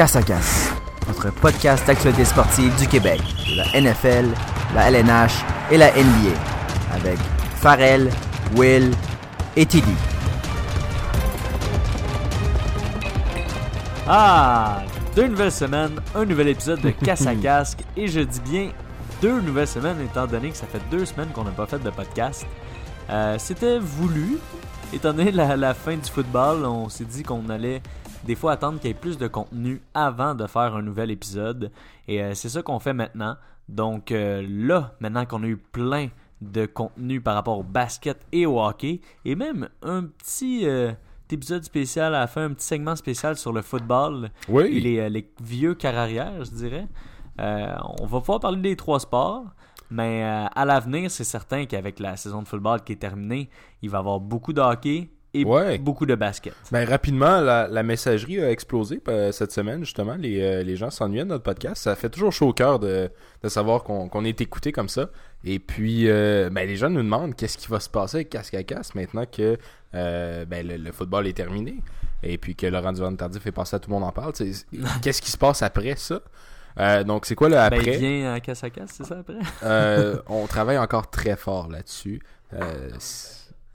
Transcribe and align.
Casse 0.00 0.16
à 0.16 0.22
Casse, 0.22 0.72
notre 1.08 1.30
podcast 1.30 1.86
d'actualité 1.86 2.24
sportive 2.24 2.74
du 2.76 2.88
Québec, 2.88 3.20
de 3.20 3.56
la 3.58 3.92
NFL, 3.92 4.28
la 4.74 4.90
LNH 4.90 5.44
et 5.70 5.76
la 5.76 5.90
NBA, 5.90 6.34
avec 6.94 7.18
Farrell, 7.56 8.10
Will 8.56 8.92
et 9.56 9.66
Tilly. 9.66 9.92
Ah, 14.08 14.80
deux 15.14 15.26
nouvelles 15.26 15.52
semaines, 15.52 16.00
un 16.14 16.24
nouvel 16.24 16.48
épisode 16.48 16.80
de 16.80 16.92
Casse 16.92 17.26
à 17.26 17.34
Casque, 17.42 17.80
et 17.94 18.08
je 18.08 18.20
dis 18.20 18.40
bien 18.40 18.70
deux 19.20 19.42
nouvelles 19.42 19.68
semaines 19.68 20.00
étant 20.00 20.26
donné 20.26 20.48
que 20.48 20.56
ça 20.56 20.66
fait 20.66 20.80
deux 20.90 21.04
semaines 21.04 21.28
qu'on 21.34 21.44
n'a 21.44 21.50
pas 21.50 21.66
fait 21.66 21.78
de 21.78 21.90
podcast. 21.90 22.46
Euh, 23.10 23.36
C'était 23.38 23.78
voulu, 23.78 24.38
étant 24.94 25.12
donné 25.12 25.30
la, 25.30 25.58
la 25.58 25.74
fin 25.74 25.94
du 25.94 26.10
football, 26.10 26.64
on 26.64 26.88
s'est 26.88 27.04
dit 27.04 27.22
qu'on 27.22 27.50
allait 27.50 27.82
des 28.24 28.34
fois 28.34 28.52
attendre 28.52 28.78
qu'il 28.78 28.88
y 28.88 28.90
ait 28.90 28.94
plus 28.94 29.18
de 29.18 29.28
contenu 29.28 29.80
avant 29.94 30.34
de 30.34 30.46
faire 30.46 30.74
un 30.74 30.82
nouvel 30.82 31.10
épisode, 31.10 31.70
et 32.08 32.22
euh, 32.22 32.34
c'est 32.34 32.48
ça 32.48 32.62
qu'on 32.62 32.78
fait 32.78 32.92
maintenant. 32.92 33.36
Donc 33.68 34.10
euh, 34.12 34.44
là, 34.48 34.94
maintenant 35.00 35.24
qu'on 35.26 35.42
a 35.42 35.46
eu 35.46 35.56
plein 35.56 36.08
de 36.40 36.66
contenu 36.66 37.20
par 37.20 37.34
rapport 37.34 37.58
au 37.58 37.62
basket 37.62 38.18
et 38.32 38.46
au 38.46 38.60
hockey, 38.60 39.00
et 39.24 39.34
même 39.34 39.68
un 39.82 40.04
petit 40.04 40.66
euh, 40.66 40.92
épisode 41.30 41.62
spécial 41.64 42.14
à 42.14 42.20
la 42.20 42.26
fin, 42.26 42.44
un 42.44 42.52
petit 42.54 42.66
segment 42.66 42.96
spécial 42.96 43.36
sur 43.36 43.52
le 43.52 43.62
football 43.62 44.30
Oui. 44.48 44.64
et 44.64 44.80
les, 44.80 45.10
les 45.10 45.30
vieux 45.42 45.74
carrières, 45.74 46.44
je 46.44 46.50
dirais. 46.50 46.88
On 47.38 48.04
va 48.06 48.20
pouvoir 48.20 48.40
parler 48.40 48.60
des 48.60 48.76
trois 48.76 49.00
sports, 49.00 49.44
mais 49.90 50.22
à 50.22 50.64
l'avenir, 50.66 51.10
c'est 51.10 51.24
certain 51.24 51.64
qu'avec 51.64 51.98
la 51.98 52.16
saison 52.16 52.42
de 52.42 52.48
football 52.48 52.82
qui 52.82 52.92
est 52.92 52.96
terminée, 52.96 53.48
il 53.80 53.88
va 53.88 53.98
y 53.98 54.00
avoir 54.00 54.20
beaucoup 54.20 54.52
de 54.52 54.60
hockey 54.60 55.08
et 55.34 55.44
Ouais. 55.44 55.78
beaucoup 55.78 56.06
de 56.06 56.14
basket. 56.14 56.54
Ben, 56.72 56.88
rapidement, 56.88 57.40
la, 57.40 57.68
la 57.68 57.82
messagerie 57.82 58.40
a 58.40 58.50
explosé 58.50 59.00
euh, 59.08 59.32
cette 59.32 59.52
semaine, 59.52 59.80
justement. 59.84 60.16
Les, 60.16 60.40
euh, 60.40 60.62
les 60.62 60.76
gens 60.76 60.90
s'ennuyaient 60.90 61.24
de 61.24 61.28
notre 61.28 61.44
podcast. 61.44 61.82
Ça 61.82 61.94
fait 61.96 62.08
toujours 62.10 62.32
chaud 62.32 62.48
au 62.48 62.52
cœur 62.52 62.78
de, 62.78 63.10
de 63.42 63.48
savoir 63.48 63.82
qu'on 63.84 64.08
qu'on 64.08 64.24
est 64.24 64.40
écouté 64.40 64.72
comme 64.72 64.88
ça. 64.88 65.10
Et 65.44 65.58
puis, 65.58 66.08
euh, 66.08 66.50
ben, 66.50 66.66
les 66.66 66.76
gens 66.76 66.90
nous 66.90 67.02
demandent 67.02 67.34
qu'est-ce 67.36 67.56
qui 67.58 67.68
va 67.68 67.80
se 67.80 67.88
passer 67.88 68.18
avec 68.18 68.30
Casque 68.30 68.54
à 68.54 68.62
Casse 68.64 68.94
maintenant 68.94 69.24
que 69.26 69.56
ben, 69.92 70.66
le, 70.66 70.76
le 70.76 70.92
football 70.92 71.26
est 71.26 71.36
terminé. 71.36 71.76
Et 72.22 72.36
puis 72.36 72.54
que 72.54 72.66
Laurent 72.66 72.92
Duverne 72.92 73.16
Tardif 73.16 73.46
est 73.46 73.52
passé 73.52 73.76
à 73.76 73.78
tout 73.78 73.88
le 73.88 73.94
monde 73.94 74.04
en 74.04 74.12
parle. 74.12 74.32
Qu'est-ce 75.02 75.22
qui 75.22 75.30
se 75.30 75.38
passe 75.38 75.62
après 75.62 75.94
ça? 75.96 76.20
Euh, 76.78 77.02
donc, 77.02 77.26
c'est 77.26 77.34
quoi 77.34 77.48
le 77.48 77.54
Ben, 77.56 77.62
après? 77.62 77.94
il 77.94 77.98
vient 77.98 78.32
à 78.34 78.40
casse 78.40 78.62
à 78.62 78.70
casse, 78.70 78.90
c'est 78.96 79.04
ça 79.04 79.18
après? 79.18 79.34
Euh, 79.64 80.18
on 80.28 80.46
travaille 80.46 80.78
encore 80.78 81.10
très 81.10 81.34
fort 81.36 81.68
là-dessus. 81.68 82.20
Euh, 82.54 82.88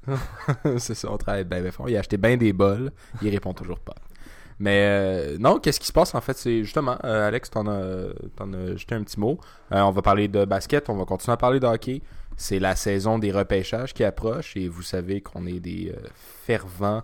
c'est 0.78 0.96
ça, 0.96 1.12
on 1.12 1.18
travaille 1.18 1.44
bien, 1.44 1.62
bien 1.62 1.72
fort. 1.72 1.90
Il 1.90 1.96
a 1.96 2.00
acheté 2.00 2.18
bien 2.18 2.38
des 2.38 2.54
bols, 2.54 2.92
il 3.22 3.30
répond 3.30 3.54
toujours 3.54 3.80
pas. 3.80 3.96
Mais 4.60 4.86
euh, 4.86 5.38
non, 5.38 5.60
qu'est-ce 5.60 5.80
qui 5.80 5.88
se 5.88 5.94
passe 5.94 6.16
en 6.16 6.22
fait? 6.22 6.38
C'est 6.38 6.64
justement, 6.64 6.98
euh, 7.04 7.28
Alex, 7.28 7.50
t'en 7.50 7.68
as, 7.68 8.14
t'en 8.36 8.54
as 8.54 8.78
jeté 8.78 8.96
un 8.96 9.04
petit 9.04 9.20
mot. 9.20 9.38
Euh, 9.74 9.82
on 9.82 9.92
va 9.92 10.02
parler 10.02 10.28
de 10.28 10.46
basket, 10.46 10.90
on 10.90 10.96
va 10.96 11.06
continuer 11.06 11.34
à 11.34 11.38
parler 11.38 11.60
de 11.60 11.68
hockey. 11.68 12.02
C'est 12.38 12.60
la 12.60 12.76
saison 12.76 13.20
des 13.20 13.32
repêchages 13.32 13.94
qui 13.94 14.04
approche 14.04 14.56
et 14.58 14.68
vous 14.68 14.82
savez 14.82 15.22
qu'on 15.22 15.46
est 15.46 15.60
des 15.60 15.94
fervents 16.46 17.02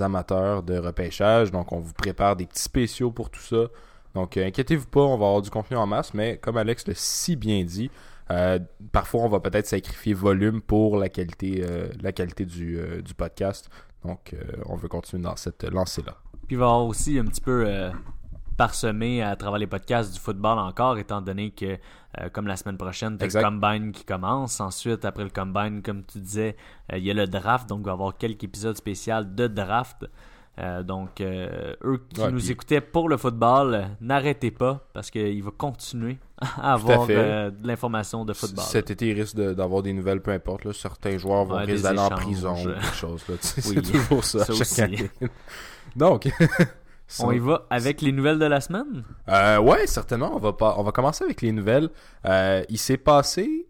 amateurs 0.00 0.62
de 0.62 0.76
repêchage. 0.78 1.50
Donc 1.50 1.72
on 1.72 1.80
vous 1.80 1.94
prépare 1.94 2.36
des 2.36 2.46
petits 2.46 2.62
spéciaux 2.62 3.10
pour 3.10 3.30
tout 3.30 3.40
ça. 3.40 3.68
Donc 4.14 4.36
inquiétez-vous 4.36 4.86
pas, 4.86 5.00
on 5.00 5.16
va 5.16 5.26
avoir 5.26 5.42
du 5.42 5.50
contenu 5.50 5.76
en 5.76 5.86
masse, 5.86 6.14
mais 6.14 6.38
comme 6.38 6.56
Alex 6.56 6.86
l'a 6.86 6.94
si 6.94 7.36
bien 7.36 7.62
dit, 7.64 7.90
euh, 8.30 8.58
parfois 8.92 9.22
on 9.22 9.28
va 9.28 9.40
peut-être 9.40 9.66
sacrifier 9.66 10.14
volume 10.14 10.60
pour 10.60 10.96
la 10.96 11.08
qualité, 11.08 11.64
euh, 11.64 11.88
la 12.00 12.12
qualité 12.12 12.44
du, 12.44 12.78
euh, 12.78 13.02
du 13.02 13.14
podcast. 13.14 13.70
Donc 14.04 14.36
on 14.66 14.76
veut 14.76 14.88
continuer 14.88 15.22
dans 15.24 15.34
cette 15.34 15.64
lancée-là. 15.64 16.16
Puis 16.46 16.54
il 16.54 16.58
va 16.58 16.66
y 16.66 16.68
avoir 16.68 16.86
aussi 16.86 17.18
un 17.18 17.24
petit 17.24 17.40
peu 17.40 17.66
parsemé 18.56 19.22
à 19.22 19.36
travers 19.36 19.58
les 19.58 19.66
podcasts 19.66 20.12
du 20.12 20.18
football 20.18 20.58
encore, 20.58 20.98
étant 20.98 21.20
donné 21.20 21.50
que, 21.50 21.78
euh, 22.18 22.28
comme 22.32 22.46
la 22.46 22.56
semaine 22.56 22.78
prochaine, 22.78 23.18
tu 23.18 23.26
le 23.26 23.42
combine 23.42 23.92
qui 23.92 24.04
commence. 24.04 24.60
Ensuite, 24.60 25.04
après 25.04 25.24
le 25.24 25.30
combine, 25.30 25.82
comme 25.82 26.04
tu 26.04 26.18
disais, 26.18 26.56
euh, 26.92 26.98
il 26.98 27.04
y 27.04 27.10
a 27.10 27.14
le 27.14 27.26
draft, 27.26 27.68
donc 27.68 27.80
il 27.80 27.84
va 27.84 27.90
y 27.90 27.94
avoir 27.94 28.16
quelques 28.16 28.44
épisodes 28.44 28.76
spéciaux 28.76 29.24
de 29.24 29.46
draft. 29.46 30.06
Euh, 30.58 30.82
donc, 30.82 31.20
euh, 31.20 31.74
eux 31.84 32.00
qui 32.08 32.20
Ouais, 32.20 32.30
nous 32.32 32.38
puis- 32.38 32.52
écoutaient 32.52 32.80
pour 32.80 33.10
le 33.10 33.18
football, 33.18 33.74
euh, 33.74 33.84
n'arrêtez 34.00 34.50
pas 34.50 34.86
parce 34.94 35.10
qu'il 35.10 35.42
va 35.42 35.50
continuer 35.50 36.16
à 36.40 36.72
avoir 36.72 37.06
de 37.06 37.52
l'information 37.62 38.24
de 38.24 38.32
football. 38.32 38.64
Cet 38.64 38.90
été, 38.90 39.08
il 39.08 39.20
risque 39.20 39.36
de- 39.36 39.52
d'avoir 39.52 39.82
des 39.82 39.92
nouvelles, 39.92 40.22
peu 40.22 40.30
importe. 40.30 40.64
là. 40.64 40.72
Certains 40.72 41.18
joueurs 41.18 41.44
vont 41.44 41.56
Ouais, 41.56 41.64
risquer 41.64 41.82
d'aller 41.82 41.98
en 41.98 42.08
prison 42.08 42.54
ou 42.54 42.64
quelque 42.72 42.94
chose. 42.94 43.22
là. 43.28 43.34
Tu 43.40 43.46
sais, 43.46 43.68
Oui, 43.68 43.80
C'est 43.84 43.92
toujours 43.92 44.24
ça. 44.24 44.44
ça 44.46 44.52
aussi. 44.52 44.82
Donc, 45.96 46.28
On 47.20 47.30
y 47.32 47.38
va 47.38 47.66
avec 47.70 48.00
les 48.00 48.10
nouvelles 48.10 48.38
de 48.38 48.46
la 48.46 48.60
semaine? 48.60 49.04
Euh, 49.28 49.58
ouais, 49.60 49.86
certainement. 49.86 50.32
On 50.34 50.38
va 50.40 50.52
pas, 50.54 50.74
on 50.78 50.82
va 50.82 50.90
commencer 50.90 51.22
avec 51.24 51.40
les 51.42 51.52
nouvelles. 51.52 51.90
Il 52.68 52.78
s'est 52.78 52.96
passé 52.96 53.66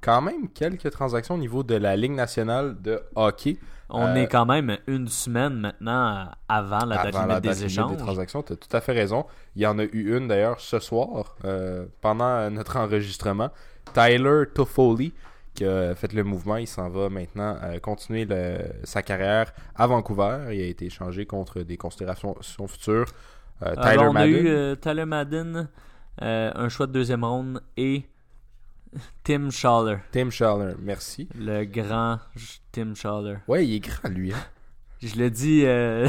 quand 0.00 0.20
même 0.22 0.48
quelques 0.48 0.90
transactions 0.90 1.34
au 1.34 1.38
niveau 1.38 1.62
de 1.62 1.74
la 1.74 1.96
Ligue 1.96 2.12
nationale 2.12 2.80
de 2.80 3.00
hockey. 3.14 3.58
On 3.90 4.04
Euh, 4.06 4.14
est 4.16 4.26
quand 4.28 4.44
même 4.44 4.76
une 4.86 5.08
semaine 5.08 5.54
maintenant 5.60 6.28
avant 6.48 6.84
la 6.84 6.96
date 6.96 7.06
Avant 7.14 7.20
limite 7.26 7.28
la 7.34 7.40
des 7.40 7.64
échanges. 7.64 7.92
des 7.92 7.96
transactions, 7.96 8.42
tu 8.42 8.52
as 8.52 8.56
tout 8.56 8.76
à 8.76 8.80
fait 8.82 8.92
raison. 8.92 9.24
Il 9.56 9.62
y 9.62 9.66
en 9.66 9.78
a 9.78 9.84
eu 9.84 10.16
une 10.16 10.28
d'ailleurs 10.28 10.60
ce 10.60 10.78
soir, 10.78 11.34
euh, 11.44 11.86
pendant 12.02 12.26
euh, 12.26 12.50
notre 12.50 12.76
enregistrement. 12.76 13.48
Tyler 13.94 14.44
Toffoli, 14.54 15.14
qui 15.54 15.64
a 15.64 15.94
fait 15.94 16.12
le 16.12 16.22
mouvement, 16.22 16.56
il 16.56 16.66
s'en 16.68 16.90
va 16.90 17.08
maintenant 17.08 17.56
euh, 17.62 17.78
continuer 17.80 18.26
le- 18.26 18.58
sa 18.84 19.02
carrière 19.02 19.52
à 19.74 19.86
Vancouver. 19.86 20.48
Il 20.52 20.60
a 20.60 20.66
été 20.66 20.84
échangé 20.86 21.24
contre 21.24 21.60
des 21.62 21.78
considérations 21.78 22.36
futures. 22.68 23.06
Euh, 23.62 23.72
Alors, 23.74 23.84
Tyler 23.90 24.06
on 24.10 24.16
a 24.16 24.26
eu 24.26 24.46
euh, 24.48 24.74
Tyler 24.76 25.06
Madden, 25.06 25.68
euh, 26.20 26.52
un 26.54 26.68
choix 26.68 26.86
de 26.86 26.92
deuxième 26.92 27.24
ronde 27.24 27.62
et 27.78 28.04
Tim 29.24 29.50
Schaller, 29.50 29.98
Tim 30.12 30.30
Schaller, 30.30 30.74
merci. 30.80 31.28
le 31.38 31.64
grand 31.64 32.18
Tim 32.72 32.94
Schaller. 32.94 33.36
Ouais, 33.48 33.66
il 33.66 33.74
est 33.74 33.80
grand 33.80 34.08
lui. 34.08 34.32
Hein? 34.32 34.38
Je 35.02 35.14
le 35.16 35.30
dis, 35.30 35.62
euh, 35.64 36.08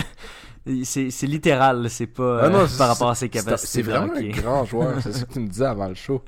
c'est 0.84 1.10
littéral, 1.24 1.90
c'est 1.90 2.08
pas 2.08 2.42
Ah 2.42 2.46
euh, 2.46 2.50
non, 2.50 2.58
par 2.60 2.70
c'est- 2.70 2.84
rapport 2.84 3.10
à 3.10 3.16
ses 3.16 3.30
capacités. 3.30 3.68
C'est 3.68 3.82
vraiment 3.82 4.14
un 4.14 4.30
grand 4.30 4.66
joueur, 4.66 5.00
c'est 5.02 5.12
ce 5.14 5.26
que 5.26 5.34
tu 5.34 5.40
me 5.40 5.48
disais 5.48 5.66
avant 5.66 5.88
le 5.88 5.96
show. 5.96 6.24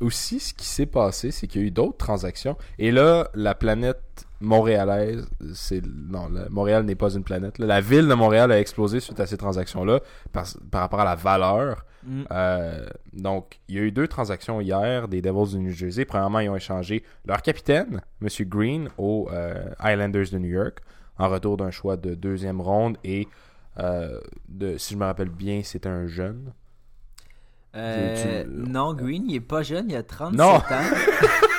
Aussi, 0.00 0.40
ce 0.40 0.52
qui 0.52 0.66
s'est 0.66 0.84
passé, 0.86 1.30
c'est 1.30 1.46
qu'il 1.46 1.62
y 1.62 1.64
a 1.64 1.66
eu 1.68 1.70
d'autres 1.70 1.96
transactions. 1.96 2.56
Et 2.78 2.90
là, 2.90 3.30
la 3.34 3.54
planète 3.54 4.25
montréalaise, 4.40 5.26
c'est 5.54 5.82
non, 5.86 6.28
Montréal 6.50 6.84
n'est 6.84 6.94
pas 6.94 7.10
une 7.14 7.24
planète. 7.24 7.58
là. 7.58 7.66
La 7.66 7.80
ville 7.80 8.06
de 8.08 8.14
Montréal 8.14 8.52
a 8.52 8.60
explosé 8.60 9.00
suite 9.00 9.18
à 9.20 9.26
ces 9.26 9.36
transactions-là 9.36 10.00
par, 10.32 10.44
par 10.70 10.80
rapport 10.82 11.00
à 11.00 11.04
la 11.04 11.14
valeur. 11.14 11.84
Mm. 12.04 12.22
Euh, 12.30 12.86
donc, 13.14 13.58
il 13.68 13.74
y 13.74 13.78
a 13.78 13.82
eu 13.82 13.90
deux 13.92 14.06
transactions 14.08 14.60
hier 14.60 15.08
des 15.08 15.20
Devils 15.22 15.56
du 15.56 15.58
New 15.58 15.70
Jersey. 15.72 16.04
Premièrement, 16.04 16.38
ils 16.40 16.48
ont 16.50 16.56
échangé 16.56 17.02
leur 17.24 17.42
capitaine, 17.42 18.00
M. 18.22 18.28
Green, 18.48 18.88
aux 18.98 19.28
euh, 19.32 19.54
Islanders 19.82 20.26
de 20.30 20.38
New 20.38 20.48
York, 20.50 20.80
en 21.18 21.28
retour 21.28 21.56
d'un 21.56 21.70
choix 21.70 21.96
de 21.96 22.14
deuxième 22.14 22.60
ronde 22.60 22.98
et 23.04 23.26
euh, 23.78 24.20
de, 24.48 24.76
si 24.78 24.94
je 24.94 24.98
me 24.98 25.04
rappelle 25.04 25.30
bien, 25.30 25.62
c'est 25.64 25.86
un 25.86 26.06
jeune. 26.06 26.52
Tu- 27.74 27.80
tu- 27.80 28.48
non, 28.48 28.94
Green, 28.94 29.24
il 29.28 29.34
est 29.36 29.40
pas 29.40 29.62
jeune, 29.62 29.90
il 29.90 29.96
a 29.96 30.02
37 30.02 30.38
Non. 30.38 30.44
ans. 30.46 30.60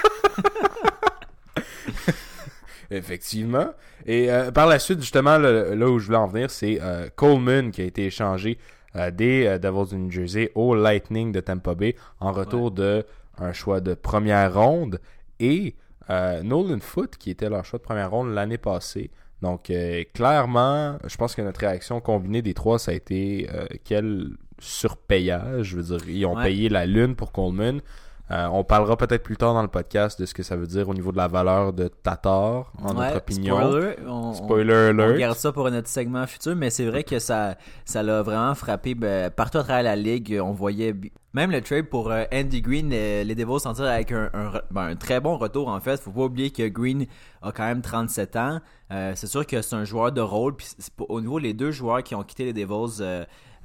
Effectivement. 2.91 3.67
Et 4.05 4.31
euh, 4.31 4.51
par 4.51 4.67
la 4.67 4.79
suite, 4.79 4.99
justement, 5.01 5.37
le- 5.37 5.73
là 5.75 5.89
où 5.89 5.99
je 5.99 6.05
voulais 6.05 6.17
en 6.17 6.27
venir, 6.27 6.49
c'est 6.49 6.79
euh, 6.81 7.09
Coleman 7.15 7.71
qui 7.71 7.81
a 7.81 7.85
été 7.85 8.05
échangé 8.05 8.57
euh, 8.95 9.11
des 9.11 9.59
Devils 9.59 9.89
du 9.89 9.95
New 9.97 10.11
Jersey 10.11 10.51
au 10.55 10.73
Lightning 10.75 11.31
de 11.31 11.39
Tampa 11.41 11.75
Bay 11.75 11.95
en 12.19 12.31
retour 12.31 12.71
de 12.71 13.05
un 13.39 13.53
choix 13.53 13.81
de 13.81 13.93
première 13.93 14.53
ronde 14.55 14.99
et 15.39 15.75
Nolan 16.09 16.79
Foot 16.79 17.17
qui 17.17 17.29
était 17.31 17.49
leur 17.49 17.65
choix 17.65 17.77
de 17.79 17.83
première 17.83 18.09
ronde 18.11 18.33
l'année 18.33 18.57
passée. 18.57 19.11
Donc 19.41 19.71
clairement, 20.13 20.97
je 21.05 21.15
pense 21.17 21.35
que 21.35 21.41
notre 21.43 21.59
réaction 21.59 21.99
combinée 22.01 22.41
des 22.41 22.53
trois, 22.55 22.79
ça 22.79 22.91
a 22.91 22.93
été 22.95 23.47
quel 23.83 24.29
surpayage. 24.59 25.67
Je 25.67 25.75
veux 25.75 25.83
dire, 25.97 26.09
ils 26.09 26.25
ont 26.25 26.35
Ouais. 26.37 26.43
payé 26.45 26.69
la 26.69 26.85
lune 26.85 27.15
pour 27.15 27.31
Coleman. 27.31 27.81
Euh, 28.29 28.47
on 28.51 28.63
parlera 28.65 28.97
peut-être 28.97 29.23
plus 29.23 29.37
tard 29.37 29.53
dans 29.53 29.61
le 29.61 29.69
podcast 29.69 30.19
de 30.19 30.25
ce 30.25 30.33
que 30.33 30.43
ça 30.43 30.57
veut 30.57 30.67
dire 30.67 30.89
au 30.89 30.93
niveau 30.93 31.13
de 31.13 31.17
la 31.17 31.29
valeur 31.29 31.71
de 31.71 31.87
Tatar, 31.87 32.73
en 32.81 32.89
Ouais, 32.89 33.05
notre 33.05 33.17
opinion. 33.17 33.57
Spoiler, 33.57 33.95
on, 34.05 34.33
Spoiler 34.33 34.73
on, 34.93 34.95
on 34.95 34.99
alert. 34.99 35.17
garde 35.17 35.37
ça 35.37 35.51
pour 35.53 35.71
notre 35.71 35.87
segment 35.87 36.27
futur, 36.27 36.55
mais 36.55 36.69
c'est 36.69 36.85
vrai 36.85 37.03
que 37.03 37.19
ça 37.19 37.55
ça 37.85 38.03
l'a 38.03 38.21
vraiment 38.23 38.53
frappé 38.53 38.95
ben, 38.95 39.29
partout 39.31 39.59
à 39.59 39.63
travers 39.63 39.83
la 39.83 39.95
ligue. 39.95 40.39
On 40.43 40.51
voyait 40.51 40.93
même 41.33 41.51
le 41.51 41.61
trade 41.61 41.85
pour 41.85 42.11
euh, 42.11 42.25
Andy 42.33 42.61
Green, 42.61 42.89
euh, 42.91 43.23
les 43.23 43.35
Devils 43.35 43.59
s'en 43.61 43.73
tirent 43.73 43.85
avec 43.85 44.11
un, 44.11 44.29
ben, 44.71 44.87
un 44.87 44.95
très 44.97 45.21
bon 45.21 45.37
retour 45.37 45.69
en 45.69 45.79
fait. 45.79 46.01
Faut 46.01 46.11
pas 46.11 46.23
oublier 46.23 46.49
que 46.51 46.67
Green 46.67 47.05
a 47.41 47.53
quand 47.53 47.65
même 47.65 47.81
37 47.81 48.35
ans. 48.35 48.59
C'est 48.89 49.27
sûr 49.27 49.45
que 49.45 49.61
c'est 49.61 49.75
un 49.75 49.85
joueur 49.85 50.11
de 50.11 50.21
rôle. 50.21 50.55
Puis 50.55 50.67
au 51.07 51.21
niveau 51.21 51.39
les 51.39 51.53
deux 51.53 51.71
joueurs 51.71 52.03
qui 52.03 52.13
ont 52.15 52.23
quitté 52.23 52.45
les 52.45 52.53
Devils 52.53 53.01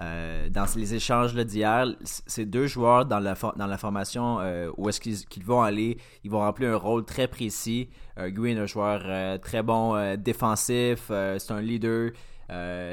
euh, 0.01 0.49
dans 0.49 0.67
les 0.77 0.95
échanges 0.95 1.35
d'hier, 1.35 1.87
ces 2.05 2.45
deux 2.47 2.67
joueurs 2.67 3.05
dans 3.07 3.21
la, 3.21 3.35
for- 3.35 3.55
dans 3.57 3.67
la 3.67 3.79
formation 3.79 4.39
euh, 4.41 4.71
où 4.77 4.89
est-ce 4.89 5.01
qu'ils 5.01 5.45
vont 5.45 5.63
aller, 5.63 5.99
ils 6.25 6.31
vont 6.31 6.41
remplir 6.41 6.71
un 6.73 6.77
rôle 6.77 7.05
très 7.05 7.29
précis. 7.29 7.89
Euh, 8.19 8.31
Green, 8.31 8.59
un 8.59 8.67
joueur 8.67 9.39
très 9.41 9.63
bon 9.63 10.17
défensif, 10.17 11.05
c'est 11.39 11.51
un 11.53 11.61
leader. 11.61 12.11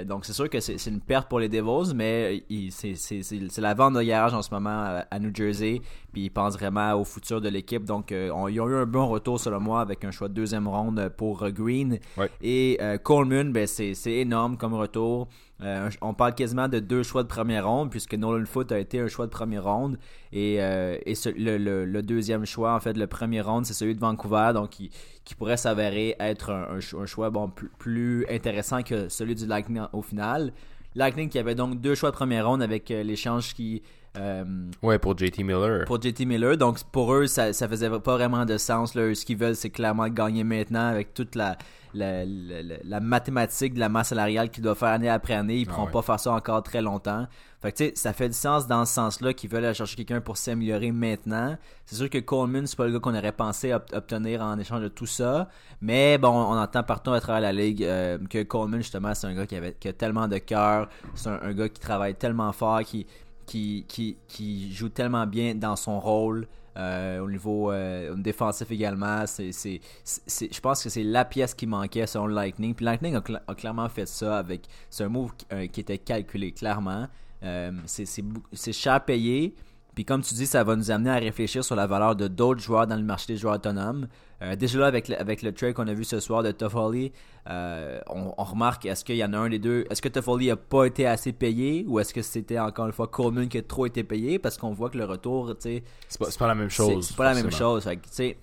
Donc 0.08 0.24
c'est 0.24 0.32
sûr 0.34 0.50
que 0.50 0.62
c'est 0.62 0.86
une 0.88 1.02
perte 1.02 1.28
pour 1.28 1.40
les 1.40 1.50
Devils, 1.50 1.94
mais 1.94 2.44
c'est- 2.70 3.58
la 3.62 3.74
vente 3.74 3.96
de 3.96 4.02
garage 4.02 4.34
en 4.34 4.42
ce 4.42 4.54
moment 4.54 4.70
à, 4.70 5.06
à 5.12 5.20
New 5.20 5.32
Jersey, 5.36 5.82
puis 6.14 6.24
ils 6.26 6.30
pensent 6.30 6.54
vraiment 6.58 6.94
au 6.94 7.04
futur 7.04 7.42
de 7.42 7.50
l'équipe. 7.50 7.84
Donc 7.84 8.14
on- 8.14 8.48
ils 8.48 8.62
ont 8.62 8.70
eu 8.70 8.76
un 8.76 8.86
bon 8.86 9.08
retour 9.08 9.38
selon 9.40 9.60
moi 9.60 9.82
avec 9.82 10.06
un 10.06 10.12
choix 10.12 10.30
de 10.30 10.34
deuxième 10.34 10.68
ronde 10.68 11.12
pour 11.18 11.50
Green. 11.50 12.00
Ouais. 12.18 12.30
Et 12.42 12.80
Coleman, 13.04 13.52
ben, 13.52 13.68
c'est 13.68 13.94
énorme 14.06 14.56
comme 14.56 14.74
retour. 14.76 15.28
Euh, 15.62 15.90
on 16.02 16.14
parle 16.14 16.36
quasiment 16.36 16.68
de 16.68 16.80
deux 16.80 17.04
choix 17.04 17.24
de 17.24 17.28
première 17.28 17.68
ronde, 17.68 17.90
puisque 17.90 18.14
Nolan 18.14 18.46
Foot 18.46 18.72
a 18.72 18.80
été 18.80 19.00
un 19.00 19.08
choix 19.08 19.26
de 19.26 19.32
première 19.32 19.66
ronde. 19.66 19.98
Et, 20.32 20.58
euh, 20.60 20.98
le, 21.06 22.02
deuxième 22.02 22.46
choix, 22.46 22.74
en 22.74 22.80
fait, 22.80 22.94
le 22.94 23.08
premier 23.08 23.42
round, 23.42 23.66
c'est 23.66 23.74
celui 23.74 23.96
de 23.96 24.00
Vancouver, 24.00 24.52
donc 24.54 24.70
qui, 24.70 24.92
pourrait 25.38 25.58
s'avérer 25.58 26.16
être 26.20 26.50
un 26.50 27.06
choix 27.06 27.30
bon, 27.30 27.50
plus, 27.50 27.70
plus 27.78 28.26
intéressant 28.30 28.82
que 28.82 29.10
celui 29.10 29.36
du 29.36 29.46
Lightning 29.46 29.84
au 29.94 30.02
final. 30.02 30.54
Lightning 30.96 31.30
qui 31.30 31.38
avait 31.38 31.56
donc 31.56 31.80
deux 31.80 31.96
choix 31.96 32.10
de 32.10 32.16
première 32.16 32.48
ronde 32.48 32.62
avec 32.62 32.92
euh, 32.92 33.04
l'échange 33.04 33.54
qui. 33.54 33.82
Euh, 34.18 34.44
Ouais, 34.82 34.98
pour 35.00 35.18
JT 35.18 35.44
Miller. 35.44 35.86
pour 35.86 36.02
JT 36.02 36.26
Miller. 36.26 36.58
Donc 36.58 36.84
pour 36.92 37.14
eux, 37.14 37.28
ça, 37.28 37.54
ça 37.54 37.68
faisait 37.68 37.90
pas 37.90 38.16
vraiment 38.16 38.46
de 38.46 38.58
sens. 38.58 38.96
Là. 38.96 39.14
Ce 39.14 39.26
qu'ils 39.26 39.38
veulent, 39.38 39.56
c'est 39.56 39.70
clairement 39.70 40.08
gagner 40.08 40.44
maintenant 40.44 40.88
avec 40.88 41.14
toute 41.14 41.36
la, 41.36 41.58
la, 41.94 42.26
la, 42.26 42.62
la- 42.84 43.00
mathématique 43.00 43.74
de 43.76 43.80
la 43.80 43.90
masse 43.90 44.10
salariale 44.10 44.50
qu'ils 44.50 44.64
doivent 44.64 44.78
faire 44.78 44.90
année 44.90 45.10
après 45.10 45.34
année. 45.36 45.58
Ils 45.58 45.66
ne 45.68 45.72
Ah 45.72 45.74
pourront 45.74 45.86
ouais. 45.88 45.92
pas 45.92 46.02
faire 46.02 46.20
ça 46.20 46.32
encore 46.34 46.64
très 46.64 46.82
longtemps. 46.82 47.28
Fait 47.62 47.74
que 47.74 47.92
ça 48.00 48.14
fait 48.14 48.30
du 48.30 48.36
sens 48.36 48.68
dans 48.68 48.86
ce 48.86 48.94
sens-là 48.94 49.34
qu'ils 49.34 49.50
veulent 49.50 49.66
aller 49.66 49.74
chercher 49.74 49.98
quelqu'un 49.98 50.22
pour 50.22 50.38
s'améliorer 50.38 50.92
maintenant. 50.94 51.58
C'est 51.86 51.96
sûr 51.98 52.10
que 52.10 52.18
Coleman, 52.20 52.66
c'est 52.66 52.78
pas 52.78 52.86
le 52.86 52.94
gars 52.94 53.00
qu'on 53.00 53.14
aurait 53.16 53.34
pensé 53.34 53.74
ob- 53.74 53.84
obtenir 53.92 54.42
en 54.42 54.58
échange 54.58 54.82
de 54.82 54.88
tout 54.88 55.06
ça. 55.06 55.50
Mais 55.82 56.18
bon, 56.18 56.30
on 56.30 56.58
entend 56.58 56.84
partout 56.84 57.12
à 57.12 57.20
travers 57.20 57.42
la 57.42 57.52
ligue 57.52 57.84
euh, 57.84 58.18
que 58.30 58.44
Coleman, 58.44 58.80
justement, 58.80 59.14
c'est 59.14 59.28
un 59.28 59.34
gars 59.36 59.46
qui, 59.46 59.58
avait, 59.58 59.74
qui 59.74 59.90
a 59.90 59.94
tellement 59.94 60.30
de 60.30 60.38
cœur. 60.38 60.88
C'est 61.16 61.28
un, 61.30 61.40
un 61.42 61.54
gars 61.54 61.68
qui 61.68 61.82
travaille 61.82 62.16
tellement 62.16 62.52
fort, 62.54 62.80
qui, 62.84 63.06
qui, 63.50 63.84
qui, 63.88 64.16
qui 64.28 64.72
joue 64.72 64.90
tellement 64.90 65.26
bien 65.26 65.56
dans 65.56 65.76
son 65.76 66.00
rôle. 66.00 66.48
euh, 66.78 67.20
au 67.20 67.30
niveau 67.30 67.72
euh, 67.72 68.16
défensif 68.16 68.70
également, 68.72 69.26
je 69.26 70.60
pense 70.62 70.84
que 70.84 70.90
c'est 70.90 71.04
la 71.04 71.26
pièce 71.26 71.54
qui 71.56 71.66
manquait 71.68 72.06
selon 72.08 72.28
Lightning. 72.28 72.74
Puis 72.76 72.86
Lightning 72.86 73.16
a, 73.16 73.20
cla- 73.22 73.42
a 73.48 73.56
clairement 73.56 73.90
fait 73.90 74.06
ça 74.08 74.38
avec. 74.38 74.62
C'est 74.90 75.04
un 75.04 75.10
move 75.10 75.32
qui, 75.36 75.46
euh, 75.52 75.68
qui 75.68 75.80
était 75.82 75.98
calculé, 75.98 76.52
clairement. 76.52 77.08
Euh, 77.44 77.72
c'est 77.86 78.72
cher 78.74 79.04
payé. 79.04 79.56
Puis 80.00 80.06
comme 80.06 80.22
tu 80.22 80.34
dis, 80.34 80.48
ça 80.48 80.64
va 80.64 80.78
nous 80.78 80.92
amener 80.92 81.10
à 81.10 81.16
réfléchir 81.16 81.62
sur 81.62 81.76
la 81.76 81.86
valeur 81.86 82.16
de 82.16 82.30
d'autres 82.30 82.62
joueurs 82.62 82.88
dans 82.88 82.96
le 82.96 83.04
marché 83.04 83.34
des 83.34 83.36
joueurs 83.36 83.56
autonomes. 83.56 84.08
Euh, 84.42 84.56
déjà 84.56 84.80
là, 84.80 84.86
avec 84.86 85.10
le, 85.10 85.20
avec 85.20 85.42
le 85.42 85.52
trade 85.52 85.74
qu'on 85.74 85.90
a 85.90 85.94
vu 85.94 86.06
ce 86.06 86.22
soir 86.22 86.42
de 86.42 86.52
Toffoli, 86.52 87.12
euh, 87.50 88.00
on, 88.08 88.34
on 88.38 88.44
remarque, 88.46 88.86
est-ce 88.86 89.04
qu'il 89.04 89.18
y 89.18 89.26
en 89.26 89.34
a 89.34 89.38
un 89.38 89.50
des 89.50 89.60
deux, 89.60 89.84
est-ce 89.90 90.02
que 90.02 90.08
Toffoli 90.08 90.52
a 90.52 90.56
pas 90.56 90.86
été 90.86 91.06
assez 91.06 91.34
payé 91.34 91.84
ou 91.86 92.00
est-ce 92.00 92.14
que 92.14 92.22
c'était 92.22 92.60
encore 92.60 92.86
une 92.86 92.94
fois 92.94 93.08
Coleman 93.08 93.50
qui 93.50 93.58
a 93.58 93.62
trop 93.62 93.88
été 93.88 94.06
payé? 94.06 94.40
Parce 94.40 94.58
qu'on 94.58 94.72
voit 94.72 94.90
que 94.90 94.98
le 94.98 95.04
retour, 95.04 95.50
tu 95.58 95.64
sais, 95.64 95.84
C'est 96.08 96.18
pas, 96.18 96.28
pas 96.40 96.48
la 96.48 96.56
même 96.56 96.70
chose. 96.70 97.06
c'est 97.06 97.18
pas 97.18 97.26
la 97.26 97.34
même 97.34 97.52
chose. 97.52 97.84
Fait 97.84 98.38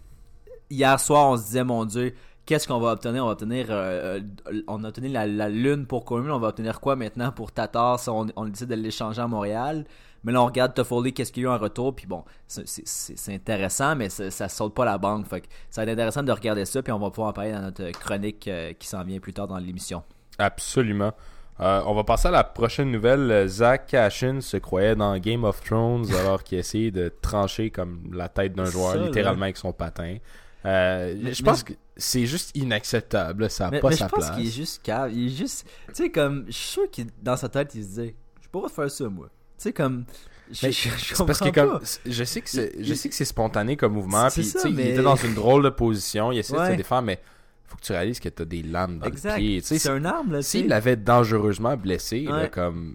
hier 0.69 1.01
soir, 1.01 1.31
on 1.31 1.39
se 1.39 1.45
disait, 1.45 1.65
mon 1.65 1.87
Dieu, 1.87 2.13
qu'est-ce 2.45 2.69
qu'on 2.69 2.81
va 2.81 2.93
obtenir? 2.93 3.23
On 3.25 3.29
va 3.29 3.33
obtenir, 3.33 3.69
euh, 3.71 4.21
euh, 4.53 4.61
on 4.69 4.85
a 4.85 4.89
obtenu 4.89 5.09
la, 5.09 5.27
la 5.27 5.49
lune 5.49 5.87
pour 5.87 6.05
Coleman, 6.05 6.33
on 6.33 6.39
va 6.39 6.49
obtenir 6.49 6.81
quoi 6.81 6.97
maintenant 6.97 7.33
pour 7.33 7.51
Tatar 7.51 7.99
si 7.99 8.11
on, 8.11 8.27
on 8.37 8.45
décide 8.45 8.69
de 8.69 8.75
l'échanger 8.75 9.23
à 9.23 9.27
Montréal? 9.27 9.87
Mais 10.25 10.33
là, 10.33 10.43
on 10.43 10.47
regarde 10.47 10.75
Toffoli, 10.75 11.13
qu'est-ce 11.13 11.33
qu'il 11.33 11.43
y 11.45 11.47
a 11.47 11.51
eu 11.51 11.53
en 11.53 11.59
retour, 11.59 11.95
puis 11.95 12.07
bon, 12.07 12.25
c'est- 12.47 13.33
intéressant, 13.35 13.95
mais 13.97 14.09
ça, 14.09 14.49
saute 14.49 14.75
pas 14.75 14.85
la 14.85 14.99
banque. 14.99 15.27
Fait 15.29 15.41
que 15.43 15.47
ça 15.71 15.81
va 15.81 15.85
être 15.91 15.97
intéressant 15.99 16.23
de 16.23 16.33
regarder 16.33 16.65
ça, 16.65 16.83
puis 16.83 16.93
on 16.93 16.99
va 16.99 17.11
pouvoir 17.11 17.29
en 17.29 17.33
parler 17.33 17.53
dans 17.53 17.63
notre 17.63 17.91
chronique 17.93 18.49
euh, 18.49 18.73
qui 18.73 18.89
s'en 18.89 19.03
vient 19.05 19.21
plus 19.21 19.33
tard 19.33 19.47
dans 19.49 19.59
l'émission. 19.59 20.03
Absolument. 20.39 21.13
Euh, 21.61 21.81
on 21.87 21.95
va 21.95 22.05
passer 22.05 22.29
à 22.29 22.33
la 22.33 22.45
prochaine 22.45 22.91
nouvelle. 22.91 23.47
Zach 23.49 23.87
Cashin 23.87 24.41
se 24.43 24.59
croyait 24.59 24.95
dans 24.95 25.17
Game 25.19 25.45
of 25.45 25.63
Thrones 25.63 26.05
alors 26.21 26.43
qu'il 26.45 26.59
essayait 26.59 26.91
de 26.91 27.11
trancher 27.23 27.71
comme 27.71 28.11
la 28.13 28.29
tête 28.29 28.53
d'un 28.53 28.67
joueur, 28.67 28.93
Ça, 28.93 28.99
là. 28.99 29.07
littéralement 29.07 29.45
avec 29.45 29.57
son 29.57 29.73
patin. 29.73 30.19
Euh, 30.67 31.15
Mais- 31.23 31.33
je 31.33 31.43
mais- 31.43 31.51
pense 31.51 31.63
que 31.63 31.73
c'est 31.97 32.27
juste 32.27 32.51
inacceptable. 32.55 33.49
Ça 33.49 33.71
n'a 33.71 33.79
pas 33.81 33.89
mais 33.91 33.97
sa 33.97 34.07
je 34.07 34.11
pense 34.11 34.25
place. 34.27 34.37
qu'il 34.37 34.47
est 34.49 34.51
juste 34.51 34.83
cave. 34.83 35.13
Il 35.15 35.27
est 35.27 35.37
juste. 35.37 35.67
Tu 35.89 35.95
sais, 35.95 36.11
comme. 36.11 36.45
Je 36.49 36.53
suis 36.53 36.69
sûr 36.69 36.91
qu'il, 36.91 37.07
dans 37.23 37.37
sa 37.37 37.49
tête, 37.49 37.75
il 37.75 37.83
se 37.85 37.89
disait 37.89 38.15
Je 38.43 38.49
pourrais 38.49 38.69
faire 38.69 38.91
ça, 38.91 39.09
moi. 39.09 39.29
Tu 39.59 39.63
sais, 39.65 39.73
comme. 39.73 40.05
Je, 40.53 40.71
je, 40.71 40.89
je 40.91 41.15
parce 41.25 41.41
que 41.41 41.45
comprends 41.47 41.51
comme 41.53 41.81
pas. 41.81 41.87
je 42.07 42.23
sais 42.25 42.41
que 42.41 42.49
c'est 42.49 42.73
je 42.79 42.95
sais 42.95 43.09
que 43.09 43.15
c'est 43.17 43.25
spontané 43.25 43.77
comme 43.77 43.95
mouvement 43.95 44.29
puis 44.31 44.45
ça, 44.45 44.61
tu 44.61 44.69
sais, 44.69 44.73
mais- 44.73 44.83
il 44.85 44.89
était 44.93 45.03
dans 45.03 45.17
une 45.17 45.35
drôle 45.35 45.65
de 45.65 45.71
position, 45.71 46.31
il 46.31 46.39
essayait 46.39 46.61
de 46.61 46.65
se 46.67 46.71
Ouais. 46.71 46.77
défendre 46.77 47.03
mais 47.07 47.19
faut 47.67 47.77
que 47.77 47.83
tu 47.83 47.91
réalises 47.91 48.21
que 48.21 48.29
tu 48.29 48.43
as 48.43 48.45
des 48.45 48.63
lames 48.63 49.01
dans 49.01 49.07
Exact. 49.07 49.33
le 49.33 49.39
pied, 49.39 49.61
C'est 49.61 49.89
un 49.89 50.05
arme, 50.05 50.31
là. 50.31 50.43
s'il 50.43 50.69
l'avait 50.69 50.95
dangereusement 50.95 51.77
blessé 51.77 52.21
là, 52.21 52.43
Ouais. 52.43 52.49
comme 52.49 52.95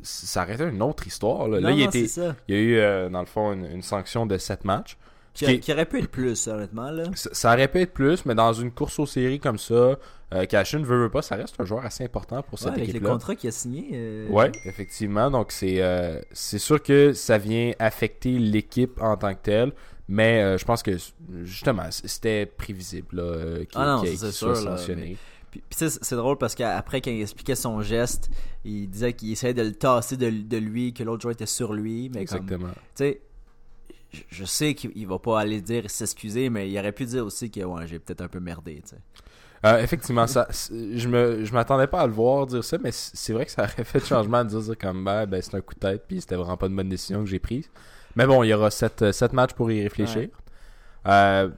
ça 0.00 0.44
aurait 0.44 0.54
été 0.54 0.62
une 0.64 0.80
autre 0.80 1.04
histoire 1.08 1.48
là, 1.48 1.58
Non, 1.60 1.68
Là, 1.70 1.74
il 1.74 1.80
non, 1.80 1.88
était 1.88 2.06
c'est 2.06 2.20
ça. 2.20 2.36
il 2.46 2.54
y 2.54 2.58
a 2.58 2.60
eu 2.60 2.76
euh, 2.76 3.08
dans 3.08 3.18
le 3.20 3.26
fond 3.26 3.52
une, 3.52 3.64
une 3.66 3.82
sanction 3.82 4.24
de 4.24 4.38
7 4.38 4.64
matchs. 4.64 4.96
Qui, 5.34 5.60
qui 5.60 5.72
aurait 5.72 5.86
pu 5.86 5.98
être 5.98 6.10
plus, 6.10 6.46
honnêtement, 6.48 6.90
là. 6.90 7.04
Ça, 7.14 7.30
ça 7.32 7.52
aurait 7.54 7.68
pu 7.68 7.80
être 7.80 7.92
plus, 7.92 8.26
mais 8.26 8.34
dans 8.34 8.52
une 8.52 8.70
course 8.70 8.98
aux 8.98 9.06
séries 9.06 9.40
comme 9.40 9.56
ça, 9.58 9.98
euh, 10.34 10.44
Cashin 10.46 10.82
veut, 10.82 10.98
veut 11.04 11.10
pas, 11.10 11.22
ça 11.22 11.36
reste 11.36 11.54
un 11.58 11.64
joueur 11.64 11.84
assez 11.86 12.04
important 12.04 12.42
pour 12.42 12.54
Ouais, 12.54 12.58
cette 12.58 12.68
avec 12.74 12.84
le 12.84 12.90
équipe-là. 12.90 13.10
contrat 13.10 13.34
qu'il 13.34 13.48
a 13.48 13.52
signé. 13.52 13.88
euh, 13.94 14.28
Ouais, 14.28 14.52
effectivement. 14.66 15.30
Donc 15.30 15.50
c'est 15.52 15.80
euh, 15.80 16.20
c'est 16.32 16.58
sûr 16.58 16.82
que 16.82 17.12
ça 17.14 17.38
vient 17.38 17.72
affecter 17.78 18.38
l'équipe 18.38 19.00
en 19.00 19.16
tant 19.16 19.34
que 19.34 19.40
telle, 19.42 19.72
mais 20.08 20.42
euh, 20.42 20.58
je 20.58 20.64
pense 20.66 20.82
que 20.82 20.92
justement 21.44 21.84
c'était 21.90 22.44
prévisible 22.46 23.22
qu'il 23.70 23.80
Ah 23.80 24.02
sûr, 24.04 24.32
soit 24.32 24.48
là, 24.64 24.76
sanctionné. 24.76 25.16
Puis, 25.50 25.62
puis 25.68 25.88
c'est 26.00 26.16
drôle 26.16 26.38
parce 26.38 26.54
qu'après, 26.54 27.00
quand 27.02 27.10
il 27.10 27.20
expliquait 27.20 27.54
son 27.54 27.82
geste, 27.82 28.30
il 28.64 28.88
disait 28.88 29.12
qu'il 29.12 29.32
essayait 29.32 29.52
de 29.52 29.60
le 29.62 29.72
tasser 29.74 30.16
de, 30.16 30.30
de 30.30 30.56
lui, 30.56 30.94
que 30.94 31.04
l'autre 31.04 31.20
joueur 31.22 31.32
était 31.32 31.44
sur 31.44 31.74
lui. 31.74 32.10
Mais 32.14 32.24
comme, 32.24 32.38
tu 32.46 32.54
Exactement. 32.54 32.72
sais, 32.94 33.20
je, 34.12 34.20
je 34.28 34.44
sais 34.44 34.74
qu'il 34.74 34.92
il 34.94 35.06
va 35.06 35.18
pas 35.18 35.40
aller 35.40 35.60
dire 35.60 35.90
s'excuser, 35.90 36.50
mais 36.50 36.70
il 36.70 36.78
aurait 36.78 36.92
pu 36.92 37.04
dire 37.04 37.24
aussi 37.24 37.50
que 37.50 37.60
ouais, 37.60 37.86
j'ai 37.86 37.98
peut-être 37.98 38.20
un 38.20 38.28
peu 38.28 38.40
merdé. 38.40 38.82
Euh, 39.64 39.78
effectivement, 39.80 40.26
ça, 40.26 40.48
je 40.50 41.08
me 41.08 41.44
je 41.44 41.52
m'attendais 41.52 41.86
pas 41.86 42.00
à 42.00 42.06
le 42.06 42.12
voir 42.12 42.46
dire 42.46 42.64
ça, 42.64 42.78
mais 42.82 42.90
c'est 42.92 43.32
vrai 43.32 43.46
que 43.46 43.52
ça 43.52 43.62
aurait 43.62 43.84
fait 43.84 44.00
de 44.00 44.04
changement 44.04 44.44
de 44.44 44.60
dire, 44.60 44.78
comme 44.78 45.04
ben, 45.04 45.26
ben, 45.26 45.40
c'est 45.40 45.54
un 45.54 45.60
coup 45.60 45.74
de 45.74 45.80
tête, 45.80 46.04
puis 46.06 46.20
c'était 46.20 46.34
vraiment 46.34 46.56
pas 46.56 46.66
une 46.66 46.76
bonne 46.76 46.88
décision 46.88 47.20
que 47.20 47.30
j'ai 47.30 47.38
prise. 47.38 47.70
Mais 48.16 48.26
bon, 48.26 48.42
il 48.42 48.48
y 48.48 48.54
aura 48.54 48.70
sept, 48.70 49.02
euh, 49.02 49.12
sept 49.12 49.32
matchs 49.32 49.54
pour 49.54 49.70
y 49.70 49.82
réfléchir. 49.82 50.28
Euh, 51.06 51.48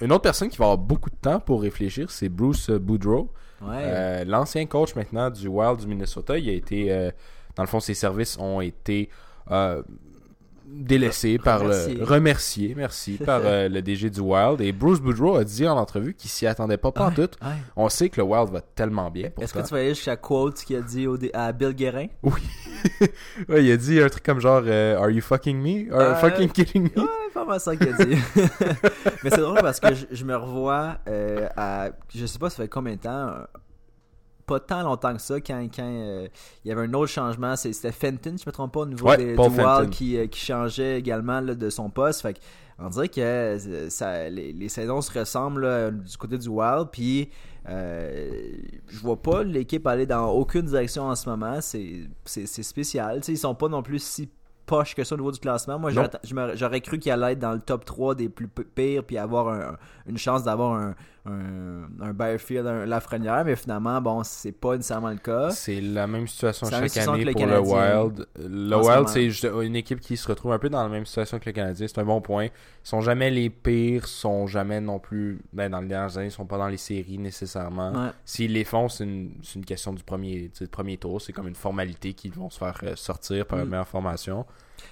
une 0.00 0.12
autre 0.12 0.22
personne 0.22 0.48
qui 0.48 0.56
va 0.56 0.66
avoir 0.66 0.78
beaucoup 0.78 1.10
de 1.10 1.16
temps 1.16 1.40
pour 1.40 1.62
réfléchir, 1.62 2.10
c'est 2.10 2.28
Bruce 2.28 2.70
Boudreau. 2.70 3.32
Ouais. 3.60 3.82
Euh, 3.84 4.24
L'ancien 4.24 4.64
coach 4.66 4.94
maintenant 4.94 5.28
du 5.30 5.48
Wild 5.48 5.80
du 5.80 5.86
Minnesota, 5.86 6.38
il 6.38 6.48
a 6.48 6.52
été, 6.52 6.90
euh, 6.90 7.10
dans 7.56 7.62
le 7.62 7.68
fond, 7.68 7.80
ses 7.80 7.94
services 7.94 8.38
ont 8.38 8.60
été 8.60 9.10
délaissés 10.72 11.38
par 11.38 11.60
Remerciés. 11.60 11.94
le 11.94 12.04
remerciés, 12.04 12.74
merci, 12.76 13.12
par 13.24 13.40
euh, 13.44 13.68
le 13.68 13.82
DG 13.82 14.08
du 14.10 14.20
Wild. 14.20 14.60
Et 14.60 14.72
Bruce 14.72 15.00
Boudreau 15.00 15.36
a 15.36 15.44
dit 15.44 15.66
en 15.66 15.76
entrevue 15.76 16.14
qu'il 16.14 16.30
s'y 16.30 16.46
attendait 16.46 16.76
pas 16.76 16.88
Ouais, 16.96 17.14
tout. 17.14 17.22
ouais. 17.44 17.52
On 17.76 17.88
sait 17.88 18.08
que 18.08 18.20
le 18.20 18.26
Wild 18.26 18.50
va 18.50 18.60
tellement 18.60 19.10
bien. 19.10 19.30
Est-ce 19.40 19.52
que 19.54 19.60
tu 19.60 19.74
vas 19.74 19.78
aller 19.80 19.94
jusqu'à 19.94 20.16
quote 20.16 20.54
qu'il 20.64 20.76
a 20.76 20.80
dit 20.82 21.06
au 21.06 21.16
à 21.34 21.52
Bill 21.52 21.72
Guérin? 21.74 22.06
Ouais, 23.48 23.62
il 23.64 23.70
a 23.72 23.76
dit 23.76 24.00
un 24.00 24.08
truc 24.08 24.22
comme 24.24 24.40
genre 24.40 24.62
euh, 24.64 24.98
Are 24.98 25.10
you 25.10 25.20
fucking 25.20 25.58
me? 25.58 25.92
Are 25.92 26.00
Euh, 26.00 26.14
fucking 26.14 26.48
kidding 26.50 26.84
me? 26.94 27.00
Ouais, 27.02 27.08
pas 27.34 27.44
mal 27.44 27.60
ça 27.60 27.76
qu'il 27.76 27.88
a 27.88 27.92
dit. 28.04 28.16
Mais 29.22 29.30
c'est 29.30 29.40
drôle 29.40 29.60
parce 29.60 29.80
que 29.80 29.94
je, 29.94 30.06
je 30.10 30.24
me 30.24 30.34
revois 30.36 30.96
à. 31.56 31.90
Je 32.14 32.24
sais 32.26 32.38
pas, 32.38 32.48
ça 32.48 32.62
fait 32.62 32.68
combien 32.68 32.94
de 32.94 33.00
temps. 33.00 33.34
Pas 34.50 34.60
tant 34.60 34.82
longtemps 34.82 35.14
que 35.14 35.20
ça, 35.22 35.40
quand, 35.40 35.60
quand 35.74 35.82
euh, 35.84 36.26
il 36.64 36.68
y 36.68 36.72
avait 36.72 36.82
un 36.82 36.92
autre 36.94 37.10
changement. 37.12 37.54
C'était 37.56 37.92
Fenton, 37.92 38.36
si 38.36 38.42
je 38.44 38.48
me 38.48 38.52
trompe 38.52 38.72
pas, 38.72 38.80
au 38.80 38.86
niveau 38.86 39.06
Ouais, 39.08 39.16
des- 39.16 39.34
du 39.34 39.38
Wild 39.40 39.90
qui, 39.90 40.16
euh, 40.18 40.26
qui 40.26 40.40
changeait 40.40 40.98
également 40.98 41.40
là, 41.40 41.54
de 41.54 41.70
son 41.70 41.88
poste. 41.88 42.22
Fait 42.22 42.34
que, 42.34 42.40
on 42.80 42.88
dirait 42.88 43.08
que 43.08 43.20
euh, 43.20 43.88
ça, 43.90 44.28
les, 44.28 44.52
les 44.52 44.68
saisons 44.68 45.00
se 45.02 45.16
ressemblent 45.16 45.60
là, 45.62 45.90
du 45.92 46.16
côté 46.16 46.36
du 46.36 46.48
Wild. 46.48 46.88
Puis 46.90 47.30
euh, 47.68 48.30
je 48.88 48.98
vois 49.00 49.20
pas 49.20 49.42
l'équipe 49.44 49.86
aller 49.86 50.06
dans 50.06 50.30
aucune 50.30 50.62
direction 50.66 51.04
en 51.04 51.14
ce 51.14 51.28
moment. 51.28 51.60
C'est 51.60 52.08
spécial. 52.62 53.20
Tu 53.20 53.26
sais, 53.26 53.32
ils 53.32 53.38
sont 53.38 53.54
pas 53.54 53.68
non 53.68 53.82
plus 53.82 54.02
si 54.02 54.28
poches 54.66 54.94
que 54.94 55.02
ça 55.04 55.14
au 55.14 55.18
niveau 55.18 55.32
du 55.32 55.40
classement. 55.40 55.78
Moi, 55.78 55.90
j'aurais- 56.54 56.80
cru 56.80 56.98
qu'il 56.98 57.10
allait 57.12 57.32
être 57.32 57.38
dans 57.40 57.52
le 57.52 57.60
top 57.60 57.84
3 57.84 58.14
des 58.14 58.28
plus 58.28 58.48
pires 58.48 59.04
puis 59.04 59.18
avoir 59.18 59.48
un- 59.48 59.76
une 60.06 60.16
chance 60.18 60.44
d'avoir 60.44 60.74
un, 60.74 60.94
un, 61.30 62.08
un 62.08 62.66
un 62.66 62.86
Lafrenière. 62.86 63.44
Mais 63.44 63.56
finalement, 63.56 64.00
bon, 64.00 64.22
c'est 64.24 64.52
pas 64.52 64.76
nécessairement 64.76 65.10
le 65.10 65.16
cas. 65.16 65.50
C'est 65.50 65.80
la 65.80 66.06
même 66.06 66.26
situation 66.26 66.66
la 66.68 66.80
chaque 66.80 66.88
situation 66.88 67.12
année 67.12 67.32
pour 67.32 67.46
le. 67.46 67.60
Wild. 67.60 68.26
Le 68.38 68.76
Wild, 68.76 69.08
c'est 69.08 69.48
une 69.64 69.76
équipe 69.76 70.00
qui 70.00 70.16
se 70.16 70.26
retrouve 70.26 70.52
un 70.52 70.58
peu 70.58 70.68
dans 70.68 70.82
la 70.82 70.88
même 70.88 71.06
situation 71.06 71.38
que 71.38 71.46
le 71.46 71.52
Canadien. 71.52 71.86
C'est 71.86 72.00
un 72.00 72.04
bon 72.04 72.20
point. 72.20 72.46
Ils 72.46 72.50
sont 72.88 73.00
jamais 73.00 73.30
les 73.30 73.50
pires, 73.50 74.06
sont 74.06 74.46
jamais 74.46 74.80
non 74.80 74.98
plus. 74.98 75.38
Ben, 75.52 75.70
dans 75.70 75.80
les 75.80 75.88
dernières 75.88 76.16
années, 76.18 76.28
ils 76.28 76.32
sont 76.32 76.46
pas 76.46 76.58
dans 76.58 76.68
les 76.68 76.76
séries 76.76 77.18
nécessairement. 77.18 77.92
Ouais. 77.92 78.10
S'ils 78.24 78.52
les 78.52 78.64
font, 78.64 78.88
c'est 78.88 79.04
une, 79.04 79.64
question 79.64 79.92
du 79.92 80.02
premier, 80.02 80.50
du 80.58 80.66
premier 80.66 80.96
tour. 80.96 81.20
C'est 81.20 81.32
comme 81.32 81.48
une 81.48 81.54
formalité 81.54 82.14
qu'ils 82.14 82.32
vont 82.32 82.50
se 82.50 82.58
faire 82.58 82.78
euh, 82.82 82.96
sortir 82.96 83.46
par 83.46 83.60
Mm. 83.60 83.64
une 83.64 83.70
meilleure 83.70 83.88
formation. 83.88 84.46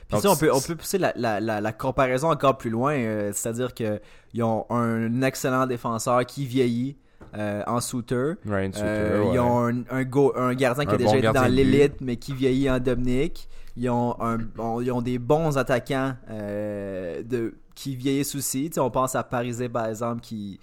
Puis 0.09 0.27
on 0.27 0.37
peut, 0.37 0.51
on 0.53 0.59
c'est- 0.61 0.69
peut 0.69 0.77
pousser 0.77 0.99
la, 0.99 1.13
la, 1.17 1.41
la, 1.41 1.61
la 1.61 1.73
comparaison 1.73 2.31
encore 2.31 2.57
plus 2.59 2.71
loin, 2.71 2.95
euh, 2.95 3.31
c'est-à-dire 3.35 3.75
que 3.75 4.01
ils 4.35 4.43
ont 4.43 4.67
un 4.71 5.23
excellent 5.23 5.67
défenseur 5.67 6.25
qui 6.27 6.45
vieillit. 6.47 6.97
euh, 7.37 7.63
en. 7.67 7.75
Ryan 7.79 7.81
Suter, 7.81 8.39
Euh, 8.83 9.23
ouais. 9.25 9.31
Ils 9.35 9.39
ont 9.41 9.67
un, 9.67 9.83
un, 9.91 10.05
go- 10.05 10.33
un 10.37 10.55
gardien 10.55 10.85
qui 10.87 10.91
Un 10.93 10.95
a 10.95 10.97
déjà 10.97 11.11
bon 11.11 11.17
été 11.19 11.27
dans 11.33 11.45
l'élite, 11.55 12.01
mais 12.01 12.17
qui 12.17 12.33
vieillit 12.33 12.71
en 12.71 12.79
Dominique. 12.79 13.49
Ils 13.77 13.91
ont, 13.91 14.17
un, 14.21 14.39
bon, 14.39 14.81
ils 14.81 14.91
ont 14.91 15.03
des 15.03 15.19
bons 15.19 15.59
attaquants 15.59 16.15
de, 17.23 17.55
qui 17.75 17.97
vieillissent 17.97 18.35
aussi. 18.35 18.71
Tu 18.71 18.75
sais, 18.75 18.81
on 18.81 18.91
pense 18.91 19.15
à 19.15 19.23
Parisé, 19.23 19.69
par 19.69 19.87
exemple, 19.87 20.21
qui, 20.21 20.59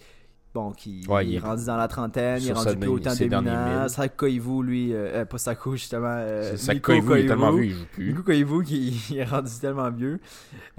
bon, 0.55 0.71
qui 0.71 1.05
Ouais, 1.07 1.27
il 1.27 1.35
est 1.35 1.39
rendu 1.39 1.65
dans 1.65 1.75
la 1.77 1.87
trentaine, 1.87 2.37
il 2.41 2.43
est 2.49 2.55
sur 2.55 2.63
rendu 2.63 2.77
plus 2.77 2.87
autant 2.89 3.13
dominant. 3.13 3.41
milles. 3.81 3.89
Sako 3.89 4.25
Ivu, 4.27 4.63
lui, 4.63 4.93
euh, 4.93 5.21
euh, 5.21 5.25
pas 5.25 5.37
Sako, 5.37 5.75
justement. 5.75 6.07
Euh, 6.17 6.55
que 6.81 6.91
il 6.93 7.25
est 7.25 7.27
tellement 7.27 7.51
vieux, 7.51 7.65
il 7.65 7.71
joue 7.73 7.85
plus. 7.91 8.07
Nico 8.07 8.23
Koivu 8.23 8.63
qui 8.63 9.03
il 9.11 9.17
est 9.17 9.25
rendu 9.25 9.51
tellement 9.61 9.91
vieux. 9.91 10.19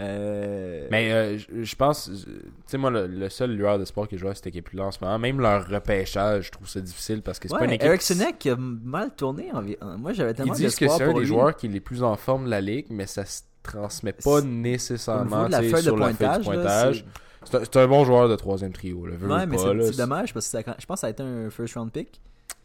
Euh, 0.01 0.87
Mais 0.91 1.13
euh, 1.13 1.39
je- 1.63 1.77
pense, 1.77 2.11
tu 2.13 2.27
sais, 2.67 2.79
moi, 2.79 2.91
le, 2.91 3.07
le 3.07 3.29
seul 3.29 3.53
lueur 3.55 3.79
de 3.79 3.85
sport 3.85 4.09
que 4.09 4.17
je 4.17 4.23
vois 4.23 4.33
à 4.33 4.35
cette 4.35 4.47
équipe-là 4.47 4.85
en 4.87 4.91
ce 4.91 4.99
moment, 5.03 5.19
même 5.19 5.41
leur 5.41 5.67
repêchage, 5.69 6.47
je 6.47 6.51
trouve 6.53 6.69
ça 6.69 6.81
difficile 6.81 7.23
parce 7.23 7.39
que 7.39 7.49
c'est 7.49 7.55
ouais, 7.55 7.61
pas 7.61 7.65
une 7.67 7.73
équipe. 7.73 7.87
Eric 7.87 8.01
qui- 8.01 8.07
Sinek 8.15 8.47
a 8.47 8.57
mal 8.57 9.11
tourné. 9.15 9.51
en 9.53 9.63
Moi, 9.99 10.13
j'avais 10.13 10.31
Ils 10.31 10.35
tellement 10.35 10.55
disent 10.55 10.75
que 10.75 10.81
d'espoir 10.85 10.99
c'est 10.99 11.05
un 11.05 11.13
des 11.13 11.21
lui. 11.21 11.27
joueurs 11.27 11.57
qui 11.57 11.67
est 11.67 11.71
les 11.71 11.81
plus 11.81 12.03
en 12.03 12.17
forme 12.17 12.47
de 12.47 12.51
la 12.51 12.61
ligue, 12.61 12.87
mais 12.91 13.07
ça 13.07 13.25
se 13.25 13.43
transmet 13.63 14.13
pas 14.13 14.31
Au 14.31 14.41
nécessairement 14.43 15.25
niveau 15.25 15.47
de 15.49 15.53
la 15.53 15.59
feuille 15.63 15.73
de 15.73 15.79
sur 15.81 15.97
la 15.97 16.07
feuille 16.07 16.17
pointage, 16.17 16.47
là, 16.47 16.53
pointage. 16.55 17.05
C'est- 17.51 17.77
un, 17.77 17.87
bon 17.89 18.05
joueur 18.05 18.29
de 18.29 18.37
troisième 18.37 18.73
trio. 18.73 19.07
Là, 19.07 19.17
veux, 19.17 19.29
Ouais, 19.29 19.47
mais 19.47 19.57
c'est 19.59 19.97
dommage 19.97 20.33
parce 20.35 20.47
que 20.47 20.63
ça- 20.63 20.75
je 20.79 20.87
pense 20.87 20.97
que 20.97 21.01
ça 21.01 21.07
a 21.07 21.11
été 21.11 21.23
un 21.23 21.51
first 21.51 21.75
round 21.75 21.91
pick. 21.93 22.21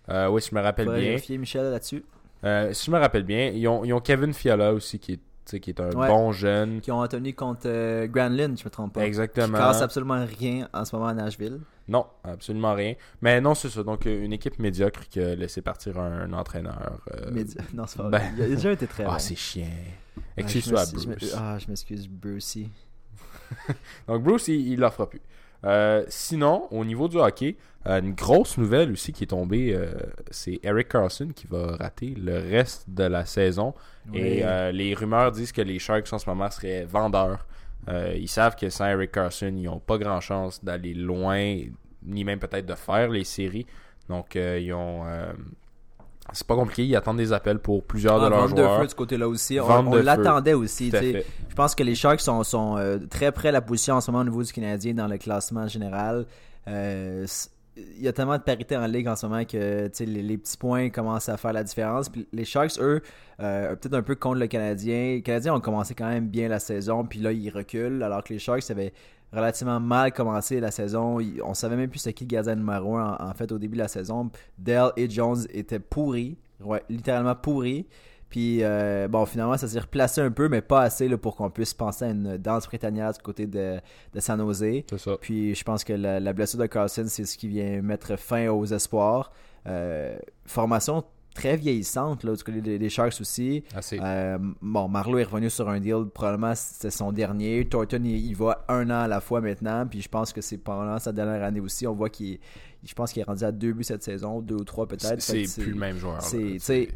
Euh, 0.10 0.28
oui, 0.30 0.42
si 0.42 0.50
je 0.50 0.56
me 0.56 0.62
rappelle 0.62 0.88
bien. 0.88 0.96
vérifier 0.96 1.38
Michel 1.38 1.72
là-dessus. 1.72 2.04
Euh, 2.44 2.74
si 2.74 2.88
je 2.88 2.92
me 2.92 2.98
rappelle 3.00 3.24
bien, 3.24 3.48
ils 3.50 3.68
ont, 3.68 3.84
ils 3.86 3.94
ont 3.94 4.00
Kevin 4.02 4.34
Fiala 4.34 4.74
aussi 4.74 4.98
qui 5.00 5.14
est, 5.14 5.60
qui 5.60 5.70
est 5.70 5.80
un 5.80 5.92
Ouais. 5.92 6.08
bon 6.08 6.32
jeune. 6.32 6.82
Qui 6.82 6.92
ont 6.92 7.00
Anthony 7.00 7.34
contre 7.34 7.64
euh, 7.66 8.08
Grand 8.08 8.30
Lynn, 8.30 8.58
je 8.58 8.64
me 8.64 8.70
trompe 8.70 8.94
pas. 8.94 9.02
Qui 9.02 9.08
Exactement. 9.08 9.58
casse 9.58 9.82
absolument 9.82 10.26
rien 10.40 10.68
en 10.74 10.86
ce 10.86 10.96
moment 10.96 11.10
à 11.10 11.14
Nashville. 11.14 11.60
Non, 11.88 12.06
absolument 12.24 12.74
rien. 12.74 12.96
Mais 13.22 13.42
non, 13.42 13.54
c'est 13.54 13.68
ça. 13.70 13.84
Donc, 13.84 14.06
une 14.06 14.32
équipe 14.34 14.58
médiocre 14.60 15.02
qui 15.10 15.20
a 15.20 15.36
laissé 15.36 15.62
partir 15.62 16.00
un, 16.00 16.22
un 16.22 16.34
entraîneur. 16.34 17.02
euh, 17.14 17.30
Mais 17.34 17.44
non, 17.74 17.84
c'est 17.86 17.98
pas 17.98 18.10
ben-. 18.10 18.22
Il 18.38 18.44
a 18.44 18.48
déjà 18.48 18.72
été 18.72 18.88
très 18.88 19.04
Ah, 19.04 19.12
bon. 19.12 19.20
c'est 19.20 19.36
chiant. 19.36 19.66
Ah, 20.18 20.22
Excuse-toi 20.38 20.80
à 20.80 20.86
je 20.86 20.92
m'excuse- 20.94 21.04
je 21.04 21.16
Bruce. 21.28 21.36
Ah, 21.38 21.58
je 21.60 21.68
m'excuse, 21.68 22.08
Brucey. 22.08 22.68
Donc 24.08 24.24
Bruce, 24.24 24.48
il, 24.48 24.80
l'en 24.80 24.92
fera 24.92 25.10
plus. 25.10 25.22
Euh, 25.64 26.04
sinon, 26.08 26.68
au 26.72 26.84
niveau 26.84 27.08
du 27.08 27.18
hockey, 27.18 27.56
euh, 27.88 28.00
une 28.00 28.14
grosse 28.14 28.58
nouvelle 28.58 28.92
aussi 28.92 29.12
qui 29.12 29.24
est 29.24 29.28
tombée, 29.28 29.74
euh, 29.74 29.92
c'est 30.30 30.60
Eric 30.62 30.90
Carlson 30.90 31.30
qui 31.36 31.48
va 31.48 31.78
rater 31.78 32.14
le 32.16 32.38
reste 32.38 32.90
de 32.90 33.04
la 33.04 33.26
saison. 33.26 33.74
Et 34.14 34.44
euh, 34.44 34.72
les 34.72 34.94
rumeurs 34.94 35.32
disent 35.32 35.52
que 35.52 35.62
les 35.62 35.80
Sharks 35.80 36.12
en 36.14 36.20
ce 36.20 36.30
moment 36.30 36.50
seraient 36.52 36.86
vendeurs. 36.86 37.46
Ils 38.16 38.30
savent 38.30 38.56
que 38.56 38.70
sans 38.70 38.86
Eric 38.86 39.12
Carlson, 39.12 39.54
ils 39.58 39.64
n'ont 39.64 39.80
pas 39.80 39.98
grand 39.98 40.22
chance 40.22 40.64
d'aller 40.64 40.94
loin, 40.94 41.58
ni 42.04 42.24
même 42.24 42.38
peut-être 42.38 42.68
de 42.68 42.76
faire 42.76 43.10
les 43.10 43.24
séries. 43.24 43.66
Donc 44.08 44.36
ils 44.36 44.72
ont... 44.74 45.04
c'est 46.34 46.48
pas 46.48 46.56
compliqué, 46.56 46.86
ils 46.86 46.96
attendent 46.96 47.18
des 47.18 47.34
appels 47.34 47.60
pour 47.60 47.84
plusieurs 47.84 48.20
de 48.20 48.26
Ah, 48.26 48.30
leurs 48.30 48.48
vente 48.48 48.52
de 48.58 48.64
joueurs. 48.64 48.80
feu 48.80 48.86
de 48.86 48.90
ce 48.92 48.96
côté-là 48.96 49.28
aussi. 49.28 49.60
On, 49.60 49.66
Vente 49.66 49.96
l'attendait 49.96 50.54
aussi. 50.54 50.92
Je 50.92 51.56
pense 51.56 51.76
que 51.76 51.84
les 51.84 51.96
Sharks 51.96 52.22
sont, 52.22 52.44
sont 52.44 52.78
euh, 52.78 52.98
très 53.10 53.32
près 53.32 53.50
de 53.50 53.54
la 53.54 53.62
position 53.62 53.96
en 53.96 54.02
ce 54.02 54.10
moment 54.12 54.22
au 54.22 54.26
niveau 54.30 54.44
du 54.44 54.52
Canadien 54.54 54.94
dans 54.94 55.08
le 55.08 55.18
classement 55.18 55.68
général. 55.68 56.26
Euh, 56.68 57.26
il 57.78 58.02
y 58.04 58.08
a 58.08 58.14
tellement 58.14 58.38
de 58.38 58.44
parité 58.44 58.76
en 58.76 58.86
ligue 58.86 59.08
en 59.08 59.16
ce 59.16 59.26
moment 59.26 59.46
que 59.46 59.90
les, 60.00 60.06
les 60.22 60.38
petits 60.38 60.58
points 60.58 60.90
commencent 60.90 61.30
à 61.30 61.38
faire 61.38 61.54
la 61.54 61.64
différence. 61.64 62.10
Puis 62.10 62.28
les 62.34 62.44
Sharks, 62.46 62.74
eux, 62.80 63.02
euh, 63.40 63.76
peut-être 63.76 63.94
un 63.94 64.02
peu 64.02 64.16
contre 64.16 64.40
le 64.40 64.48
Canadien. 64.48 65.14
Les 65.16 65.22
Canadiens 65.22 65.56
ont 65.56 65.62
commencé 65.62 65.96
quand 65.96 66.10
même 66.10 66.28
bien 66.28 66.50
la 66.50 66.60
saison, 66.60 67.06
puis 67.06 67.20
là, 67.20 67.32
ils 67.32 67.50
reculent, 67.50 68.04
alors 68.04 68.24
que 68.24 68.34
les 68.34 68.40
Sharks 68.40 68.70
avaient 68.70 68.94
relativement 69.32 69.80
mal 69.80 70.12
commencé 70.12 70.60
la 70.60 70.72
saison. 70.72 71.20
On 71.44 71.54
savait 71.54 71.76
même 71.76 71.90
plus 71.90 72.00
c'est 72.00 72.14
qui 72.14 72.26
le 72.26 72.30
gardien 72.30 72.56
numéro 72.56 72.98
1 72.98 73.18
en, 73.20 73.30
en 73.30 73.34
fait 73.34 73.52
au 73.52 73.58
début 73.58 73.76
de 73.76 73.82
la 73.82 73.88
saison. 73.88 74.30
Dell 74.58 74.92
et 74.98 75.10
Jones 75.10 75.46
étaient 75.52 75.80
pourris, 75.80 76.38
ouais, 76.60 76.84
littéralement 76.90 77.36
pourris. 77.36 77.88
Puis 78.30 78.64
euh, 78.64 79.10
bon, 79.10 79.26
finalement, 79.26 79.58
ça 79.58 79.68
s'est 79.68 79.80
replacé 79.80 80.22
un 80.22 80.32
peu, 80.32 80.48
mais 80.48 80.62
pas 80.62 80.82
assez 80.82 81.10
là, 81.10 81.18
pour 81.18 81.36
qu'on 81.36 81.50
puisse 81.50 81.74
penser 81.74 82.06
à 82.06 82.10
une 82.10 82.38
danse 82.38 82.66
britannique 82.66 83.04
du 83.16 83.22
côté 83.22 83.46
de, 83.46 83.80
de 84.14 84.20
San 84.22 84.40
Jose. 84.40 84.84
C'est 84.90 84.98
ça. 84.98 85.18
Puis 85.20 85.54
je 85.54 85.64
pense 85.66 85.84
que 85.84 85.92
la, 85.92 86.22
la 86.22 86.34
blessure 86.34 86.60
de 86.60 86.66
Carlson, 86.66 87.06
c'est 87.08 87.26
ce 87.26 87.38
qui 87.38 87.50
vient 87.50 87.82
mettre 87.82 88.18
fin 88.18 88.48
aux 88.48 88.66
espoirs. 88.66 89.32
Euh, 89.68 90.18
formation 90.46 91.04
très 91.34 91.56
vieillissante 91.58 92.24
là, 92.24 92.36
du 92.36 92.44
côté 92.44 92.62
des, 92.62 92.78
des 92.78 92.90
Sharks 92.90 93.20
aussi. 93.22 93.64
Assez. 93.76 94.00
Euh, 94.02 94.38
bon, 94.62 94.88
Marlowe 94.88 95.20
est 95.20 95.24
revenu 95.24 95.50
sur 95.50 95.70
un 95.70 95.80
deal, 95.80 96.06
probablement 96.14 96.54
c'était 96.56 96.92
son 96.92 97.12
dernier. 97.12 97.66
Thornton, 97.66 98.02
il, 98.04 98.26
il 98.28 98.36
va 98.36 98.66
un 98.68 98.90
an 98.90 99.02
à 99.02 99.08
la 99.08 99.22
fois 99.22 99.42
maintenant, 99.42 99.86
puis 99.88 100.02
je 100.02 100.10
pense 100.10 100.34
que 100.34 100.42
c'est 100.42 100.58
pendant 100.58 101.00
sa 101.00 101.12
dernière 101.12 101.44
année 101.44 101.60
aussi. 101.60 101.88
On 101.88 101.94
voit 101.94 102.10
qu'il 102.10 102.40
je 102.84 102.94
pense 102.96 103.14
qu'il 103.14 103.22
est 103.22 103.26
rendu 103.26 103.44
à 103.44 103.52
deux 103.52 103.74
buts 103.74 103.84
cette 103.84 104.04
saison, 104.04 104.42
deux 104.42 104.56
ou 104.56 104.64
trois 104.64 104.88
peut-être. 104.88 105.22
C'est 105.22 105.46
c'est 105.46 105.62
plus 105.62 105.72
le 105.72 105.78
même 105.80 105.98
joueur. 105.98 106.22
c'est, 106.22 106.88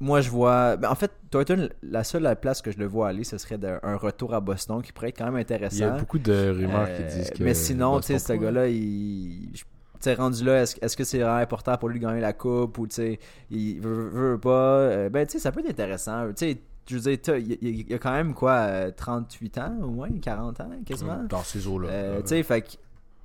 moi 0.00 0.20
je 0.20 0.30
vois. 0.30 0.76
ben, 0.76 0.90
en 0.90 0.94
fait, 0.94 1.10
Thornton, 1.30 1.68
la 1.82 2.04
seule 2.04 2.36
place 2.40 2.62
que 2.62 2.70
je 2.70 2.78
le 2.78 2.86
vois 2.86 3.08
aller, 3.08 3.24
ce 3.24 3.36
serait 3.36 3.58
un 3.82 3.96
retour 3.96 4.32
à 4.34 4.40
Boston 4.40 4.80
qui 4.82 4.92
pourrait 4.92 5.08
être 5.10 5.18
quand 5.18 5.26
même 5.26 5.36
intéressant. 5.36 5.76
Il 5.76 5.80
y 5.80 5.84
a 5.84 5.90
beaucoup 5.90 6.18
de 6.18 6.50
rumeurs 6.50 6.86
Euh, 6.88 6.96
qui 7.08 7.16
disent 7.18 7.30
que. 7.30 7.42
Mais 7.42 7.54
sinon, 7.54 8.00
tu 8.00 8.06
sais, 8.06 8.18
ce 8.18 8.32
gars-là, 8.32 8.68
il. 8.68 9.50
Sais, 10.04 10.14
rendu 10.14 10.44
là, 10.44 10.62
est-ce 10.62 10.76
est-ce 10.80 10.96
que 10.96 11.04
c'est 11.04 11.18
vraiment 11.18 11.36
important 11.38 11.76
pour 11.76 11.88
lui 11.88 11.98
de 12.00 12.04
gagner 12.04 12.20
la 12.20 12.32
coupe 12.32 12.78
ou 12.78 12.86
tu 12.86 12.94
sais, 12.96 13.18
il 13.50 13.80
veut, 13.80 14.08
veut- 14.10 14.38
pas. 14.38 14.50
euh, 14.50 15.08
ben, 15.08 15.26
tu 15.26 15.32
sais, 15.32 15.38
ça 15.38 15.52
peut 15.52 15.60
être 15.60 15.70
intéressant. 15.70 16.28
Tu 16.28 16.32
sais, 16.36 16.58
je 16.88 16.96
veux 16.96 17.00
dire, 17.16 17.36
il 17.36 17.48
y, 17.48 17.52
a- 17.52 17.58
il 17.60 17.90
y 17.90 17.94
a 17.94 17.98
quand 17.98 18.12
même 18.12 18.34
quoi, 18.34 18.52
euh, 18.52 18.90
38 18.96 19.58
ans 19.58 19.74
au 19.82 19.88
moins, 19.88 20.08
40 20.22 20.60
ans 20.60 20.70
quasiment? 20.86 21.22
Dans 21.28 21.42
ces 21.42 21.66
eaux-là. 21.66 21.88
Euh, 21.88 22.18
Euh, 22.18 22.20
tu 22.22 22.28
sais, 22.28 22.42
fait 22.42 22.62
que, 22.62 22.68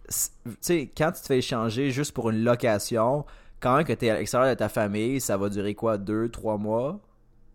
c- 0.09 0.29
tu 0.45 0.51
sais, 0.61 0.91
quand 0.97 1.11
tu 1.11 1.21
te 1.21 1.27
fais 1.27 1.37
échanger 1.37 1.91
juste 1.91 2.11
pour 2.13 2.29
une 2.29 2.43
location, 2.43 3.25
quand 3.59 3.77
même 3.77 3.85
que 3.85 3.93
tu 3.93 4.05
es 4.05 4.09
à 4.09 4.15
l'extérieur 4.17 4.49
de 4.49 4.57
ta 4.59 4.67
famille, 4.69 5.21
ça 5.21 5.37
va 5.37 5.47
durer 5.49 5.75
quoi, 5.75 5.97
2, 5.97 6.27
3 6.29 6.57
mois? 6.57 6.99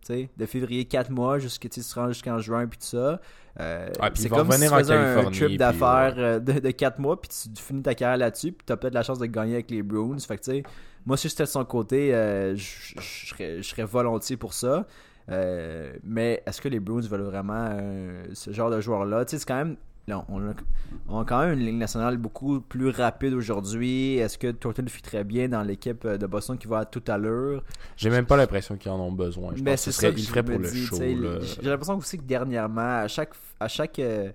Tu 0.01 0.13
sais, 0.13 0.29
de 0.37 0.45
février, 0.45 0.85
4 0.85 1.11
mois, 1.11 1.37
jusqu'à 1.39 1.67
tu 1.69 1.81
te 1.81 1.93
rends 1.99 2.07
jusqu'en 2.07 2.39
juin, 2.39 2.65
puis 2.67 2.79
tout 2.79 2.85
ça. 2.87 3.19
Euh, 3.59 3.89
Ah, 3.99 4.09
c'est 4.13 4.29
comme 4.29 4.51
si 4.51 4.61
tu 4.61 4.67
faisais 4.67 4.93
un 4.93 5.31
trip 5.31 5.57
d'affaires 5.57 6.15
euh, 6.17 6.39
de, 6.39 6.53
de 6.59 6.71
4 6.71 6.99
mois, 6.99 7.19
puis 7.19 7.29
tu 7.29 7.61
finis 7.61 7.81
ta 7.81 7.93
carrière 7.93 8.17
là-dessus, 8.17 8.51
puis 8.51 8.65
tu 8.65 8.71
as 8.71 8.77
peut-être 8.77 8.93
la 8.93 9.03
chance 9.03 9.19
de 9.19 9.25
gagner 9.25 9.55
avec 9.55 9.69
les 9.71 9.83
Bruins. 9.83 10.17
Fait 10.19 10.37
que, 10.37 10.43
tu 10.43 10.51
sais, 10.51 10.63
moi, 11.05 11.17
si 11.17 11.27
j'étais 11.29 11.43
de 11.43 11.49
son 11.49 11.65
côté, 11.65 12.13
euh, 12.13 12.55
je 12.55 13.61
serais, 13.61 13.83
volontiers 13.83 14.37
pour 14.37 14.53
ça. 14.53 14.85
Euh, 15.29 15.93
mais 16.03 16.41
est-ce 16.45 16.61
que 16.61 16.69
les 16.69 16.79
Bruins 16.79 17.01
veulent 17.01 17.21
vraiment 17.21 17.69
ce 18.33 18.51
genre 18.51 18.69
de 18.71 18.81
joueur-là? 18.81 19.25
Tu 19.25 19.31
sais, 19.31 19.39
c'est 19.39 19.47
quand 19.47 19.57
même. 19.57 19.75
Là, 20.09 20.25
on, 20.27 20.39
a, 20.49 20.53
on 21.07 21.19
a 21.21 21.25
quand 21.25 21.39
même 21.39 21.57
une 21.57 21.65
ligne 21.65 21.77
nationale 21.77 22.17
beaucoup 22.17 22.59
plus 22.59 22.89
rapide 22.89 23.33
aujourd'hui. 23.33 24.17
Est-ce 24.17 24.37
que 24.37 24.51
Thornton 24.51 24.85
fit 24.87 25.01
très 25.01 25.23
bien 25.23 25.47
dans 25.47 25.63
l'équipe 25.63 26.03
euh, 26.05 26.17
de 26.17 26.27
Boston 26.27 26.57
qui 26.57 26.67
va 26.67 26.79
à 26.79 26.85
toute 26.85 27.07
allure? 27.09 27.63
J'ai 27.95 28.09
même 28.09 28.25
pas 28.25 28.35
l'impression 28.35 28.75
qu'ils 28.75 28.91
en 28.91 28.99
ont 28.99 29.11
besoin. 29.11 29.53
Je 29.55 29.63
Mais 29.63 29.71
pense 29.71 29.85
que 29.85 29.91
c'est 29.91 29.91
ce 29.91 29.97
serait, 29.97 30.07
ça 30.07 30.13
que 30.13 30.19
il 30.19 30.23
je 30.23 30.29
ferait 30.29 30.43
me 30.43 30.51
pour 30.51 30.59
le 30.59 30.69
show. 30.71 30.97
J'ai 31.61 31.69
l'impression 31.69 31.97
aussi 31.97 32.17
que 32.17 32.23
dernièrement, 32.23 32.99
à 33.01 33.07
chaque, 33.07 33.31
à 33.59 33.67
chaque, 33.67 33.99
euh, 33.99 34.31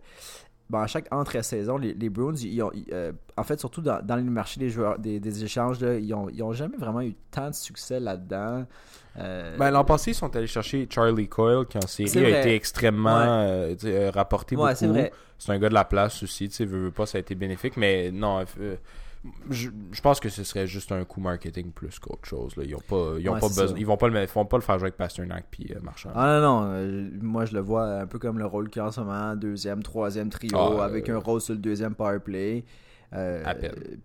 bon, 0.71 0.79
à 0.79 0.87
chaque 0.87 1.07
entre-saison, 1.13 1.77
les, 1.77 1.95
les 1.95 2.09
Bruins, 2.11 2.35
ils 2.37 2.63
ont, 2.63 2.71
ils, 2.75 2.87
euh, 2.93 3.13
en 3.37 3.43
fait, 3.45 3.59
surtout 3.61 3.81
dans, 3.81 4.05
dans 4.05 4.17
le 4.17 4.23
marché 4.23 4.59
des 4.61 4.71
joueurs, 4.71 4.99
des, 4.99 5.21
des 5.21 5.45
échanges, 5.45 5.81
là, 5.81 5.95
ils, 5.97 6.13
ont, 6.15 6.29
ils 6.31 6.43
ont 6.43 6.53
jamais 6.53 6.77
vraiment 6.77 7.03
eu 7.03 7.15
tant 7.31 7.51
de 7.51 7.55
succès 7.55 8.01
là-dedans. 8.01 8.65
Euh, 9.19 9.57
Ben, 9.57 9.71
l'an 9.71 9.85
passé, 9.85 10.11
ils 10.11 10.15
sont 10.15 10.35
allés 10.35 10.47
chercher 10.47 10.89
Charlie 10.91 11.29
Coyle, 11.29 11.67
qui 11.67 11.79
en 11.79 11.87
série 11.87 12.25
a 12.27 12.41
été 12.41 12.55
extrêmement 12.55 13.19
Ouais. 13.19 13.77
euh, 13.85 14.11
rapporté 14.13 14.57
ouais, 14.57 14.73
beaucoup. 14.75 14.99
C'est 15.39 15.53
un 15.53 15.59
gars 15.59 15.69
de 15.69 15.75
la 15.75 15.85
place 15.85 16.23
aussi, 16.23 16.49
tu 16.49 16.55
sais, 16.67 16.91
pas, 16.91 17.07
ça 17.07 17.19
a 17.19 17.21
été 17.21 17.35
bénéfique, 17.35 17.77
mais 17.77 18.11
non, 18.11 18.45
je, 19.51 19.71
je 19.93 20.01
pense 20.03 20.21
que 20.21 20.29
ce 20.29 20.45
serait 20.45 20.67
juste 20.67 20.93
un 20.93 21.05
coup 21.05 21.21
marketing 21.21 21.73
plus 21.73 21.99
qu'autre 21.99 22.27
chose. 22.29 22.57
Là. 22.57 22.65
Ils 22.65 22.75
ont 22.75 22.81
pas, 22.81 23.15
ils 23.19 23.29
ont 23.29 23.35
Ouais, 23.35 23.41
pas 23.41 23.49
besoin, 23.49 23.79
ils 23.79 23.87
vont 23.87 23.97
pas 23.97 24.07
le, 24.09 24.13
mettre- 24.15 24.33
ils 24.33 24.35
vont 24.35 24.45
pas 24.47 24.57
le 24.59 24.63
faire 24.63 24.79
jouer 24.79 24.87
avec 24.89 24.97
Pasternak 24.97 25.47
puis 25.51 25.73
euh, 25.75 25.81
Marchand. 25.83 26.11
Ah 26.15 26.41
non, 26.41 26.61
non, 26.63 26.67
euh, 26.73 27.09
moi 27.23 27.45
je 27.47 27.55
le 27.55 27.61
vois 27.61 27.85
un 28.01 28.07
peu 28.07 28.19
comme 28.19 28.39
le 28.39 28.47
rôle 28.47 28.69
qu'il 28.69 28.83
a 28.83 28.87
en 28.87 28.91
ce 28.91 29.01
moment, 29.01 29.35
deuxième, 29.35 29.83
troisième 29.83 30.29
trio, 30.29 30.57
Ah, 30.59 30.85
avec 30.85 31.09
euh, 31.09 31.17
un 31.17 31.19
rôle 31.21 31.41
sur 31.41 31.55
le 31.55 31.61
deuxième 31.61 31.95
power 31.95 32.19
play. 32.21 32.65
Puis 33.13 33.21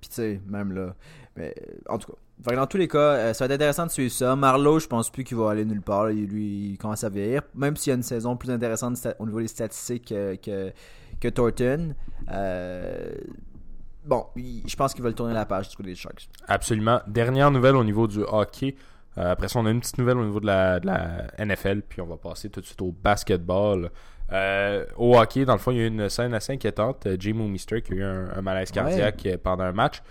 tu 0.01 0.07
sais, 0.11 0.41
même 0.47 0.71
là. 0.71 0.95
Mais 1.35 1.53
en 1.87 1.97
tout 1.97 2.11
cas, 2.43 2.55
dans 2.55 2.67
tous 2.67 2.77
les 2.77 2.87
cas, 2.87 3.33
ça 3.33 3.43
va 3.43 3.53
être 3.53 3.57
intéressant 3.59 3.85
de 3.87 3.91
suivre 3.91 4.11
ça. 4.13 4.35
Marlowe, 4.35 4.79
je 4.79 4.87
pense 4.87 5.09
plus 5.09 5.23
qu'il 5.23 5.35
va 5.37 5.51
aller 5.51 5.65
nulle 5.65 5.81
part. 5.81 6.05
là. 6.05 6.11
Il, 6.11 6.25
lui, 6.27 6.71
il 6.71 6.77
commence 6.77 7.03
à 7.03 7.09
vieillir. 7.09 7.41
Même 7.55 7.75
s'il 7.75 7.91
y 7.91 7.93
a 7.93 7.95
une 7.95 8.03
saison 8.03 8.37
plus 8.37 8.51
intéressante 8.51 8.97
au 9.17 9.25
niveau 9.25 9.39
des 9.41 9.47
statistiques 9.47 10.09
que, 10.09 10.71
que 11.19 11.27
Thornton. 11.29 11.95
Bon, 14.09 14.25
je 14.35 14.75
pense 14.75 14.95
qu'ils 14.95 15.03
veulent 15.03 15.13
tourner 15.13 15.35
la 15.35 15.45
page 15.45 15.69
du 15.69 15.77
côté 15.77 15.89
des 15.89 15.95
Sharks. 15.95 16.27
Absolument. 16.47 16.99
Dernière 17.05 17.51
nouvelle 17.51 17.75
au 17.75 17.83
niveau 17.83 18.07
du 18.07 18.21
hockey. 18.27 18.75
Euh, 19.19 19.33
après 19.33 19.47
ça, 19.47 19.59
on 19.59 19.67
a 19.67 19.69
une 19.69 19.81
petite 19.81 19.99
nouvelle 19.99 20.17
au 20.17 20.25
niveau 20.25 20.39
de 20.39 20.47
la, 20.47 20.79
de 20.79 20.87
la 20.87 21.27
NFL, 21.37 21.83
puis 21.87 22.01
on 22.01 22.07
va 22.07 22.17
passer 22.17 22.49
tout 22.49 22.59
de 22.59 22.65
suite 22.65 22.81
au 22.81 22.91
basketball. 22.91 23.91
Euh, 24.31 24.83
au 24.97 25.15
hockey, 25.15 25.45
dans 25.45 25.53
le 25.53 25.59
fond, 25.59 25.69
il 25.69 25.77
y 25.77 25.81
a 25.81 25.83
eu 25.83 25.87
une 25.87 26.09
scène 26.09 26.33
assez 26.33 26.53
inquiétante. 26.53 27.05
Euh, 27.05 27.17
Jay 27.19 27.33
Mister 27.33 27.83
qui 27.83 27.93
a 27.93 27.95
eu 27.97 28.03
un, 28.03 28.29
un 28.35 28.41
malaise 28.41 28.71
cardiaque 28.71 29.27
pendant 29.43 29.65
un 29.65 29.73
match. 29.73 30.01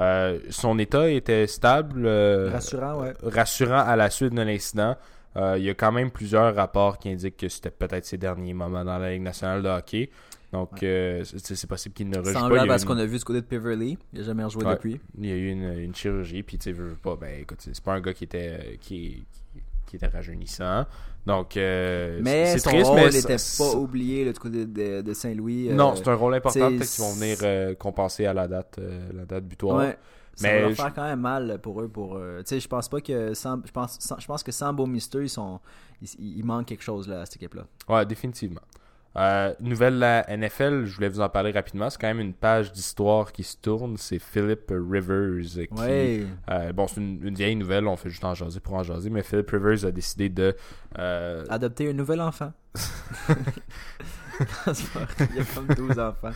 Euh, 0.00 0.40
son 0.50 0.76
état 0.80 1.08
était 1.08 1.46
stable. 1.46 2.08
Rassurant, 2.52 3.02
ouais. 3.02 3.12
rassurant 3.22 3.84
à 3.86 3.94
la 3.94 4.10
suite 4.10 4.34
de 4.34 4.42
l'incident. 4.42 4.96
Il 5.36 5.62
y 5.62 5.70
a 5.70 5.74
quand 5.74 5.92
même 5.92 6.10
plusieurs 6.10 6.54
rapports 6.54 6.98
qui 6.98 7.08
indiquent 7.08 7.36
que 7.36 7.48
c'était 7.48 7.70
peut-être 7.70 8.04
ses 8.04 8.18
derniers 8.18 8.54
moments 8.54 8.84
dans 8.84 8.98
la 8.98 9.12
Ligue 9.12 9.22
nationale 9.22 9.62
de 9.62 9.68
hockey. 9.68 10.10
Donc, 10.54 10.82
euh, 10.82 11.22
c'est 11.24 11.66
possible 11.66 11.94
qu'il 11.94 12.08
ne 12.08 12.18
rejoue 12.18 12.32
pas. 12.32 12.60
A 12.60 12.72
à 12.72 12.78
ce 12.78 12.84
une- 12.84 12.88
qu'on 12.88 12.98
a 12.98 13.04
vu 13.04 13.18
du 13.18 13.24
côté 13.24 13.40
de 13.40 13.46
Peverly. 13.46 13.98
Il 14.12 14.20
n'a 14.20 14.24
jamais 14.24 14.44
rejoué 14.44 14.64
Ouais. 14.64 14.74
depuis. 14.74 15.00
Il 15.18 15.26
y 15.26 15.32
a 15.32 15.34
eu 15.36 15.48
une, 15.50 15.64
une 15.80 15.94
chirurgie, 15.94 16.42
puis 16.42 16.58
tu 16.58 16.64
sais, 16.64 16.72
veux, 16.72 16.94
pas, 16.94 17.16
ben 17.16 17.40
écoute, 17.40 17.58
c'est 17.60 17.80
pas 17.82 17.94
un 17.94 18.00
gars 18.00 18.12
qui 18.14 18.24
était, 18.24 18.58
euh, 18.60 18.76
qui, 18.80 19.24
était 19.92 20.06
rajeunissant. 20.08 20.86
Donc, 21.24 21.56
euh, 21.56 22.18
Mais 22.22 22.46
c'est 22.58 22.68
triste, 22.68 22.86
rôle 22.86 22.96
mais 22.96 23.10
n'était 23.10 23.36
pas 23.58 23.74
oublié 23.76 24.24
là, 24.24 24.32
du 24.32 24.38
côté 24.40 24.66
de, 24.66 25.02
de 25.02 25.12
Saint-Louis. 25.12 25.70
euh, 25.70 25.74
Non, 25.74 25.94
c'est 25.94 26.08
un 26.08 26.14
rôle 26.14 26.34
important, 26.34 26.68
peut-être 26.68 26.90
qu'ils 26.90 27.04
vont 27.04 27.12
venir 27.14 27.38
euh, 27.42 27.74
compenser 27.76 28.26
à 28.26 28.34
la 28.34 28.48
date, 28.48 28.76
euh, 28.80 29.08
la 29.14 29.24
date 29.24 29.44
butoir. 29.44 29.76
Ouais. 29.78 29.96
Ça 30.34 30.48
Mais 30.48 30.54
va 30.54 30.60
leur 30.62 30.70
je- 30.70 30.74
faire 30.74 30.92
quand 30.94 31.04
même 31.04 31.20
mal 31.20 31.60
pour 31.62 31.80
eux. 31.80 31.86
Pour, 31.88 32.16
euh, 32.16 32.38
tu 32.40 32.46
sais, 32.48 32.60
je 32.60 32.66
pense 32.66 32.88
pas 32.88 33.00
que 33.00 33.34
sans, 33.34 33.60
je 33.64 33.70
pense, 33.70 33.96
sans- 34.00 34.18
je 34.18 34.26
pense 34.26 34.42
que 34.42 34.50
sans 34.50 34.72
Beau 34.72 34.86
Mister, 34.86 35.20
ils 35.22 35.28
sont, 35.28 35.60
ils, 36.02 36.38
il 36.38 36.44
manque 36.44 36.66
quelque 36.66 36.82
chose 36.82 37.06
là 37.08 37.20
à 37.20 37.24
cette 37.26 37.36
équipe-là. 37.36 37.66
Ouais, 37.88 38.04
définitivement. 38.04 38.60
Euh, 39.16 39.54
nouvelle 39.60 39.98
la 40.00 40.24
NFL, 40.28 40.86
je 40.86 40.94
voulais 40.96 41.08
vous 41.08 41.20
en 41.20 41.28
parler 41.28 41.52
rapidement. 41.52 41.88
C'est 41.88 42.00
quand 42.00 42.08
même 42.08 42.18
une 42.20 42.34
page 42.34 42.72
d'histoire 42.72 43.30
qui 43.32 43.44
se 43.44 43.56
tourne. 43.56 43.96
C'est 43.96 44.18
Philip 44.18 44.70
Rivers 44.70 45.68
qui. 45.68 45.80
Ouais. 45.80 46.26
euh, 46.50 46.72
bon, 46.72 46.88
c'est 46.88 47.00
une, 47.00 47.20
une 47.22 47.34
vieille 47.34 47.54
nouvelle, 47.54 47.86
on 47.86 47.96
fait 47.96 48.10
juste 48.10 48.24
en 48.24 48.34
jaser 48.34 48.58
pour 48.60 48.74
en 48.74 48.82
jaser, 48.82 49.10
mais 49.10 49.22
Philip 49.22 49.48
Rivers 49.50 49.84
a 49.84 49.90
décidé 49.92 50.28
de. 50.28 50.56
euh, 50.98 51.44
Adopter 51.48 51.90
un 51.90 51.92
nouvel 51.92 52.20
enfant. 52.20 52.52
Il 54.40 55.36
y 55.36 55.40
a 55.40 55.44
comme 55.54 55.68
12 55.88 55.98
enfants. 55.98 56.32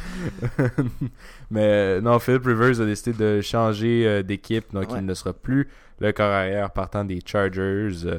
mais 1.50 2.00
non, 2.00 2.18
Philip 2.20 2.44
Rivers 2.44 2.80
a 2.80 2.84
décidé 2.84 3.12
de 3.12 3.40
changer 3.40 4.22
d'équipe, 4.22 4.72
donc 4.72 4.90
Ouais. 4.92 5.00
il 5.00 5.06
ne 5.06 5.14
sera 5.14 5.32
plus 5.32 5.68
le 6.00 6.12
corps 6.12 6.30
arrière 6.32 6.70
partant 6.70 7.04
des 7.04 7.20
Chargers 7.24 7.90
euh, 8.06 8.18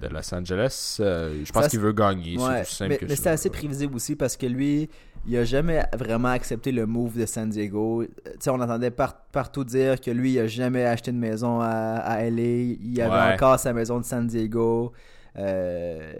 de 0.00 0.08
Los 0.08 0.34
Angeles. 0.34 0.96
Euh, 1.00 1.42
je 1.44 1.52
pense 1.52 1.68
qu'il 1.68 1.80
veut 1.80 1.92
gagner, 1.92 2.36
c'est 2.38 2.44
Ouais, 2.46 2.64
simple 2.64 2.90
mais, 2.90 2.98
que 2.98 3.04
mais 3.06 3.16
c'est 3.16 3.30
assez 3.30 3.50
prévisible 3.50 3.94
aussi 3.94 4.16
parce 4.16 4.36
que 4.36 4.46
lui, 4.46 4.88
il 5.26 5.36
a 5.36 5.44
jamais 5.44 5.82
vraiment 5.96 6.28
accepté 6.28 6.72
le 6.72 6.86
move 6.86 7.18
de 7.18 7.26
San 7.26 7.48
Diego. 7.48 8.02
Euh, 8.02 8.06
on 8.48 8.60
entendait 8.60 8.90
par- 8.90 9.16
partout 9.32 9.64
dire 9.64 10.00
que 10.00 10.10
lui, 10.10 10.32
il 10.34 10.38
a 10.38 10.46
jamais 10.46 10.84
acheté 10.84 11.12
de 11.12 11.16
maison 11.18 11.60
à, 11.60 11.66
à 11.68 12.22
LA. 12.24 12.42
Il 12.42 13.00
avait 13.00 13.10
Ouais. 13.28 13.34
encore 13.34 13.58
sa 13.58 13.72
maison 13.72 13.98
de 14.00 14.04
San 14.04 14.26
Diego. 14.26 14.92
Euh, 15.36 16.12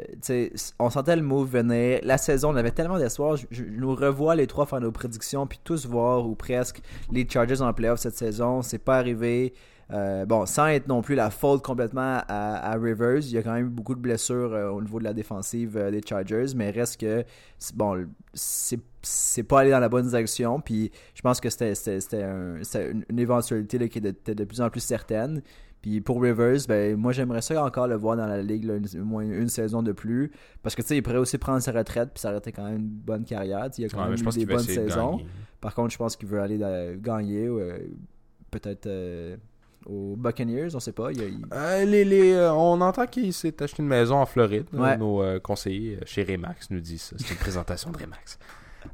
on 0.79 0.91
sentait 0.91 1.17
le 1.17 1.23
move 1.23 1.49
venir. 1.51 2.01
La 2.03 2.19
saison, 2.19 2.53
on 2.53 2.57
avait 2.57 2.71
tellement 2.73 2.99
d'espoir. 2.99 3.37
Je, 3.37 3.47
je 3.51 3.63
nous 3.65 3.95
revois 3.95 4.35
les 4.35 4.47
trois 4.47 4.67
faire 4.67 4.81
nos 4.81 4.91
prédictions, 4.93 5.47
puis 5.47 5.61
tous 5.63 5.87
voir 5.87 6.27
ou 6.27 6.35
presque 6.35 6.81
les 7.13 7.27
Chargers 7.29 7.61
en 7.63 7.73
playoff 7.73 8.01
cette 8.01 8.17
saison. 8.17 8.63
C'est 8.63 8.79
pas 8.79 8.97
arrivé. 8.99 9.55
Euh, 9.93 10.25
bon, 10.25 10.47
sans 10.47 10.67
être 10.69 10.88
non 10.88 11.03
plus 11.03 11.14
la 11.14 11.31
faute 11.31 11.62
complètement 11.62 12.21
à, 12.26 12.71
à 12.73 12.76
Rivers, 12.76 13.19
il 13.19 13.33
y 13.33 13.38
a 13.38 13.43
quand 13.43 13.53
même 13.53 13.67
eu 13.67 13.71
beaucoup 13.71 13.95
de 13.95 14.00
blessures 14.00 14.53
euh, 14.55 14.71
au 14.71 14.81
niveau 14.81 14.99
de 14.99 15.05
la 15.05 15.12
défensive 15.12 15.76
euh, 15.76 15.91
des 15.91 16.00
Chargers, 16.07 16.47
mais 16.57 16.71
reste 16.71 16.99
que 17.00 17.23
bon, 17.75 18.07
c'est 18.33 19.43
pas 19.43 19.61
allé 19.61 19.71
dans 19.71 19.81
la 19.81 19.88
bonne 19.91 20.07
direction. 20.09 20.61
Puis 20.61 20.91
je 21.14 21.21
pense 21.23 21.41
que 21.41 21.50
c'était 21.50 21.75
c'était- 21.75 22.00
c'était 22.00 22.23
un- 22.23 22.62
c'était 22.62 22.91
une, 22.93 23.05
une 23.11 23.19
éventualité 23.19 23.79
là, 23.79 23.88
qui 23.88 23.99
était 23.99 24.35
de 24.35 24.45
plus 24.45 24.61
en 24.61 24.71
plus 24.71 24.81
certaine. 24.81 25.43
Puis 25.83 26.00
pour 26.00 26.23
Rivers, 26.23 26.61
ben 26.67 26.97
moi 26.97 27.12
j'aimerais 27.12 27.43
ça 27.43 27.62
encore 27.62 27.87
le 27.87 27.97
voir 27.97 28.17
dans 28.17 28.26
la 28.26 28.41
ligue 28.41 28.64
là, 28.64 28.76
une- 28.76 29.03
au 29.03 29.05
moins 29.05 29.23
une 29.23 29.50
saison 29.50 29.83
de 29.83 29.93
plus, 29.93 30.31
parce 30.62 30.75
que 30.75 30.81
tu 30.81 30.88
sais 30.88 30.97
il 30.97 31.03
pourrait 31.03 31.19
aussi 31.19 31.37
prendre 31.37 31.61
sa 31.61 31.73
retraite 31.73 32.09
puis 32.14 32.21
s'arrêter 32.23 32.53
quand 32.53 32.64
même 32.64 32.76
une 32.79 32.88
bonne 32.88 33.25
carrière. 33.25 33.69
Il 33.76 33.83
y 33.83 33.85
a 33.85 33.88
quand 33.91 33.99
Ouais, 33.99 34.05
même 34.05 34.14
eu 34.14 34.23
des 34.38 34.47
bonnes 34.47 34.57
de 34.57 34.62
saisons. 34.88 35.19
Par 35.61 35.75
contre, 35.75 35.91
je 35.93 35.99
pense 35.99 36.17
qu'il 36.17 36.29
veut 36.29 36.41
aller 36.41 36.59
gagner, 37.03 37.50
peut-être 38.50 38.88
aux 39.87 40.14
Buccaneers, 40.17 40.75
on 40.75 40.81
sait 40.81 40.93
pas. 40.93 41.12
Il, 41.12 41.19
il- 41.21 41.47
Euh, 41.53 41.85
les, 41.85 42.05
les, 42.05 42.33
euh, 42.33 42.53
on 42.53 42.81
entend 42.81 43.07
qu'il 43.07 43.33
s'est 43.33 43.62
acheté 43.62 43.83
une 43.83 43.88
maison 43.88 44.17
en 44.17 44.26
Floride. 44.26 44.67
Ouais. 44.73 44.97
Nos 44.97 45.23
euh, 45.23 45.38
conseillers 45.41 45.97
euh, 45.97 46.05
chez 46.07 46.23
Remax 46.25 46.71
nous 46.71 46.81
disent 46.81 47.03
ça. 47.03 47.17
C'est 47.19 47.31
une 47.31 47.38
présentation 47.38 47.91
de 47.91 47.99
Remax. 47.99 48.38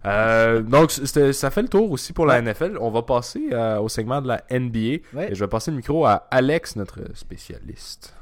Euh, 0.06 0.62
donc, 0.62 0.90
ça 0.92 1.50
fait 1.50 1.62
le 1.62 1.68
tour 1.68 1.90
aussi 1.90 2.12
pour 2.12 2.24
la 2.26 2.34
Ouais. 2.34 2.42
NFL. 2.42 2.78
On 2.80 2.90
va 2.90 3.02
passer 3.02 3.48
euh, 3.52 3.78
au 3.80 3.88
segment 3.88 4.22
de 4.22 4.28
la 4.28 4.44
NBA. 4.50 4.78
Ouais. 5.14 5.32
Et 5.32 5.34
je 5.34 5.40
vais 5.44 5.48
passer 5.48 5.70
le 5.72 5.76
micro 5.78 6.06
à 6.06 6.26
Alex, 6.30 6.76
notre 6.76 7.00
spécialiste. 7.14 8.14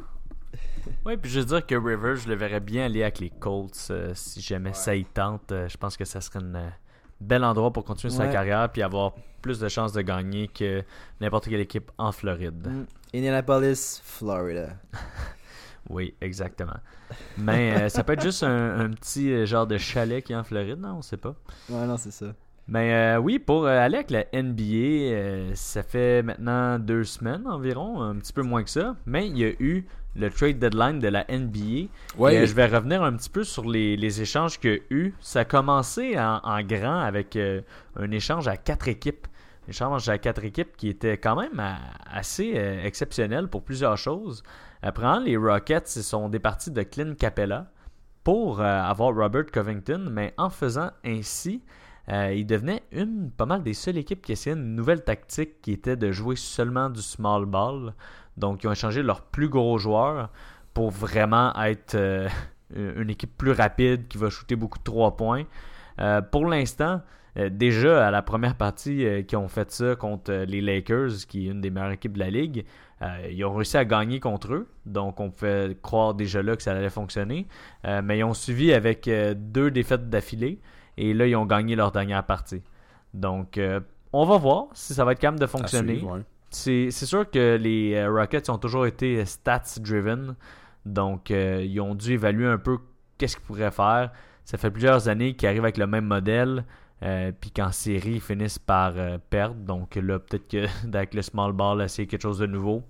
Oui, 1.05 1.17
puis 1.19 1.31
je 1.31 1.41
veux 1.41 1.47
dire 1.47 1.67
que 1.67 1.75
Rivers, 1.75 2.17
je 2.17 2.29
le 2.29 2.35
verrais 2.35 2.61
bien 2.61 2.87
aller 2.87 3.03
avec 3.03 3.19
les 3.19 3.29
Colts 3.31 3.89
euh, 3.91 4.13
si 4.15 4.41
jamais 4.41 4.73
ça 4.73 4.95
y 4.95 5.05
tente. 5.05 5.53
Euh, 5.53 5.69
je 5.69 5.77
pense 5.77 5.97
que 5.97 6.05
ça 6.07 6.21
serait 6.23 6.39
un 6.39 6.55
euh, 6.55 6.69
bel 7.21 7.45
endroit 7.45 7.71
pour 7.73 7.85
continuer 7.85 8.13
sa 8.15 8.27
carrière 8.29 8.71
puis 8.73 8.83
avoir 8.83 9.13
plus 9.41 9.59
de 9.59 9.69
chances 9.69 9.93
de 9.93 10.03
gagner 10.03 10.49
que 10.49 10.83
n'importe 11.21 11.49
quelle 11.49 11.61
équipe 11.61 11.91
en 11.99 12.13
Floride. 12.13 12.67
Mm. 12.67 12.87
Indianapolis, 13.17 14.01
Florida. 14.05 14.77
Oui, 15.89 16.15
exactement. 16.21 16.77
Mais 17.39 17.75
euh, 17.75 17.89
ça 17.89 18.05
peut 18.05 18.13
être 18.13 18.23
juste 18.23 18.43
un, 18.43 18.81
un 18.81 18.91
petit 18.91 19.33
euh, 19.33 19.47
genre 19.47 19.67
de 19.67 19.79
chalet 19.79 20.23
qui 20.23 20.33
est 20.33 20.37
en 20.37 20.45
Floride, 20.45 20.79
non? 20.79 20.97
On 20.99 21.03
sait 21.03 21.17
pas. 21.17 21.35
Ouais, 21.69 21.87
non, 21.87 21.97
c'est 21.97 22.11
ça. 22.11 22.27
Mais 22.67 22.93
euh, 22.93 23.19
oui, 23.19 23.39
pour 23.39 23.67
aller 23.67 23.97
avec 23.97 24.11
la 24.11 24.27
NBA, 24.35 25.55
ça 25.55 25.83
fait 25.83 26.23
maintenant 26.23 26.79
deux 26.79 27.05
semaines 27.05 27.47
environ, 27.47 28.03
un 28.03 28.17
petit 28.17 28.35
peu 28.35 28.43
moins 28.43 28.63
que 28.63 28.69
ça. 28.69 28.97
Mais 29.07 29.27
il 29.27 29.39
y 29.39 29.45
a 29.45 29.53
eu 29.59 29.87
le 30.19 30.31
trade 30.31 30.59
deadline 30.59 30.99
de 30.99 31.09
la 31.09 31.25
NBA. 31.29 31.89
Ouais. 32.17 32.35
Et, 32.35 32.39
euh, 32.39 32.47
je 32.47 32.55
vais 32.55 32.67
revenir 32.67 33.03
un 33.03 33.13
petit 33.15 33.31
peu 33.31 33.45
sur 33.45 33.69
les, 33.69 33.97
les 33.97 34.21
échanges 34.21 34.59
qu'il 34.59 34.71
y 34.71 34.75
a 34.75 34.79
eu. 34.91 35.15
Ça 35.21 35.41
a 35.41 35.45
commencé 35.45 36.19
en, 36.19 36.41
en 36.43 36.63
grand 36.63 37.01
avec 37.01 37.37
euh, 37.37 37.61
un 37.97 38.11
échange 38.11 38.49
à 38.49 38.57
quatre 38.57 38.89
équipes. 38.89 39.27
Un 39.67 39.71
échange 39.71 40.09
à 40.09 40.19
quatre 40.19 40.45
équipes 40.45 40.77
qui 40.77 40.89
était 40.89 41.19
quand 41.19 41.37
même 41.37 41.61
euh, 41.61 41.75
assez 42.11 42.55
euh, 42.57 42.85
exceptionnel 42.85 43.49
pour 43.49 43.63
plusieurs 43.63 43.97
choses. 43.97 44.43
Après, 44.83 45.21
les 45.21 45.37
Rockets 45.37 45.89
se 45.89 46.03
sont 46.03 46.29
départis 46.29 46.71
de 46.71 46.83
Clint 46.83 47.15
Capella 47.15 47.71
pour 48.29 48.61
euh, 48.61 48.65
avoir 48.65 49.15
Robert 49.15 49.47
Covington, 49.47 50.07
mais 50.11 50.35
en 50.37 50.51
faisant 50.51 50.91
ainsi, 51.05 51.63
euh, 52.11 52.33
ils 52.35 52.47
devenaient 52.47 52.83
une 52.93 53.31
pas 53.31 53.47
mal 53.47 53.63
des 53.63 53.75
seules 53.75 53.99
équipes 53.99 54.23
qui 54.23 54.33
essayaient 54.33 54.57
une 54.57 54.75
nouvelle 54.75 55.03
tactique 55.03 55.61
qui 55.63 55.73
était 55.73 55.97
de 55.97 56.13
jouer 56.13 56.37
seulement 56.37 56.91
du 56.91 57.03
small 57.03 57.47
ball. 57.47 57.95
Donc, 58.39 58.63
ils 58.63 58.69
ont 58.69 58.73
échangé 58.73 59.03
leurs 59.03 59.23
plus 59.23 59.49
gros 59.49 59.79
joueurs 59.79 60.31
pour 60.75 60.91
vraiment 60.91 61.53
être 61.61 61.97
euh, 61.97 62.29
une 62.77 63.11
équipe 63.11 63.37
plus 63.37 63.51
rapide 63.51 64.07
qui 64.09 64.17
va 64.17 64.31
shooter 64.31 64.55
beaucoup 64.55 64.79
de 64.79 64.85
trois 64.85 65.17
points. 65.17 65.45
Euh, 66.01 66.23
pour 66.23 66.47
l'instant, 66.47 67.01
euh, 67.37 67.49
déjà 67.51 68.07
à 68.07 68.11
la 68.13 68.23
première 68.23 68.55
partie 68.55 69.05
qui 69.27 69.35
ont 69.35 69.49
fait 69.49 69.73
ça 69.73 69.97
contre 69.97 70.33
les 70.33 70.61
Lakers, 70.61 71.27
qui 71.29 71.49
est 71.49 71.51
une 71.51 71.61
des 71.61 71.71
meilleures 71.71 71.91
équipes 71.91 72.13
de 72.13 72.21
la 72.21 72.31
ligue, 72.31 72.65
ils 73.31 73.45
ont 73.45 73.55
réussi 73.55 73.77
à 73.77 73.85
gagner 73.85 74.19
contre 74.19 74.55
eux. 74.55 74.69
Donc 74.85 75.21
on 75.21 75.31
pouvait 75.31 75.77
croire 75.83 76.15
déjà 76.15 76.43
là 76.43 76.57
que 76.57 76.63
ça 76.63 76.73
allait 76.73 76.91
fonctionner. 76.91 77.47
Mais 77.85 78.19
ils 78.19 78.25
ont 78.25 78.35
suivi 78.35 78.73
avec 78.73 79.09
deux 79.37 79.71
défaites 79.71 80.11
d'affilée. 80.11 80.59
Et 80.97 81.15
là, 81.15 81.29
ils 81.29 81.37
ont 81.37 81.47
gagné 81.47 81.77
leur 81.77 81.93
dernière 81.93 82.25
partie. 82.25 82.61
Donc 83.15 83.61
on 84.13 84.25
va 84.25 84.37
voir 84.37 84.67
si 84.73 84.95
ça 84.95 85.05
va 85.05 85.13
être 85.13 85.21
capable 85.21 85.39
de 85.39 85.47
fonctionner. 85.47 85.99
suivre, 85.99 86.17
ouais. 86.17 86.23
C'est 86.51 86.91
c'est 86.91 87.07
sûr 87.07 87.31
que 87.31 87.57
les 87.57 87.95
euh, 87.95 88.11
Rockets 88.11 88.49
ont 88.51 88.59
toujours 88.59 88.87
été 88.87 89.25
stats 89.27 89.79
driven. 89.81 90.35
Donc, 90.87 91.31
euh, 91.31 91.63
ils 91.65 91.81
ont 91.81 91.95
dû 91.95 92.13
évaluer 92.15 92.47
un 92.47 92.59
peu 92.59 92.79
qu'est-ce 93.19 93.37
qu'ils 93.37 93.45
pourraient 93.47 93.71
faire. 93.71 94.11
Ça 94.45 94.57
fait 94.57 94.71
plusieurs 94.71 95.09
années 95.09 95.35
qu'ils 95.37 95.49
arrivent 95.49 95.65
avec 95.65 95.77
le 95.77 95.87
même 95.87 96.07
modèle. 96.07 96.65
euh, 97.03 97.31
puis 97.39 97.51
qu'en 97.53 97.71
série, 97.71 98.15
ils 98.15 98.21
finissent 98.21 98.59
par 98.59 98.95
euh, 98.97 99.19
perdre. 99.31 99.55
Donc 99.57 99.95
là, 99.97 100.19
peut-être 100.19 100.49
que 100.49 100.67
avec 100.87 101.15
le 101.15 101.23
small 101.23 101.53
ball, 101.53 101.83
essayer 101.83 102.09
quelque 102.09 102.23
chose 102.23 102.39
de 102.39 102.47
nouveau. 102.47 102.83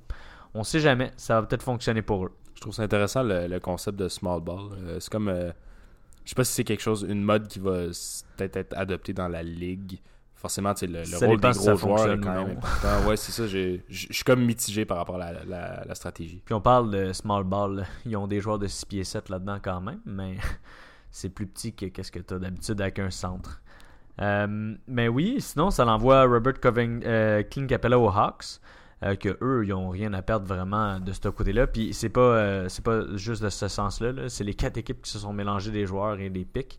On 0.55 0.64
sait 0.64 0.81
jamais. 0.81 1.12
Ça 1.16 1.40
va 1.40 1.47
peut-être 1.47 1.62
fonctionner 1.62 2.03
pour 2.03 2.25
eux. 2.27 2.33
Je 2.55 2.61
trouve 2.61 2.73
ça 2.75 2.83
intéressant 2.83 3.23
le, 3.23 3.59
concept 3.61 3.99
de 3.99 4.09
small 4.09 4.40
ball. 4.40 4.71
Euh, 4.83 5.01
c'est 5.01 5.11
comme. 5.12 5.29
euh, 5.29 5.53
je 6.25 6.31
sais 6.31 6.35
pas 6.35 6.44
si 6.44 6.53
c'est 6.53 6.64
quelque 6.64 6.83
chose, 6.83 7.07
une 7.09 7.23
mode 7.23 7.49
qui 7.49 7.59
va 7.59 7.87
peut-être 8.37 8.57
être 8.57 8.77
adoptée 8.77 9.12
dans 9.14 9.29
la 9.29 9.42
ligue. 9.42 9.99
Forcément, 10.40 10.72
tu 10.72 10.81
sais, 10.81 10.87
le, 10.87 11.01
le 11.01 11.05
Ça 11.05 11.27
rôle 11.27 11.40
des 11.40 11.51
gros 11.51 11.77
joueurs 11.77 12.12
est 12.12 12.20
quand 12.20 12.33
même 12.44 12.57
important. 12.59 13.09
Ouais, 13.09 13.16
c'est 13.16 13.33
ça. 13.33 13.46
Je 13.48 13.79
suis 13.90 14.24
comme 14.24 14.44
mitigé 14.44 14.85
par 14.85 14.96
rapport 14.98 15.16
à 15.16 15.33
la, 15.33 15.44
la- 15.44 15.85
la 15.85 15.94
stratégie. 15.96 16.40
Puis 16.44 16.55
on 16.55 16.61
parle 16.61 16.90
de 16.92 17.12
small 17.12 17.42
ball. 17.42 17.85
Ils 18.07 18.16
ont 18.16 18.29
des 18.29 18.40
joueurs 18.40 18.59
de 18.61 18.68
6 18.68 18.87
pieds 18.87 19.03
7 19.05 19.31
là-dedans 19.31 19.59
quand 19.61 19.81
même. 19.81 19.98
Mais 20.07 20.37
c'est 21.11 21.29
plus 21.31 21.46
petit 21.48 21.72
que 21.74 21.87
qu'est-ce 21.87 22.12
que 22.12 22.20
tu 22.20 22.35
as 22.35 22.38
d'habitude 22.38 22.81
avec 22.81 23.01
un 23.01 23.11
centre. 23.11 23.61
Euh, 24.20 24.74
mais 24.87 25.09
oui, 25.09 25.37
sinon, 25.40 25.70
ça 25.70 25.85
l'envoie 25.85 26.24
Robert 26.24 26.61
Coving, 26.61 27.03
euh, 27.05 27.42
Capella 27.42 27.98
aux 27.98 28.09
Hawks. 28.09 28.61
euh, 29.05 29.14
que 29.16 29.37
eux, 29.42 29.64
ils 29.64 29.72
ont 29.72 29.90
rien 29.90 30.12
à 30.12 30.22
perdre 30.22 30.46
vraiment 30.46 30.98
de 31.01 31.12
ce 31.12 31.29
côté-là. 31.29 31.66
Puis 31.66 31.92
c'est 31.94 32.09
pas, 32.09 32.20
euh, 32.20 32.68
c'est 32.68 32.85
pas 32.85 33.03
juste 33.16 33.42
de 33.42 33.48
ce 33.48 33.66
sens-là. 33.68 34.12
là. 34.12 34.29
C'est 34.29 34.44
les 34.44 34.55
quatre 34.55 34.77
équipes 34.77 35.03
qui 35.03 35.11
se 35.11 35.18
sont 35.18 35.33
mélangées 35.33 35.70
des 35.72 35.87
joueurs 35.87 36.18
et 36.20 36.31
des 36.31 36.44
pics. 36.44 36.79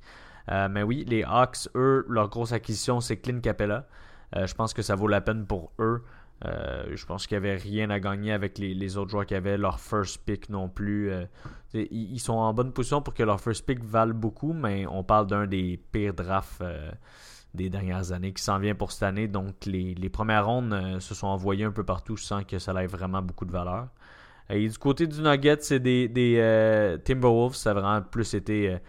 Euh, 0.52 0.68
mais 0.70 0.84
oui, 0.84 1.06
les 1.08 1.24
Hawks, 1.24 1.70
eux, 1.76 2.06
leur 2.10 2.30
grosse 2.30 2.52
acquisition, 2.52 3.02
c'est 3.02 3.18
Clint 3.18 3.40
Capella. 3.40 3.86
Euh, 4.36 4.48
je 4.48 4.56
pense 4.56 4.74
que 4.74 4.82
ça 4.82 4.96
vaut 4.96 5.08
la 5.08 5.22
peine 5.22 5.46
pour 5.46 5.72
eux. 5.80 6.04
Euh, 6.46 6.86
je 6.94 7.06
pense 7.06 7.28
qu'il 7.28 7.38
n'y 7.38 7.48
avait 7.48 7.58
rien 7.58 7.90
à 7.90 8.00
gagner 8.00 8.32
avec 8.32 8.58
les, 8.58 8.98
autres 8.98 9.12
joueurs 9.12 9.26
qui 9.26 9.36
avaient 9.36 9.58
leur 9.58 9.80
first 9.80 10.24
pick 10.26 10.50
non 10.50 10.70
plus. 10.70 11.12
Ils, 11.74 12.20
sont 12.20 12.34
en 12.34 12.54
bonne 12.54 12.72
position 12.72 13.02
pour 13.02 13.14
que 13.14 13.24
leur 13.24 13.42
first 13.42 13.66
pick 13.66 13.84
valent 13.84 14.14
beaucoup, 14.14 14.54
mais 14.54 14.88
on 14.88 15.04
parle 15.04 15.28
d'un 15.28 15.48
des 15.48 15.80
pires 15.92 16.14
drafts 16.14 16.64
des 17.54 17.70
dernières 17.70 18.14
années 18.14 18.32
qui 18.32 18.42
s'en 18.42 18.58
vient 18.58 18.74
pour 18.74 18.94
cette 18.94 19.04
année. 19.04 19.28
Donc 19.28 19.66
les, 19.66 20.10
premières 20.10 20.46
rondes 20.46 21.00
se 21.00 21.14
sont 21.14 21.28
envoyées 21.28 21.66
un 21.66 21.72
peu 21.72 21.84
partout 21.84 22.16
sans 22.16 22.44
que 22.44 22.58
ça 22.58 22.72
ait 22.82 22.88
vraiment 22.88 23.22
beaucoup 23.22 23.46
de 23.46 23.52
valeur. 23.52 23.90
Et 24.50 24.68
du 24.68 24.78
côté 24.78 25.08
du 25.08 25.22
Nugget, 25.22 25.58
c'est 25.60 25.82
des, 25.82 27.00
Timberwolves, 27.04 27.56
ça 27.56 27.72
a 27.72 27.74
vraiment 27.74 28.02
plus 28.02 28.34
été 28.34 28.80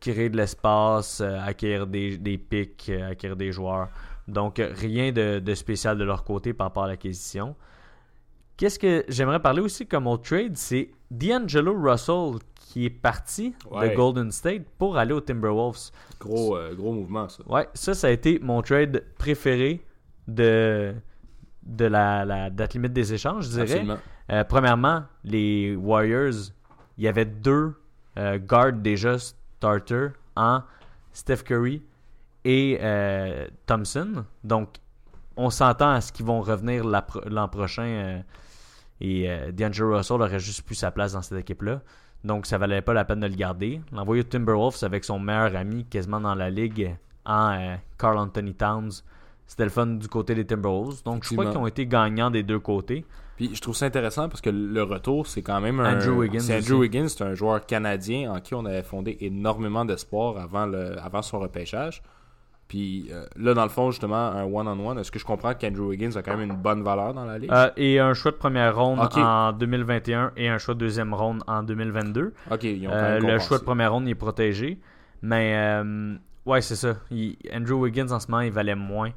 créer 0.00 0.28
de 0.28 0.36
l'espace, 0.36 1.20
euh, 1.20 1.38
acquérir 1.40 1.86
des, 1.86 2.16
des 2.18 2.38
pics, 2.38 2.88
euh, 2.90 3.10
acquérir 3.10 3.36
des 3.36 3.52
joueurs. 3.52 3.88
Donc, 4.28 4.58
euh, 4.58 4.72
rien 4.74 5.12
de, 5.12 5.38
de 5.40 5.54
spécial 5.54 5.98
de 5.98 6.04
leur 6.04 6.24
côté 6.24 6.52
par 6.52 6.68
rapport 6.68 6.84
à 6.84 6.88
l'acquisition. 6.88 7.54
Qu'est-ce 8.56 8.78
que 8.78 9.04
j'aimerais 9.08 9.40
parler 9.40 9.60
aussi 9.60 9.86
comme 9.86 10.06
autre 10.06 10.22
trade, 10.24 10.56
c'est 10.56 10.90
D'Angelo 11.10 11.74
Russell 11.78 12.38
qui 12.54 12.86
est 12.86 12.90
parti 12.90 13.54
Ouais. 13.70 13.90
de 13.90 13.96
Golden 13.96 14.30
State 14.30 14.62
pour 14.78 14.96
aller 14.96 15.12
aux 15.12 15.20
Timberwolves. 15.20 15.90
Gros, 16.20 16.56
euh, 16.56 16.74
gros 16.74 16.92
mouvement, 16.92 17.28
ça. 17.28 17.42
Ouais, 17.48 17.68
ça, 17.74 17.92
ça 17.94 18.06
a 18.06 18.10
été 18.10 18.38
mon 18.40 18.62
trade 18.62 19.04
préféré 19.18 19.84
de, 20.28 20.94
de 21.64 21.84
la, 21.84 22.24
la 22.24 22.50
date 22.50 22.74
limite 22.74 22.92
des 22.92 23.12
échanges, 23.12 23.48
je 23.50 23.62
dirais. 23.64 23.84
Euh, 24.30 24.44
premièrement, 24.44 25.02
les 25.24 25.74
Warriors, 25.74 26.52
il 26.96 27.04
y 27.04 27.08
avait 27.08 27.24
deux 27.26 27.74
euh, 28.18 28.38
guards 28.38 28.72
déjà 28.74 29.16
starter 29.62 30.08
en 30.34 30.62
Steph 31.12 31.44
Curry 31.44 31.82
et 32.44 32.78
euh, 32.80 33.46
Thompson. 33.66 34.24
Donc, 34.42 34.68
on 35.36 35.50
s'entend 35.50 35.90
à 35.90 36.00
ce 36.00 36.12
qu'ils 36.12 36.26
vont 36.26 36.40
revenir 36.40 36.84
l'an 36.84 37.48
prochain. 37.48 37.84
euh, 37.84 38.20
et 39.00 39.28
euh, 39.28 39.50
D'Angelo 39.52 39.96
Russell 39.96 40.20
aurait 40.20 40.38
juste 40.38 40.62
plus 40.62 40.74
sa 40.74 40.90
place 40.90 41.12
dans 41.12 41.22
cette 41.22 41.38
équipe-là. 41.38 41.80
Donc, 42.24 42.46
ça 42.46 42.58
valait 42.58 42.82
pas 42.82 42.92
la 42.92 43.04
peine 43.04 43.20
de 43.20 43.26
le 43.26 43.34
garder. 43.34 43.80
L'envoyer 43.92 44.22
Timberwolves 44.24 44.82
avec 44.82 45.04
son 45.04 45.18
meilleur 45.18 45.56
ami 45.56 45.84
quasiment 45.84 46.20
dans 46.20 46.34
la 46.34 46.50
ligue 46.50 46.94
en 47.24 47.52
euh, 47.52 47.76
Carl 47.98 48.18
Anthony 48.18 48.54
Towns. 48.54 48.90
C'était 49.46 49.64
le 49.64 49.70
fun 49.70 49.86
du 49.86 50.08
côté 50.08 50.34
des 50.34 50.46
Timberwolves. 50.46 51.02
Donc, 51.04 51.24
je 51.24 51.34
crois 51.34 51.46
qu'ils 51.46 51.58
ont 51.58 51.66
été 51.66 51.86
gagnants 51.86 52.30
des 52.30 52.42
deux 52.42 52.60
côtés. 52.60 53.04
Puis 53.48 53.56
je 53.56 53.60
trouve 53.60 53.74
ça 53.74 53.86
intéressant 53.86 54.28
parce 54.28 54.40
que 54.40 54.50
le 54.50 54.82
retour, 54.84 55.26
c'est 55.26 55.42
quand 55.42 55.60
même 55.60 55.80
un. 55.80 55.96
Andrew 55.96 56.18
Wiggins 56.20 56.38
C'est 56.40 56.58
Andrew. 56.58 56.78
Wiggins, 56.80 57.08
c'est 57.08 57.24
un 57.24 57.34
joueur 57.34 57.66
canadien 57.66 58.32
en 58.32 58.40
qui 58.40 58.54
on 58.54 58.64
avait 58.66 58.82
fondé 58.84 59.16
énormément 59.20 59.84
d'espoir 59.84 60.38
avant, 60.38 60.66
le, 60.66 60.96
avant 61.02 61.22
son 61.22 61.40
repêchage. 61.40 62.02
Puis 62.68 63.08
euh, 63.10 63.26
là, 63.36 63.52
dans 63.54 63.64
le 63.64 63.68
fond, 63.68 63.90
justement, 63.90 64.14
un 64.30 64.44
one-on-one, 64.44 64.98
est-ce 64.98 65.10
que 65.10 65.18
je 65.18 65.24
comprends 65.24 65.54
qu'Andrew 65.54 65.88
Wiggins 65.88 66.12
a 66.14 66.22
quand 66.22 66.36
même 66.36 66.50
une 66.50 66.56
bonne 66.56 66.82
valeur 66.84 67.12
dans 67.14 67.24
la 67.24 67.36
ligue? 67.38 67.50
Euh, 67.52 67.68
et 67.76 67.98
un 67.98 68.14
choix 68.14 68.30
de 68.30 68.36
première 68.36 68.76
ronde 68.76 69.00
en 69.16 69.52
2021 69.52 70.32
et 70.36 70.48
un 70.48 70.58
choix 70.58 70.74
de 70.74 70.78
deuxième 70.80 71.12
ronde 71.12 71.42
en 71.48 71.62
2022. 71.64 72.32
Ok, 72.50 72.62
ils 72.64 72.86
ont 72.86 72.90
quand 72.90 72.96
Euh, 72.96 73.20
même 73.20 73.30
le 73.30 73.38
choix 73.40 73.58
de 73.58 73.64
première 73.64 73.92
ronde 73.92 74.06
il 74.06 74.10
est 74.12 74.14
protégé. 74.14 74.78
Mais 75.20 75.82
ouais, 76.46 76.60
c'est 76.62 76.76
ça. 76.76 76.94
Il- 77.10 77.36
Andrew 77.52 77.74
Wiggins 77.74 78.10
en 78.12 78.20
ce 78.20 78.30
moment, 78.30 78.42
il 78.42 78.52
valait 78.52 78.74
moins 78.76 79.10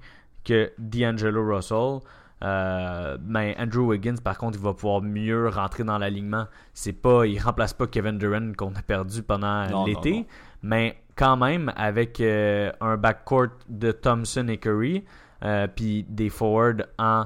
que 0.44 0.72
D'Angelo 0.78 1.46
Russell. 1.56 2.00
Euh, 2.44 3.18
mais 3.26 3.56
Andrew 3.58 3.88
Wiggins, 3.88 4.18
par 4.24 4.38
contre, 4.38 4.58
il 4.58 4.64
va 4.64 4.74
pouvoir 4.74 5.02
mieux 5.02 5.48
rentrer 5.50 5.84
dans 5.84 5.98
l'alignement. 5.98 6.46
C'est 6.74 6.94
pas, 6.94 7.26
il 7.26 7.40
remplace 7.40 7.74
pas 7.74 7.88
Kevin 7.88 8.18
Durant 8.18 8.52
qu'on 8.58 8.74
a 8.76 8.82
perdu 8.82 9.24
pendant 9.24 9.86
l'été, 9.86 10.28
mais 10.62 10.98
quand 11.16 11.38
même 11.38 11.72
avec 11.76 12.20
euh, 12.20 12.72
un 12.82 12.98
backcourt 12.98 13.48
de 13.70 13.92
Thompson 13.92 14.48
et 14.50 14.58
Curry, 14.58 15.06
euh, 15.44 15.68
puis 15.74 16.06
des 16.10 16.30
forwards 16.30 16.84
en 17.00 17.26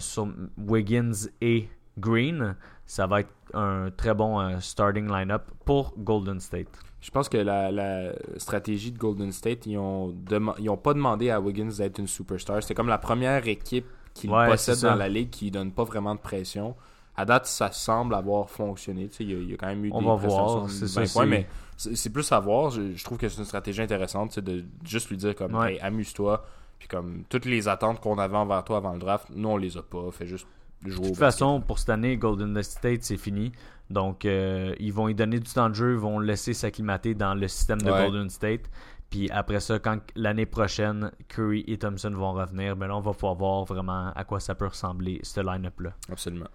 sur 0.00 0.28
Wiggins 0.58 1.28
et 1.40 1.68
Green, 1.98 2.56
ça 2.84 3.06
va 3.06 3.20
être 3.20 3.32
un 3.54 3.90
très 3.96 4.12
bon 4.12 4.58
starting 4.58 5.08
line-up 5.08 5.44
pour 5.64 5.94
Golden 5.96 6.40
State. 6.40 6.66
Je 7.00 7.12
pense 7.12 7.28
que 7.28 7.36
la, 7.36 7.70
la 7.70 8.12
stratégie 8.38 8.90
de 8.90 8.98
Golden 8.98 9.30
State, 9.30 9.66
ils 9.66 9.78
ont, 9.78 10.12
ils 10.58 10.68
ont 10.68 10.76
pas 10.76 10.94
demandé 10.94 11.30
à 11.30 11.40
Wiggins 11.40 11.70
d'être 11.78 12.00
une 12.00 12.08
superstar. 12.08 12.60
C'était 12.60 12.74
comme 12.74 12.88
la 12.88 12.98
première 12.98 13.46
équipe 13.46 13.86
qui 14.16 14.28
Ouais, 14.28 14.48
possède 14.48 14.80
dans 14.80 14.94
la 14.94 15.08
ligue 15.08 15.30
qui 15.30 15.50
donne 15.50 15.70
pas 15.72 15.84
vraiment 15.84 16.14
de 16.14 16.20
pression. 16.20 16.74
À 17.16 17.24
date, 17.24 17.46
ça 17.46 17.72
semble 17.72 18.14
avoir 18.14 18.50
fonctionné. 18.50 19.08
Tu 19.08 19.14
sais, 19.16 19.24
il, 19.24 19.30
y 19.30 19.34
a, 19.34 19.38
il 19.38 19.50
y 19.50 19.54
a 19.54 19.56
quand 19.56 19.66
même 19.68 19.84
eu 19.84 19.90
On 19.92 20.00
des 20.00 20.06
va 20.06 20.14
voir, 20.16 20.68
c'est 20.68 20.86
20 20.86 21.06
ça, 21.06 21.12
points, 21.12 21.26
mais 21.26 21.46
c'est 21.76 22.10
plus 22.12 22.30
à 22.32 22.40
voir. 22.40 22.70
Je, 22.70 22.92
je 22.94 23.04
trouve 23.04 23.16
que 23.18 23.28
c'est 23.28 23.38
une 23.38 23.46
stratégie 23.46 23.80
intéressante 23.82 24.30
tu 24.30 24.34
sais, 24.36 24.42
de 24.42 24.64
juste 24.84 25.08
lui 25.08 25.16
dire 25.16 25.34
comme 25.34 25.54
Ouais. 25.54 25.74
Hey, 25.74 25.80
amuse-toi. 25.80 26.44
Puis 26.78 26.88
comme 26.88 27.22
toutes 27.30 27.46
les 27.46 27.68
attentes 27.68 28.00
qu'on 28.00 28.18
avait 28.18 28.36
envers 28.36 28.62
toi 28.64 28.78
avant 28.78 28.92
le 28.92 28.98
draft, 28.98 29.28
nous 29.34 29.48
on 29.48 29.56
les 29.56 29.76
a 29.78 29.82
pas. 29.82 30.10
Fait 30.12 30.26
juste 30.26 30.46
jouer 30.84 31.04
De 31.04 31.08
toute 31.08 31.16
façon, 31.18 31.60
pour 31.62 31.78
cette 31.78 31.88
année, 31.88 32.18
Golden 32.18 32.62
State, 32.62 33.02
c'est 33.02 33.16
fini. 33.16 33.52
Donc, 33.88 34.24
euh, 34.24 34.74
ils 34.78 34.92
vont 34.92 35.08
y 35.08 35.14
donner 35.14 35.38
du 35.40 35.50
temps 35.50 35.70
de 35.70 35.74
jeu, 35.74 35.92
ils 35.92 35.98
vont 35.98 36.18
le 36.18 36.26
laisser 36.26 36.52
s'acclimater 36.52 37.14
dans 37.14 37.34
le 37.34 37.48
système 37.48 37.80
de 37.80 37.90
Ouais. 37.90 38.04
Golden 38.04 38.28
State. 38.28 38.62
Puis 39.10 39.30
après 39.30 39.60
ça, 39.60 39.78
quand 39.78 39.98
l'année 40.16 40.46
prochaine, 40.46 41.12
Curry 41.28 41.64
et 41.68 41.78
Thompson 41.78 42.10
vont 42.10 42.32
revenir, 42.32 42.76
ben 42.76 42.88
là, 42.88 42.96
on 42.96 43.00
va 43.00 43.12
pouvoir 43.12 43.34
voir 43.34 43.64
vraiment 43.64 44.12
à 44.14 44.24
quoi 44.24 44.40
ça 44.40 44.54
peut 44.54 44.66
ressembler, 44.66 45.20
ce 45.22 45.40
line-up-là. 45.40 45.92
Absolument. 46.10 46.48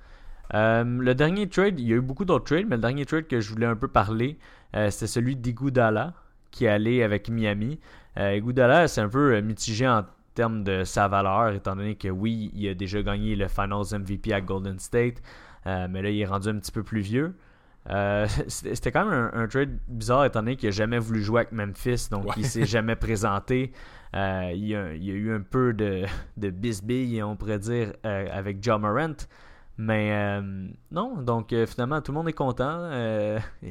Euh, 0.53 0.83
le 0.83 1.15
dernier 1.15 1.47
trade, 1.47 1.79
il 1.79 1.87
y 1.87 1.93
a 1.93 1.95
eu 1.95 2.01
beaucoup 2.01 2.25
d'autres 2.25 2.45
trades, 2.45 2.67
mais 2.67 2.75
le 2.75 2.81
dernier 2.81 3.05
trade 3.05 3.27
que 3.27 3.39
je 3.39 3.49
voulais 3.49 3.65
un 3.65 3.77
peu 3.77 3.87
parler, 3.87 4.37
euh, 4.75 4.89
c'était 4.89 5.07
celui 5.07 5.37
d'Iguodala 5.37 6.13
qui 6.51 6.65
est 6.65 6.69
allé 6.69 7.01
avec 7.01 7.29
Miami. 7.29 7.79
Euh, 8.17 8.35
Iguodala, 8.35 8.87
c'est 8.87 9.01
un 9.01 9.09
peu 9.09 9.35
euh, 9.35 9.41
mitigé 9.41 9.87
en 9.87 10.03
termes 10.35 10.63
de 10.63 10.83
sa 10.83 11.07
valeur, 11.07 11.53
étant 11.53 11.75
donné 11.75 11.95
que 11.95 12.09
oui, 12.09 12.51
il 12.53 12.67
a 12.67 12.73
déjà 12.73 13.01
gagné 13.01 13.35
le 13.35 13.47
Finals 13.47 13.99
MVP 13.99 14.33
à 14.33 14.41
Golden 14.41 14.79
State, 14.79 15.21
euh, 15.65 15.87
mais 15.89 16.01
là, 16.01 16.09
il 16.09 16.19
est 16.19 16.25
rendu 16.25 16.49
un 16.49 16.59
petit 16.59 16.71
peu 16.71 16.83
plus 16.83 17.01
vieux. 17.01 17.35
Euh, 17.89 18.27
c'était 18.47 18.91
quand 18.91 19.05
même 19.05 19.31
un, 19.33 19.43
un 19.43 19.47
trade 19.47 19.77
bizarre 19.87 20.25
étant 20.25 20.41
donné 20.41 20.55
qu'il 20.55 20.69
n'a 20.69 20.71
jamais 20.71 20.99
voulu 20.99 21.21
jouer 21.21 21.41
avec 21.41 21.51
Memphis, 21.51 22.07
donc 22.09 22.25
Ouais. 22.25 22.33
il 22.37 22.45
s'est 22.45 22.65
jamais 22.77 22.95
présenté. 22.95 23.71
Euh, 24.13 24.51
il, 24.53 24.67
y 24.67 24.75
a, 24.75 24.93
eu 24.93 25.33
un 25.33 25.41
peu 25.41 25.73
de, 25.73 26.05
de 26.37 26.49
bisbille, 26.49 27.23
on 27.23 27.35
pourrait 27.37 27.59
dire, 27.59 27.93
euh, 28.05 28.27
avec 28.31 28.57
John 28.61 28.81
Morant. 28.81 29.15
Mais 29.77 30.39
non, 30.91 31.15
donc 31.21 31.55
finalement 31.65 32.01
tout 32.01 32.11
le 32.11 32.17
monde 32.17 32.29
est 32.29 32.33
content. 32.33 32.91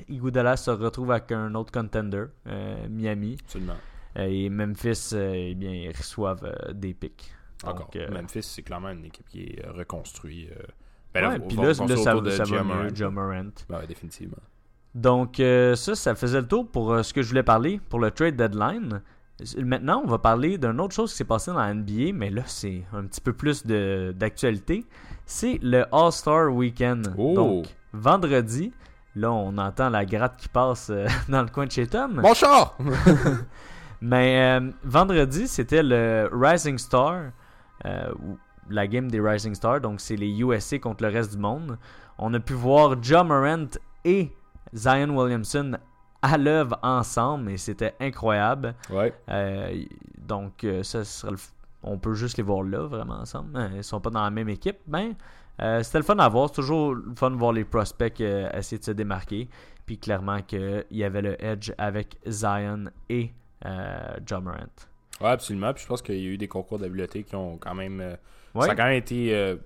Iguodala 0.08 0.56
se 0.56 0.72
retrouve 0.72 1.12
avec 1.12 1.30
un 1.30 1.54
autre 1.54 1.70
contender, 1.70 2.24
Miami. 2.88 3.36
Absolument. 3.44 3.76
Et 4.16 4.48
Memphis, 4.50 5.12
eh 5.14 5.54
bien, 5.54 5.70
ils 5.70 5.96
reçoivent 5.96 6.52
des 6.72 6.94
pics. 6.94 7.32
Encore. 7.62 7.90
Memphis, 8.10 8.42
c'est 8.42 8.62
clairement 8.62 8.88
une 8.88 9.04
équipe 9.04 9.28
qui 9.28 9.54
est 9.56 9.64
reconstruite. 9.68 10.50
Ben 11.14 11.28
ouais, 11.28 11.38
puis 11.40 11.56
là, 11.56 11.74
ça, 11.74 11.84
de 11.84 11.96
ça 11.96 12.14
va 12.14 12.20
mieux. 12.62 12.94
Ja 12.94 13.10
Morant. 13.10 13.50
Ben 13.68 13.78
ouais, 13.78 13.86
définitivement. 13.86 14.36
Donc 14.94 15.38
euh, 15.40 15.76
ça, 15.76 15.94
ça 15.94 16.14
faisait 16.14 16.40
le 16.40 16.46
tour 16.46 16.68
pour 16.68 16.92
euh, 16.92 17.02
ce 17.02 17.12
que 17.14 17.22
je 17.22 17.28
voulais 17.28 17.42
parler 17.42 17.80
pour 17.88 18.00
le 18.00 18.10
trade 18.10 18.36
deadline. 18.36 19.02
Maintenant, 19.58 20.02
on 20.04 20.08
va 20.08 20.18
parler 20.18 20.58
d'une 20.58 20.80
autre 20.80 20.94
chose 20.94 21.12
qui 21.12 21.16
s'est 21.18 21.24
passée 21.24 21.50
dans 21.50 21.58
la 21.58 21.72
NBA, 21.72 22.12
mais 22.12 22.28
là, 22.28 22.42
c'est 22.46 22.82
un 22.92 23.04
petit 23.04 23.20
peu 23.22 23.32
plus 23.32 23.64
de- 23.66 24.12
d'actualité. 24.14 24.84
C'est 25.24 25.58
le 25.62 25.86
All-Star 25.94 26.52
Weekend. 26.52 27.14
Oh! 27.16 27.32
Donc, 27.34 27.66
vendredi, 27.94 28.72
là, 29.16 29.32
on 29.32 29.56
entend 29.56 29.88
la 29.88 30.04
gratte 30.04 30.36
qui 30.36 30.48
passe 30.48 30.90
euh, 30.90 31.06
dans 31.28 31.42
le 31.42 31.48
coin 31.48 31.64
de 31.66 31.70
chez 31.70 31.86
Tom. 31.86 32.20
Mon 32.20 32.34
char! 32.34 32.76
Mais 34.02 34.58
euh, 34.60 34.70
vendredi, 34.84 35.46
c'était 35.48 35.82
le 35.82 36.28
Rising 36.32 36.78
Star, 36.78 37.30
euh, 37.86 38.12
la 38.70 38.86
game 38.86 39.10
des 39.10 39.20
Rising 39.20 39.54
Stars, 39.54 39.80
donc 39.80 40.00
c'est 40.00 40.16
les 40.16 40.30
USA 40.40 40.78
contre 40.78 41.04
le 41.04 41.10
reste 41.10 41.32
du 41.32 41.38
monde. 41.38 41.78
On 42.18 42.32
a 42.34 42.40
pu 42.40 42.52
voir 42.54 42.96
John 43.02 43.28
Morant 43.28 43.66
et 44.04 44.30
Zion 44.74 45.16
Williamson 45.16 45.76
à 46.22 46.36
l'œuvre 46.36 46.78
ensemble 46.82 47.50
et 47.50 47.56
c'était 47.56 47.94
incroyable. 48.00 48.74
ouais. 48.90 49.12
Euh, 49.30 49.82
donc 50.18 50.64
euh, 50.64 50.82
ça 50.82 51.04
serait 51.04 51.32
le 51.32 51.36
f- 51.38 51.50
on 51.82 51.98
peut 51.98 52.12
juste 52.14 52.36
les 52.36 52.42
voir 52.42 52.62
là 52.62 52.86
vraiment 52.86 53.20
ensemble. 53.20 53.56
Euh, 53.56 53.68
Ils 53.76 53.84
sont 53.84 54.00
pas 54.00 54.10
dans 54.10 54.22
la 54.22 54.30
même 54.30 54.48
équipe, 54.50 54.76
ben 54.86 55.14
euh, 55.62 55.82
c'était 55.82 55.98
le 55.98 56.04
fun 56.04 56.18
à 56.18 56.28
voir. 56.28 56.48
C'est 56.48 56.56
toujours 56.56 56.94
le 56.94 57.14
fun 57.16 57.30
de 57.30 57.36
voir 57.36 57.52
les 57.52 57.64
prospects 57.64 58.20
euh, 58.20 58.50
essayer 58.52 58.78
de 58.78 58.84
se 58.84 58.90
démarquer. 58.92 59.48
Puis 59.86 59.98
clairement 59.98 60.40
qu'il 60.42 60.84
y 60.90 61.04
avait 61.04 61.22
le 61.22 61.42
edge 61.42 61.72
avec 61.78 62.16
Zion 62.28 62.84
et 63.08 63.32
euh, 63.66 64.16
John 64.24 64.44
Morant. 64.44 64.56
Ouais, 65.20 65.30
absolument. 65.30 65.72
Puis 65.74 65.82
je 65.82 65.88
pense 65.88 66.00
qu'il 66.02 66.14
y 66.16 66.26
a 66.26 66.30
eu 66.30 66.38
des 66.38 66.48
concours 66.48 66.78
d'habileté 66.78 67.24
qui 67.24 67.34
ont 67.34 67.56
quand 67.58 67.74
même. 67.74 68.00
Ouais. 68.54 68.66
Ça 68.66 68.72
a 68.72 68.74
quand 68.74 68.84
même 68.84 68.94
été, 68.96 69.34
euh, 69.34 69.56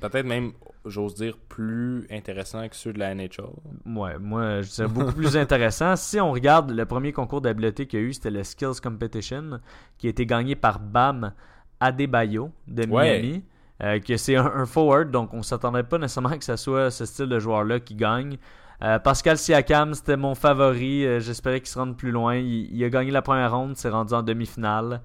peut-être 0.00 0.26
même, 0.26 0.52
j'ose 0.84 1.14
dire, 1.14 1.36
plus 1.48 2.06
intéressant 2.10 2.68
que 2.68 2.76
ceux 2.76 2.92
de 2.92 2.98
la 2.98 3.14
NHL. 3.14 3.44
Ouais, 3.86 4.18
moi, 4.18 4.60
je 4.62 4.70
dirais 4.70 4.88
beaucoup 4.92 5.12
plus 5.12 5.36
intéressant. 5.36 5.96
Si 5.96 6.20
on 6.20 6.32
regarde 6.32 6.70
le 6.70 6.84
premier 6.84 7.12
concours 7.12 7.40
d'habileté 7.40 7.86
qu'il 7.86 8.00
y 8.00 8.02
a 8.02 8.06
eu, 8.06 8.12
c'était 8.12 8.30
le 8.30 8.44
Skills 8.44 8.80
Competition, 8.82 9.60
qui 9.98 10.06
a 10.08 10.10
été 10.10 10.26
gagné 10.26 10.56
par 10.56 10.78
Bam 10.80 11.32
Adebayo 11.80 12.50
de 12.68 12.86
Ouais. 12.86 13.20
Miami. 13.20 13.44
euh, 13.82 13.98
que 13.98 14.16
c'est 14.16 14.36
un, 14.36 14.46
un 14.46 14.66
forward, 14.66 15.10
donc 15.10 15.34
on 15.34 15.42
s'attendait 15.42 15.82
pas 15.82 15.98
nécessairement 15.98 16.36
que 16.38 16.44
ce 16.44 16.56
soit 16.56 16.90
ce 16.90 17.04
style 17.06 17.26
de 17.26 17.38
joueur-là 17.38 17.80
qui 17.80 17.94
gagne. 17.96 18.38
Euh, 18.82 18.98
Pascal 18.98 19.38
Siakam, 19.38 19.94
c'était 19.94 20.16
mon 20.16 20.34
favori. 20.34 21.06
Euh, 21.06 21.18
J'espérais 21.20 21.60
qu'il 21.60 21.68
se 21.68 21.78
rende 21.78 21.96
plus 21.96 22.10
loin. 22.10 22.36
Il, 22.36 22.72
il 22.74 22.84
a 22.84 22.88
gagné 22.90 23.10
la 23.10 23.22
première 23.22 23.54
ronde, 23.56 23.76
s'est 23.76 23.88
rendu 23.88 24.12
en 24.14 24.22
demi-finale. 24.22 25.00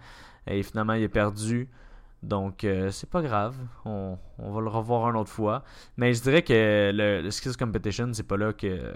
Et 0.47 0.61
finalement, 0.63 0.93
il 0.93 1.03
a 1.03 1.09
perdu. 1.09 1.67
Donc, 2.21 2.63
euh, 2.63 2.91
c'est 2.91 3.09
pas 3.09 3.21
grave. 3.21 3.55
On, 3.85 4.17
va 4.37 4.61
le 4.61 4.67
revoir 4.67 5.09
une 5.09 5.15
autre 5.15 5.29
fois. 5.29 5.63
Mais 5.97 6.13
je 6.13 6.21
dirais 6.21 6.41
que 6.41 6.91
le, 6.93 7.29
Skills 7.31 7.55
Competition, 7.57 8.09
c'est 8.13 8.27
pas 8.27 8.37
là 8.37 8.53
que 8.53 8.93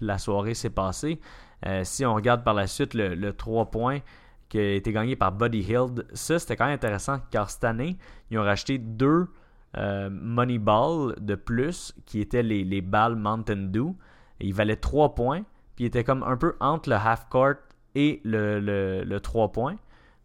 la 0.00 0.18
soirée 0.18 0.54
s'est 0.54 0.70
passée. 0.70 1.18
Euh, 1.66 1.82
si 1.84 2.04
on 2.04 2.14
regarde 2.14 2.44
par 2.44 2.54
la 2.54 2.66
suite 2.66 2.94
le, 2.94 3.14
le 3.14 3.32
3 3.32 3.70
points 3.70 4.00
qui 4.48 4.58
a 4.58 4.74
été 4.74 4.92
gagné 4.92 5.16
par 5.16 5.32
Buddy 5.32 5.60
Hield, 5.60 6.06
ça 6.12 6.38
c'était 6.38 6.56
quand 6.56 6.64
même 6.64 6.74
intéressant 6.74 7.20
car 7.30 7.48
cette 7.50 7.64
année, 7.64 7.98
ils 8.30 8.38
ont 8.38 8.42
racheté 8.42 8.78
deux 8.78 9.28
euh, 9.76 10.10
Moneyball 10.10 11.14
de 11.20 11.34
plus 11.36 11.94
qui 12.04 12.20
étaient 12.20 12.42
les, 12.42 12.64
les 12.64 12.80
balles 12.80 13.16
Mountain 13.16 13.68
Dew. 13.70 13.94
Ils 14.40 14.54
valaient 14.54 14.76
3 14.76 15.14
points. 15.14 15.42
Puis 15.76 15.84
il 15.84 15.86
était 15.86 16.04
comme 16.04 16.22
un 16.22 16.36
peu 16.36 16.56
entre 16.60 16.88
le 16.88 16.96
half-court 16.96 17.54
et 17.94 18.20
le, 18.24 18.60
le, 18.60 19.04
le 19.04 19.20
3 19.20 19.52
points. 19.52 19.76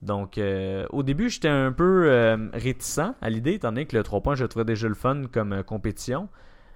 Donc, 0.05 0.37
euh, 0.37 0.85
au 0.91 1.01
début, 1.01 1.29
j'étais 1.29 1.47
un 1.49 1.71
peu 1.71 2.05
euh, 2.11 2.37
réticent 2.53 2.99
à 3.21 3.29
l'idée, 3.29 3.53
étant 3.53 3.69
donné 3.69 3.85
que 3.87 3.97
le 3.97 4.03
3 4.03 4.21
points, 4.21 4.35
je 4.35 4.45
trouvais 4.45 4.63
déjà 4.65 4.87
le 4.87 4.93
fun 4.93 5.23
comme 5.31 5.51
euh, 5.51 5.63
compétition. 5.63 6.29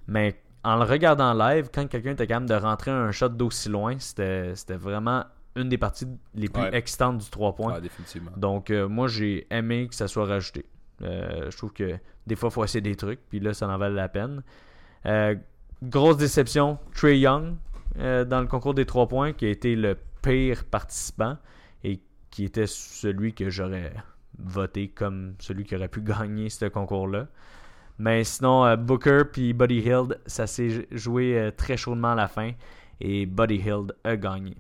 Mais 0.07 0.41
en 0.63 0.77
le 0.77 0.83
regardant 0.83 1.33
live, 1.35 1.69
quand 1.73 1.87
quelqu'un 1.87 2.11
était 2.11 2.25
capable 2.25 2.49
de 2.49 2.55
rentrer 2.55 2.89
un 2.89 3.11
shot 3.11 3.29
d'aussi 3.29 3.69
loin, 3.69 3.95
c'était 3.99 4.53
vraiment 4.71 5.25
une 5.55 5.69
des 5.69 5.77
parties 5.77 6.07
les 6.33 6.49
plus 6.49 6.63
Ouais. 6.63 6.75
excitantes 6.75 7.19
du 7.19 7.29
3 7.29 7.53
points. 7.55 7.75
Ouais, 7.75 7.81
définitivement. 7.81 8.31
Donc, 8.35 8.71
moi, 8.71 9.07
j'ai 9.07 9.45
aimé 9.51 9.87
que 9.87 9.95
ça 9.95 10.07
soit 10.07 10.25
rajouté. 10.25 10.65
Je 11.01 11.55
trouve 11.55 11.71
que 11.73 11.97
des 12.25 12.35
fois, 12.35 12.49
il 12.49 12.53
faut 12.53 12.63
essayer 12.63 12.81
des 12.81 12.95
trucs, 12.95 13.19
puis 13.29 13.39
là, 13.39 13.53
ça 13.53 13.67
en 13.67 13.77
valait 13.77 13.95
la 13.95 14.09
peine. 14.09 14.41
Grosse 15.83 16.17
déception, 16.17 16.77
Trey 16.95 17.19
Young 17.19 17.55
dans 17.95 18.41
le 18.41 18.47
concours 18.47 18.73
des 18.73 18.85
3 18.85 19.07
points, 19.07 19.33
qui 19.33 19.45
a 19.45 19.49
été 19.49 19.75
le 19.75 19.97
pire 20.21 20.65
participant 20.65 21.37
qui 22.39 22.45
était 22.45 22.67
celui 22.67 23.33
que 23.33 23.49
j'aurais 23.49 23.91
voté 24.37 24.87
comme 24.87 25.33
celui 25.39 25.65
qui 25.65 25.75
aurait 25.75 25.89
pu 25.89 26.01
gagner 26.13 26.47
ce 26.49 26.63
concours-là. 26.67 27.27
Mais 27.97 28.23
sinon, 28.23 28.65
euh, 28.65 28.77
Booker 28.77 29.23
puis 29.29 29.51
Buddy 29.51 29.79
Hield, 29.79 30.21
ça 30.25 30.47
s'est 30.47 30.87
joué 30.89 31.37
euh, 31.37 31.51
très 31.51 31.75
chaudement 31.75 32.13
à 32.13 32.15
la 32.15 32.29
fin 32.29 32.51
et 33.01 33.25
Buddy 33.25 33.55
Hield 33.57 33.93
a 34.05 34.15
gagné. 34.15 34.55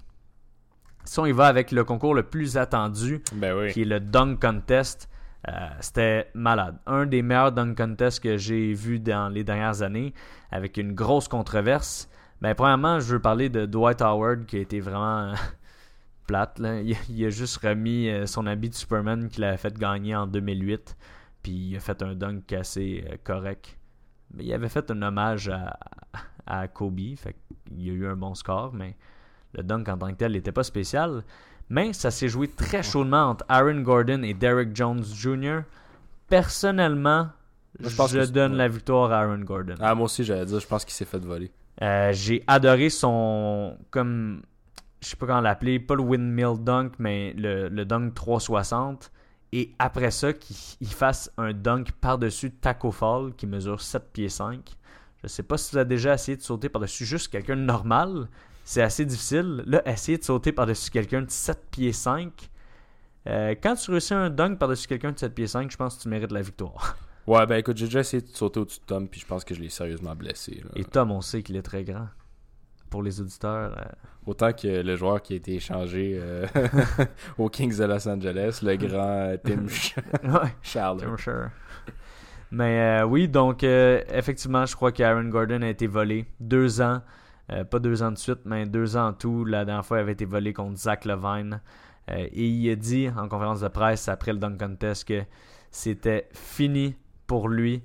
Si 1.05 1.19
on 1.19 1.25
y 1.25 1.31
va 1.31 1.45
avec 1.47 1.71
le 1.71 1.85
concours 1.85 2.13
le 2.15 2.23
plus 2.23 2.57
attendu, 2.57 3.23
Ben 3.31 3.57
oui. 3.57 3.71
qui 3.71 3.83
est 3.83 3.85
le 3.85 4.01
Dunk 4.01 4.41
Contest. 4.41 5.09
Euh, 5.47 5.51
C'était 5.79 6.27
malade. 6.33 6.79
Un 6.85 7.05
des 7.05 7.21
meilleurs 7.21 7.53
Dunk 7.53 7.77
Contests 7.77 8.21
que 8.21 8.35
j'ai 8.35 8.73
vu 8.73 8.99
dans 8.99 9.29
les 9.29 9.45
dernières 9.45 9.83
années, 9.83 10.13
avec 10.51 10.75
une 10.75 10.91
grosse 10.93 11.29
controverse. 11.29 12.09
Ben, 12.41 12.53
premièrement, 12.55 12.99
je 12.99 13.13
veux 13.13 13.21
parler 13.21 13.47
de 13.47 13.65
Dwight 13.65 14.01
Howard, 14.01 14.45
qui 14.47 14.57
a 14.57 14.59
été 14.59 14.81
vraiment 14.81 15.33
plate. 16.29 16.59
là. 16.59 16.81
Il, 16.81 16.95
il 17.09 17.25
a 17.25 17.29
juste 17.29 17.57
remis 17.57 18.09
euh, 18.09 18.25
son 18.25 18.45
habit 18.45 18.69
de 18.69 18.75
Superman 18.75 19.29
qu'il 19.29 19.43
avait 19.43 19.57
fait 19.57 19.77
gagner 19.77 20.15
en 20.15 20.27
2008, 20.27 20.95
puis 21.41 21.51
il 21.51 21.75
a 21.75 21.79
fait 21.79 22.01
un 22.03 22.13
dunk 22.13 22.53
assez 22.53 23.03
euh, 23.09 23.15
correct. 23.23 23.77
Mais 24.33 24.45
il 24.45 24.53
avait 24.53 24.69
fait 24.69 24.91
un 24.91 25.01
hommage 25.01 25.49
à, 25.49 25.77
à 26.45 26.67
Kobe, 26.67 26.99
fait 27.17 27.35
qu'il 27.67 27.89
a 27.89 27.93
eu 27.93 28.07
un 28.07 28.15
bon 28.15 28.35
score, 28.35 28.73
mais 28.73 28.95
le 29.53 29.63
dunk 29.63 29.89
en 29.89 29.97
tant 29.97 30.09
que 30.11 30.17
tel 30.17 30.33
n'était 30.33 30.51
pas 30.51 30.63
spécial. 30.63 31.23
Mais 31.69 31.93
ça 31.93 32.11
s'est 32.11 32.29
joué 32.29 32.47
très 32.47 32.83
chaudement 32.83 33.29
entre 33.29 33.45
Aaron 33.47 33.81
Gordon 33.81 34.23
et 34.23 34.33
Derek 34.33 34.75
Jones 34.75 35.03
Jr. 35.03 35.61
Personnellement, 36.27 37.29
je, 37.79 37.95
pense 37.95 38.13
donne 38.31 38.55
la 38.55 38.67
victoire 38.67 39.11
à 39.11 39.21
Aaron 39.21 39.39
Gordon. 39.39 39.75
Ah, 39.79 39.93
moi 39.95 40.05
aussi, 40.05 40.23
j'allais 40.23 40.45
dire, 40.45 40.59
je 40.59 40.67
pense 40.67 40.83
qu'il 40.85 40.93
s'est 40.93 41.05
fait 41.05 41.19
voler. 41.19 41.51
Euh, 41.81 42.11
J'ai 42.13 42.43
adoré 42.47 42.89
son. 42.89 43.77
Comme. 43.91 44.41
Je 45.01 45.07
sais 45.07 45.15
pas 45.15 45.25
comment 45.27 45.41
l'appeler, 45.41 45.79
pas 45.79 45.95
le 45.95 46.01
windmill 46.03 46.61
dunk, 46.63 46.93
mais 46.99 47.33
le, 47.37 47.69
le 47.69 47.85
dunk 47.85 48.13
360. 48.13 49.11
Et 49.51 49.73
après 49.79 50.11
ça, 50.11 50.33
qu'il 50.33 50.55
il 50.81 50.93
fasse 50.93 51.31
un 51.37 51.53
dunk 51.53 51.91
par-dessus 52.01 52.51
Taco 52.51 52.91
Fall 52.91 53.33
qui 53.35 53.47
mesure 53.47 53.81
7 53.81 54.11
pieds 54.13 54.29
5. 54.29 54.75
Je 55.23 55.27
sais 55.27 55.43
pas 55.43 55.57
si 55.57 55.71
vous 55.71 55.77
avez 55.77 55.87
déjà 55.89 56.13
essayé 56.13 56.37
de 56.37 56.41
sauter 56.41 56.69
par-dessus 56.69 57.05
juste 57.05 57.29
quelqu'un 57.29 57.55
de 57.55 57.61
normal. 57.61 58.27
C'est 58.63 58.81
assez 58.83 59.05
difficile. 59.05 59.63
Là, 59.65 59.81
essayer 59.89 60.17
de 60.17 60.23
sauter 60.23 60.51
par-dessus 60.51 60.91
quelqu'un 60.91 61.21
de 61.23 61.29
7 61.31 61.59
pieds 61.71 61.93
5. 61.93 62.49
euh, 63.27 63.55
quand 63.61 63.75
tu 63.75 63.91
réussis 63.91 64.13
un 64.13 64.29
dunk 64.29 64.57
par-dessus 64.59 64.87
quelqu'un 64.87 65.11
de 65.11 65.17
7 65.19 65.33
pieds 65.33 65.47
5, 65.47 65.71
je 65.71 65.77
pense 65.77 65.97
que 65.97 66.03
tu 66.03 66.09
mérites 66.09 66.31
la 66.31 66.41
victoire. 66.41 66.97
Ouais, 67.27 67.45
ben 67.45 67.57
écoute, 67.57 67.77
j'ai 67.77 67.85
déjà 67.85 67.99
essayé 67.99 68.23
de 68.23 68.27
sauter 68.35 68.59
au-dessus 68.59 68.79
de 68.79 68.85
Tom, 68.85 69.07
puis 69.07 69.19
je 69.19 69.25
pense 69.27 69.43
que 69.43 69.53
je 69.53 69.59
l'ai 69.61 69.69
sérieusement 69.69 70.15
blessé. 70.15 70.61
là. 70.63 70.71
Et 70.75 70.83
Tom, 70.83 71.11
on 71.11 71.21
sait 71.21 71.43
qu'il 71.43 71.57
est 71.57 71.61
très 71.61 71.83
grand. 71.83 72.07
Pour 72.89 73.03
les 73.03 73.21
auditeurs, 73.21 73.77
euh, 73.77 73.83
Autant 74.29 74.53
que 74.53 74.67
le 74.67 74.95
joueur 74.95 75.23
qui 75.23 75.33
a 75.33 75.35
été 75.37 75.55
échangé 75.55 76.19
euh, 76.21 76.45
aux 77.39 77.49
Kings 77.49 77.75
de 77.75 77.83
Los 77.85 78.07
Angeles, 78.07 78.59
le 78.61 78.75
grand 78.87 79.31
euh, 79.31 79.37
Tim. 79.43 79.65
Charles. 80.61 81.01
I'm 81.01 81.17
sure. 81.17 81.49
Mais 82.51 83.01
euh, 83.01 83.05
oui, 83.05 83.27
donc 83.27 83.63
effectivement, 83.63 84.67
je 84.67 84.75
crois 84.75 84.91
qu'Aaron 84.91 85.29
Gordon 85.29 85.63
a 85.63 85.69
été 85.69 85.87
volé 85.87 86.27
deux 86.39 86.79
ans, 86.79 87.01
pas 87.47 87.79
deux 87.79 88.03
ans 88.03 88.11
de 88.11 88.19
suite, 88.19 88.41
mais 88.45 88.67
deux 88.67 88.97
ans 88.97 89.07
en 89.07 89.13
tout. 89.13 89.45
La 89.45 89.65
dernière 89.65 89.83
fois, 89.85 89.97
il 89.97 90.01
avait 90.01 90.11
été 90.11 90.25
volé 90.25 90.53
contre 90.53 90.77
Zach 90.77 91.05
Levine. 91.05 91.59
Et 92.07 92.47
il 92.47 92.69
a 92.71 92.75
dit 92.75 93.07
en 93.09 93.27
conférence 93.27 93.61
de 93.61 93.67
presse 93.67 94.09
après 94.09 94.33
le 94.33 94.39
dunk 94.39 94.59
contest 94.59 95.07
que 95.07 95.21
c'était 95.71 96.27
fini 96.33 96.95
pour 97.25 97.49
lui, 97.49 97.83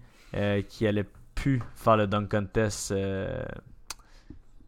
qu'il 0.69 0.87
allait 0.87 1.07
plus 1.35 1.63
faire 1.75 1.97
le 1.97 2.07
dunk 2.07 2.31
contest 2.31 2.95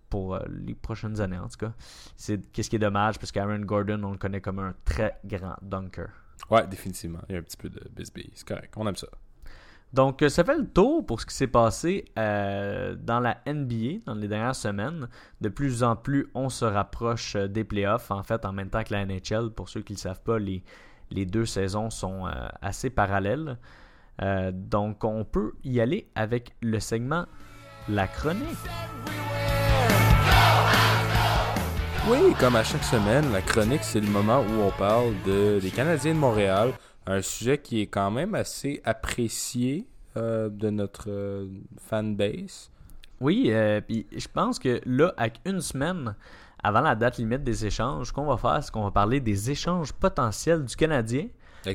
pour 0.08 0.34
euh, 0.34 0.40
les 0.48 0.74
prochaines 0.74 1.20
années 1.20 1.38
en 1.38 1.48
tout 1.48 1.58
cas. 1.58 1.72
C'est 2.16 2.40
qu'est-ce 2.52 2.70
qui 2.70 2.76
est 2.76 2.80
dommage 2.80 3.18
parce 3.18 3.32
qu'Aaron 3.32 3.60
Gordon, 3.60 4.02
on 4.04 4.12
le 4.12 4.18
connaît 4.18 4.40
comme 4.40 4.58
un 4.58 4.74
très 4.84 5.18
grand 5.24 5.56
dunker. 5.62 6.08
Ouais, 6.50 6.66
définitivement. 6.66 7.20
Il 7.28 7.32
y 7.32 7.36
a 7.36 7.40
un 7.40 7.42
petit 7.42 7.56
peu 7.56 7.68
de 7.68 7.80
bisbille. 7.94 8.30
C'est 8.34 8.46
correct. 8.46 8.74
On 8.76 8.86
aime 8.86 8.96
ça. 8.96 9.08
Donc, 9.92 10.20
euh, 10.22 10.28
ça 10.28 10.44
fait 10.44 10.56
le 10.56 10.68
tour 10.68 11.06
pour 11.06 11.20
ce 11.20 11.26
qui 11.26 11.34
s'est 11.34 11.46
passé 11.46 12.04
euh, 12.18 12.94
dans 12.96 13.20
la 13.20 13.38
NBA 13.46 14.00
dans 14.04 14.14
les 14.14 14.28
dernières 14.28 14.56
semaines. 14.56 15.08
De 15.40 15.48
plus 15.48 15.82
en 15.82 15.96
plus, 15.96 16.28
on 16.34 16.48
se 16.48 16.64
rapproche 16.64 17.36
des 17.36 17.64
playoffs. 17.64 18.10
En 18.10 18.22
fait, 18.22 18.44
en 18.44 18.52
même 18.52 18.68
temps 18.68 18.82
que 18.82 18.92
la 18.92 19.06
NHL, 19.06 19.50
pour 19.50 19.68
ceux 19.68 19.82
qui 19.82 19.92
ne 19.92 19.96
le 19.96 20.00
savent 20.00 20.22
pas, 20.22 20.38
les, 20.38 20.62
les 21.10 21.24
deux 21.24 21.46
saisons 21.46 21.90
sont 21.90 22.26
euh, 22.26 22.30
assez 22.60 22.90
parallèles. 22.90 23.58
Euh, 24.22 24.50
donc, 24.52 25.04
on 25.04 25.24
peut 25.24 25.52
y 25.64 25.80
aller 25.80 26.08
avec 26.14 26.54
le 26.60 26.80
segment 26.80 27.26
La 27.88 28.08
chronique. 28.08 28.42
Oui, 32.08 32.34
comme 32.38 32.54
à 32.54 32.62
chaque 32.62 32.84
semaine, 32.84 33.32
la 33.32 33.42
chronique, 33.42 33.82
c'est 33.82 33.98
le 33.98 34.08
moment 34.08 34.40
où 34.40 34.62
on 34.62 34.70
parle 34.70 35.12
de, 35.26 35.58
des 35.58 35.70
Canadiens 35.70 36.14
de 36.14 36.18
Montréal. 36.18 36.72
Un 37.04 37.20
sujet 37.20 37.58
qui 37.58 37.80
est 37.80 37.88
quand 37.88 38.12
même 38.12 38.36
assez 38.36 38.80
apprécié 38.84 39.88
euh, 40.16 40.48
de 40.48 40.70
notre 40.70 41.10
euh, 41.10 41.48
fanbase. 41.88 42.70
Oui, 43.20 43.46
euh, 43.48 43.80
puis 43.80 44.06
je 44.16 44.28
pense 44.32 44.60
que 44.60 44.80
là, 44.86 45.14
avec 45.16 45.40
une 45.44 45.60
semaine 45.60 46.14
avant 46.62 46.80
la 46.80 46.94
date 46.94 47.18
limite 47.18 47.42
des 47.42 47.66
échanges, 47.66 48.06
ce 48.06 48.12
qu'on 48.12 48.26
va 48.26 48.36
faire, 48.36 48.62
c'est 48.62 48.70
qu'on 48.70 48.84
va 48.84 48.92
parler 48.92 49.18
des 49.18 49.50
échanges 49.50 49.92
potentiels 49.92 50.64
du 50.64 50.76
Canadien. 50.76 51.26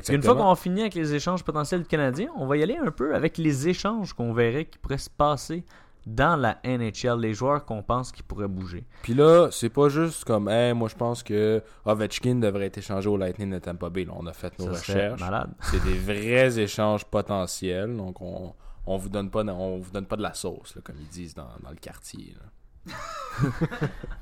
Une 0.08 0.22
fois 0.22 0.34
qu'on 0.34 0.50
a 0.50 0.56
fini 0.56 0.80
avec 0.80 0.94
les 0.94 1.12
échanges 1.12 1.44
potentiels 1.44 1.82
du 1.82 1.88
Canadien, 1.88 2.28
on 2.36 2.46
va 2.46 2.56
y 2.56 2.62
aller 2.62 2.78
un 2.78 2.90
peu 2.90 3.14
avec 3.14 3.36
les 3.36 3.68
échanges 3.68 4.14
qu'on 4.14 4.32
verrait 4.32 4.64
qui 4.64 4.78
pourraient 4.78 4.96
se 4.96 5.10
passer 5.10 5.62
dans 6.06 6.36
la 6.36 6.58
NHL, 6.64 7.20
les 7.20 7.34
joueurs 7.34 7.64
qu'on 7.64 7.82
pense 7.82 8.10
qui 8.12 8.22
pourraient 8.22 8.48
bouger. 8.48 8.84
Puis 9.02 9.14
là, 9.14 9.48
c'est 9.50 9.68
pas 9.70 9.88
juste 9.88 10.24
comme, 10.24 10.48
hey, 10.48 10.74
moi 10.74 10.88
je 10.88 10.96
pense 10.96 11.22
que 11.22 11.62
Ovechkin 11.84 12.36
devrait 12.36 12.66
être 12.66 12.78
échangé 12.78 13.08
au 13.08 13.16
Lightning 13.16 13.50
de 13.50 13.58
Tampa 13.58 13.88
Bay. 13.90 14.04
Là, 14.04 14.12
on 14.16 14.26
a 14.26 14.32
fait 14.32 14.58
nos 14.58 14.72
Ça 14.74 14.78
recherches. 14.80 15.20
malade. 15.20 15.50
C'est 15.60 15.82
des 15.84 15.98
vrais 15.98 16.58
échanges 16.58 17.04
potentiels. 17.04 17.96
Donc 17.96 18.20
on, 18.20 18.52
on 18.86 18.96
vous 18.96 19.08
donne 19.08 19.30
pas, 19.30 19.44
on 19.44 19.78
vous 19.78 19.90
donne 19.90 20.06
pas 20.06 20.16
de 20.16 20.22
la 20.22 20.34
sauce, 20.34 20.74
là, 20.74 20.82
comme 20.84 20.96
ils 21.00 21.08
disent 21.08 21.34
dans, 21.34 21.48
dans 21.62 21.70
le 21.70 21.76
quartier. 21.76 22.34
là. 22.34 22.48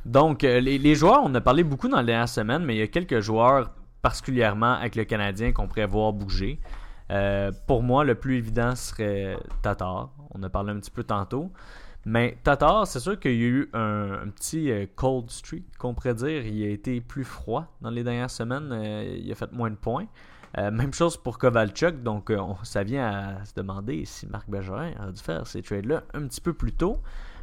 Donc, 0.04 0.44
euh, 0.44 0.60
les, 0.60 0.78
les 0.78 0.94
joueurs, 0.94 1.22
on 1.24 1.34
a 1.34 1.40
parlé 1.40 1.64
beaucoup 1.64 1.88
dans 1.88 2.00
les 2.00 2.06
dernières 2.06 2.28
semaines, 2.28 2.64
mais 2.64 2.74
il 2.76 2.78
y 2.78 2.82
a 2.82 2.86
quelques 2.88 3.20
joueurs, 3.20 3.70
particulièrement 4.02 4.74
avec 4.74 4.96
le 4.96 5.04
Canadien, 5.04 5.52
qu'on 5.52 5.66
pourrait 5.66 5.86
voir 5.86 6.12
bouger. 6.12 6.60
Euh, 7.10 7.50
pour 7.66 7.82
moi, 7.82 8.04
le 8.04 8.14
plus 8.14 8.36
évident 8.36 8.74
serait 8.76 9.36
Tatar. 9.62 10.10
On 10.32 10.42
a 10.42 10.48
parlé 10.48 10.72
un 10.72 10.78
petit 10.78 10.90
peu 10.90 11.04
tantôt. 11.04 11.50
Mais 12.06 12.38
Tatar, 12.42 12.86
c'est 12.86 13.00
sûr 13.00 13.18
qu'il 13.18 13.32
y 13.32 13.44
a 13.44 13.48
eu 13.48 13.70
un, 13.74 14.28
petit 14.34 14.70
euh, 14.70 14.86
cold 14.94 15.30
streak, 15.30 15.76
qu'on 15.76 15.92
pourrait 15.94 16.14
dire. 16.14 16.46
Il 16.46 16.62
a 16.64 16.68
été 16.68 17.00
plus 17.00 17.24
froid 17.24 17.66
dans 17.80 17.90
les 17.90 18.04
dernières 18.04 18.30
semaines. 18.30 18.70
Euh, 18.72 19.18
il 19.18 19.30
a 19.30 19.34
fait 19.34 19.52
moins 19.52 19.70
de 19.70 19.76
points. 19.76 20.06
Même 20.56 20.92
chose 20.92 21.16
pour 21.16 21.38
Kovalchuk. 21.38 22.02
Donc, 22.02 22.32
on- 22.36 22.56
ça 22.64 22.82
vient 22.82 23.06
à 23.06 23.44
se 23.44 23.54
demander 23.54 24.04
si 24.04 24.26
Marc 24.26 24.50
Bergerin 24.50 24.90
a 24.98 25.12
dû 25.12 25.22
faire 25.22 25.46
ces 25.46 25.62
trades-là 25.62 26.02
un 26.12 26.26
petit 26.26 26.40
peu 26.40 26.52
plus 26.52 26.72
tôt. 26.72 26.98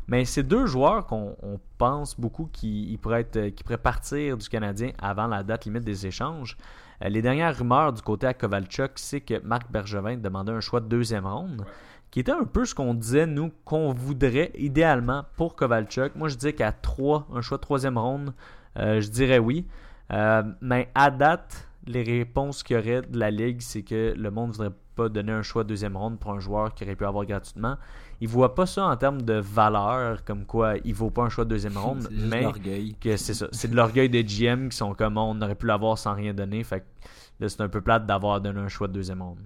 Mais 0.07 0.23
c'est 0.25 0.43
deux 0.43 0.65
joueurs 0.65 1.05
qu'on 1.05 1.35
on 1.41 1.59
pense 1.77 2.19
beaucoup 2.19 2.49
qui, 2.51 2.91
ils 2.91 2.97
pourraient 2.97 3.21
être, 3.21 3.63
pourraient 3.63 3.77
partir 3.77 4.37
du 4.37 4.47
Canadien 4.47 4.91
avant 4.99 5.27
la 5.27 5.43
date 5.43 5.65
limite 5.65 5.83
des 5.83 6.07
échanges. 6.07 6.57
Euh, 7.03 7.09
les 7.09 7.21
dernières 7.21 7.57
rumeurs 7.57 7.93
du 7.93 8.01
côté 8.01 8.27
à 8.27 8.33
Kovalchuk, 8.33 8.91
c'est 8.95 9.21
que 9.21 9.39
Marc 9.43 9.71
Bergevin 9.71 10.17
demandait 10.17 10.51
un 10.51 10.59
choix 10.59 10.79
de 10.79 10.87
deuxième 10.87 11.25
ronde, 11.25 11.65
qui 12.11 12.19
était 12.19 12.31
un 12.31 12.45
peu 12.45 12.65
ce 12.65 12.73
qu'on 12.73 12.93
disait, 12.93 13.25
nous, 13.25 13.51
qu'on 13.65 13.93
voudrait 13.93 14.51
idéalement 14.55 15.25
pour 15.35 15.55
Kovalchuk. 15.55 16.15
Moi, 16.15 16.29
je 16.29 16.35
disais 16.35 16.53
qu'à 16.53 16.71
3, 16.71 17.27
un 17.33 17.41
choix 17.41 17.57
de 17.57 17.61
troisième 17.61 17.97
ronde, 17.97 18.33
euh, 18.77 19.01
je 19.01 19.09
dirais 19.09 19.39
oui. 19.39 19.65
Euh, 20.11 20.43
mais 20.61 20.89
à 20.95 21.11
date, 21.11 21.67
les 21.85 22.03
réponses 22.03 22.63
qu'il 22.63 22.75
y 22.75 22.79
aurait 22.79 23.01
de 23.01 23.19
la 23.19 23.31
Ligue, 23.31 23.61
c'est 23.61 23.83
que 23.83 24.13
le 24.15 24.31
monde 24.31 24.49
ne 24.49 24.53
voudrait 24.53 24.75
pas 24.95 25.09
donner 25.09 25.31
un 25.31 25.43
choix 25.43 25.63
de 25.63 25.69
deuxième 25.69 25.95
ronde 25.97 26.19
pour 26.19 26.31
un 26.31 26.39
joueur 26.39 26.73
qui 26.73 26.83
aurait 26.83 26.95
pu 26.95 27.05
avoir 27.05 27.25
gratuitement. 27.25 27.77
Ils 28.19 28.27
voient 28.27 28.55
pas 28.55 28.65
ça 28.65 28.85
en 28.85 28.97
termes 28.97 29.21
de 29.21 29.33
valeur, 29.33 30.23
comme 30.23 30.45
quoi 30.45 30.75
il 30.83 30.93
vaut 30.93 31.09
pas 31.09 31.23
un 31.23 31.29
choix 31.29 31.45
de 31.45 31.49
deuxième 31.49 31.77
ronde, 31.77 32.07
mais 32.11 32.47
que 32.99 33.17
c'est 33.17 33.33
ça. 33.33 33.47
C'est 33.51 33.69
de 33.69 33.75
l'orgueil 33.75 34.09
des 34.09 34.23
GM 34.23 34.69
qui 34.69 34.77
sont 34.77 34.93
comme 34.93 35.17
on 35.17 35.39
aurait 35.41 35.55
pu 35.55 35.67
l'avoir 35.67 35.97
sans 35.97 36.13
rien 36.13 36.33
donner. 36.33 36.63
Fait 36.63 36.81
que 36.81 36.85
là, 37.39 37.49
c'est 37.49 37.61
un 37.61 37.69
peu 37.69 37.81
plate 37.81 38.05
d'avoir 38.05 38.41
donné 38.41 38.59
un 38.59 38.67
choix 38.67 38.87
de 38.87 38.93
deuxième 38.93 39.21
ronde. 39.21 39.39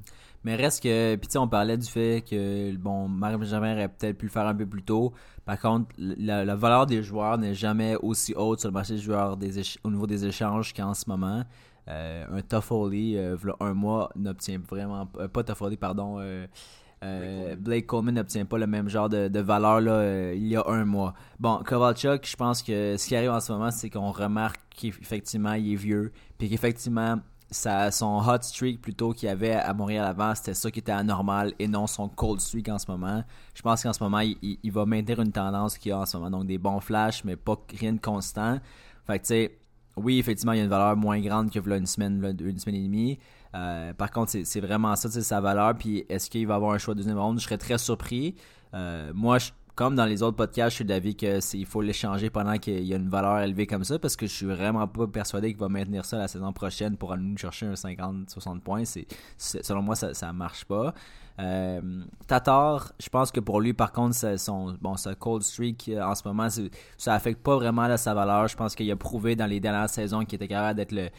Mais 0.43 0.55
reste 0.55 0.81
que, 0.81 1.15
puis 1.17 1.27
tu 1.27 1.33
sais, 1.33 1.37
on 1.37 1.47
parlait 1.47 1.77
du 1.77 1.87
fait 1.87 2.23
que, 2.27 2.75
bon, 2.75 3.07
Marc 3.07 3.37
Benjamin 3.37 3.73
aurait 3.73 3.89
peut-être 3.89 4.17
pu 4.17 4.25
le 4.25 4.31
faire 4.31 4.47
un 4.47 4.55
peu 4.55 4.65
plus 4.65 4.81
tôt. 4.81 5.13
Par 5.45 5.59
contre, 5.59 5.93
la, 5.97 6.43
la 6.45 6.55
valeur 6.55 6.87
des 6.87 7.03
joueurs 7.03 7.37
n'est 7.37 7.53
jamais 7.53 7.95
aussi 7.97 8.33
haute 8.35 8.59
sur 8.59 8.69
le 8.69 8.73
marché 8.73 8.93
des 8.93 9.01
joueurs 9.01 9.37
des 9.37 9.61
au 9.83 9.91
niveau 9.91 10.07
des 10.07 10.25
échanges 10.25 10.73
qu'en 10.73 10.93
ce 10.93 11.07
moment. 11.07 11.43
Euh, 11.87 12.25
un 12.31 12.41
Toffoli, 12.41 13.17
euh, 13.17 13.35
un 13.59 13.73
mois, 13.73 14.11
n'obtient 14.15 14.59
vraiment 14.59 15.05
pas, 15.07 15.23
euh, 15.23 15.27
pas 15.27 15.43
Toffoli, 15.43 15.77
pardon, 15.77 16.19
euh, 17.03 17.55
Blake 17.55 17.87
Coleman 17.87 18.13
n'obtient 18.15 18.45
pas 18.45 18.57
le 18.57 18.67
même 18.67 18.87
genre 18.89 19.09
de, 19.09 19.27
de 19.27 19.39
valeur 19.39 19.81
là, 19.81 19.91
euh, 19.93 20.33
il 20.35 20.47
y 20.47 20.55
a 20.55 20.63
un 20.67 20.85
mois. 20.85 21.13
Bon, 21.39 21.61
Kovalchuk, 21.65 22.27
je 22.27 22.35
pense 22.35 22.61
que 22.61 22.95
ce 22.97 23.07
qui 23.07 23.15
arrive 23.15 23.31
en 23.31 23.39
ce 23.39 23.51
moment, 23.51 23.71
c'est 23.71 23.89
qu'on 23.89 24.11
remarque 24.11 24.59
qu'effectivement, 24.69 25.53
il 25.53 25.73
est 25.73 25.75
vieux, 25.75 26.11
puis 26.37 26.49
qu'effectivement, 26.49 27.17
son 27.49 28.23
hot 28.25 28.41
streak 28.43 28.81
plutôt 28.81 29.11
qu'il 29.13 29.27
y 29.27 29.31
avait 29.31 29.53
à 29.53 29.73
Montréal 29.73 30.05
avant, 30.05 30.33
c'était 30.35 30.53
ça 30.53 30.71
qui 30.71 30.79
était 30.79 30.91
anormal 30.91 31.53
et 31.59 31.67
non 31.67 31.85
son 31.87 32.07
cold 32.07 32.39
streak 32.39 32.69
en 32.69 32.77
ce 32.79 32.89
moment. 32.89 33.23
Je 33.53 33.61
pense 33.61 33.83
qu'en 33.83 33.91
ce 33.93 34.01
moment, 34.01 34.19
il, 34.19 34.37
il- 34.41 34.59
il 34.63 34.71
va 34.71 34.85
maintenir 34.85 35.19
une 35.21 35.31
tendance 35.31 35.77
qu'il 35.77 35.89
y 35.89 35.91
a 35.91 35.99
en 35.99 36.05
ce 36.05 36.15
moment, 36.17 36.29
donc 36.31 36.45
des 36.47 36.57
bons 36.57 36.79
flashs, 36.79 37.23
mais 37.25 37.35
pas 37.35 37.57
rien 37.77 37.93
de 37.93 37.99
constant. 37.99 38.59
Fait 39.05 39.17
que 39.19 39.23
tu 39.23 39.27
sais, 39.27 39.57
oui, 39.97 40.19
effectivement, 40.19 40.53
il 40.53 40.59
y 40.59 40.61
a 40.61 40.63
une 40.63 40.69
valeur 40.69 40.95
moins 40.95 41.19
grande 41.19 41.51
que 41.51 41.59
une 41.59 41.85
semaine, 41.85 42.35
une 42.39 42.57
semaine 42.59 42.75
et 42.75 42.83
demie. 42.83 43.19
Euh, 43.55 43.93
par 43.93 44.11
contre, 44.11 44.31
c'est- 44.31 44.45
c'est 44.45 44.61
vraiment 44.61 44.95
ça, 44.95 45.09
sais, 45.09 45.21
sa 45.21 45.41
valeur. 45.41 45.75
Puis 45.75 46.05
est-ce 46.09 46.29
qu'il 46.29 46.47
va 46.47 46.55
avoir 46.55 46.71
un 46.73 46.77
choix 46.77 46.93
de 46.93 46.99
deuxième 46.99 47.19
ronde 47.19 47.39
Je 47.39 47.43
serais 47.43 47.57
très 47.57 47.77
surpris. 47.77 48.35
Euh, 48.73 49.11
moi, 49.13 49.37
comme 49.75 49.95
dans 49.95 50.05
les 50.05 50.21
autres 50.21 50.37
podcasts, 50.37 50.71
je 50.71 50.75
suis 50.75 50.85
d'avis 50.85 51.15
qu'il 51.15 51.65
faut 51.65 51.81
l'échanger 51.81 52.29
pendant 52.29 52.57
qu'il 52.57 52.83
y 52.83 52.93
a 52.93 52.97
une 52.97 53.09
valeur 53.09 53.39
élevée 53.39 53.65
comme 53.67 53.83
ça 53.83 53.97
parce 53.99 54.15
que 54.15 54.27
je 54.27 54.31
suis 54.33 54.45
vraiment 54.45 54.87
pas 54.87 55.07
persuadé 55.07 55.49
qu'il 55.49 55.59
va 55.59 55.69
maintenir 55.69 56.05
ça 56.05 56.17
la 56.17 56.27
saison 56.27 56.53
prochaine 56.53 56.97
pour 56.97 57.11
aller 57.13 57.23
nous 57.23 57.37
chercher 57.37 57.65
un 57.65 57.75
50-60 57.75 58.61
points. 58.61 58.85
C'est, 58.85 59.05
c'est- 59.37 59.63
selon 59.63 59.81
moi, 59.81 59.95
ça, 59.95 60.33
marche 60.33 60.65
pas. 60.65 60.93
Euh, 61.39 61.81
Tatar, 62.27 62.91
je 62.99 63.09
pense 63.09 63.31
que 63.31 63.39
pour 63.39 63.59
lui, 63.61 63.73
par 63.73 63.91
contre, 63.91 64.15
son, 64.37 64.75
bon, 64.81 64.95
sa 64.97 65.15
cold 65.15 65.41
streak 65.41 65.89
en 66.01 66.13
ce 66.15 66.27
moment, 66.27 66.49
c'est- 66.49 66.69
ça 66.97 67.13
affecte 67.15 67.41
pas 67.41 67.55
vraiment 67.55 67.95
sa 67.97 68.13
valeur. 68.13 68.47
Je 68.49 68.55
pense 68.55 68.75
qu'il 68.75 68.91
a 68.91 68.95
prouvé 68.95 69.35
dans 69.35 69.47
les 69.47 69.59
dernières 69.59 69.89
saisons 69.89 70.23
qu'il 70.25 70.35
était 70.35 70.47
capable 70.49 70.77
d'être 70.77 70.91
le. 70.91 71.09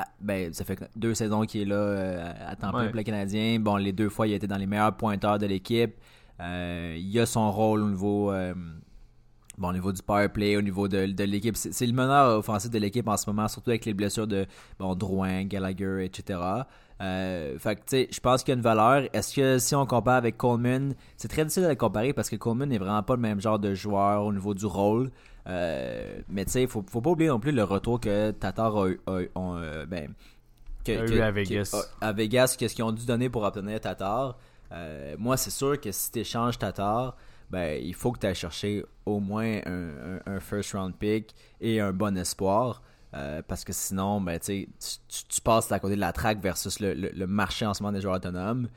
Ah, 0.00 0.06
ben, 0.20 0.52
ça 0.54 0.64
fait 0.64 0.78
deux 0.94 1.12
saisons 1.14 1.42
qu'il 1.42 1.62
est 1.62 1.64
là 1.64 1.74
euh, 1.74 2.32
à 2.46 2.54
temps 2.54 2.70
plein 2.70 2.82
Ouais. 2.82 2.86
pour 2.88 2.96
le 2.96 3.02
Canadien. 3.02 3.58
Bon, 3.58 3.76
les 3.76 3.92
deux 3.92 4.08
fois, 4.08 4.28
il 4.28 4.32
a 4.32 4.36
été 4.36 4.46
dans 4.46 4.56
les 4.56 4.66
meilleurs 4.66 4.96
pointeurs 4.96 5.38
de 5.40 5.46
l'équipe. 5.46 5.94
Euh, 6.40 6.96
il 6.96 7.18
a 7.18 7.26
son 7.26 7.50
rôle 7.50 7.82
au 7.82 7.88
niveau. 7.90 8.30
euh, 8.32 8.54
Bon, 9.56 9.70
au 9.70 9.72
niveau 9.72 9.90
du 9.92 10.00
power 10.02 10.28
play, 10.28 10.56
au 10.56 10.62
niveau 10.62 10.86
de, 10.86 11.06
de 11.06 11.24
l'équipe, 11.24 11.56
c'est 11.56 11.72
c'est 11.72 11.84
le 11.86 11.92
meneur 11.92 12.38
offensif 12.38 12.70
de 12.70 12.78
l'équipe 12.78 13.08
en 13.08 13.16
ce 13.16 13.28
moment, 13.28 13.48
surtout 13.48 13.70
avec 13.70 13.86
les 13.86 13.92
blessures 13.92 14.28
de 14.28 14.46
bon, 14.78 14.94
Drouin, 14.94 15.42
Gallagher, 15.46 16.04
etc. 16.04 16.38
Euh, 17.00 17.58
fait 17.58 17.74
que, 17.74 17.80
tu 17.80 17.84
sais, 17.88 18.08
je 18.12 18.20
pense 18.20 18.44
qu'il 18.44 18.52
y 18.52 18.54
a 18.54 18.56
une 18.58 18.62
valeur. 18.62 19.08
Est-ce 19.12 19.34
que 19.34 19.58
si 19.58 19.74
on 19.74 19.84
compare 19.84 20.14
avec 20.14 20.36
Coleman, 20.36 20.94
c'est 21.16 21.26
très 21.26 21.42
difficile 21.42 21.64
de 21.64 21.68
le 21.70 21.74
comparer 21.74 22.12
parce 22.12 22.30
que 22.30 22.36
Coleman 22.36 22.68
n'est 22.68 22.78
vraiment 22.78 23.02
pas 23.02 23.16
le 23.16 23.20
même 23.20 23.40
genre 23.40 23.58
de 23.58 23.74
joueur 23.74 24.24
au 24.24 24.32
niveau 24.32 24.54
du 24.54 24.64
rôle. 24.66 25.10
Euh, 25.48 26.20
mais 26.28 26.44
tu 26.44 26.52
sais, 26.52 26.66
faut, 26.66 26.84
faut 26.88 27.00
pas 27.00 27.10
oublier 27.10 27.30
non 27.30 27.40
plus 27.40 27.52
le 27.52 27.64
retour 27.64 28.00
que 28.00 28.30
Tatar 28.32 28.76
a, 28.76 28.88
eu- 28.88 29.00
a 29.06 29.10
euh, 29.38 29.86
ben, 29.86 30.12
que- 30.84 30.92
A 30.92 31.04
eu 31.04 31.08
que- 31.08 31.20
à 31.20 31.30
Vegas. 31.30 31.70
que- 32.00 32.04
à 32.04 32.12
Vegas, 32.12 32.56
qu'est-ce 32.58 32.74
qu'ils 32.74 32.84
ont 32.84 32.92
dû 32.92 33.06
donner 33.06 33.28
pour 33.30 33.42
obtenir 33.44 33.80
Tatar. 33.80 34.36
Euh, 34.72 35.16
moi, 35.18 35.36
c'est 35.38 35.50
sûr 35.50 35.80
que 35.80 35.90
si 35.90 36.12
tu 36.12 36.18
échanges 36.20 36.58
Tatar, 36.58 37.16
ben, 37.50 37.82
il 37.82 37.94
faut 37.94 38.12
que 38.12 38.18
tu 38.18 38.26
ailles 38.26 38.34
chercher 38.34 38.84
au 39.06 39.20
moins 39.20 39.60
un, 39.64 40.18
un- 40.26 40.32
un 40.34 40.40
first 40.40 40.72
round 40.74 40.94
pick 40.94 41.34
et 41.62 41.80
un 41.80 41.92
bon 41.92 42.16
espoir. 42.18 42.82
Euh, 43.14 43.40
parce 43.48 43.64
que 43.64 43.72
sinon, 43.72 44.20
ben, 44.20 44.38
tu, 44.38 44.68
tu, 45.08 45.24
tu 45.28 45.40
passes 45.40 45.72
à 45.72 45.78
côté 45.80 45.94
de 45.94 46.00
la 46.00 46.12
traque 46.12 46.42
versus 46.42 46.78
le, 46.78 46.92
le- 46.92 47.10
le 47.14 47.26
marché 47.26 47.64
en 47.64 47.72
ce 47.72 47.82
moment 47.82 47.92
des 47.94 48.02
joueurs 48.02 48.16
autonomes. 48.16 48.68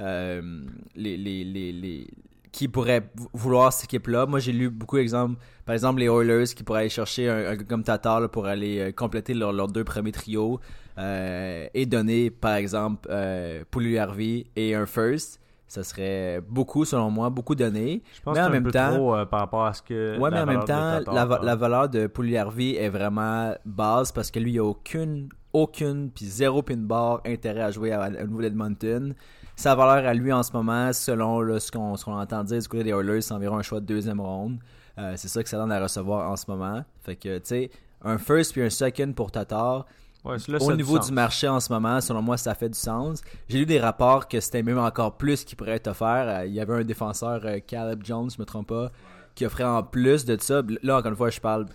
Euh, 0.00 0.64
les, 0.96 1.18
les, 1.18 1.44
les- 1.44 2.08
qui 2.56 2.68
pourrait 2.68 3.10
vou- 3.16 3.28
vouloir 3.34 3.72
cette 3.72 3.86
équipe-là. 3.86 4.26
Moi, 4.26 4.38
j'ai 4.38 4.52
lu 4.52 4.70
beaucoup 4.70 4.96
d'exemples. 4.96 5.36
Par 5.66 5.72
exemple, 5.74 5.98
les 5.98 6.06
Oilers 6.06 6.44
qui 6.54 6.62
pourraient 6.62 6.80
aller 6.82 6.88
chercher 6.88 7.28
un, 7.28 7.50
un 7.50 7.56
comme 7.56 7.82
Tatar 7.82 8.20
là, 8.20 8.28
pour 8.28 8.46
aller 8.46 8.78
euh, 8.78 8.92
compléter 8.92 9.34
leurs 9.34 9.52
leurs 9.52 9.66
deux 9.68 9.82
premiers 9.82 10.12
trios 10.12 10.60
euh, 10.98 11.66
et 11.74 11.84
donner, 11.86 12.30
par 12.30 12.54
exemple, 12.54 13.08
euh, 13.10 13.64
Harvey 13.98 14.46
et 14.54 14.74
un 14.74 14.86
first. 14.86 15.40
Ça 15.66 15.82
serait 15.82 16.40
beaucoup, 16.48 16.84
selon 16.84 17.10
moi, 17.10 17.30
beaucoup 17.30 17.56
donné. 17.56 18.02
Je 18.14 18.20
pense 18.22 18.36
Mais 18.36 18.40
que 18.42 18.44
en 18.44 18.48
c'est 18.48 18.50
un 18.50 18.52
même 18.52 18.62
peu 18.62 18.70
temps- 18.70 18.94
trop 18.94 19.16
euh, 19.16 19.24
par 19.26 19.40
rapport 19.40 19.64
à 19.64 19.74
ce 19.74 19.82
que. 19.82 20.16
Ouais, 20.20 20.30
mais 20.30 20.38
en 20.40 20.46
même 20.46 20.60
temps, 20.60 20.98
Tatar, 20.98 21.14
la, 21.14 21.24
va- 21.26 21.40
la 21.42 21.56
valeur 21.56 21.88
de 21.88 22.08
Harvey 22.36 22.74
est 22.76 22.90
vraiment 22.90 23.52
basse 23.64 24.12
parce 24.12 24.30
que 24.30 24.38
lui, 24.38 24.52
il 24.52 24.58
a 24.60 24.64
aucune, 24.64 25.28
aucune, 25.52 26.10
puis 26.14 26.26
zéro 26.26 26.62
pin 26.62 26.76
bar 26.76 27.20
intérêt 27.26 27.62
à 27.62 27.70
jouer 27.72 27.90
à- 27.92 28.08
au 28.22 28.26
niveau 28.28 28.42
d'Edmonton. 28.42 29.14
Sa 29.56 29.74
valeur 29.74 30.08
à 30.08 30.14
lui 30.14 30.32
en 30.32 30.42
ce 30.42 30.52
moment, 30.52 30.92
selon 30.92 31.40
là, 31.40 31.60
ce 31.60 31.70
qu'on 31.70 31.94
qu'on 31.96 32.18
entend 32.18 32.42
dire 32.44 32.60
du 32.60 32.68
côté 32.68 32.84
des 32.84 32.90
Oilers, 32.90 33.20
c'est 33.20 33.34
environ 33.34 33.56
un 33.58 33.62
choix 33.62 33.80
de 33.80 33.86
deuxième 33.86 34.20
ronde. 34.20 34.58
Euh, 34.98 35.14
c'est 35.16 35.28
ça 35.28 35.42
que 35.42 35.48
ça 35.48 35.56
donne 35.56 35.72
à 35.72 35.80
recevoir 35.80 36.30
en 36.30 36.36
ce 36.36 36.44
moment. 36.48 36.84
Fait 37.02 37.16
que, 37.16 37.38
tu 37.38 37.44
sais, 37.44 37.70
un 38.02 38.18
first 38.18 38.52
puis 38.52 38.62
un 38.62 38.70
second 38.70 39.12
pour 39.12 39.30
Tatar, 39.30 39.86
ouais, 40.24 40.36
là, 40.48 40.58
ça 40.58 40.64
au 40.66 40.74
niveau 40.74 40.98
du 40.98 41.12
marché 41.12 41.48
en 41.48 41.60
ce 41.60 41.72
moment, 41.72 42.00
selon 42.00 42.22
moi, 42.22 42.36
ça 42.36 42.54
fait 42.54 42.68
du 42.68 42.78
sens. 42.78 43.22
J'ai 43.48 43.58
lu 43.58 43.66
des 43.66 43.80
rapports 43.80 44.28
que 44.28 44.40
c'était 44.40 44.62
même 44.62 44.78
encore 44.78 45.16
plus 45.16 45.44
qui 45.44 45.56
pourrait 45.56 45.72
être 45.76 45.88
offert. 45.88 46.26
Euh, 46.28 46.46
Il 46.46 46.52
y 46.52 46.60
avait 46.60 46.74
un 46.74 46.84
défenseur, 46.84 47.40
euh, 47.44 47.58
Caleb 47.64 48.02
Jones, 48.04 48.30
je 48.30 48.40
me 48.40 48.44
trompe 48.44 48.68
pas, 48.68 48.90
qui 49.34 49.46
offrait 49.46 49.64
en 49.64 49.82
plus 49.82 50.24
de 50.24 50.36
ça. 50.40 50.62
Là, 50.82 50.98
encore 50.98 51.10
une 51.10 51.16
fois, 51.16 51.30
je 51.30 51.40
parle. 51.40 51.66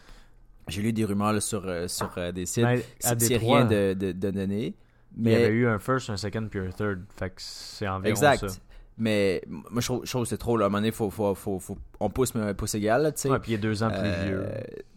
J'ai 0.68 0.82
lu 0.82 0.94
des 0.94 1.04
rumeurs 1.04 1.34
là, 1.34 1.42
sur, 1.42 1.64
sur 1.88 2.12
des 2.34 2.46
sites. 2.46 2.66
C'est 3.00 3.38
rien 3.38 3.66
de, 3.66 3.94
de, 3.94 4.12
de 4.12 4.30
donné. 4.32 4.76
Il 5.18 5.30
y 5.32 5.36
avait 5.36 5.48
eu 5.48 5.68
un 5.68 5.80
first, 5.80 6.10
un 6.10 6.18
second, 6.18 6.48
puis 6.50 6.60
un 6.60 6.70
third. 6.72 7.04
Fait 7.18 7.30
que 7.30 7.36
c'est 7.38 7.88
environ 7.88 8.10
exact. 8.10 8.50
ça. 8.50 8.56
Mais 8.98 9.42
moi, 9.48 9.80
je 9.82 9.86
trouve, 9.88 10.06
je 10.06 10.10
trouve 10.10 10.24
que 10.24 10.30
c'est 10.30 10.38
trop. 10.38 10.58
Là. 10.58 10.66
À 10.66 10.68
un 10.68 10.70
moment 10.70 10.80
donné, 10.80 10.92
faut, 10.92 11.10
faut, 11.10 11.34
faut, 11.34 11.58
faut- 11.60 11.78
on 12.00 12.10
pousse, 12.10 12.36
mais 12.36 12.42
un 12.42 12.54
pouce 12.54 12.76
égal. 12.76 13.12
Tu 13.16 13.22
sais. 13.22 13.30
Ouais, 13.30 13.40
puis 13.40 13.52
il 13.52 13.56
est 13.56 13.58
deux 13.60 13.82
ans 13.82 13.90
plus 13.90 13.98
Euh, 14.02 14.26
vieux. 14.26 14.46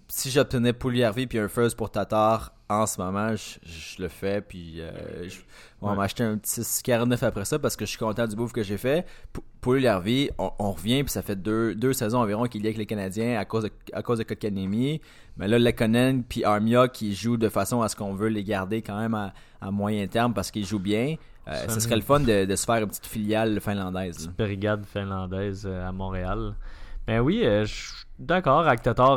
si 0.08 0.30
j'obtenais 0.30 0.72
Pouliarvi 0.72 1.26
puis 1.26 1.38
un 1.38 1.48
first 1.48 1.76
pour 1.76 1.90
Tatar 1.90 2.52
en 2.68 2.86
ce 2.86 3.00
moment, 3.00 3.34
je, 3.36 3.58
je 3.62 4.02
le 4.02 4.08
fais 4.08 4.40
puis 4.40 4.80
euh, 4.80 4.90
je, 5.28 5.38
on 5.82 5.86
va 5.88 5.92
Ouais. 5.92 5.98
m'acheter 5.98 6.22
un 6.24 6.38
petit 6.38 6.60
6,49 6.62 7.22
après 7.24 7.44
ça 7.44 7.58
parce 7.58 7.76
que 7.76 7.84
je 7.84 7.90
suis 7.90 7.98
content 7.98 8.26
du 8.26 8.36
bouffe 8.36 8.52
que 8.52 8.62
j'ai 8.62 8.78
fait. 8.78 9.04
Pou- 9.32 9.42
Pouliarvi, 9.60 10.30
on, 10.38 10.50
on 10.58 10.72
revient 10.72 11.02
puis 11.04 11.12
ça 11.12 11.22
fait 11.22 11.36
deux, 11.36 11.74
deux 11.74 11.92
saisons 11.92 12.18
environ 12.20 12.44
qu'il 12.46 12.64
est 12.64 12.68
avec 12.68 12.78
les 12.78 12.86
Canadiens 12.86 13.38
à 13.38 13.44
cause 13.44 13.64
de, 13.64 13.70
à 13.92 14.02
cause 14.02 14.18
de. 14.18 14.24
Mais 15.36 15.48
là, 15.48 15.58
Lekonen 15.58 16.22
puis 16.24 16.44
Armia 16.44 16.88
qui 16.88 17.14
jouent 17.14 17.36
de 17.36 17.48
façon 17.48 17.82
à 17.82 17.88
ce 17.88 17.96
qu'on 17.96 18.14
veut 18.14 18.28
les 18.28 18.44
garder 18.44 18.82
quand 18.82 18.98
même 18.98 19.14
à, 19.14 19.32
à 19.60 19.70
moyen 19.70 20.06
terme 20.06 20.34
parce 20.34 20.50
qu'ils 20.50 20.66
jouent 20.66 20.78
bien. 20.78 21.16
Euh, 21.48 21.54
Ça 21.54 21.68
ce 21.70 21.80
serait 21.80 21.96
le 21.96 22.02
fun 22.02 22.20
de, 22.20 22.44
de 22.44 22.56
se 22.56 22.64
faire 22.64 22.76
une 22.82 22.88
petite 22.88 23.06
filiale 23.06 23.60
finlandaise. 23.60 24.26
là. 24.26 24.32
brigade 24.44 24.84
finlandaise 24.86 25.64
euh, 25.66 25.88
à 25.88 25.92
Montréal. 25.92 26.54
Ben 27.06 27.20
oui, 27.20 27.42
euh, 27.44 27.64
je 27.64 27.72
suis 27.74 28.04
d'accord 28.18 28.64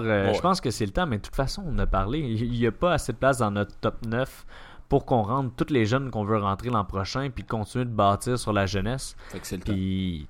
euh, 0.03 0.27
Ouais. 0.27 0.33
Je 0.33 0.41
pense 0.41 0.59
que 0.59 0.71
c'est 0.71 0.85
le 0.87 0.91
temps, 0.91 1.05
mais 1.05 1.17
de 1.17 1.21
toute 1.21 1.35
façon, 1.35 1.63
on 1.67 1.77
a 1.77 1.85
parlé. 1.85 2.19
Il 2.19 2.49
n'y 2.51 2.65
a 2.65 2.71
pas 2.71 2.93
assez 2.93 3.11
de 3.13 3.17
place 3.17 3.37
dans 3.37 3.51
notre 3.51 3.75
top 3.77 4.03
9 4.07 4.45
pour 4.89 5.05
qu'on 5.05 5.23
rentre 5.23 5.55
tous 5.55 5.73
les 5.73 5.85
jeunes 5.85 6.11
qu'on 6.11 6.23
veut 6.23 6.37
rentrer 6.37 6.69
l'an 6.69 6.85
prochain 6.85 7.29
puis 7.33 7.43
continuer 7.43 7.85
de 7.85 7.89
bâtir 7.91 8.37
sur 8.39 8.53
la 8.53 8.65
jeunesse. 8.65 9.15
Fait 9.29 9.39
que 9.39 9.47
c'est 9.47 9.57
le. 9.57 9.63
Puis 9.63 10.27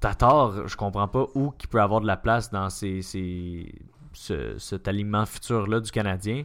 Tatar, 0.00 0.66
je 0.68 0.76
comprends 0.76 1.08
pas 1.08 1.26
où 1.34 1.50
qu'il 1.50 1.68
peut 1.68 1.80
avoir 1.82 2.00
de 2.00 2.06
la 2.06 2.16
place 2.16 2.50
dans 2.50 2.70
ces, 2.70 3.02
ces- 3.02 3.74
ce- 4.12 4.56
cet 4.58 4.88
alignement 4.88 5.26
futur-là 5.26 5.80
du 5.80 5.90
Canadien. 5.90 6.44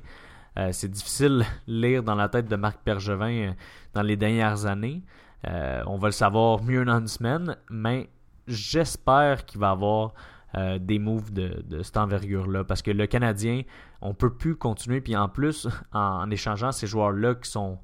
Euh, 0.58 0.70
c'est 0.72 0.90
difficile 0.90 1.46
de 1.68 1.72
lire 1.74 2.04
dans 2.04 2.16
la 2.16 2.30
tête 2.30 2.48
de 2.48 2.56
Marc 2.56 2.80
Bergevin 2.86 3.30
euh, 3.50 3.52
dans 3.94 4.02
les 4.02 4.18
dernières 4.18 4.66
années. 4.66 5.04
Euh, 5.48 5.84
on 5.86 5.98
va 5.98 6.08
le 6.08 6.12
savoir 6.14 6.62
mieux 6.64 6.84
dans 6.86 7.00
une 7.00 7.08
semaine, 7.08 7.56
mais 7.70 8.10
j'espère 8.48 9.46
qu'il 9.46 9.60
va 9.60 9.72
avoir 9.72 10.14
euh, 10.58 10.80
des 10.80 11.00
moves 11.00 11.34
de, 11.34 11.82
cette 11.84 11.98
envergure-là. 11.98 12.64
Parce 12.64 12.82
que 12.82 12.92
le 12.92 13.08
Canadien, 13.08 13.64
on 14.02 14.14
peut 14.14 14.34
plus 14.34 14.56
continuer. 14.56 15.02
Puis 15.02 15.16
en 15.16 15.30
plus, 15.30 15.68
en, 15.94 16.00
en 16.00 16.32
échangeant 16.32 16.72
ces 16.72 16.88
joueurs-là 16.88 17.36
qui 17.36 17.50
sont 17.50 17.80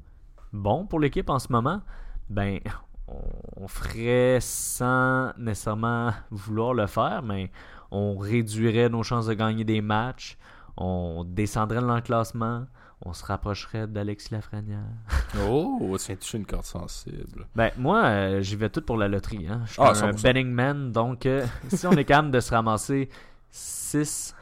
bons 0.54 0.86
pour 0.86 1.00
l'équipe 1.00 1.30
en 1.30 1.40
ce 1.40 1.52
moment, 1.52 1.82
ben 2.30 2.60
on, 3.08 3.22
on 3.58 3.68
ferait 3.68 4.40
sans 4.42 5.34
nécessairement 5.38 6.12
vouloir 6.30 6.74
le 6.74 6.88
faire, 6.88 7.22
mais 7.24 7.52
on 7.92 8.18
réduirait 8.18 8.90
nos 8.90 9.04
chances 9.04 9.28
de 9.28 9.34
gagner 9.34 9.64
des 9.64 9.82
matchs, 9.82 10.38
on 10.78 11.26
descendrait 11.28 11.82
dans 11.82 11.96
le 11.96 12.02
classement, 12.02 12.66
on 13.04 13.14
se 13.14 13.24
rapprocherait 13.26 13.88
d'Alexis 13.88 14.34
Lafrenière. 14.34 14.80
Oh, 15.48 15.78
tu 16.00 16.08
viens 16.08 16.16
toucher 16.18 16.38
une 16.38 16.46
corde 16.46 16.66
sensible. 16.66 17.48
Ben, 17.56 17.72
moi, 17.78 18.04
euh, 18.04 18.42
j'y 18.42 18.56
vais 18.58 18.70
tout 18.70 18.82
pour 18.82 18.98
la 18.98 19.08
loterie. 19.08 19.48
Hein. 19.50 19.62
Je 19.66 19.74
suis 19.74 19.82
Ah, 19.82 19.92
un 19.92 20.12
100%. 20.12 20.22
betting 20.24 20.50
man, 20.50 20.92
donc 20.92 21.26
euh, 21.26 21.46
si 21.70 21.88
on 21.88 21.92
est 21.94 22.04
capable 22.04 22.32
de 22.32 22.40
se 22.42 22.54
ramasser 22.54 23.08
6, 23.50 24.36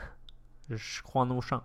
je 0.69 1.01
crois 1.03 1.21
en 1.23 1.25
nos 1.27 1.41
chances. 1.41 1.61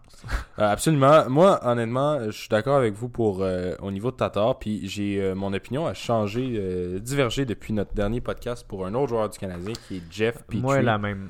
Euh, 0.59 0.71
absolument. 0.71 1.29
Moi, 1.31 1.59
honnêtement, 1.67 2.23
je 2.27 2.31
suis 2.33 2.49
d'accord 2.49 2.77
avec 2.77 2.95
vous 2.95 3.09
pour 3.09 3.45
au 3.81 3.91
niveau 3.91 4.11
de 4.11 4.17
Tatar. 4.17 4.59
Puis 4.59 4.87
j'ai 4.89 5.35
mon 5.35 5.53
opinion 5.55 5.87
a 5.87 5.95
changé, 5.95 6.99
divergé 7.01 7.45
depuis 7.47 7.73
notre 7.73 7.95
dernier 7.95 8.21
podcast 8.21 8.67
pour 8.67 8.87
un 8.87 8.95
autre 8.95 9.09
joueur 9.09 9.29
du 9.31 9.39
Canadien 9.39 9.73
qui 9.89 9.97
est 9.97 10.03
Jeff 10.11 10.43
Petrie. 10.45 10.61
Moi, 10.61 10.83
la 10.83 10.99
même. 10.99 11.29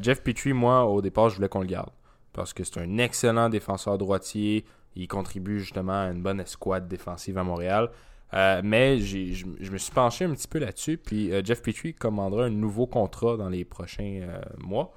Jeff 0.00 0.22
Petrie, 0.22 0.52
moi, 0.52 0.84
au 0.84 1.00
départ, 1.02 1.30
je 1.30 1.36
voulais 1.36 1.48
qu'on 1.48 1.60
le 1.60 1.66
garde. 1.66 1.90
Parce 2.32 2.52
que 2.52 2.62
c'est 2.64 2.78
un 2.80 2.98
excellent 2.98 3.48
défenseur 3.48 3.98
droitier. 3.98 4.64
Il 4.96 5.08
contribue 5.08 5.60
justement 5.60 6.02
à 6.02 6.10
une 6.10 6.22
bonne 6.22 6.40
escouade 6.40 6.88
défensive 6.88 7.38
à 7.38 7.44
Montréal. 7.44 7.90
Euh, 8.32 8.60
mais 8.62 9.00
je 9.00 9.70
me 9.72 9.78
suis 9.78 9.92
penché 9.92 10.24
un 10.24 10.32
petit 10.32 10.48
peu 10.48 10.58
là-dessus. 10.58 10.98
Puis 10.98 11.32
euh, 11.32 11.42
Jeff 11.44 11.62
Petrie 11.62 11.94
commandera 11.94 12.44
un 12.44 12.50
nouveau 12.50 12.86
contrat 12.86 13.36
dans 13.36 13.48
les 13.48 13.64
prochains 13.64 14.20
euh, 14.22 14.40
mois. 14.58 14.92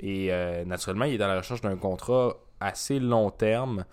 Et 0.00 0.30
naturellement, 0.64 1.06
il 1.06 1.14
est 1.14 1.18
dans 1.18 1.26
la 1.26 1.38
recherche 1.38 1.60
d'un 1.60 1.76
contrat 1.76 2.36
assez 2.60 3.00
long 3.00 3.32
terme. 3.32 3.84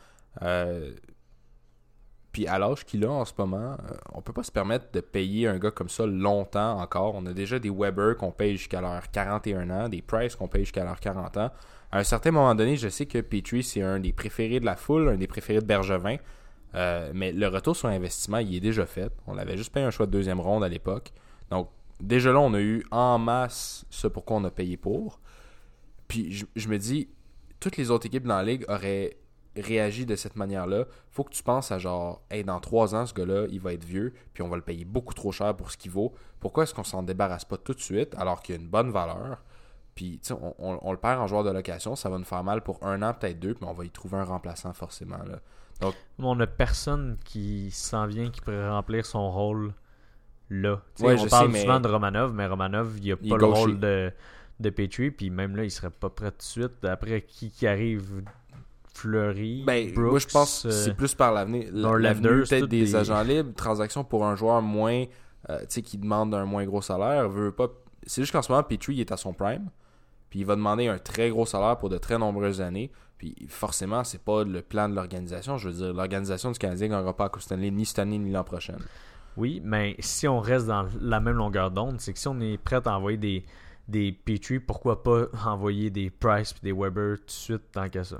Puis 2.31 2.45
à 2.45 2.59
l'âge 2.59 2.85
qu'il 2.85 3.03
a 3.05 3.09
en 3.09 3.25
ce 3.25 3.33
moment, 3.39 3.75
on 4.13 4.21
peut 4.21 4.31
pas 4.31 4.43
se 4.43 4.51
permettre 4.51 4.91
de 4.91 4.99
payer 4.99 5.47
un 5.47 5.57
gars 5.57 5.71
comme 5.71 5.89
ça 5.89 6.05
longtemps 6.05 6.79
encore. 6.79 7.15
On 7.15 7.25
a 7.25 7.33
déjà 7.33 7.57
des 7.57 7.71
Weber 7.71 8.17
qu'on 8.17 8.31
paye 8.31 8.55
jusqu'à 8.55 8.81
leurs 8.81 9.09
41 9.09 9.71
ans, 9.71 9.89
des 9.89 10.03
Price 10.03 10.35
qu'on 10.35 10.47
paye 10.47 10.61
jusqu'à 10.61 10.83
leurs 10.83 10.99
40 10.99 11.37
ans. 11.37 11.49
À 11.95 11.99
un 11.99 12.03
certain 12.03 12.31
moment 12.31 12.53
donné, 12.55 12.75
je 12.75 12.89
sais 12.89 13.05
que 13.05 13.21
Petrie, 13.21 13.63
c'est 13.63 13.81
un 13.81 14.01
des 14.01 14.11
préférés 14.11 14.59
de 14.59 14.65
la 14.65 14.75
foule, 14.75 15.07
un 15.07 15.15
des 15.15 15.27
préférés 15.27 15.61
de 15.61 15.65
Bergevin. 15.65 16.17
Euh, 16.73 17.09
mais 17.15 17.31
le 17.31 17.47
retour 17.47 17.73
sur 17.73 17.87
investissement, 17.87 18.39
il 18.39 18.53
est 18.53 18.59
déjà 18.59 18.85
fait. 18.85 19.13
On 19.27 19.37
avait 19.37 19.55
juste 19.55 19.71
payé 19.71 19.85
un 19.85 19.91
choix 19.91 20.05
de 20.05 20.11
deuxième 20.11 20.41
ronde 20.41 20.65
à 20.65 20.67
l'époque. 20.67 21.13
Donc, 21.51 21.69
déjà 22.01 22.33
là, 22.33 22.41
on 22.41 22.53
a 22.53 22.59
eu 22.59 22.85
en 22.91 23.17
masse 23.17 23.85
ce 23.89 24.09
pour 24.09 24.25
quoi 24.25 24.35
on 24.35 24.43
a 24.43 24.51
payé 24.51 24.75
pour. 24.75 25.21
Puis, 26.09 26.45
je, 26.53 26.67
me 26.67 26.77
dis, 26.77 27.07
toutes 27.61 27.77
les 27.77 27.89
autres 27.89 28.07
équipes 28.07 28.27
dans 28.27 28.35
la 28.35 28.43
ligue 28.43 28.65
auraient 28.67 29.15
réagi 29.55 30.05
de 30.05 30.17
cette 30.17 30.35
manière-là. 30.35 30.87
Faut 31.11 31.23
que 31.23 31.31
tu 31.31 31.43
penses 31.43 31.71
à 31.71 31.79
genre, 31.79 32.23
hey, 32.29 32.43
dans 32.43 32.59
trois 32.59 32.93
ans, 32.93 33.05
ce 33.05 33.13
gars-là, 33.13 33.45
il 33.49 33.61
va 33.61 33.71
être 33.71 33.85
vieux, 33.85 34.11
puis 34.33 34.43
on 34.43 34.49
va 34.49 34.57
le 34.57 34.63
payer 34.63 34.83
beaucoup 34.83 35.13
trop 35.13 35.31
cher 35.31 35.55
pour 35.55 35.71
ce 35.71 35.77
qu'il 35.77 35.91
vaut. 35.91 36.13
Pourquoi 36.41 36.63
est-ce 36.63 36.73
qu'on 36.73 36.83
s'en 36.83 37.03
débarrasse 37.03 37.45
pas 37.45 37.55
tout 37.55 37.73
de 37.73 37.79
suite 37.79 38.13
alors 38.17 38.41
qu'il 38.41 38.55
y 38.55 38.57
a 38.57 38.61
une 38.61 38.67
bonne 38.67 38.91
valeur? 38.91 39.45
Puis, 39.95 40.19
tu 40.21 40.27
sais, 40.27 40.33
on, 40.33 40.53
on- 40.59 40.79
on 40.81 40.91
le 40.91 40.97
perd 40.97 41.19
en 41.21 41.27
joueur 41.27 41.43
de 41.45 41.49
location, 41.51 41.95
ça 41.95 42.09
va 42.09 42.17
nous 42.17 42.25
faire 42.25 42.43
mal 42.43 42.61
pour 42.61 42.83
un 42.85 43.01
an, 43.01 43.13
peut-être 43.13 43.39
deux, 43.39 43.53
puis 43.53 43.65
on 43.65 43.73
va 43.73 43.85
y 43.85 43.89
trouver 43.89 44.17
un 44.17 44.25
remplaçant 44.25 44.73
forcément. 44.73 45.17
Là. 45.25 45.39
Mais 45.81 46.25
on 46.25 46.39
a 46.39 46.47
personne 46.47 47.17
qui 47.25 47.71
s'en 47.71 48.05
vient 48.05 48.29
qui 48.29 48.41
pourrait 48.41 48.69
remplir 48.69 49.05
son 49.05 49.29
rôle 49.31 49.73
là. 50.49 50.81
Ouais, 50.99 51.13
on 51.13 51.23
je 51.23 51.29
parle 51.29 51.47
sais, 51.47 51.53
mais- 51.53 51.61
souvent 51.61 51.79
de 51.79 51.87
Romanov, 51.89 52.33
mais 52.33 52.45
Romanov, 52.47 52.97
il 53.01 53.11
a 53.13 53.15
Il 53.21 53.29
pas 53.29 53.37
le 53.37 53.45
gaucher. 53.45 53.59
rôle 53.61 53.79
de, 53.79 54.11
de 54.59 54.69
Petrie, 54.69 55.11
puis 55.11 55.29
même 55.29 55.55
là, 55.55 55.63
il 55.63 55.71
serait 55.71 55.89
pas 55.89 56.09
prêt 56.09 56.31
tout 56.31 56.37
de 56.37 56.43
suite. 56.43 56.83
Après, 56.85 57.21
qui, 57.21 57.49
qui 57.51 57.65
arrive 57.67 58.23
Fleury, 58.93 59.63
Ben, 59.65 59.93
Brooks, 59.93 60.09
moi, 60.11 60.19
je 60.19 60.27
pense 60.27 60.63
que 60.63 60.67
euh, 60.69 60.71
c'est 60.71 60.93
plus 60.93 61.13
par 61.15 61.33
l'avenir. 61.33 61.67
L'avenir, 61.73 62.31
peut-être 62.47 62.65
des, 62.67 62.81
des- 62.85 62.95
agents 62.95 63.23
libres, 63.23 63.53
transactions 63.55 64.03
pour 64.03 64.25
un 64.25 64.35
joueur 64.35 64.61
moins. 64.61 65.03
euh, 65.49 65.59
tu 65.61 65.65
sais, 65.69 65.81
qui 65.81 65.97
demande 65.97 66.33
un 66.33 66.45
moins 66.45 66.65
gros 66.65 66.81
salaire. 66.81 67.27
Veut 67.29 67.51
pas. 67.51 67.67
C'est 68.03 68.21
juste 68.21 68.31
qu'en 68.31 68.41
ce 68.41 68.51
moment, 68.51 68.63
Petrie 68.63 68.93
il 68.95 68.99
est 69.01 69.11
à 69.11 69.17
son 69.17 69.33
prime. 69.33 69.69
Puis 70.35 70.41
il 70.41 70.45
va 70.45 70.57
demander 70.57 70.89
un 70.89 70.97
très 70.97 71.29
gros 71.29 71.45
salaire 71.45 71.77
pour 71.77 71.87
de 71.87 71.97
très 71.97 72.17
nombreuses 72.17 72.59
années. 72.59 72.91
Puis 73.17 73.33
forcément, 73.47 74.03
c'est 74.03 74.21
pas 74.21 74.43
le 74.43 74.61
plan 74.61 74.89
de 74.89 74.93
l'organisation. 74.93 75.57
Je 75.57 75.69
veux 75.69 75.75
dire, 75.75 75.93
l'organisation 75.93 76.51
du 76.51 76.59
Canadien 76.59 76.89
n'aura 76.89 77.15
pas 77.15 77.23
à 77.23 77.29
Coupe 77.29 77.41
Stanley 77.41 77.71
ni 77.71 77.85
cette 77.85 77.99
année 77.99 78.17
ni 78.17 78.33
l'an 78.33 78.43
prochain. 78.43 78.75
Oui, 79.37 79.61
mais 79.63 79.95
si 79.99 80.27
on 80.27 80.41
reste 80.41 80.67
dans 80.67 80.87
la 80.99 81.21
même 81.21 81.37
longueur 81.37 81.71
d'onde, 81.71 82.01
c'est 82.01 82.11
que 82.11 82.19
si 82.19 82.27
on 82.27 82.37
est 82.41 82.57
prêt 82.57 82.81
à 82.83 82.97
envoyer 82.97 83.17
des, 83.17 83.45
des 83.87 84.11
Petrie, 84.11 84.59
pourquoi 84.59 85.03
pas 85.03 85.27
envoyer 85.45 85.89
des 85.89 86.09
Price 86.09 86.53
et 86.61 86.65
des 86.65 86.73
Weber 86.73 87.17
tout 87.19 87.25
de 87.27 87.31
suite 87.31 87.71
tant 87.71 87.87
qu'à 87.87 88.03
ça? 88.03 88.17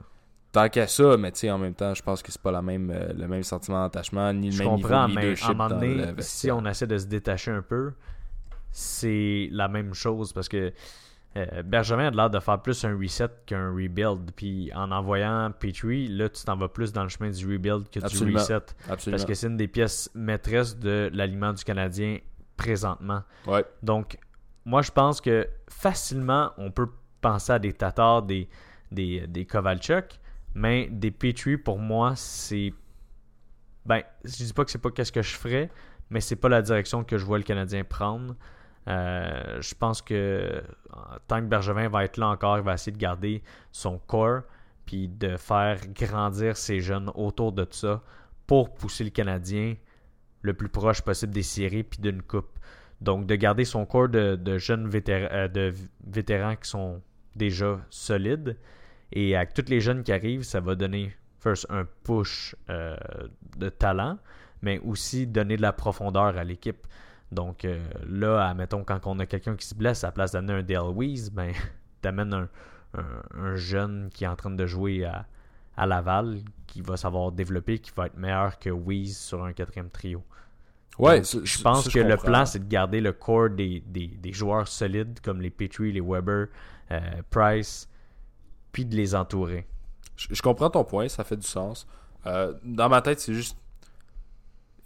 Tant 0.53 0.69
qu'à 0.69 0.87
ça, 0.87 1.17
mais 1.17 1.33
tu 1.33 1.39
sais, 1.39 1.51
en 1.51 1.57
même 1.57 1.75
temps, 1.75 1.93
je 1.93 2.01
pense 2.01 2.23
que 2.23 2.31
c'est 2.31 2.41
pas 2.41 2.53
la 2.53 2.61
même, 2.61 2.91
euh, 2.91 3.11
le 3.11 3.27
même 3.27 3.43
sentiment 3.43 3.83
d'attachement 3.83 4.31
ni 4.31 4.51
le 4.51 4.53
Je 4.53 4.63
même 4.63 4.69
comprends, 4.69 5.09
niveau 5.09 5.09
de 5.09 5.15
mais 5.15 5.21
leadership 5.31 5.47
à 5.47 5.51
un 5.51 5.53
moment 5.55 5.69
donné, 5.69 6.13
si 6.19 6.49
on 6.49 6.65
essaie 6.65 6.87
de 6.87 6.97
se 6.97 7.07
détacher 7.07 7.51
un 7.51 7.61
peu, 7.61 7.91
c'est 8.71 9.49
la 9.51 9.67
même 9.67 9.93
chose 9.93 10.31
parce 10.31 10.47
que 10.47 10.71
euh, 11.37 11.63
Benjamin 11.63 12.07
a 12.07 12.11
l'air 12.11 12.29
de 12.29 12.39
faire 12.39 12.61
plus 12.61 12.85
un 12.85 12.97
reset 12.97 13.29
qu'un 13.45 13.69
rebuild. 13.71 14.31
Puis 14.35 14.71
en 14.73 14.91
envoyant 14.91 15.51
Petrie, 15.51 16.07
là, 16.07 16.29
tu 16.29 16.43
t'en 16.43 16.55
vas 16.55 16.69
plus 16.69 16.93
dans 16.93 17.03
le 17.03 17.09
chemin 17.09 17.29
du 17.29 17.45
rebuild 17.45 17.89
que 17.89 17.99
Absolument. 17.99 18.31
du 18.31 18.37
reset. 18.37 18.53
Absolument. 18.89 19.17
Parce 19.17 19.25
que 19.25 19.33
c'est 19.33 19.47
une 19.47 19.57
des 19.57 19.67
pièces 19.67 20.09
maîtresses 20.15 20.77
de 20.77 21.09
l'aliment 21.13 21.53
du 21.53 21.63
Canadien 21.63 22.19
présentement. 22.55 23.23
Ouais. 23.47 23.65
Donc, 23.83 24.17
moi, 24.63 24.81
je 24.81 24.91
pense 24.91 25.19
que 25.19 25.47
facilement, 25.69 26.51
on 26.57 26.71
peut 26.71 26.87
penser 27.21 27.51
à 27.51 27.59
des 27.59 27.73
Tatars, 27.73 28.23
des, 28.23 28.47
des, 28.91 29.27
des 29.27 29.45
Kovalchuk, 29.45 30.19
mais 30.53 30.87
des 30.87 31.11
Petrie, 31.11 31.57
pour 31.57 31.79
moi, 31.79 32.13
c'est. 32.15 32.73
Ben, 33.85 34.01
je 34.23 34.43
dis 34.43 34.53
pas 34.53 34.65
que 34.65 34.71
c'est 34.71 34.81
pas 34.81 34.89
qu'est-ce 34.89 35.11
que 35.11 35.21
je 35.21 35.35
ferais, 35.35 35.69
mais 36.09 36.21
c'est 36.21 36.35
pas 36.37 36.49
la 36.49 36.61
direction 36.61 37.03
que 37.03 37.17
je 37.17 37.25
vois 37.25 37.37
le 37.37 37.43
Canadien 37.43 37.83
prendre. 37.83 38.35
Euh, 38.87 39.61
je 39.61 39.73
pense 39.73 40.01
que 40.01 40.63
tant 41.27 41.41
que 41.41 41.45
Bergevin 41.45 41.89
va 41.89 42.03
être 42.03 42.17
là 42.17 42.27
encore, 42.27 42.57
il 42.57 42.63
va 42.63 42.73
essayer 42.73 42.91
de 42.91 42.97
garder 42.97 43.41
son 43.71 43.97
corps 43.97 44.41
puis 44.85 45.07
de 45.07 45.37
faire 45.37 45.79
grandir 45.87 46.55
ses 46.55 46.79
jeunes 46.79 47.11
autour 47.15 47.51
de 47.51 47.65
ça 47.71 48.03
pour 48.45 48.73
pousser 48.75 49.03
le 49.03 49.09
Canadien 49.09 49.75
le 50.41 50.53
plus 50.53 50.69
proche 50.69 51.01
possible 51.01 51.33
des 51.33 51.41
séries 51.41 51.83
puis 51.83 51.99
d'une 51.99 52.21
coupe. 52.21 52.59
Donc 53.01 53.25
de 53.25 53.35
garder 53.35 53.65
son 53.65 53.85
corps 53.85 54.09
de, 54.09 54.57
jeunes 54.57 54.89
euh, 55.09 55.71
vétérans 56.05 56.55
qui 56.55 56.69
sont 56.69 57.01
déjà 57.35 57.79
solides 57.89 58.55
et 59.11 59.35
avec 59.35 59.53
tous 59.53 59.69
les 59.69 59.81
jeunes 59.81 60.03
qui 60.03 60.11
arrivent, 60.11 60.43
ça 60.43 60.59
va 60.59 60.75
donner 60.75 61.15
first 61.39 61.65
un 61.69 61.85
push 62.03 62.55
euh, 62.69 62.95
de 63.57 63.69
talent, 63.69 64.17
mais 64.61 64.79
aussi 64.79 65.27
donner 65.27 65.57
de 65.57 65.61
la 65.61 65.73
profondeur 65.73 66.37
à 66.37 66.43
l'équipe. 66.43 66.87
Donc 67.31 67.65
euh, 67.65 67.83
là, 68.07 68.47
admettons, 68.49 68.83
quand 68.83 68.99
on 69.07 69.19
a 69.19 69.25
quelqu'un 69.25 69.55
qui 69.55 69.65
se 69.67 69.75
blesse, 69.75 70.03
à 70.03 70.07
la 70.07 70.11
place 70.11 70.31
d'amener 70.31 70.53
un 70.53 70.63
Dale 70.63 70.91
Weiss, 70.95 71.29
ben, 71.31 71.51
t'amènes 72.01 72.33
un, 72.33 72.49
un- 72.97 73.23
un 73.41 73.55
jeune 73.55 74.09
qui 74.13 74.23
est 74.23 74.27
en 74.27 74.35
train 74.35 74.51
de 74.51 74.65
jouer 74.65 75.05
à, 75.05 75.25
à 75.77 75.85
Laval, 75.85 76.39
qui 76.67 76.81
va 76.81 76.97
savoir 76.97 77.31
développer, 77.31 77.79
qui 77.79 77.91
va 77.95 78.07
être 78.07 78.17
meilleur 78.17 78.59
que 78.59 78.69
Weiss 78.69 79.17
sur 79.19 79.43
un 79.43 79.53
quatrième 79.53 79.89
trio. 79.89 80.23
Ouais, 80.97 81.17
Donc, 81.17 81.25
je 81.43 81.59
pense 81.59 81.89
que 81.89 81.99
le 81.99 82.17
plan, 82.17 82.45
c'est 82.45 82.59
de 82.59 82.69
garder 82.69 83.01
le 83.01 83.11
corps 83.11 83.49
des, 83.49 83.81
des, 83.85 84.07
des 84.07 84.31
joueurs 84.33 84.67
solides 84.67 85.19
comme 85.21 85.41
les 85.41 85.49
Petrie, 85.49 85.91
les 85.91 86.01
Weber, 86.01 86.47
euh, 86.91 86.99
Price, 87.29 87.89
puis 88.71 88.85
de 88.85 88.95
les 88.95 89.15
entourer. 89.15 89.67
Je, 90.15 90.27
je 90.31 90.41
comprends 90.41 90.69
ton 90.69 90.83
point, 90.85 91.09
ça 91.09 91.23
fait 91.25 91.37
du 91.37 91.47
sens. 91.47 91.87
Euh, 92.25 92.53
dans 92.63 92.89
ma 92.89 93.01
tête, 93.01 93.19
c'est 93.19 93.33
juste. 93.33 93.57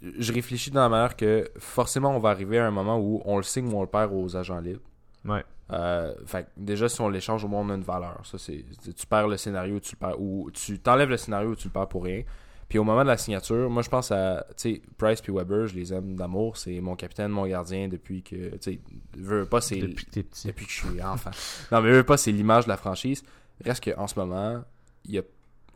Je 0.02 0.32
réfléchis 0.32 0.70
dans 0.70 0.80
la 0.80 0.88
manière 0.88 1.16
que 1.16 1.50
forcément, 1.58 2.16
on 2.16 2.18
va 2.18 2.30
arriver 2.30 2.58
à 2.58 2.66
un 2.66 2.70
moment 2.70 2.98
où 2.98 3.20
on 3.24 3.36
le 3.36 3.42
signe 3.42 3.68
ou 3.72 3.76
on 3.76 3.82
le 3.82 3.86
perd 3.86 4.12
aux 4.12 4.36
agents 4.36 4.60
libres. 4.60 4.80
Ouais. 5.24 5.44
Euh, 5.72 6.14
fait 6.26 6.44
que 6.44 6.48
déjà, 6.56 6.88
si 6.88 7.00
on 7.00 7.08
l'échange, 7.08 7.44
au 7.44 7.48
moins, 7.48 7.60
on 7.60 7.70
a 7.70 7.74
une 7.74 7.82
valeur. 7.82 8.20
Ça, 8.24 8.38
c'est, 8.38 8.64
tu 8.96 9.06
perds 9.06 9.28
le 9.28 9.36
scénario, 9.36 9.78
tu 9.78 9.94
le 9.94 9.98
perds, 9.98 10.20
ou 10.20 10.50
tu 10.52 10.78
t'enlèves 10.78 11.10
le 11.10 11.16
scénario 11.16 11.50
ou 11.50 11.56
tu 11.56 11.68
le 11.68 11.72
perds 11.72 11.88
pour 11.88 12.04
rien. 12.04 12.22
Puis 12.68 12.78
au 12.78 12.84
moment 12.84 13.02
de 13.02 13.08
la 13.08 13.16
signature, 13.16 13.68
moi, 13.68 13.82
je 13.82 13.88
pense 13.88 14.12
à, 14.12 14.46
tu 14.56 14.74
sais, 14.74 14.82
Price 14.96 15.20
puis 15.20 15.32
Weber, 15.32 15.66
je 15.66 15.74
les 15.74 15.92
aime 15.92 16.14
d'amour. 16.14 16.56
C'est 16.56 16.80
mon 16.80 16.94
capitaine, 16.94 17.28
mon 17.32 17.44
gardien 17.46 17.88
depuis 17.88 18.22
que, 18.22 18.56
tu 18.58 18.80
veux 19.16 19.44
pas, 19.44 19.60
c'est 19.60 19.78
Depuis 19.78 20.06
que 20.06 20.10
t'es 20.10 20.22
petit. 20.22 20.46
depuis 20.46 20.66
que 20.66 20.72
je 20.72 20.86
suis 20.86 21.02
enfant. 21.02 21.30
non, 21.72 21.82
mais 21.82 21.90
veux 21.90 22.04
pas, 22.04 22.16
c'est 22.16 22.30
l'image 22.30 22.64
de 22.64 22.68
la 22.68 22.76
franchise. 22.76 23.24
Reste 23.64 23.92
qu'en 23.92 24.06
ce 24.06 24.18
moment, 24.18 24.62
il 25.04 25.14
y 25.14 25.18
a, 25.18 25.22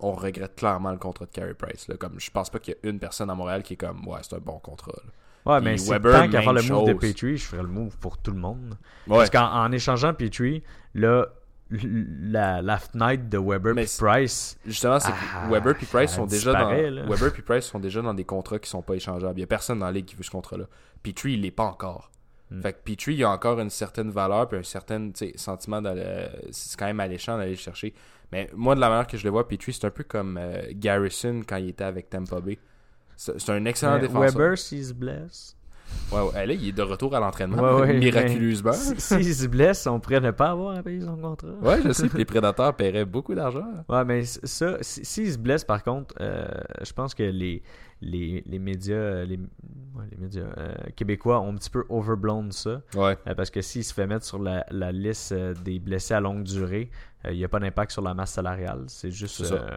on 0.05 0.13
regrette 0.13 0.55
clairement 0.57 0.93
le 0.93 0.99
contrat 0.99 1.27
de 1.27 1.31
Carey 1.31 1.55
Price. 1.55 1.89
Là. 1.89 1.97
Comme, 1.97 2.19
je 2.21 2.31
pense 2.31 2.51
pas 2.51 2.59
qu'il 2.59 2.77
y 2.83 2.87
a 2.87 2.91
une 2.91 2.99
personne 2.99 3.31
à 3.31 3.35
Montréal 3.35 3.63
qui 3.63 3.75
est 3.75 3.77
comme, 3.77 4.07
ouais, 4.07 4.19
c'est 4.23 4.35
un 4.37 4.41
bon 4.41 4.59
contrat. 4.59 4.93
là. 4.97 5.11
Ouais, 5.47 5.61
Puis 5.61 5.71
mais 5.71 5.79
c'est 5.79 5.91
Weber, 5.91 6.13
tant 6.23 6.31
qu'à 6.31 6.43
faire 6.43 6.53
le 6.55 6.63
move 6.63 6.89
de. 6.89 6.93
Petrie, 6.95 7.37
je 7.37 7.45
ferais 7.45 7.63
le 7.63 7.69
move 7.69 7.97
pour 7.99 8.17
tout 8.19 8.31
le 8.31 8.39
monde. 8.39 8.79
Ouais. 9.07 9.19
Parce 9.19 9.31
qu'en 9.31 9.47
en 9.47 9.71
échangeant 9.73 10.15
Petrie, 10.15 10.63
là, 10.95 11.27
la, 11.71 12.63
la 12.63 12.79
fenêtre 12.79 13.29
de 13.29 13.39
Weber 13.39 13.77
et 13.79 13.87
Price, 13.99 14.59
Justement, 14.65 14.99
c'est 15.01 15.11
que 15.11 15.17
Ah, 15.35 15.49
Weber 15.51 15.75
puis 15.75 15.87
Price 15.87 16.13
sont 16.13 16.27
déjà 16.27 16.53
dans 16.53 16.71
là. 16.71 17.03
Weber 17.07 17.33
puis 17.33 17.43
Price 17.43 17.65
sont 17.65 17.79
déjà 17.79 18.01
dans 18.01 18.15
des 18.15 18.25
contrats 18.25 18.59
qui 18.59 18.71
sont 18.71 18.83
pas 18.83 18.95
échangeables. 18.95 19.39
Il 19.39 19.43
y 19.43 19.45
a 19.45 19.47
personne 19.47 19.79
dans 19.81 19.87
la 19.87 19.93
ligue 19.93 20.07
qui 20.07 20.15
veut 20.15 20.23
ce 20.23 20.31
contrat-là. 20.31 20.65
Petrie, 21.03 21.35
il 21.35 21.43
l'est 21.43 21.51
pas 21.51 21.65
encore. 21.65 22.11
Hmm. 22.51 22.61
Fait 22.63 22.73
que 22.73 22.79
Petrie, 22.85 23.15
il 23.15 23.25
a 23.25 23.31
encore 23.31 23.61
une 23.61 23.71
certaine 23.71 24.11
valeur 24.11 24.49
puis 24.49 24.59
un 24.59 24.63
certain 24.63 25.11
sentiment 25.37 25.83
c'est 26.51 26.79
quand 26.79 26.87
même 26.87 27.01
alléchant 27.01 27.37
d'aller 27.37 27.51
le 27.53 27.57
chercher. 27.57 27.95
Mais 28.33 28.51
moi 28.55 28.75
de 28.75 28.81
la 28.81 28.89
manière 28.89 29.07
que 29.07 29.17
je 29.17 29.25
le 29.25 29.31
vois, 29.31 29.47
Petrie, 29.47 29.73
c'est 29.73 29.85
un 29.87 29.91
peu 29.91 30.05
comme 30.05 30.39
euh, 30.41 30.63
Garrison 30.73 31.43
quand 31.47 31.57
il 31.57 31.69
était 31.71 31.85
avec 31.85 32.11
Tampa 32.11 32.41
Bay. 32.41 32.59
C'est 33.17 33.51
un 33.51 33.65
excellent 33.65 33.95
mais 33.95 34.01
défenseur. 34.09 34.33
Weber, 34.39 34.59
s'il 34.59 34.85
se 34.85 34.93
blesse. 34.93 35.57
Ouais, 36.11 36.21
ouais, 36.21 36.47
là, 36.47 36.53
il 36.55 36.69
est 36.69 36.73
de 36.73 36.83
retour 36.83 37.15
à 37.15 37.21
l'entraînement. 37.21 37.63
Ouais, 37.63 37.81
ouais, 37.83 37.99
miraculeusement. 37.99 38.73
Si- 38.73 39.01
S'il 39.01 39.35
se 39.35 39.47
blesse, 39.47 39.87
on 39.87 40.01
pourrait 40.01 40.21
ne 40.21 40.33
pas 40.33 40.51
avoir 40.51 40.77
à 40.77 40.83
payer 40.83 41.01
son 41.03 41.17
contrat. 41.17 41.53
Ouais, 41.63 41.81
je 41.85 41.93
sais, 41.93 42.09
puis 42.09 42.19
les 42.19 42.25
prédateurs 42.25 42.75
paieraient 42.75 43.05
beaucoup 43.05 43.35
d'argent. 43.35 43.67
Ouais, 43.89 44.05
mais 44.05 44.25
ça, 44.25 44.79
si- 44.81 45.05
s'il 45.05 45.33
se 45.33 45.39
blesse, 45.39 45.63
par 45.65 45.85
contre, 45.85 46.13
euh, 46.21 46.49
je 46.83 46.93
pense 46.93 47.15
que 47.15 47.23
les, 47.23 47.63
les, 48.01 48.43
les 48.47 48.59
médias, 48.59 48.95
euh, 48.97 49.25
les, 49.25 49.37
ouais, 49.37 50.05
les 50.11 50.17
médias 50.17 50.43
euh, 50.59 50.75
québécois 50.97 51.41
ont 51.41 51.53
un 51.53 51.57
petit 51.57 51.71
peu 51.71 51.85
overblown 51.89 52.51
ça. 52.51 52.81
Ouais. 52.97 53.17
Euh, 53.29 53.35
parce 53.37 53.51
que 53.51 53.61
s'il 53.61 53.85
se 53.85 53.95
fait 53.95 54.07
mettre 54.09 54.25
sur 54.25 54.43
la, 54.43 54.67
la 54.71 54.91
liste 54.91 55.33
des 55.63 55.79
blessés 55.79 56.15
à 56.15 56.21
longue 56.21 56.43
durée, 56.43 56.91
il 57.31 57.37
n'y 57.39 57.45
a 57.45 57.49
pas 57.49 57.59
d'impact 57.61 57.93
sur 57.93 58.03
la 58.03 58.15
masse 58.15 58.33
salariale. 58.33 58.85
C'est 58.89 59.11
juste 59.11 59.41
euh, 59.53 59.77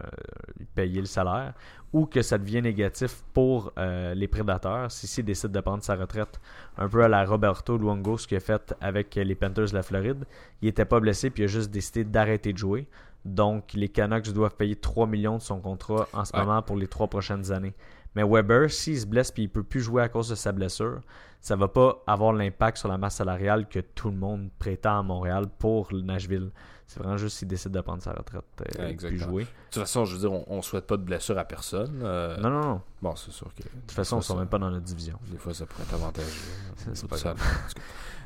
payer 0.74 1.00
le 1.00 1.06
salaire. 1.06 1.54
Ou 1.92 2.04
que 2.06 2.20
ça 2.20 2.36
devient 2.36 2.60
négatif 2.60 3.22
pour 3.32 3.72
euh, 3.78 4.14
les 4.14 4.28
prédateurs 4.28 4.90
si 4.92 5.06
s'il 5.06 5.24
décide 5.24 5.50
de 5.52 5.60
prendre 5.60 5.82
sa 5.82 5.94
retraite. 5.96 6.38
Un 6.76 6.88
peu 6.88 7.02
à 7.02 7.08
la 7.08 7.24
Roberto 7.24 7.78
Luongo, 7.78 8.18
ce 8.18 8.26
qu'il 8.28 8.36
a 8.36 8.40
fait 8.40 8.74
avec 8.80 9.14
les 9.14 9.34
Panthers 9.34 9.68
de 9.70 9.74
la 9.74 9.82
Floride. 9.82 10.24
Il 10.60 10.66
n'était 10.66 10.84
pas 10.84 11.00
blessé, 11.00 11.30
puis 11.30 11.42
il 11.42 11.46
a 11.46 11.48
juste 11.48 11.70
décidé 11.70 12.04
d'arrêter 12.04 12.52
de 12.52 12.58
jouer. 12.58 12.86
Donc, 13.24 13.72
les 13.72 13.88
Canucks 13.88 14.32
doivent 14.32 14.54
payer 14.54 14.76
3 14.76 15.06
millions 15.06 15.38
de 15.38 15.42
son 15.42 15.60
contrat 15.60 16.06
en 16.12 16.24
ce 16.24 16.32
Ouais. 16.34 16.40
moment 16.44 16.62
pour 16.62 16.76
les 16.76 16.86
trois 16.86 17.08
prochaines 17.08 17.50
années. 17.52 17.74
Mais 18.14 18.24
Weber, 18.24 18.70
s'il 18.70 18.98
se 19.00 19.06
blesse 19.06 19.30
puis 19.30 19.44
il 19.44 19.48
peut 19.48 19.62
plus 19.62 19.80
jouer 19.80 20.02
à 20.02 20.08
cause 20.08 20.28
de 20.28 20.34
sa 20.34 20.52
blessure, 20.52 21.00
ça 21.40 21.54
va 21.56 21.68
pas 21.68 22.02
avoir 22.06 22.32
l'impact 22.32 22.78
sur 22.78 22.88
la 22.88 22.98
masse 22.98 23.16
salariale 23.16 23.68
que 23.68 23.78
tout 23.78 24.10
le 24.10 24.16
monde 24.16 24.48
prétend 24.58 24.98
à 24.98 25.02
Montréal 25.02 25.46
pour 25.58 25.88
le 25.92 26.00
Nashville. 26.00 26.50
C'est 26.86 27.00
vraiment 27.00 27.18
juste 27.18 27.36
s'il 27.36 27.48
décide 27.48 27.70
de 27.72 27.80
prendre 27.82 28.02
sa 28.02 28.12
retraite 28.12 28.42
euh, 28.78 28.86
et 28.88 28.90
exactement. 28.90 29.24
jouer. 29.24 29.42
De 29.44 29.48
toute 29.70 29.82
façon, 29.82 30.06
je 30.06 30.14
veux 30.14 30.20
dire, 30.20 30.32
on, 30.32 30.44
on 30.48 30.62
souhaite 30.62 30.86
pas 30.86 30.96
de 30.96 31.02
blessure 31.02 31.38
à 31.38 31.44
personne. 31.44 32.00
euh, 32.02 32.36
Non, 32.38 32.48
non, 32.48 32.60
non. 32.62 32.80
Bon, 33.02 33.14
c'est 33.14 33.30
sûr 33.30 33.52
que. 33.54 33.62
De 33.62 33.68
toute 33.68 33.92
façon, 33.92 34.16
on 34.16 34.18
ne 34.20 34.24
sont 34.24 34.36
même 34.38 34.48
pas 34.48 34.58
dans 34.58 34.70
notre 34.70 34.86
division. 34.86 35.18
Des 35.30 35.36
fois, 35.36 35.52
ça 35.52 35.66
pourrait 35.66 35.82
être 35.84 35.94
avantageux. 35.94 36.26
C'est- 36.94 37.06
pas 37.06 37.18
ça. 37.18 37.34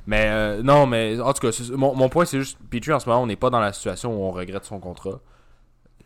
Mais 0.07 0.27
euh, 0.29 0.63
non, 0.63 0.87
mais 0.87 1.21
en 1.21 1.33
tout 1.33 1.47
cas, 1.49 1.57
mon, 1.77 1.95
mon 1.95 2.09
point, 2.09 2.25
c'est 2.25 2.39
juste, 2.39 2.59
Petrie, 2.71 2.93
en 2.93 2.99
ce 3.01 3.09
moment, 3.09 3.23
on 3.23 3.27
n'est 3.27 3.37
pas 3.37 3.51
dans 3.51 3.61
la 3.61 3.73
situation 3.73 4.15
où 4.17 4.25
on 4.25 4.31
regrette 4.33 4.65
son 4.65 4.81
contrat. 4.81 5.21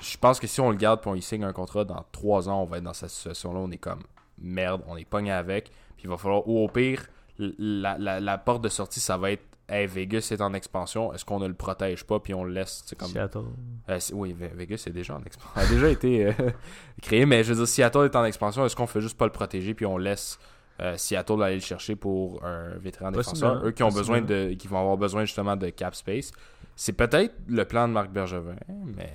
Je 0.02 0.16
pense 0.18 0.38
que 0.40 0.46
si 0.46 0.60
on 0.60 0.70
le 0.70 0.76
garde 0.76 1.00
et 1.04 1.08
on 1.08 1.14
y 1.14 1.22
signe 1.22 1.44
un 1.44 1.52
contrat, 1.52 1.84
dans 1.84 2.04
trois 2.12 2.48
ans, 2.48 2.62
on 2.62 2.64
va 2.66 2.78
être 2.78 2.84
dans 2.84 2.92
cette 2.92 3.10
situation-là. 3.10 3.60
On 3.60 3.70
est 3.70 3.78
comme 3.78 4.00
merde, 4.38 4.82
on 4.86 4.96
est 4.96 5.04
pogné 5.04 5.32
avec. 5.32 5.70
Puis 5.96 6.04
il 6.04 6.08
va 6.10 6.16
falloir, 6.16 6.46
ou 6.48 6.64
au 6.64 6.68
pire, 6.68 7.06
la, 7.38 7.96
la, 7.98 8.20
la 8.20 8.38
porte 8.38 8.62
de 8.62 8.68
sortie, 8.68 9.00
ça 9.00 9.16
va 9.16 9.32
être 9.32 9.44
Hey, 9.68 9.88
Vegas 9.88 10.28
est 10.30 10.40
en 10.40 10.54
expansion, 10.54 11.12
est-ce 11.12 11.24
qu'on 11.24 11.40
ne 11.40 11.48
le 11.48 11.54
protège 11.54 12.04
pas 12.04 12.20
puis 12.20 12.32
on 12.34 12.44
le 12.44 12.52
laisse 12.52 12.84
comme 12.96 13.08
Seattle. 13.08 13.40
euh, 13.88 13.98
oui, 14.12 14.32
Ve- 14.32 14.54
Vegas 14.54 14.84
est 14.86 14.90
déjà 14.92 15.16
en 15.16 15.22
expansion. 15.24 15.50
a 15.60 15.66
déjà 15.66 15.88
été 15.90 16.26
euh, 16.26 16.32
créé, 17.02 17.26
mais 17.26 17.42
je 17.42 17.52
veux 17.52 17.56
dire, 17.64 17.66
Seattle 17.66 18.04
est 18.04 18.14
en 18.14 18.24
expansion. 18.24 18.64
Est-ce 18.64 18.76
qu'on 18.76 18.86
fait 18.86 19.00
juste 19.00 19.18
pas 19.18 19.24
le 19.26 19.32
protéger 19.32 19.74
puis 19.74 19.84
on 19.84 19.96
laisse 19.98 20.38
euh, 20.80 20.96
Seattle 20.96 21.42
aller 21.42 21.54
le 21.56 21.60
chercher 21.60 21.96
pour 21.96 22.44
un 22.44 22.76
vétéran 22.78 23.10
défenseur 23.10 23.64
Eux 23.64 23.70
qui 23.72 23.82
ont 23.82 23.88
besoin 23.90 24.20
de, 24.20 24.52
qui 24.54 24.68
vont 24.68 24.78
avoir 24.80 24.96
besoin 24.96 25.24
justement 25.24 25.56
de 25.56 25.70
cap 25.70 25.94
space. 25.94 26.30
C'est 26.74 26.92
peut-être 26.92 27.34
le 27.48 27.64
plan 27.64 27.88
de 27.88 27.92
Marc 27.94 28.10
Bergevin, 28.10 28.56
mais 28.96 29.10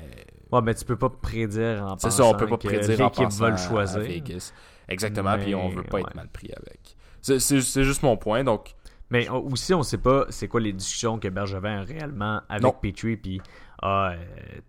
Ouais, 0.51 0.61
mais 0.61 0.73
tu 0.73 0.83
peux 0.83 0.97
pas 0.97 1.09
prédire 1.09 1.85
en 1.87 1.97
c'est 1.97 2.09
ça, 2.11 2.25
on 2.25 2.33
peut 2.33 2.45
pensant 2.45 2.49
pas 2.49 2.57
que 2.57 2.67
prédire 2.67 2.99
en 3.01 3.03
l'équipe 3.05 3.23
pensant 3.25 3.43
va 3.43 3.49
le 3.51 3.57
choisir. 3.57 3.97
à 3.99 4.03
Vegas. 4.03 4.51
Exactement, 4.89 5.37
puis 5.37 5.55
on 5.55 5.69
veut 5.69 5.83
pas 5.83 5.99
être 5.99 6.15
mal 6.15 6.27
pris 6.27 6.51
avec. 6.55 6.97
C'est- 7.21 7.83
juste 7.83 8.03
mon 8.03 8.17
point, 8.17 8.43
donc 8.43 8.73
Mais 9.11 9.29
on- 9.29 9.45
aussi, 9.51 9.73
on 9.73 9.83
sait 9.83 9.97
pas 9.97 10.25
c'est 10.29 10.47
quoi 10.47 10.59
les 10.61 10.71
discussions 10.73 11.19
que 11.19 11.27
Bergevin 11.27 11.81
a 11.81 11.83
réellement 11.83 12.41
avec 12.49 12.63
Non. 12.63 12.71
Petrie. 12.71 13.17
Puis, 13.17 13.41
ah, 13.81 14.11
euh, 14.11 14.15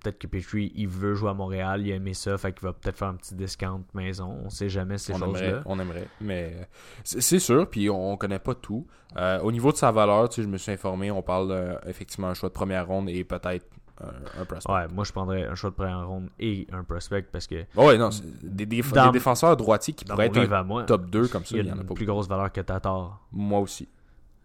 peut-être 0.00 0.18
que 0.18 0.26
Petrie, 0.26 0.72
il 0.74 0.88
veut 0.88 1.14
jouer 1.14 1.30
à 1.30 1.34
Montréal, 1.34 1.86
il 1.86 1.92
a 1.92 1.96
aimé 1.96 2.14
ça, 2.14 2.38
fait 2.38 2.52
qu'il 2.52 2.62
va 2.62 2.72
peut-être 2.72 2.96
faire 2.96 3.08
un 3.08 3.14
petit 3.14 3.34
discount 3.34 3.82
maison. 3.94 4.38
On 4.44 4.48
sait 4.50 4.68
jamais 4.70 4.96
ces 4.98 5.12
on 5.12 5.16
aimerait, 5.16 5.40
choses-là. 5.50 5.62
on 5.66 5.78
aimerait, 5.78 6.08
mais 6.20 6.54
euh, 6.58 6.64
c'est 7.04 7.38
sûr, 7.38 7.68
puis 7.68 7.90
on, 7.90 8.12
on 8.12 8.16
connaît 8.16 8.38
pas 8.38 8.54
tout. 8.54 8.86
Euh, 9.16 9.38
au 9.40 9.52
niveau 9.52 9.70
de 9.72 9.76
sa 9.76 9.90
valeur, 9.92 10.28
tu 10.30 10.36
sais, 10.36 10.42
je 10.42 10.48
me 10.48 10.56
suis 10.56 10.72
informé, 10.72 11.10
on 11.10 11.20
parle 11.22 11.50
euh, 11.52 11.74
effectivement 11.86 12.28
un 12.28 12.34
choix 12.34 12.48
de 12.48 12.54
première 12.54 12.86
ronde 12.86 13.10
et 13.10 13.22
peut-être 13.24 13.66
un, 14.00 14.40
un 14.40 14.44
prospect. 14.46 14.72
Ouais, 14.72 14.88
moi, 14.88 15.04
je 15.04 15.12
prendrais 15.12 15.46
un 15.46 15.54
choix 15.54 15.68
de 15.70 15.74
première 15.74 16.08
ronde 16.08 16.30
et 16.40 16.66
un 16.72 16.82
prospect 16.82 17.22
parce 17.30 17.46
que 17.46 17.66
Oh 17.76 17.86
ouais, 17.88 17.98
non, 17.98 18.10
c'est 18.10 18.24
des, 18.42 18.64
des- 18.64 18.80
Dans- 18.82 19.06
des 19.06 19.12
défenseurs 19.12 19.56
droitiers 19.56 19.92
qui 19.92 20.06
pourraient 20.06 20.26
être 20.26 20.38
un 20.52 20.62
moi, 20.62 20.84
top 20.84 21.10
2 21.10 21.28
comme 21.28 21.44
ça, 21.44 21.56
il 21.58 21.66
y 21.66 21.70
en 21.70 21.74
a 21.74 21.76
une 21.76 21.86
pas 21.86 21.94
plus 21.94 22.06
beaucoup. 22.06 22.12
grosse 22.14 22.28
valeur 22.28 22.50
que 22.50 22.62
Tatar. 22.62 23.20
Moi 23.30 23.60
aussi. 23.60 23.88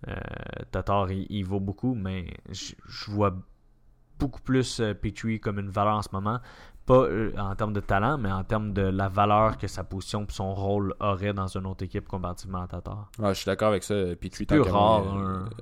Euh, 0.10 0.14
Tatar, 0.72 1.10
il, 1.12 1.26
il 1.30 1.44
vaut 1.46 1.62
beaucoup, 1.62 1.96
mais 1.96 2.28
je 2.52 2.74
vois 3.10 3.34
beaucoup 4.20 4.42
plus 4.42 4.80
euh, 4.80 4.94
Petrie 4.94 5.40
comme 5.40 5.60
une 5.60 5.70
valeur 5.70 5.96
en 5.96 6.02
ce 6.02 6.10
moment. 6.12 6.40
Pas 6.88 6.94
euh, 7.04 7.32
en 7.38 7.54
termes 7.56 7.74
de 7.74 7.80
talent, 7.82 8.18
mais 8.18 8.32
en 8.32 8.44
termes 8.44 8.72
de 8.74 8.82
la 8.82 9.10
valeur 9.10 9.58
que 9.58 9.68
sa 9.68 9.84
position 9.84 10.24
et 10.24 10.32
son 10.32 10.56
rôle 10.56 10.96
aurait 11.02 11.34
dans 11.34 11.48
une 11.48 11.66
autre 11.68 11.84
équipe 11.84 12.08
comparativement 12.08 12.62
à 12.62 12.68
Tatar. 12.68 13.12
Ouais, 13.20 13.30
je 13.30 13.34
suis 13.40 13.46
d'accord 13.46 13.68
avec 13.68 13.84
ça. 13.84 13.94
Puis 14.20 14.30
tu 14.30 14.46
plus 14.46 14.62
rare, 14.62 15.04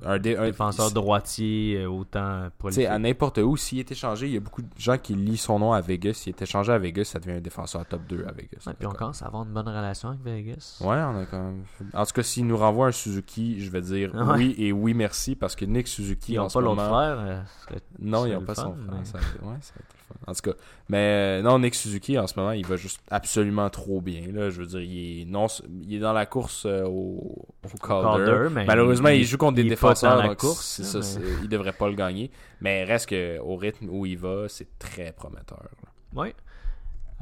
un, 0.04 0.18
dé- 0.20 0.36
un- 0.36 0.44
Défenseur 0.46 0.86
il- 0.88 0.94
droitier, 0.94 1.80
euh, 1.82 1.88
autant 1.90 2.48
prolifique. 2.56 2.86
à 2.86 2.98
n'importe 2.98 3.38
où, 3.38 3.56
s'il 3.56 3.80
est 3.80 3.90
échangé, 3.90 4.28
il 4.28 4.34
y 4.34 4.36
a 4.36 4.40
beaucoup 4.40 4.62
de 4.62 4.68
gens 4.78 4.96
qui 4.98 5.14
lisent 5.14 5.40
son 5.40 5.58
nom 5.58 5.72
à 5.72 5.80
Vegas. 5.80 6.12
S'il 6.14 6.30
est 6.30 6.42
échangé 6.42 6.72
à 6.72 6.78
Vegas, 6.78 7.04
ça 7.04 7.18
devient 7.18 7.38
un 7.38 7.40
défenseur 7.40 7.84
top 7.86 8.02
2 8.08 8.24
à 8.28 8.32
Vegas. 8.32 8.62
Ouais, 8.66 8.74
puis 8.78 8.86
on 8.86 8.92
commence 8.92 9.20
à 9.22 9.26
avoir 9.26 9.42
une 9.42 9.52
bonne 9.52 9.68
relation 9.68 10.10
avec 10.10 10.22
Vegas. 10.22 10.78
Ouais, 10.80 10.96
on 11.02 11.18
a 11.22 11.26
quand 11.26 11.42
même. 11.42 11.64
En 11.92 12.06
tout 12.06 12.12
cas, 12.12 12.22
s'il 12.22 12.46
nous 12.46 12.56
renvoie 12.56 12.86
un 12.86 12.92
Suzuki, 12.92 13.60
je 13.60 13.70
vais 13.70 13.80
dire 13.80 14.14
Ouais. 14.14 14.34
oui 14.36 14.54
et 14.58 14.72
oui 14.72 14.94
merci 14.94 15.34
parce 15.34 15.56
que 15.56 15.64
Nick 15.64 15.88
Suzuki 15.88 16.34
Ils 16.34 16.38
en 16.38 16.44
n'ont 16.44 16.48
ce 16.50 16.58
pas 16.58 16.64
moment- 16.64 16.88
frère. 16.88 17.16
euh, 17.18 17.42
serait- 17.68 17.82
Non, 17.98 18.26
ils 18.26 18.34
n'ont 18.34 18.42
pas 18.42 18.54
son 18.54 18.74
frère. 18.74 18.76
mais- 18.98 19.04
Ça, 19.04 19.18
ouais, 19.18 19.56
ça 19.60 19.74
va 19.74 19.80
être. 19.80 19.96
En 20.26 20.32
tout 20.34 20.50
cas, 20.50 20.56
mais 20.88 20.96
euh, 20.98 21.42
non, 21.42 21.58
Nick 21.58 21.74
Suzuki 21.74 22.18
en 22.18 22.26
ce 22.26 22.38
moment, 22.38 22.52
il 22.52 22.64
va 22.66 22.76
juste 22.76 23.00
absolument 23.10 23.68
trop 23.70 24.00
bien. 24.00 24.22
Là. 24.32 24.50
Je 24.50 24.60
veux 24.60 24.66
dire, 24.66 24.80
il 24.80 25.22
est, 25.22 25.24
non, 25.24 25.46
il 25.82 25.94
est 25.94 25.98
dans 25.98 26.12
la 26.12 26.26
course 26.26 26.64
euh, 26.66 26.84
au, 26.84 27.46
au 27.64 27.78
Calder. 27.86 28.24
Calder, 28.24 28.48
mais 28.52 28.64
Malheureusement, 28.64 29.08
il, 29.08 29.20
il- 29.20 29.24
joue 29.24 29.36
contre 29.38 29.56
des 29.56 29.64
défenseurs. 29.64 30.16
dans 30.16 30.22
la 30.28 30.34
course, 30.34 30.82
ça, 30.82 30.98
mais- 31.20 31.26
il 31.42 31.48
devrait 31.48 31.72
pas 31.72 31.88
le 31.88 31.94
gagner. 31.94 32.30
Mais 32.60 32.84
reste 32.84 33.06
que 33.10 33.38
au 33.40 33.56
rythme 33.56 33.88
où 33.90 34.06
il 34.06 34.18
va, 34.18 34.46
c'est 34.48 34.78
très 34.78 35.12
prometteur. 35.12 35.58
là. 35.62 36.22
Ouais. 36.22 36.34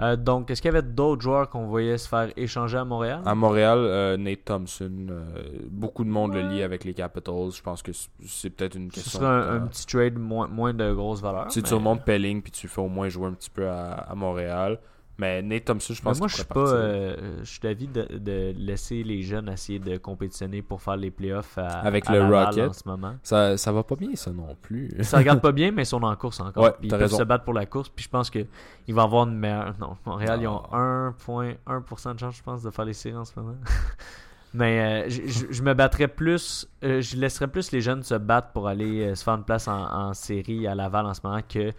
Euh, 0.02 0.16
donc, 0.16 0.50
est-ce 0.50 0.60
qu'il 0.60 0.72
y 0.72 0.74
avait 0.76 0.82
d'autres 0.86 1.22
joueurs 1.22 1.48
qu'on 1.48 1.66
voyait 1.66 1.98
se 1.98 2.08
faire 2.08 2.28
échanger 2.36 2.76
à 2.78 2.84
Montréal? 2.84 3.20
À 3.24 3.34
Montréal, 3.36 3.78
euh, 3.78 4.16
Nate 4.16 4.44
Thompson, 4.44 4.90
euh, 5.08 5.22
beaucoup 5.70 6.02
de 6.02 6.08
monde 6.08 6.34
le 6.34 6.40
lie 6.42 6.62
avec 6.62 6.82
les 6.84 6.94
Capitals. 6.94 7.52
Je 7.54 7.62
pense 7.62 7.80
que 7.82 7.92
c'est- 7.92 8.50
peut-être 8.50 8.74
une 8.74 8.90
Ce 8.90 8.96
question. 8.96 9.20
serait 9.20 9.28
un, 9.56 9.60
petit 9.68 9.86
trade 9.86 10.18
moins, 10.18 10.48
moins 10.48 10.74
de 10.74 10.92
grosse 10.92 11.20
valeur. 11.22 11.46
Tu 11.46 11.54
sais, 11.54 11.62
tu 11.62 11.70
mais- 11.72 11.78
remontes 11.78 12.04
Pelling 12.04 12.42
puis 12.42 12.50
tu 12.50 12.66
fais 12.66 12.80
au 12.80 12.88
moins 12.88 13.08
jouer 13.08 13.28
un 13.28 13.32
petit 13.34 13.50
peu 13.50 13.68
à, 13.68 13.92
à 13.92 14.14
Montréal. 14.16 14.78
Mais 15.16 15.42
Nate 15.42 15.64
Thompson, 15.66 15.94
je 15.94 16.02
pense 16.02 16.18
moi, 16.18 16.26
qu'il 16.26 16.32
je 16.38 16.42
suis 16.42 16.52
pas. 16.52 16.60
euh, 16.72 17.38
je 17.44 17.48
suis 17.48 17.60
d'avis 17.60 17.86
de, 17.86 18.02
de 18.18 18.52
laisser 18.58 19.04
les 19.04 19.22
jeunes 19.22 19.48
essayer 19.48 19.78
de 19.78 19.96
compétitionner 19.96 20.60
pour 20.60 20.82
faire 20.82 20.96
les 20.96 21.12
playoffs 21.12 21.56
à, 21.56 21.66
Avec 21.68 22.08
à 22.10 22.12
le 22.14 22.18
Laval 22.18 22.46
Rocket. 22.46 22.68
en 22.68 22.72
ce 22.72 22.82
moment. 22.88 23.14
Ça, 23.22 23.56
ça 23.56 23.70
va 23.70 23.84
pas 23.84 23.94
bien, 23.94 24.10
ça 24.16 24.32
non 24.32 24.56
plus. 24.60 24.90
Ça 25.02 25.18
regarde 25.18 25.40
pas 25.40 25.52
bien, 25.52 25.70
mais 25.70 25.82
ils 25.82 25.86
sont 25.86 26.02
en 26.02 26.16
course 26.16 26.40
encore. 26.40 26.64
Ouais, 26.64 26.70
Puis 26.80 26.88
ils 26.88 26.90
peuvent 26.90 27.00
raison. 27.02 27.18
se 27.18 27.22
battre 27.22 27.44
pour 27.44 27.54
la 27.54 27.64
course. 27.66 27.88
Puis 27.90 28.04
je 28.04 28.08
pense 28.08 28.28
qu'il 28.28 28.46
va 28.88 29.02
y 29.02 29.04
avoir 29.04 29.28
une 29.28 29.36
meilleure. 29.38 29.74
Non, 29.78 29.96
Montréal, 30.04 30.38
ils 30.42 30.48
ont 30.48 30.62
Non. 30.72 31.14
1,1% 31.28 32.14
de 32.14 32.18
chance, 32.18 32.36
je 32.36 32.42
pense, 32.42 32.62
de 32.64 32.70
faire 32.70 32.84
les 32.84 32.92
séries 32.92 33.16
en 33.16 33.24
ce 33.24 33.32
moment. 33.38 33.54
mais 34.52 35.06
euh, 35.06 35.10
je, 35.50 35.62
me 35.62 35.74
battrais 35.74 36.08
plus. 36.08 36.68
euh, 36.82 37.00
je 37.00 37.16
laisserais 37.16 37.46
plus 37.48 37.70
les 37.70 37.80
jeunes 37.80 38.02
se 38.02 38.14
battre 38.14 38.48
pour 38.52 38.66
aller 38.66 39.06
euh, 39.06 39.14
se 39.14 39.22
faire 39.22 39.34
une 39.34 39.44
place 39.44 39.68
en, 39.68 40.08
en 40.08 40.12
série 40.14 40.66
à 40.66 40.74
Laval 40.74 41.06
en 41.06 41.14
ce 41.14 41.20
moment 41.22 41.40
que. 41.48 41.70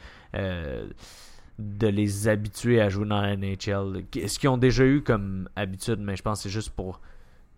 De 1.58 1.88
les 1.88 2.28
habituer 2.28 2.82
à 2.82 2.90
jouer 2.90 3.08
dans 3.08 3.22
la 3.22 3.36
NHL. 3.36 4.04
Ce 4.28 4.40
qu'ils 4.40 4.50
ont 4.50 4.58
déjà 4.58 4.84
eu 4.86 5.02
comme 5.02 5.48
habitude, 5.56 6.00
mais 6.00 6.16
je 6.16 6.22
pense 6.22 6.40
que 6.40 6.44
c'est 6.44 6.50
juste 6.54 6.72
pour 6.72 7.00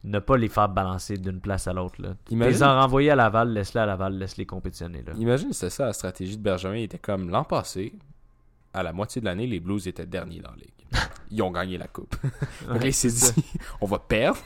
ne 0.04 0.20
pas 0.20 0.38
les 0.38 0.50
faire 0.50 0.70
balancer 0.70 1.18
d'une 1.18 1.41
place 1.41 1.68
à 1.68 1.74
l'autre. 1.74 1.95
Imagine- 2.30 2.54
Les 2.54 2.64
en 2.64 2.80
renvoyer 2.80 3.10
à 3.12 3.16
Laval, 3.16 3.52
laisse-les 3.52 3.82
à 3.82 3.86
Laval, 3.86 4.18
laisse-les 4.18 4.45
compétitionner. 4.45 5.02
Là. 5.02 5.14
Imagine, 5.18 5.52
c'était 5.52 5.72
ça 5.72 5.86
la 5.88 5.93
stratégie 5.93 6.38
de. 6.38 6.76
Il 6.76 6.84
était 6.84 7.00
comme 7.00 7.30
l'an 7.30 7.43
passé, 7.43 7.93
à 8.74 8.84
la 8.84 8.93
moitié 8.93 9.20
de 9.20 9.26
l'année, 9.26 9.48
les 9.48 9.60
Blues 9.60 9.88
étaient 9.88 10.06
derniers 10.06 10.39
dans 10.39 10.52
la 10.52 10.58
ligue. 10.58 10.74
Ils 11.32 11.41
ont 11.41 11.52
gagné 11.52 11.78
la 11.78 11.88
coupe. 11.88 12.16
Donc 12.68 12.80
Ouais, 12.82 12.89
il 12.89 12.93
s'est 12.93 13.10
c'est 13.10 13.36
dit, 13.36 13.43
on 13.82 13.86
va 13.88 14.00
perdre. 14.00 14.39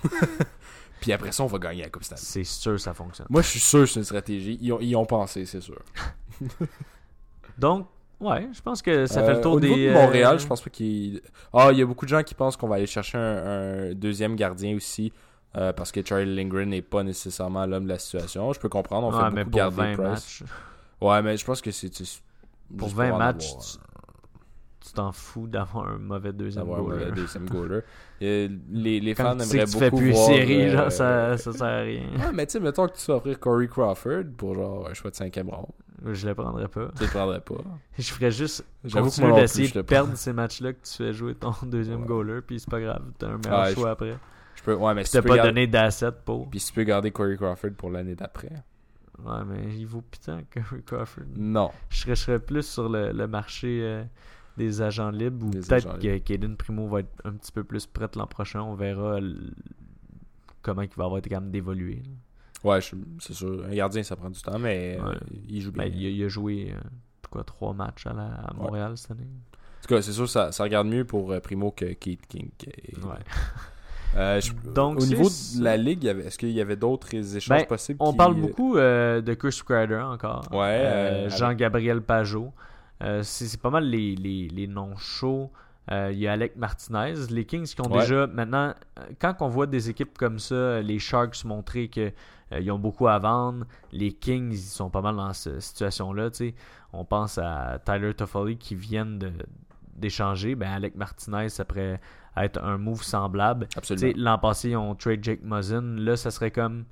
Puis 1.01 1.11
après 1.11 1.31
ça, 1.31 1.43
on 1.43 1.47
va 1.47 1.59
gagner 1.59 1.81
la 1.83 1.89
coupe 1.89 2.03
année. 2.09 2.21
C'est 2.23 2.43
sûr 2.43 2.79
ça 2.79 2.93
fonctionne. 2.93 3.27
Moi, 3.29 3.41
je 3.41 3.47
suis 3.49 3.59
sûr 3.59 3.81
que 3.81 3.85
c'est 3.87 3.99
une 3.99 4.05
stratégie. 4.05 4.57
Ils 4.61 4.71
ont, 4.71 4.79
ils 4.79 4.95
ont 4.95 5.05
pensé, 5.05 5.45
c'est 5.45 5.61
sûr. 5.61 5.79
Donc, 7.57 7.87
ouais, 8.21 8.47
je 8.53 8.61
pense 8.61 8.81
que 8.81 9.05
ça 9.07 9.23
fait 9.23 9.31
Euh, 9.31 9.35
le 9.35 9.41
tour 9.41 9.53
au 9.53 9.59
niveau 9.59 9.75
des. 9.75 9.87
de 9.87 9.93
Montréal, 9.93 10.35
euh, 10.35 10.39
je 10.39 10.47
pense 10.47 10.61
pas 10.61 10.69
qu'il. 10.69 11.21
Ah, 11.53 11.69
il 11.71 11.77
y 11.79 11.81
a 11.81 11.85
beaucoup 11.85 12.05
de 12.05 12.09
gens 12.09 12.23
qui 12.23 12.33
pensent 12.35 12.55
qu'on 12.57 12.67
va 12.67 12.75
aller 12.75 12.87
chercher 12.87 13.17
un, 13.17 13.89
un 13.89 13.93
deuxième 13.93 14.35
gardien 14.35 14.75
aussi. 14.75 15.11
euh, 15.57 15.73
parce 15.73 15.91
que 15.91 15.99
Charlie 16.05 16.33
Lindgren 16.33 16.69
n'est 16.69 16.81
pas 16.81 17.03
nécessairement 17.03 17.65
l'homme 17.65 17.83
de 17.83 17.89
la 17.89 17.99
situation. 17.99 18.53
Je 18.53 18.59
peux 18.59 18.69
comprendre. 18.69 19.07
On 19.07 19.11
ouais, 19.11 19.17
fait 19.29 19.35
mais 19.35 19.43
beaucoup 19.43 19.49
pour 19.51 19.57
garder 19.57 19.75
20 19.77 19.93
Price. 19.95 20.09
matchs, 20.09 20.43
Ouais, 21.01 21.21
mais 21.21 21.35
je 21.35 21.43
pense 21.45 21.61
que 21.61 21.71
c'est. 21.71 21.91
Pour 22.77 22.87
juste 22.87 22.97
20 22.97 23.11
en 23.11 23.17
matchs, 23.17 23.53
tu- 24.81 24.93
t'en 24.93 25.11
fous 25.11 25.47
d'avoir 25.47 25.87
un 25.89 25.97
mauvais 25.97 26.33
deuxième 26.33 26.63
d'avoir 26.63 26.79
un 26.79 26.83
goaler. 26.83 27.05
mauvais 27.05 27.11
deuxième 27.21 27.49
goaler. 27.49 27.79
Et 28.21 28.49
les, 28.71 28.99
les 28.99 29.15
fans 29.15 29.35
tu 29.37 29.43
sais 29.45 29.57
aimeraient 29.57 29.65
que 29.65 29.71
tu 29.71 29.77
beaucoup 29.79 29.79
fais 29.79 29.91
plus 29.91 30.11
voir, 30.11 30.25
série, 30.27 30.61
euh, 30.67 30.69
genre, 30.71 30.91
ça, 30.91 31.37
ça 31.37 31.51
sert 31.53 31.65
à 31.67 31.79
rien. 31.81 32.01
Ouais, 32.17 32.31
mais 32.33 32.45
tu 32.45 32.53
sais, 32.53 32.59
mettons 32.59 32.87
que 32.87 32.95
tu 32.97 33.05
vas 33.07 33.15
offrir 33.17 33.39
Corey 33.39 33.67
Crawford 33.67 34.23
pour 34.37 34.55
genre 34.55 34.87
un 34.89 34.93
choix 34.93 35.11
de 35.11 35.15
cinquième 35.15 35.49
ronde. 35.49 35.71
Je 36.03 36.27
le 36.27 36.33
prendrais 36.35 36.67
pas. 36.67 36.89
Tu 36.97 37.03
le 37.03 37.09
prendrais 37.09 37.41
pas. 37.41 37.55
Je 37.97 38.11
ferais 38.11 38.31
juste 38.31 38.65
continuer 38.91 39.33
d'essayer 39.33 39.69
de 39.69 39.81
perdre 39.81 40.15
ces 40.15 40.33
matchs-là 40.33 40.73
que 40.73 40.79
tu 40.83 40.93
fais 40.93 41.13
jouer 41.13 41.35
ton 41.35 41.53
deuxième 41.63 42.01
Ouais. 42.01 42.07
goaler, 42.07 42.41
puis 42.41 42.59
c'est 42.59 42.69
pas 42.69 42.81
grave, 42.81 43.03
t'as 43.19 43.27
un 43.27 43.37
meilleur 43.37 43.61
Ouais, 43.63 43.73
choix 43.75 43.91
après. 43.91 44.17
Je 44.55 44.63
peux, 44.63 44.73
ouais, 44.75 44.93
mais 44.95 45.03
si 45.05 45.11
tu 45.11 45.21
peux 45.21 45.29
pas 45.29 45.35
garder- 45.37 45.51
donné 45.51 45.67
d'asset 45.67 46.11
pour. 46.25 46.49
Puis 46.49 46.59
si 46.59 46.67
tu 46.67 46.73
peux 46.73 46.83
garder 46.83 47.11
Corey 47.11 47.35
Crawford 47.37 47.71
pour 47.77 47.89
l'année 47.91 48.15
d'après. 48.15 48.51
Ouais, 49.23 49.45
mais 49.47 49.75
il 49.77 49.85
vaut 49.85 50.01
putain 50.01 50.41
Curry 50.49 50.81
Crawford. 50.83 51.23
Non. 51.35 51.69
Je 51.89 51.99
serais, 52.01 52.15
je 52.15 52.21
serais 52.23 52.39
plus 52.39 52.63
sur 52.67 52.89
le, 52.89 53.11
le 53.11 53.27
marché 53.27 53.79
euh, 53.83 54.03
des 54.57 54.81
agents 54.81 55.11
libres 55.11 55.45
ou 55.45 55.51
peut-être 55.51 55.99
que 55.99 56.17
Kaden 56.17 56.57
Primo 56.57 56.87
va 56.87 57.01
être 57.01 57.13
un 57.23 57.33
petit 57.33 57.51
peu 57.51 57.63
plus 57.63 57.85
prêt 57.85 58.07
l'an 58.15 58.25
prochain. 58.25 58.61
On 58.61 58.73
verra 58.73 59.19
l- 59.19 59.53
comment 60.63 60.81
il 60.81 60.89
va 60.95 61.05
avoir 61.05 61.19
été 61.19 61.29
capable 61.29 61.51
d'évoluer. 61.51 62.01
Ouais, 62.63 62.79
c'est 63.19 63.33
sûr. 63.33 63.63
Un 63.65 63.73
gardien, 63.73 64.03
ça 64.03 64.15
prend 64.15 64.29
du 64.29 64.41
temps, 64.41 64.59
mais 64.59 64.97
euh, 64.99 65.09
Ouais. 65.09 65.17
il 65.49 65.61
joue 65.61 65.71
bien. 65.71 65.85
Ben, 65.85 65.93
il, 65.95 66.05
a, 66.05 66.09
il 66.09 66.23
a 66.23 66.27
joué 66.27 66.71
euh, 66.75 66.79
quoi, 67.29 67.43
trois 67.43 67.73
matchs 67.73 68.05
à, 68.07 68.13
la- 68.13 68.35
à 68.47 68.53
Montréal 68.53 68.93
cette 68.97 69.11
année. 69.11 69.27
En 69.27 69.81
tout 69.87 69.95
cas, 69.95 70.01
c'est 70.01 70.11
sûr, 70.11 70.29
ça, 70.29 70.51
ça 70.51 70.63
regarde 70.63 70.87
mieux 70.87 71.05
pour 71.05 71.31
euh, 71.31 71.39
Primo 71.39 71.71
que 71.71 71.85
Keith 71.93 72.27
King. 72.27 72.49
Et- 72.67 72.95
Ouais. 72.97 73.13
Euh, 74.17 74.41
je- 74.41 74.51
Donc, 74.75 74.99
au 74.99 75.05
niveau 75.05 75.29
de 75.29 75.63
la 75.63 75.77
ligue, 75.77 76.03
est-ce 76.05 76.37
qu'il 76.37 76.49
y 76.51 76.59
avait 76.59 76.75
d'autres 76.75 77.13
échanges 77.15 77.47
Ben, 77.47 77.65
possibles 77.65 77.97
On 78.01 78.11
qui- 78.11 78.17
parle 78.17 78.35
beaucoup 78.35 78.75
euh, 78.75 79.21
de 79.21 79.33
Chris 79.33 79.61
Kreider 79.65 79.95
encore. 80.03 80.45
Ouais, 80.51 80.81
Euh, 80.83 81.27
euh, 81.27 81.29
Jean-Gabriel 81.29 82.01
Pajot. 82.01 82.51
Euh, 83.01 83.23
c'est 83.23 83.59
pas 83.61 83.69
mal 83.69 83.85
les, 83.85 84.15
les, 84.15 84.49
les 84.49 84.67
noms 84.67 84.97
chauds. 84.97 85.49
Euh, 85.91 86.09
Il 86.11 86.19
y 86.19 86.27
a 86.27 86.33
Alec 86.33 86.57
Martinez. 86.57 87.13
Les 87.29 87.45
Kings 87.45 87.65
qui 87.65 87.79
ont 87.79 87.89
Ouais. 87.89 88.01
déjà 88.01 88.27
maintenant, 88.27 88.73
euh, 88.99 89.03
quand 89.19 89.35
on 89.39 89.47
voit 89.47 89.65
des 89.65 89.89
équipes 89.89 90.17
comme 90.17 90.39
ça, 90.39 90.81
les 90.81 90.99
Sharks 90.99 91.45
montrer 91.45 91.87
que 91.87 92.01
euh, 92.01 92.11
ils 92.59 92.71
ont 92.71 92.79
beaucoup 92.79 93.07
à 93.07 93.17
vendre, 93.19 93.65
les 93.91 94.11
Kings 94.11 94.51
ils 94.51 94.57
sont 94.57 94.89
pas 94.89 95.01
mal 95.01 95.15
dans 95.15 95.31
cette 95.33 95.61
situation-là. 95.61 96.29
On 96.93 97.05
pense 97.05 97.37
à 97.37 97.79
Tyler 97.85 98.13
Toffoli 98.13 98.57
qui 98.57 98.75
viennent 98.75 99.17
de- 99.19 99.31
d'échanger. 99.95 100.55
Ben 100.55 100.71
Alec 100.71 100.95
Martinez, 100.95 101.49
ça 101.49 101.63
pourrait 101.65 102.01
être 102.35 102.61
un 102.63 102.77
move 102.77 103.03
semblable. 103.03 103.67
L'an 104.17 104.37
passé, 104.37 104.69
ils 104.71 104.77
ont 104.77 104.95
trade 104.95 105.23
Jake 105.23 105.41
Muzzin. 105.43 105.95
Là, 105.97 106.17
ça 106.17 106.31
serait 106.31 106.51
comme 106.51 106.85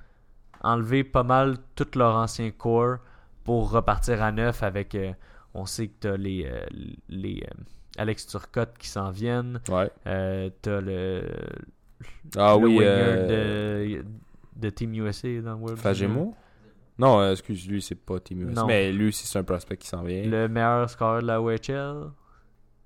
enlever 0.62 1.04
pas 1.04 1.22
mal 1.22 1.56
tout 1.74 1.86
leur 1.96 2.14
ancien 2.16 2.50
core 2.50 2.98
pour 3.44 3.70
repartir 3.70 4.22
à 4.22 4.32
neuf 4.32 4.62
avec. 4.62 4.94
euh, 4.94 5.12
on 5.54 5.66
sait 5.66 5.88
que 5.88 5.94
t'as 6.00 6.16
les, 6.16 6.46
euh, 6.46 6.60
les 7.08 7.42
euh, 7.44 7.54
Alex 7.98 8.26
Turcotte 8.28 8.78
qui 8.78 8.86
s'en 8.88 9.10
viennent. 9.10 9.60
Ouais. 9.68 9.90
Euh, 10.06 10.48
t'as 10.62 10.80
le, 10.80 11.24
Ah 12.36 12.54
le 12.56 12.66
oui, 12.66 12.76
winger 12.78 12.86
euh, 12.86 13.86
de, 14.02 14.04
de 14.60 14.70
Team 14.70 14.94
USA 14.94 15.40
dans 15.40 15.54
World 15.56 15.78
Fagemo? 15.78 16.34
Non, 16.98 17.20
euh, 17.20 17.32
excuse, 17.32 17.66
lui, 17.68 17.80
c'est 17.80 17.94
pas 17.94 18.20
Team 18.20 18.42
US. 18.48 18.54
Non. 18.54 18.66
Mais 18.66 18.92
lui 18.92 19.12
c'est 19.12 19.38
un 19.38 19.42
prospect 19.42 19.76
qui 19.78 19.88
s'en 19.88 20.02
vient. 20.02 20.22
Le 20.24 20.48
meilleur 20.48 20.88
score 20.90 21.22
de 21.22 21.26
la 21.26 21.40
OHL. 21.40 22.10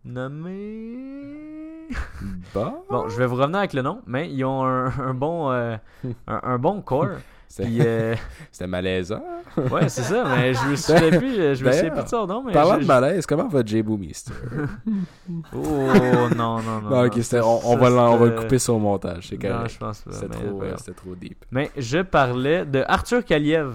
Nommé. 0.04 1.88
Bah, 2.54 2.74
Bon, 2.90 3.08
je 3.08 3.16
vais 3.16 3.26
vous 3.26 3.36
revenir 3.36 3.58
avec 3.58 3.72
le 3.72 3.82
nom, 3.82 4.02
mais 4.06 4.30
ils 4.30 4.44
ont 4.44 4.64
un, 4.64 4.86
un 4.98 5.14
bon, 5.14 5.50
euh, 5.50 5.76
un, 6.26 6.40
un 6.42 6.58
bon 6.58 6.80
core. 6.82 7.08
C'était 7.56 7.70
euh, 7.86 8.14
c'était 8.50 8.66
malaisant. 8.66 9.22
Ouais, 9.70 9.88
c'est 9.88 10.02
ça, 10.02 10.24
mais 10.24 10.52
je 10.54 10.66
me 10.68 10.76
souviens 10.76 11.10
plus, 11.18 11.34
je 11.54 11.64
me 11.64 11.70
souviens 11.72 11.90
plus 11.90 12.02
de 12.02 12.08
son 12.08 12.26
nom, 12.26 12.42
mais 12.42 12.52
Parlant 12.52 12.78
de 12.78 12.84
malaise, 12.84 13.24
comment 13.26 13.46
va 13.46 13.62
Jay 13.64 13.82
Boomister? 13.82 14.32
Oh 15.52 15.58
non, 16.36 16.60
non, 16.62 16.80
non. 16.82 16.90
Non, 16.90 17.04
non, 17.04 17.22
ça- 17.22 17.46
on, 17.46 17.60
on 17.64 17.72
ça, 17.74 17.76
va, 17.90 18.10
on 18.10 18.16
va 18.16 18.26
le 18.26 18.32
couper 18.32 18.58
sur 18.58 18.74
le 18.74 18.80
montage, 18.80 19.28
c'est 19.28 19.42
Non, 19.42 19.50
correct. 19.56 19.72
je 19.74 19.78
pense 19.78 20.00
pas. 20.00 20.12
C'était 20.12 20.28
trop, 20.28 20.62
euh, 20.62 20.74
trop 20.96 21.14
deep. 21.14 21.44
mais 21.50 21.70
je 21.76 21.98
parlais 22.02 22.64
de 22.64 22.82
Arthur 22.86 23.24
Kaliev. 23.24 23.74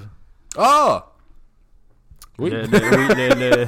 Ah! 0.57 1.05
Oui. 2.37 2.49
Le, 2.51 2.61
le- 2.61 2.67
oui, 2.67 3.67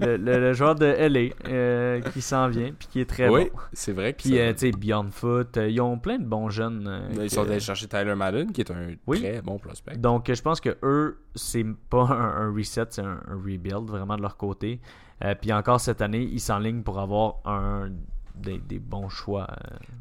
le- 0.00 0.16
le- 0.16 0.16
le- 0.16 0.38
le 0.40 0.52
joueur 0.52 0.74
de 0.74 0.86
LA 0.86 1.30
euh, 1.48 2.00
qui 2.12 2.20
s'en 2.22 2.48
vient, 2.48 2.72
puis 2.72 2.88
qui 2.90 3.00
est 3.00 3.08
très 3.08 3.28
oui, 3.28 3.50
bon. 3.52 3.58
c'est 3.72 3.92
vrai 3.92 4.12
Puis, 4.12 4.38
euh, 4.38 4.52
tu 4.52 4.58
sais, 4.60 4.70
Beyond 4.72 5.10
Foot, 5.10 5.56
euh, 5.56 5.68
ils 5.68 5.80
ont 5.80 5.98
plein 5.98 6.18
de 6.18 6.24
bons 6.24 6.48
jeunes. 6.50 6.86
euh, 6.88 7.08
Ils 7.12 7.18
que- 7.18 7.28
sont 7.28 7.42
allés 7.42 7.60
chercher 7.60 7.86
Tyler 7.88 8.14
Madden, 8.14 8.52
qui 8.52 8.60
est 8.60 8.70
un 8.70 8.94
Oui. 9.06 9.20
très 9.20 9.40
bon 9.42 9.58
prospect. 9.58 9.96
Donc, 9.96 10.32
je 10.32 10.42
pense 10.42 10.60
que 10.60 10.76
eux, 10.82 11.18
c'est 11.34 11.64
pas 11.90 12.02
un, 12.04 12.46
un 12.48 12.52
reset, 12.54 12.84
c'est 12.90 13.02
un, 13.02 13.20
un 13.28 13.34
rebuild 13.36 13.86
vraiment 13.88 14.16
de 14.16 14.22
leur 14.22 14.36
côté. 14.36 14.80
Euh, 15.24 15.34
puis 15.40 15.52
encore 15.52 15.80
cette 15.80 16.02
année, 16.02 16.22
ils 16.22 16.40
s'enlignent 16.40 16.82
pour 16.82 16.98
avoir 16.98 17.36
un 17.44 17.90
des, 18.34 18.58
des 18.58 18.80
bons 18.80 19.08
choix. 19.08 19.46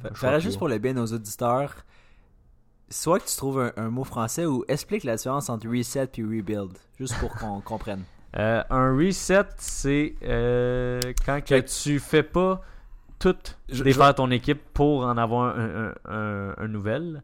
euh, 0.05 0.09
choix 0.15 0.39
juste 0.39 0.57
pour 0.57 0.67
le 0.67 0.80
bien 0.80 0.93
de 0.93 0.99
nos 0.99 1.05
auditeurs, 1.05 1.76
soit 2.89 3.19
que 3.19 3.26
tu 3.28 3.36
trouves 3.38 3.59
un, 3.59 3.71
un 3.78 3.89
mot 3.89 4.03
français 4.03 4.45
ou 4.45 4.65
explique 4.67 5.03
la 5.03 5.15
différence 5.15 5.49
entre 5.49 5.67
reset 5.67 6.09
et 6.17 6.24
rebuild, 6.24 6.71
juste 6.99 7.15
pour 7.19 7.30
qu'on 7.36 7.61
comprenne. 7.65 8.03
Euh, 8.38 8.63
un 8.69 8.95
reset, 8.97 9.45
c'est 9.57 10.15
euh, 10.23 10.99
quand 11.25 11.41
que 11.43 11.59
tu 11.59 11.99
fais 11.99 12.23
pas 12.23 12.61
tout 13.19 13.36
Je- 13.69 13.84
défaire 13.84 14.15
ton 14.15 14.31
équipe 14.31 14.61
pour 14.73 15.05
en 15.05 15.17
avoir 15.17 15.55
un, 15.57 15.93
un, 16.05 16.13
un- 16.13 16.55
un 16.57 16.67
nouvel. 16.67 17.21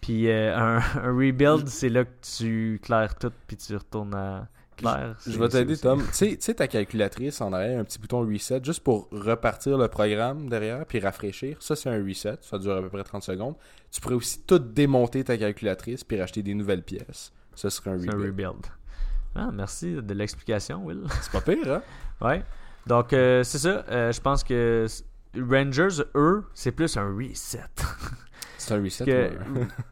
Puis 0.00 0.30
euh, 0.30 0.56
un, 0.56 0.78
rebuild, 1.12 1.68
c'est 1.68 1.88
là 1.88 2.04
que 2.04 2.10
tu 2.38 2.80
claires 2.82 3.16
tout 3.18 3.32
puis 3.46 3.56
tu 3.56 3.74
retournes 3.76 4.14
à 4.14 4.48
clair. 4.76 5.16
Je 5.26 5.38
vais 5.38 5.48
t'aider, 5.48 5.76
Tom. 5.76 6.02
Tu 6.16 6.36
sais- 6.40 6.54
ta 6.54 6.68
calculatrice 6.68 7.40
en 7.40 7.52
arrière, 7.52 7.80
un 7.80 7.84
petit 7.84 7.98
bouton 7.98 8.20
reset, 8.20 8.60
juste 8.64 8.80
pour 8.82 9.08
repartir 9.10 9.76
le 9.76 9.88
programme 9.88 10.48
derrière, 10.48 10.84
puis 10.86 11.00
rafraîchir. 11.00 11.56
Ça, 11.60 11.76
c'est 11.76 11.90
un 11.90 12.02
reset. 12.02 12.36
Ça 12.40 12.58
dure 12.58 12.76
à 12.76 12.80
peu 12.82 12.88
près 12.88 13.02
30 13.04 13.22
secondes. 13.22 13.56
Tu 13.90 14.00
pourrais 14.00 14.14
aussi 14.14 14.40
tout 14.46 14.58
démonter 14.58 15.22
ta 15.24 15.36
calculatrice, 15.36 16.02
puis 16.04 16.18
racheter 16.20 16.42
des 16.42 16.54
nouvelles 16.54 16.82
pièces. 16.82 17.32
Ça 17.54 17.68
serait 17.70 17.90
un 17.90 17.98
C'est 17.98 18.08
un 18.14 18.18
rebuild. 18.18 18.66
Ah, 19.36 19.50
merci 19.52 19.94
de 19.94 20.14
l'explication, 20.14 20.84
Will. 20.84 21.04
C'est 21.20 21.32
pas 21.32 21.40
pire, 21.40 21.72
hein? 21.74 21.82
Ouais. 22.20 22.42
Donc, 22.86 23.12
euh, 23.12 23.42
c'est 23.42 23.58
ça. 23.58 23.84
Euh, 23.90 24.12
je 24.12 24.20
pense 24.20 24.44
que 24.44 24.86
Rangers, 25.36 26.02
eux, 26.14 26.44
c'est 26.54 26.70
plus 26.72 26.96
un 26.96 27.12
reset. 27.14 27.60
C'est 28.58 28.74
un 28.74 28.82
reset. 28.82 29.04
Que- 29.04 29.30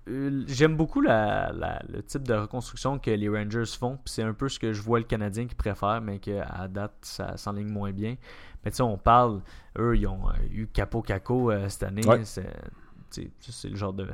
ouais. 0.08 0.44
J'aime 0.48 0.76
beaucoup 0.76 1.00
la, 1.00 1.52
la- 1.52 1.82
le 1.88 2.02
type 2.02 2.22
de 2.26 2.34
reconstruction 2.34 2.98
que 2.98 3.10
les 3.10 3.28
Rangers 3.28 3.66
font. 3.78 3.96
puis 3.96 4.12
C'est 4.14 4.22
un 4.22 4.32
peu 4.32 4.48
ce 4.48 4.58
que 4.58 4.72
je 4.72 4.80
vois 4.80 4.98
le 5.00 5.04
Canadien 5.04 5.46
qui 5.46 5.54
préfère, 5.54 6.00
mais 6.00 6.18
qu'à 6.18 6.66
date, 6.68 6.94
ça 7.02 7.36
s'enligne 7.36 7.68
moins 7.68 7.92
bien. 7.92 8.16
Mais 8.64 8.70
tu 8.70 8.78
sais, 8.78 8.82
on 8.82 8.96
parle, 8.96 9.42
eux, 9.78 9.96
ils 9.96 10.06
ont 10.06 10.28
euh, 10.30 10.32
eu 10.50 10.66
Capo 10.68 11.02
Caco 11.02 11.50
euh, 11.50 11.68
cette 11.68 11.82
année. 11.84 12.06
Ouais. 12.06 12.22
C'est 12.24 12.48
le 13.68 13.76
genre 13.76 13.92
de, 13.92 14.08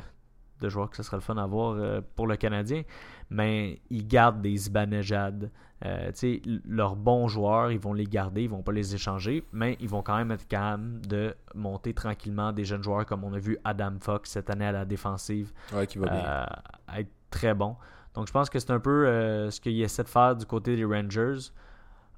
de 0.61 0.69
joueur 0.69 0.91
que 0.91 0.97
ce 0.97 1.03
serait 1.03 1.17
le 1.17 1.23
fun 1.23 1.37
à 1.37 1.47
voir 1.47 1.75
euh, 1.77 2.01
pour 2.17 2.27
le 2.27 2.37
Canadien. 2.37 2.83
Mais 3.31 3.81
ils 3.91 4.07
gardent 4.07 4.41
des 4.43 4.57
Zibanejad. 4.57 5.51
Euh, 5.87 6.11
leurs 6.67 6.95
bons 6.95 7.27
joueurs, 7.29 7.71
ils 7.73 7.79
vont 7.79 7.95
les 7.95 8.05
garder, 8.05 8.43
ils 8.43 8.51
vont 8.51 8.63
pas 8.63 8.73
les 8.73 8.95
échanger, 8.95 9.45
mais 9.53 9.79
ils 9.81 9.89
vont 9.89 10.03
quand 10.03 10.17
même 10.17 10.31
être 10.31 10.47
capables 10.47 11.01
de 11.07 11.35
monter 11.55 11.95
tranquillement 11.95 12.53
des 12.53 12.65
jeunes 12.65 12.83
joueurs 12.83 13.07
comme 13.07 13.25
on 13.25 13.33
a 13.33 13.39
vu 13.39 13.57
Adam 13.65 13.93
Fox 14.01 14.31
cette 14.31 14.51
année 14.51 14.67
à 14.67 14.73
la 14.73 14.85
défensive 14.85 15.53
Ouais, 15.73 15.87
qui 15.87 15.97
va 15.99 16.07
bien. 16.09 16.25
euh, 16.27 16.99
être 17.01 17.11
très 17.31 17.55
bon. 17.55 17.77
Donc 18.13 18.27
je 18.27 18.33
pense 18.33 18.51
que 18.51 18.59
c'est 18.59 18.73
un 18.73 18.81
peu 18.81 19.07
ce 19.51 19.59
qu'ils 19.61 19.81
essaient 19.81 20.03
de 20.03 20.09
faire 20.09 20.37
du 20.37 20.45
côté 20.45 20.77
des 20.77 20.85
Rangers. 20.85 21.39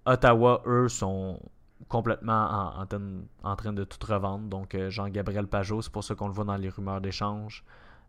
Ottawa, 0.06 0.62
eux, 0.66 0.88
sont 0.88 1.38
complètement 1.88 2.72
en, 2.76 2.80
en 2.82 2.86
train- 2.86 3.20
en 3.44 3.56
train 3.56 3.72
de 3.72 3.84
tout 3.84 3.98
revendre. 4.06 4.48
Donc 4.48 4.76
Jean-Gabriel 4.88 5.46
Pajot, 5.46 5.82
c'est 5.82 5.92
pour 5.92 6.02
ça 6.02 6.14
qu'on 6.14 6.26
le 6.28 6.32
voit 6.34 6.44
dans 6.44 6.56
les 6.56 6.68
rumeurs 6.70 7.00
d'échange. 7.00 7.64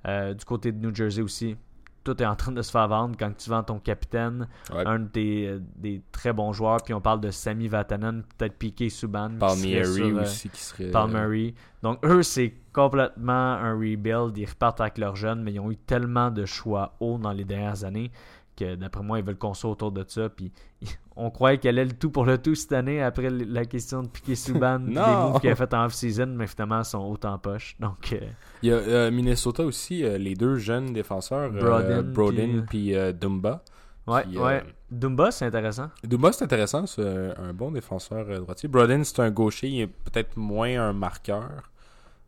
Euh, 0.08 0.34
du 0.34 0.43
côté 0.45 0.72
de 0.72 0.78
New 0.86 0.93
Jersey 0.93 1.22
aussi, 1.22 1.56
tout 2.04 2.22
est 2.22 2.26
en 2.26 2.36
train 2.36 2.51
de 2.51 2.62
se 2.62 2.70
faire 2.72 2.88
vendre. 2.89 3.16
Quand 3.18 3.32
tu 3.38 3.49
vends 3.49 3.64
ton 3.64 3.80
capitaine, 3.80 4.47
Ouais. 4.74 4.86
un 4.86 4.99
des, 4.99 5.47
euh, 5.47 5.60
des 5.78 6.01
très 6.12 6.34
bons 6.34 6.51
joueurs, 6.51 6.82
puis 6.84 6.93
on 6.93 6.99
parle 6.99 7.22
de 7.22 7.32
Sami 7.32 7.70
Vatanen, 7.70 8.24
peut-être 8.38 8.58
Piqué 8.58 8.89
Subban. 8.89 9.38
Palmieri 9.39 9.86
sur, 9.86 10.06
euh, 10.18 10.22
aussi 10.24 10.49
qui 10.49 10.62
serait. 10.62 10.91
Palmieri. 10.91 11.56
Donc, 11.82 12.04
eux, 12.06 12.22
c'est 12.24 12.54
complètement 12.74 13.32
un 13.32 13.74
rebuild. 13.74 14.38
Ils 14.38 14.45
repartent 14.49 14.82
avec 14.82 14.97
leurs 14.97 15.16
jeunes, 15.16 15.41
mais 15.43 15.54
ils 15.54 15.60
ont 15.62 15.72
eu 15.72 15.78
tellement 15.78 16.30
de 16.32 16.45
choix 16.45 16.95
hauts 16.99 17.18
dans 17.18 17.32
les 17.32 17.45
dernières 17.45 17.86
années 17.86 18.12
que, 18.56 18.76
d'après 18.76 19.04
moi, 19.04 19.20
ils 19.20 19.26
veulent 19.26 19.38
construire 19.38 19.74
autour 19.74 19.91
de 19.91 20.04
ça. 20.08 20.30
Puis, 20.30 20.51
on 21.16 21.30
croyait 21.30 21.58
qu'elle 21.58 21.80
allait 21.80 21.89
le 21.91 21.97
tout 21.97 22.10
pour 22.10 22.26
le 22.26 22.38
tout 22.38 22.56
cette 22.56 22.72
année 22.74 23.01
après 23.01 23.30
la 23.30 23.66
question 23.66 24.04
de 24.04 24.08
Piqué 24.08 24.36
Souban, 24.36 24.80
les 24.86 24.93
Non. 24.95 25.32
moves 25.32 25.41
qu'il 25.41 25.49
a 25.49 25.56
fait 25.56 25.74
en 25.74 25.86
off-season, 25.86 26.28
mais 26.28 26.47
finalement, 26.47 26.80
ils 26.80 26.86
sont 26.86 26.99
haut 26.99 27.20
en 27.26 27.38
poche. 27.38 27.76
Donc, 27.80 28.14
euh, 28.14 28.20
Il 28.62 28.70
y 28.70 28.72
a 28.72 28.76
euh, 28.76 29.12
Minnesota 29.12 29.64
aussi, 29.64 30.04
euh, 30.04 30.18
les 30.18 30.36
deux 30.36 30.56
jeunes 30.58 30.93
défenseurs, 30.93 31.51
Broden, 31.51 32.66
puis- 32.68 32.93
Dumba. 33.20 33.64
ouais, 34.08 34.26
ouais. 34.38 34.64
Dumba, 34.91 35.32
c'est 35.32 35.45
intéressant. 35.45 35.89
Dumba, 36.04 36.32
c'est 36.32 36.43
intéressant, 36.45 36.86
c'est 36.86 37.34
un, 37.38 37.54
bon 37.54 37.72
défenseur 37.72 38.26
droitier. 38.41 38.70
Broden, 38.70 39.04
c'est 39.04 39.20
un 39.22 39.32
gaucher, 39.32 39.68
il 39.68 39.82
est 39.82 39.88
peut-être 39.88 40.38
moins 40.38 40.80
un 40.89 40.93
marqueur. 40.93 41.72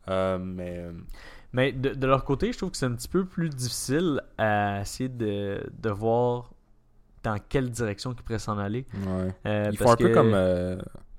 Mais 0.08 0.86
Mais 1.52 1.72
de, 1.72 1.90
de 1.94 2.06
leur 2.06 2.24
côté, 2.24 2.52
je 2.52 2.58
trouve 2.58 2.70
que 2.70 2.76
c'est 2.76 2.86
un 2.86 2.94
petit 2.94 3.08
peu 3.08 3.24
plus 3.24 3.48
difficile 3.48 4.20
à 4.38 4.80
essayer 4.82 5.08
de, 5.08 5.62
de 5.78 5.90
voir 5.90 6.50
dans 7.22 7.38
quelle 7.48 7.70
direction 7.70 8.12
ils 8.12 8.22
pourraient 8.22 8.38
s'en 8.38 8.58
aller. 8.58 8.86
ouais. 8.94 9.34
Euh, 9.46 9.68
ils 9.72 9.78
font 9.78 9.90
un 9.90 9.96
peu 9.96 10.10
comme. 10.14 10.32
euh, 10.34 10.76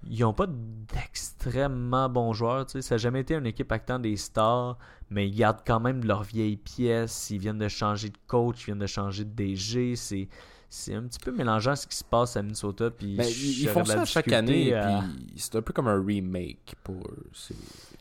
ils 0.10 0.22
n'ont 0.22 0.34
pas 0.34 0.48
d'extrêmement 0.48 2.08
bons 2.10 2.34
joueurs. 2.34 2.66
tu 2.66 2.74
sais. 2.74 2.82
Ça 2.82 2.96
n'a 2.96 3.00
jamais 3.00 3.22
été 3.22 3.36
une 3.36 3.46
équipe 3.46 3.72
actant 3.72 4.00
des 4.00 4.16
stars, 4.16 4.78
mais 5.10 5.28
ils 5.28 5.36
gardent 5.36 5.64
quand 5.66 5.80
même 5.80 6.04
leurs 6.06 6.24
vieilles 6.24 6.58
pièces. 6.58 7.30
Ils 7.30 7.40
viennent 7.40 7.58
de 7.58 7.68
changer 7.68 8.10
de 8.10 8.18
coach, 8.28 8.62
ils 8.62 8.66
viennent 8.68 8.80
de 8.80 8.86
changer 8.88 9.26
de 9.26 9.30
DG. 9.32 9.96
C'est, 9.96 10.28
c'est 10.70 10.94
un 10.96 11.04
petit 11.04 11.20
peu 11.20 11.32
mélangeant 11.32 11.76
ce 11.76 11.88
qui 11.88 11.96
se 11.96 12.04
passe 12.04 12.36
à 12.38 12.42
Minnesota. 12.42 12.90
Puis 12.92 13.16
ben, 13.16 13.26
ils, 13.28 13.68
font 13.70 13.84
de 13.84 13.90
la 13.90 13.96
ça 13.98 14.06
chaque 14.06 14.32
année, 14.32 14.74
à- 14.74 15.04
puis 15.28 15.34
c'est 15.38 15.56
un 15.56 15.62
peu 15.62 15.74
comme 15.74 15.88
un 15.88 16.04
remake 16.04 16.76
pour. 16.84 17.08
C'est- 17.34 17.56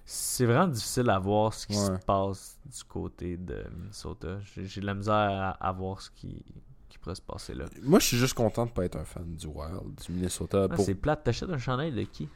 C'est 0.09 0.47
vraiment 0.47 0.69
difficile 0.69 1.11
à 1.11 1.19
voir 1.19 1.53
ce 1.53 1.67
qui 1.67 1.77
Ouais. 1.77 1.85
se 1.87 2.05
passe 2.05 2.59
du 2.65 2.85
côté 2.85 3.37
de 3.37 3.65
Minnesota. 3.77 4.39
J'ai, 4.55 4.65
j'ai 4.65 4.81
de 4.81 4.87
la 4.87 4.95
misère 4.95 5.15
à, 5.15 5.51
à 5.51 5.73
voir 5.73 6.01
ce 6.01 6.11
qui, 6.11 6.45
qui 6.89 6.97
pourrait 6.99 7.17
se 7.17 7.23
passer 7.23 7.55
là. 7.55 7.65
Moi, 7.83 7.99
je 7.99 8.07
suis 8.07 8.17
juste 8.17 8.35
content 8.35 8.67
de 8.67 8.71
pas 8.71 8.85
être 8.85 8.97
un 8.97 9.05
fan 9.05 9.25
du 9.35 9.47
Wild, 9.49 9.95
du 10.07 10.13
Minnesota. 10.13 10.69
Ah, 10.71 10.75
pour, 10.77 10.85
c'est 10.85 10.95
plate. 10.95 11.25
T'achètes 11.25 11.51
un 11.51 11.59
chandail 11.59 11.91
de 11.91 12.03
qui? 12.03 12.29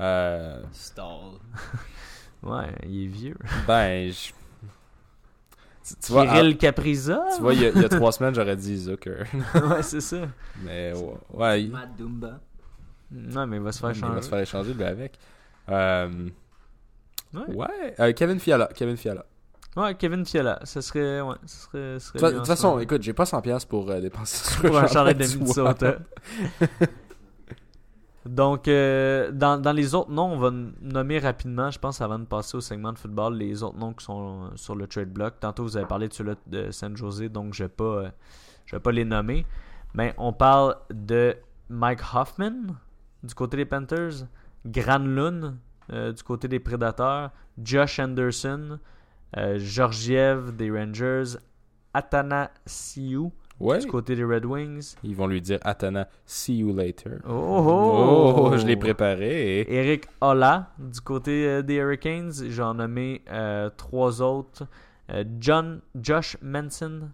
Euh, 0.00 0.62
Stall. 0.72 1.38
Ouais, 2.42 2.72
il 2.86 3.02
est 3.04 3.06
vieux. 3.08 3.36
ben, 3.66 4.12
je- 4.12 4.32
tu, 5.88 6.06
tu 6.06 6.12
vois, 6.12 6.26
Kirill 6.26 6.56
ah, 7.10 7.26
tu 7.36 7.42
vois, 7.42 7.54
il 7.54 7.62
y, 7.62 7.66
a, 7.66 7.68
il 7.70 7.82
y 7.82 7.84
a 7.84 7.88
trois 7.88 8.12
semaines, 8.12 8.34
j'aurais 8.34 8.56
dit 8.56 8.76
Zucker. 8.76 9.24
ouais, 9.54 9.82
c'est 9.82 10.00
ça. 10.00 10.28
mais 10.62 10.92
ouais, 10.94 11.14
ouais, 11.34 11.62
il, 11.64 11.70
Matt 11.70 11.96
Dumba. 11.96 12.40
Non, 13.10 13.46
mais 13.46 13.56
il 13.56 13.62
va 13.62 13.72
se 13.72 13.80
faire 13.80 13.90
il 13.90 13.94
changer. 13.98 14.14
va 14.14 14.22
se 14.22 14.28
faire 14.28 14.38
échanger 14.40 14.74
lui 14.74 14.84
avec. 14.84 15.18
Euh, 15.68 16.28
Ouais. 17.34 17.54
ouais, 17.54 17.94
euh, 18.00 18.12
Kevin 18.14 18.40
Fiala. 18.40 18.70
Kevin 18.74 18.96
Fiala. 18.96 19.26
Ouais, 19.76 19.94
Kevin 19.94 20.24
Fiala, 20.24 20.60
ce 20.64 20.80
serait. 20.80 21.20
Ouais, 21.20 21.34
ce 21.44 21.56
serait. 21.62 21.98
ce 22.00 22.18
serait 22.18 22.32
De 22.32 22.38
toute 22.38 22.46
façon, 22.46 22.78
écoute, 22.78 23.02
j'ai 23.02 23.12
pas 23.12 23.24
100$ 23.24 23.42
piastres 23.42 23.68
pour 23.68 23.90
euh, 23.90 24.00
dépenser 24.00 24.50
sur 24.50 24.62
pour 24.62 24.78
un 24.78 24.86
chandail 24.86 25.14
de 25.14 25.26
Minnesota. 25.26 25.98
Donc, 28.26 28.68
euh, 28.68 29.30
dans, 29.30 29.72
les 29.74 29.94
autres 29.94 30.10
noms, 30.10 30.32
on 30.32 30.38
va 30.38 30.50
nommer 30.82 31.18
rapidement, 31.18 31.70
je 31.70 31.78
pense, 31.78 32.00
avant 32.00 32.18
de 32.18 32.24
passer 32.24 32.56
au 32.56 32.60
segment 32.60 32.92
de 32.92 32.98
football, 32.98 33.36
les 33.36 33.62
autres 33.62 33.78
noms 33.78 33.92
qui 33.92 34.04
sont 34.04 34.44
euh, 34.44 34.56
sur 34.56 34.74
le 34.74 34.86
trade 34.86 35.12
block. 35.12 35.40
Tantôt, 35.40 35.62
vous 35.62 35.76
avez 35.76 35.86
parlé 35.86 36.08
de 36.08 36.14
celui 36.14 36.32
de 36.46 36.70
San 36.70 36.96
Jose, 36.96 37.22
donc 37.30 37.54
je 37.54 37.62
ne 37.62 37.68
vais, 37.68 37.74
pas, 37.74 37.84
euh, 37.84 38.10
vais 38.72 38.80
pas 38.80 38.92
les 38.92 39.04
nommer. 39.04 39.46
Mais 39.94 40.14
on 40.18 40.32
parle 40.32 40.76
de 40.90 41.36
Mike 41.70 42.00
Hoffman 42.12 42.74
du 43.22 43.34
côté 43.34 43.56
des 43.56 43.64
Panthers, 43.64 44.26
Granlund 44.66 45.56
du 45.90 46.22
côté 46.22 46.48
des 46.48 46.60
Prédateurs, 46.60 47.30
Josh 47.56 47.98
Anderson, 47.98 48.78
Georgiev 49.56 50.54
des 50.54 50.70
Rangers, 50.70 51.38
Athanasiou 51.94 53.32
Ouais. 53.60 53.78
du 53.80 53.86
côté 53.86 54.14
des 54.14 54.24
Red 54.24 54.44
Wings. 54.44 54.94
Ils 55.02 55.16
vont 55.16 55.26
lui 55.26 55.40
dire 55.40 55.58
Atana, 55.62 56.08
see 56.24 56.58
you 56.58 56.72
later. 56.74 57.18
Oh, 57.28 57.30
oh, 57.32 58.34
Oh, 58.52 58.56
je 58.56 58.64
l'ai 58.66 58.76
préparé. 58.76 59.66
Eric 59.68 60.06
Holla 60.20 60.70
du 60.78 61.00
côté 61.00 61.46
euh, 61.46 61.62
des 61.62 61.74
Hurricanes. 61.74 62.32
J'en 62.50 62.74
nommé 62.74 63.22
euh, 63.30 63.68
trois 63.76 64.22
autres. 64.22 64.64
Euh, 65.10 65.24
John, 65.40 65.80
Josh 66.00 66.36
Manson 66.42 67.10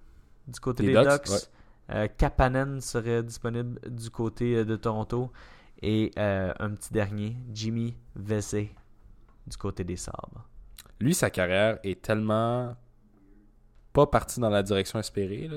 du 0.47 0.61
côté 0.61 0.83
Des 0.85 0.93
des, 0.93 1.01
Ducks, 1.03 1.11
Ducks. 1.25 1.31
ouais. 1.31 1.39
Euh, 1.95 2.09
Kapanen 2.19 2.81
serait 2.81 3.23
disponible 3.23 3.81
du 3.91 4.11
côté 4.11 4.65
de 4.65 4.77
Toronto. 4.77 5.31
Et 5.83 6.13
un 6.17 6.71
petit 6.71 6.93
dernier, 6.93 7.37
Jimmy 7.53 7.95
Vesey 8.17 8.71
du 9.47 9.57
côté 9.57 9.85
des 9.85 9.97
Sabres. 9.97 10.49
Lui, 10.99 11.13
sa 11.15 11.29
carrière 11.29 11.79
est 11.85 12.01
tellement 12.01 12.75
pas 13.95 14.07
partie 14.07 14.41
dans 14.41 14.51
la 14.51 14.63
direction 14.63 14.99
espérée. 14.99 15.49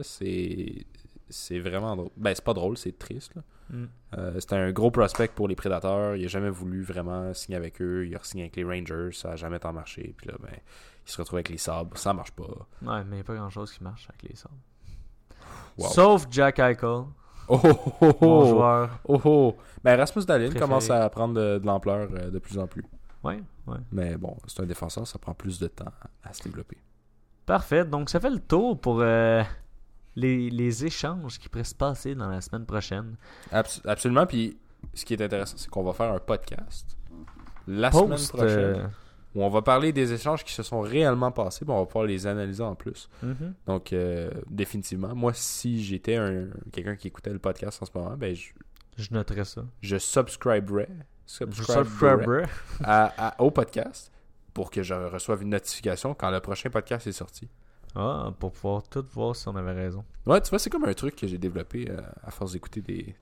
C'est 1.30 1.60
vraiment 1.60 1.96
drôle. 1.98 2.12
Ben, 2.16 2.34
c'est 2.34 2.44
pas 2.44 2.54
drôle, 2.54 2.78
c'est 2.78 2.98
triste. 2.98 3.36
là. 3.36 3.42
Mm. 3.70 3.86
Euh, 4.18 4.40
C'était 4.40 4.56
un 4.56 4.72
gros 4.72 4.92
prospect 4.92 5.28
pour 5.36 5.50
les 5.50 5.56
Prédateurs. 5.56 6.16
Il 6.16 6.24
a 6.24 6.28
jamais 6.30 6.50
voulu 6.50 6.82
vraiment 6.84 7.34
signer 7.34 7.58
avec 7.58 7.82
eux. 7.82 8.08
Il 8.08 8.16
a 8.16 8.20
signé 8.24 8.44
avec 8.46 8.56
les 8.56 8.64
Rangers. 8.64 9.10
Ça 9.12 9.32
a 9.32 9.36
jamais 9.36 9.60
tant 9.60 9.74
marché. 9.74 10.14
Puis 10.16 10.28
là, 10.30 10.36
ben, 10.42 10.54
il 11.06 11.12
se 11.12 11.18
retrouve 11.18 11.38
avec 11.38 11.50
les 11.50 11.58
Sabres. 11.58 11.98
Ça 11.98 12.14
marche 12.14 12.32
pas. 12.32 12.46
Ouais, 12.82 13.04
mais 13.04 13.04
il 13.04 13.14
n'y 13.16 13.20
a 13.20 13.24
pas 13.26 13.36
grand 13.36 13.50
chose 13.50 13.74
qui 13.74 13.84
marche 13.84 14.08
avec 14.10 14.24
les 14.24 14.36
Sabres. 14.38 14.56
Wow. 15.78 15.90
Sauf 15.90 16.28
Jack 16.32 16.60
Eichel, 16.60 17.04
Oh, 17.50 17.62
oh, 17.64 17.94
oh, 18.02 18.14
mon 18.22 18.42
oh. 18.42 18.46
joueur. 18.50 19.00
Oh, 19.06 19.22
oh. 19.26 19.56
Ben, 19.84 19.98
Rasmus 19.98 20.26
Préféré. 20.26 20.60
commence 20.60 20.90
à 20.90 21.10
prendre 21.10 21.34
de, 21.34 21.60
de 21.60 21.66
l'ampleur 21.66 22.10
euh, 22.14 22.30
de 22.30 22.40
plus 22.40 22.58
en 22.60 22.68
plus. 22.68 22.84
Ouais, 23.24 23.42
ouais. 23.68 23.78
Mais 23.92 24.18
bon, 24.18 24.38
c'est 24.48 24.62
un 24.62 24.66
défenseur, 24.66 25.06
ça 25.08 25.18
prend 25.20 25.34
plus 25.34 25.60
de 25.60 25.68
temps 25.68 25.92
à 26.24 26.34
se 26.34 26.44
développer. 26.44 26.78
Parfait. 27.48 27.84
Donc, 27.86 28.10
ça 28.12 28.20
fait 28.20 28.30
le 28.30 28.40
tour 28.40 28.80
pour 28.80 29.00
euh, 29.02 29.42
les, 30.16 30.50
les 30.52 30.86
échanges 30.86 31.40
qui 31.40 31.50
pourraient 31.50 31.64
se 31.64 31.74
passer 31.74 32.14
dans 32.14 32.30
la 32.30 32.42
semaine 32.42 32.66
prochaine. 32.66 33.16
Abs- 33.52 33.82
absolument. 33.86 34.26
Puis, 34.28 34.58
ce 34.94 35.04
qui 35.06 35.14
est 35.16 35.22
intéressant, 35.24 35.58
c'est 35.58 35.70
qu'on 35.70 35.84
va 35.84 35.94
faire 35.94 36.12
un 36.14 36.20
podcast 36.20 36.96
la 37.68 37.90
Post, 37.90 38.04
semaine 38.06 38.28
prochaine 38.42 38.60
euh, 38.82 38.88
où 39.36 39.44
on 39.44 39.50
va 39.50 39.62
parler 39.62 39.92
des 39.92 40.14
échanges 40.14 40.44
qui 40.44 40.54
se 40.54 40.62
sont 40.64 40.82
réellement 40.82 41.32
passés. 41.32 41.66
Puis 41.66 41.74
on 41.74 41.80
va 41.80 41.86
pouvoir 41.86 42.06
les 42.06 42.28
analyser 42.28 42.64
en 42.64 42.76
plus. 42.76 43.10
mhm. 43.24 43.54
Donc, 43.66 43.92
euh, 43.94 44.30
définitivement, 44.50 45.14
moi, 45.16 45.32
si 45.34 45.84
j'étais 45.84 46.16
un, 46.18 46.48
quelqu'un 46.72 46.96
qui 46.96 47.08
écoutait 47.08 47.32
le 47.34 47.40
podcast 47.40 47.82
en 47.82 47.86
ce 47.86 47.92
moment, 47.96 48.16
ben, 48.18 48.36
je, 48.36 48.50
Je 48.98 49.10
noterai 49.12 49.44
ça. 49.46 49.64
je 49.82 49.98
subscriberais, 49.98 50.90
Je 51.28 51.32
subscriberais 51.34 51.84
subscriberai. 51.86 52.44
à- 52.84 53.28
à- 53.30 53.42
au 53.42 53.52
podcast 53.52 54.12
pour 54.58 54.72
que 54.72 54.82
je 54.82 54.96
reçoive 54.96 55.44
une 55.44 55.52
notification 55.52 56.16
quand 56.16 56.32
le 56.32 56.40
prochain 56.40 56.72
podcast 56.72 57.06
est 57.06 57.12
sorti. 57.12 57.48
Ah, 57.94 58.34
pour 58.40 58.52
pouvoir 58.52 58.82
tout 58.90 59.06
voir 59.14 59.36
si 59.36 59.48
on 59.48 59.56
avait 59.56 59.72
raison. 59.72 60.04
Ouais, 60.26 60.42
tu 60.42 60.50
vois, 60.50 60.58
c'est 60.58 60.72
comme 60.72 60.86
un 60.86 60.96
truc 60.96 61.16
que 61.16 61.28
j'ai 61.28 61.38
développé 61.38 61.86
euh, 61.88 62.02
à 62.24 62.32
force 62.32 62.54
d'écouter 62.54 62.82
des. 62.82 63.14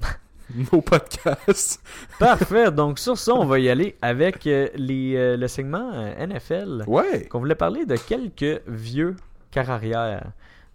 nos 0.70 0.82
podcasts. 0.82 1.82
Parfait. 2.18 2.70
Donc, 2.70 2.98
sur 2.98 3.16
ça, 3.16 3.32
on 3.32 3.46
va 3.46 3.58
y 3.58 3.70
aller 3.70 3.96
avec 4.02 4.46
euh, 4.46 4.68
les, 4.74 5.16
euh, 5.16 5.38
le 5.38 5.48
segment 5.48 5.92
euh, 5.94 6.26
NFL. 6.26 6.84
Ouais. 6.86 7.24
Qu'on 7.24 7.38
voulait 7.38 7.54
parler 7.54 7.86
de 7.86 7.96
quelques 7.96 8.60
vieux 8.66 9.16
carrières. 9.50 10.30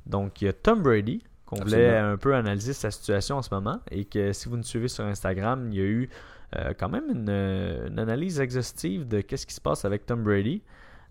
Donc, 0.08 0.42
il 0.42 0.46
y 0.46 0.48
a 0.48 0.54
Tom 0.54 0.82
Brady, 0.82 1.22
qu'on 1.46 1.58
voulait 1.58 1.96
un 1.96 2.18
peu 2.18 2.34
analyser 2.34 2.74
sa 2.74 2.90
situation 2.90 3.38
en 3.38 3.44
ce 3.44 3.54
moment. 3.54 3.82
Et 3.92 4.06
que 4.06 4.34
si 4.34 4.50
vous 4.50 4.58
nous 4.58 4.64
suivez 4.64 4.88
sur 4.88 5.06
Instagram, 5.06 5.70
il 5.72 5.78
y 5.78 5.82
a 5.82 5.86
eu 5.86 6.10
euh, 6.58 6.74
quand 6.78 6.90
même 6.90 7.10
une, 7.10 7.30
une 7.30 8.00
analyse 8.00 8.40
exhaustive 8.40 9.08
de 9.08 9.22
qu'est-ce 9.22 9.46
qui 9.46 9.54
se 9.54 9.62
passe 9.62 9.86
avec 9.86 10.06
Tom 10.06 10.24
Brady. 10.24 10.62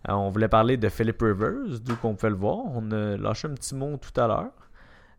Euh, 0.09 0.13
on 0.13 0.31
voulait 0.31 0.49
parler 0.49 0.77
de 0.77 0.89
Philip 0.89 1.21
Rivers, 1.21 1.81
d'où 1.83 1.97
qu'on 1.97 2.15
pouvait 2.15 2.31
le 2.31 2.37
voir. 2.37 2.59
On 2.67 2.91
a 2.91 3.17
lâché 3.17 3.49
un 3.49 3.55
petit 3.55 3.75
mot 3.75 3.97
tout 3.97 4.19
à 4.21 4.27
l'heure. 4.27 4.53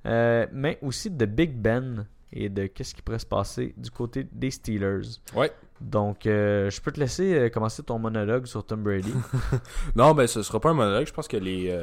Euh, 0.06 0.46
mais 0.52 0.78
aussi 0.82 1.10
de 1.10 1.26
Big 1.26 1.56
Ben 1.56 2.06
et 2.32 2.50
de 2.50 2.68
qu'est-ce 2.68 2.94
qui 2.94 3.02
pourrait 3.02 3.20
se 3.20 3.26
passer 3.26 3.74
du 3.78 3.90
côté 3.90 4.28
des 4.32 4.52
Steelers. 4.52 5.20
Ouais. 5.36 5.52
Donc, 5.82 6.28
euh, 6.28 6.70
je 6.70 6.80
peux 6.80 6.92
te 6.92 7.00
laisser 7.00 7.50
commencer 7.52 7.82
ton 7.82 7.98
monologue 7.98 8.46
sur 8.46 8.64
Tom 8.66 8.84
Brady. 8.84 9.14
Non, 9.96 10.14
ben 10.14 10.28
ce 10.28 10.44
sera 10.44 10.60
pas 10.60 10.70
un 10.70 10.74
monologue. 10.74 11.08
Je 11.08 11.14
pense 11.14 11.28
que 11.28 11.38
les, 11.38 11.76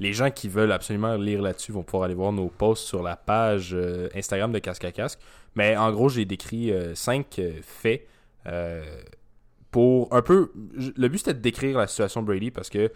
les 0.00 0.14
gens 0.14 0.30
qui 0.30 0.48
veulent 0.48 0.72
absolument 0.72 1.14
lire 1.16 1.42
là-dessus 1.42 1.72
vont 1.72 1.82
pouvoir 1.82 2.04
aller 2.04 2.14
voir 2.14 2.32
nos 2.32 2.48
posts 2.48 2.84
sur 2.84 3.02
la 3.02 3.16
page 3.16 3.70
euh, 3.74 4.08
Instagram 4.16 4.50
de 4.50 4.58
Casque 4.58 4.84
à 4.84 4.92
Casque. 4.92 5.20
Mais 5.54 5.76
en 5.76 5.92
gros, 5.92 6.08
j'ai 6.08 6.24
décrit 6.24 6.72
euh, 6.72 6.94
cinq 6.94 7.38
euh, 7.38 7.52
faits 7.62 8.06
pour 9.70 10.12
un 10.12 10.22
peu. 10.22 10.50
Le 10.96 11.08
but 11.08 11.18
c'était 11.18 11.34
de 11.34 11.40
décrire 11.40 11.78
la 11.78 11.86
situation 11.86 12.22
Brady 12.22 12.50
parce 12.50 12.70
que 12.70 12.90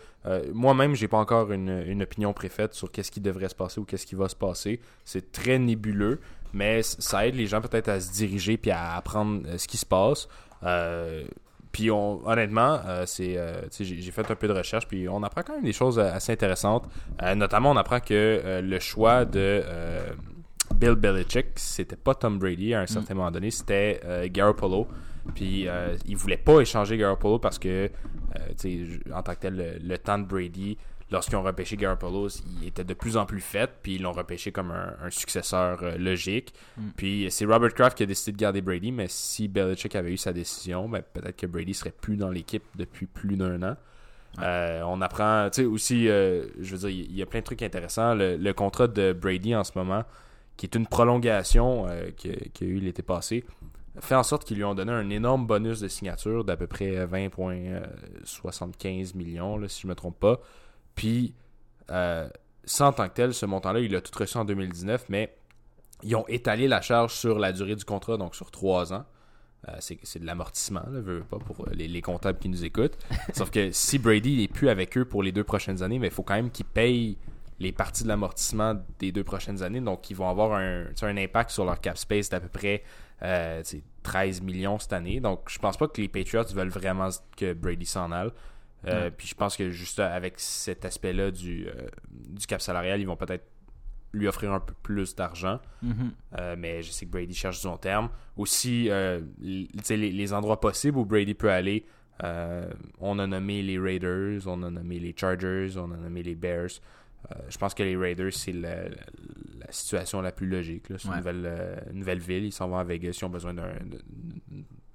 moi-même, 0.53 0.95
j'ai 0.95 1.07
pas 1.07 1.19
encore 1.19 1.53
une, 1.53 2.03
opinion 2.03 2.33
préfaite 2.33 2.73
sur 2.73 2.91
qu'est-ce 2.91 3.13
qui 3.13 3.21
devrait 3.21 3.51
se 3.51 3.55
passer 3.55 3.79
ou 3.79 3.85
qu'est-ce 3.85 4.07
qui 4.07 4.17
va 4.17 4.29
se 4.29 4.35
passer. 4.35 4.81
C'est 5.05 5.31
très 5.31 5.59
nébuleux, 5.59 6.19
mais 6.53 6.83
ça 6.83 7.27
aide 7.27 7.37
les 7.37 7.47
gens 7.47 7.61
peut-être 7.61 7.89
à 7.89 8.01
se 8.01 8.11
diriger 8.11 8.57
puis 8.57 8.73
à 8.73 8.97
apprendre 8.97 9.43
ce 9.57 9.69
qui 9.69 9.77
se 9.77 9.87
passe. 9.87 10.27
Puis 11.75 11.91
on, 11.91 12.25
honnêtement, 12.25 12.79
euh, 12.87 13.03
c'est, 13.05 13.37
euh, 13.37 13.63
j'ai, 13.81 14.11
fait 14.13 14.31
un 14.31 14.37
peu 14.37 14.47
de 14.47 14.53
recherche, 14.53 14.87
puis 14.87 15.09
on 15.09 15.25
apprend 15.25 15.43
quand 15.43 15.55
même 15.55 15.65
des 15.65 15.73
choses 15.73 15.99
euh, 15.99 16.09
assez 16.13 16.31
intéressantes. 16.31 16.89
Euh, 17.21 17.35
notamment, 17.35 17.73
on 17.73 17.77
apprend 17.77 17.99
que 17.99 18.61
le 18.63 18.79
choix 18.79 19.25
de 19.25 19.61
Bill 20.77 20.95
Belichick, 20.95 21.47
c'était 21.57 21.97
pas 21.97 22.15
Tom 22.15 22.39
Brady 22.39 22.75
à 22.75 22.81
un 22.83 22.87
certain 22.87 23.15
moment 23.15 23.33
donné, 23.33 23.51
c'était 23.51 24.01
Garoppolo. 24.33 24.87
Puis 25.35 25.67
euh, 25.67 25.97
il 26.07 26.17
voulait 26.17 26.37
pas 26.37 26.61
échanger 26.61 26.97
Garoppolo 26.97 27.41
parce 27.41 27.59
que, 27.59 27.91
en 29.13 29.23
tant 29.23 29.35
que 29.35 29.41
tel, 29.41 29.57
le, 29.57 29.79
le 29.83 29.99
temps 29.99 30.19
de 30.19 30.27
Brady, 30.27 30.79
lorsqu'ils 31.15 31.37
ont 31.37 31.43
repêché 31.43 31.77
Garoppolo, 31.77 32.29
il 32.61 32.69
était 32.69 32.85
de 32.85 32.95
plus 32.95 33.17
en 33.17 33.25
plus 33.25 33.41
fait, 33.41 33.71
puis 33.83 33.95
ils 33.95 34.03
l'ont 34.03 34.13
repêché 34.13 34.53
comme 34.53 34.71
un, 34.71 34.95
un 35.03 35.11
successeur 35.11 35.83
euh, 35.83 35.97
logique. 35.97 36.53
Puis 36.97 37.29
c'est 37.31 37.47
Robert 37.47 37.73
Kraft 37.73 37.97
qui 37.97 38.03
a 38.03 38.07
décidé 38.07 38.33
de 38.33 38.37
garder 38.37 38.61
Brady, 38.61 38.93
mais 38.93 39.07
si 39.09 39.49
Belichick 39.49 39.97
avait 39.97 40.13
eu 40.13 40.17
sa 40.17 40.33
décision, 40.33 40.89
ben, 40.89 41.03
peut-être 41.13 41.37
que 41.37 41.47
Brady 41.47 41.73
serait 41.73 41.93
plus 41.93 42.17
dans 42.17 42.31
l'équipe 42.31 42.65
depuis 42.77 43.07
plus 43.07 43.37
d'un 43.37 43.63
an. 43.63 43.77
Euh, 44.41 44.83
on 44.87 45.01
apprend, 45.01 45.49
tu 45.51 45.63
sais, 45.63 45.67
aussi, 45.67 46.09
euh, 46.09 46.47
je 46.61 46.75
veux 46.75 46.89
dire, 46.89 46.91
il 46.91 47.17
y 47.17 47.23
a 47.23 47.27
plein 47.27 47.41
de 47.41 47.45
trucs 47.45 47.63
intéressants. 47.63 48.15
Le, 48.15 48.37
le 48.37 48.53
contrat 48.53 48.87
de 48.89 49.13
Brady 49.13 49.55
en 49.55 49.63
ce 49.65 49.73
moment, 49.77 50.05
qui 50.57 50.67
est 50.67 50.75
une 50.75 50.87
prolongation 50.87 51.87
euh, 51.89 52.11
qui, 52.17 52.33
qui 52.53 52.65
a 52.65 52.67
eu 52.67 52.79
l'été 52.79 53.03
passé, 53.03 53.45
fait 54.01 54.17
en 54.17 54.25
sorte 54.25 54.45
qu'ils 54.45 54.57
lui 54.57 54.65
ont 54.65 54.75
donné 54.75 54.93
un 54.93 55.09
énorme 55.11 55.47
bonus 55.47 55.81
de 55.81 55.89
signature 55.89 56.45
d'à 56.45 56.57
peu 56.57 56.67
près 56.67 57.07
20,75 57.07 59.17
millions, 59.17 59.57
là, 59.57 59.69
si 59.69 59.83
je 59.83 59.87
me 59.87 59.95
trompe 59.95 60.19
pas. 60.19 60.41
Puis, 60.95 61.35
euh, 61.91 62.29
sans 62.65 62.93
tant 62.93 63.09
que 63.09 63.15
tel, 63.15 63.35
ce 63.35 63.47
montant-là, 63.47 63.81
il 63.81 63.93
l'a 63.93 64.01
tout 64.01 64.17
reçu 64.19 64.37
en 64.37 64.45
2019, 64.45 65.07
mais 65.09 65.37
ils 66.03 66.15
ont 66.17 66.27
étalé 66.29 66.69
la 66.69 66.81
charge 66.81 67.15
sur 67.15 67.39
la 67.39 67.53
durée 67.53 67.77
du 67.77 67.85
contrat, 67.85 68.17
donc 68.17 68.35
sur 68.35 68.51
trois 68.51 68.93
ans. 68.93 69.05
Euh, 69.69 69.77
c'est 69.79 70.19
de 70.19 70.27
l'amortissement, 70.27 70.83
là, 70.91 71.01
veux, 71.01 71.19
veux 71.19 71.25
pas 71.25 71.39
pour 71.39 71.67
les, 71.73 71.89
les 71.89 72.03
comptables 72.03 72.39
qui 72.39 72.51
nous 72.51 72.65
écoutent. 72.65 72.99
Sauf 73.33 73.51
que 73.51 73.71
si 73.73 73.99
Brady 73.99 74.37
n'est 74.37 74.49
plus 74.49 74.69
avec 74.69 74.97
eux 74.99 75.07
pour 75.07 75.23
les 75.23 75.33
deux 75.33 75.45
prochaines 75.45 75.83
années, 75.83 75.99
mais 75.99 76.09
il 76.09 76.13
faut 76.13 76.23
quand 76.23 76.35
même 76.35 76.51
qu'ils 76.51 76.67
payent 76.67 77.17
les 77.61 77.73
parties 77.73 78.03
de 78.03 78.09
l'amortissement 78.09 78.75
des 78.99 79.13
deux 79.13 79.25
prochaines 79.25 79.63
années. 79.63 79.81
Donc, 79.81 80.11
ils 80.11 80.17
vont 80.17 80.29
avoir 80.29 80.59
un, 80.59 80.87
impact 81.03 81.51
sur 81.51 81.65
leur 81.65 81.81
cap 81.81 81.97
space 81.97 82.29
d'à 82.29 82.41
peu 82.41 82.49
près 82.49 82.83
euh, 83.23 83.63
tu 83.63 83.79
sais, 83.79 83.83
13 84.03 84.43
millions 84.43 84.79
cette 84.79 84.93
année. 84.93 85.21
Donc, 85.21 85.49
je 85.49 85.59
pense 85.59 85.77
pas 85.77 85.89
que 85.89 86.01
les 86.01 86.09
Patriots 86.09 86.45
veulent 86.53 86.69
vraiment 86.69 87.09
que 87.37 87.53
Brady 87.53 87.87
s'en 87.87 88.13
aille. 88.13 88.33
Euh, 88.87 89.11
Puis 89.17 89.29
je 89.29 89.35
pense 89.35 89.57
que 89.57 89.71
juste 89.71 90.01
avec 90.01 90.35
cet 90.39 90.85
aspect-là 90.85 91.31
du, 91.31 91.67
euh, 91.69 91.73
du 92.11 92.47
cap 92.47 92.61
salarial, 92.61 93.01
ils 93.01 93.07
vont 93.07 93.17
peut-être 93.17 93.45
lui 94.13 94.29
offrir 94.29 94.53
un 94.53 94.61
peu 94.61 94.75
plus 94.83 95.15
d'argent. 95.15 95.59
Mhm. 95.83 96.13
Euh, 96.39 96.55
mais 96.59 96.83
je 96.83 96.91
sais 96.93 97.07
que 97.07 97.11
Brady 97.11 97.35
cherche 97.35 97.61
du 97.61 97.67
long 97.67 97.77
terme. 97.79 98.11
Aussi, 98.37 98.89
les, 99.41 99.67
les 100.13 100.33
endroits 100.33 100.61
possibles 100.61 100.99
où 100.99 101.05
Brady 101.05 101.35
peut 101.35 101.51
aller, 101.51 101.85
on 103.01 103.19
a 103.19 103.27
nommé 103.27 103.63
les 103.63 103.79
Raiders, 103.79 104.41
on 104.47 104.63
a 104.63 104.71
nommé 104.71 104.99
les 105.01 105.15
Chargers, 105.17 105.71
on 105.77 105.91
a 105.91 105.97
nommé 105.97 106.23
les 106.23 106.35
Bears. 106.37 106.69
Je 107.49 107.59
pense 107.59 107.75
que 107.75 107.83
les 107.83 107.97
Raiders, 107.97 108.33
c'est 108.33 108.53
la, 108.53 108.85
situation 109.71 110.21
la 110.21 110.31
plus 110.31 110.47
logique. 110.47 110.85
C'est 110.99 111.09
Ouais. 111.09 111.17
une, 111.19 111.99
nouvelle, 111.99 112.19
ville. 112.21 112.45
Ils 112.45 112.53
s'en 112.53 112.69
vont 112.69 112.77
à 112.77 112.85
Vegas. 112.85 113.19
Ils 113.21 113.25
ont 113.25 113.31
besoin 113.31 113.55
d'un- 113.55 113.73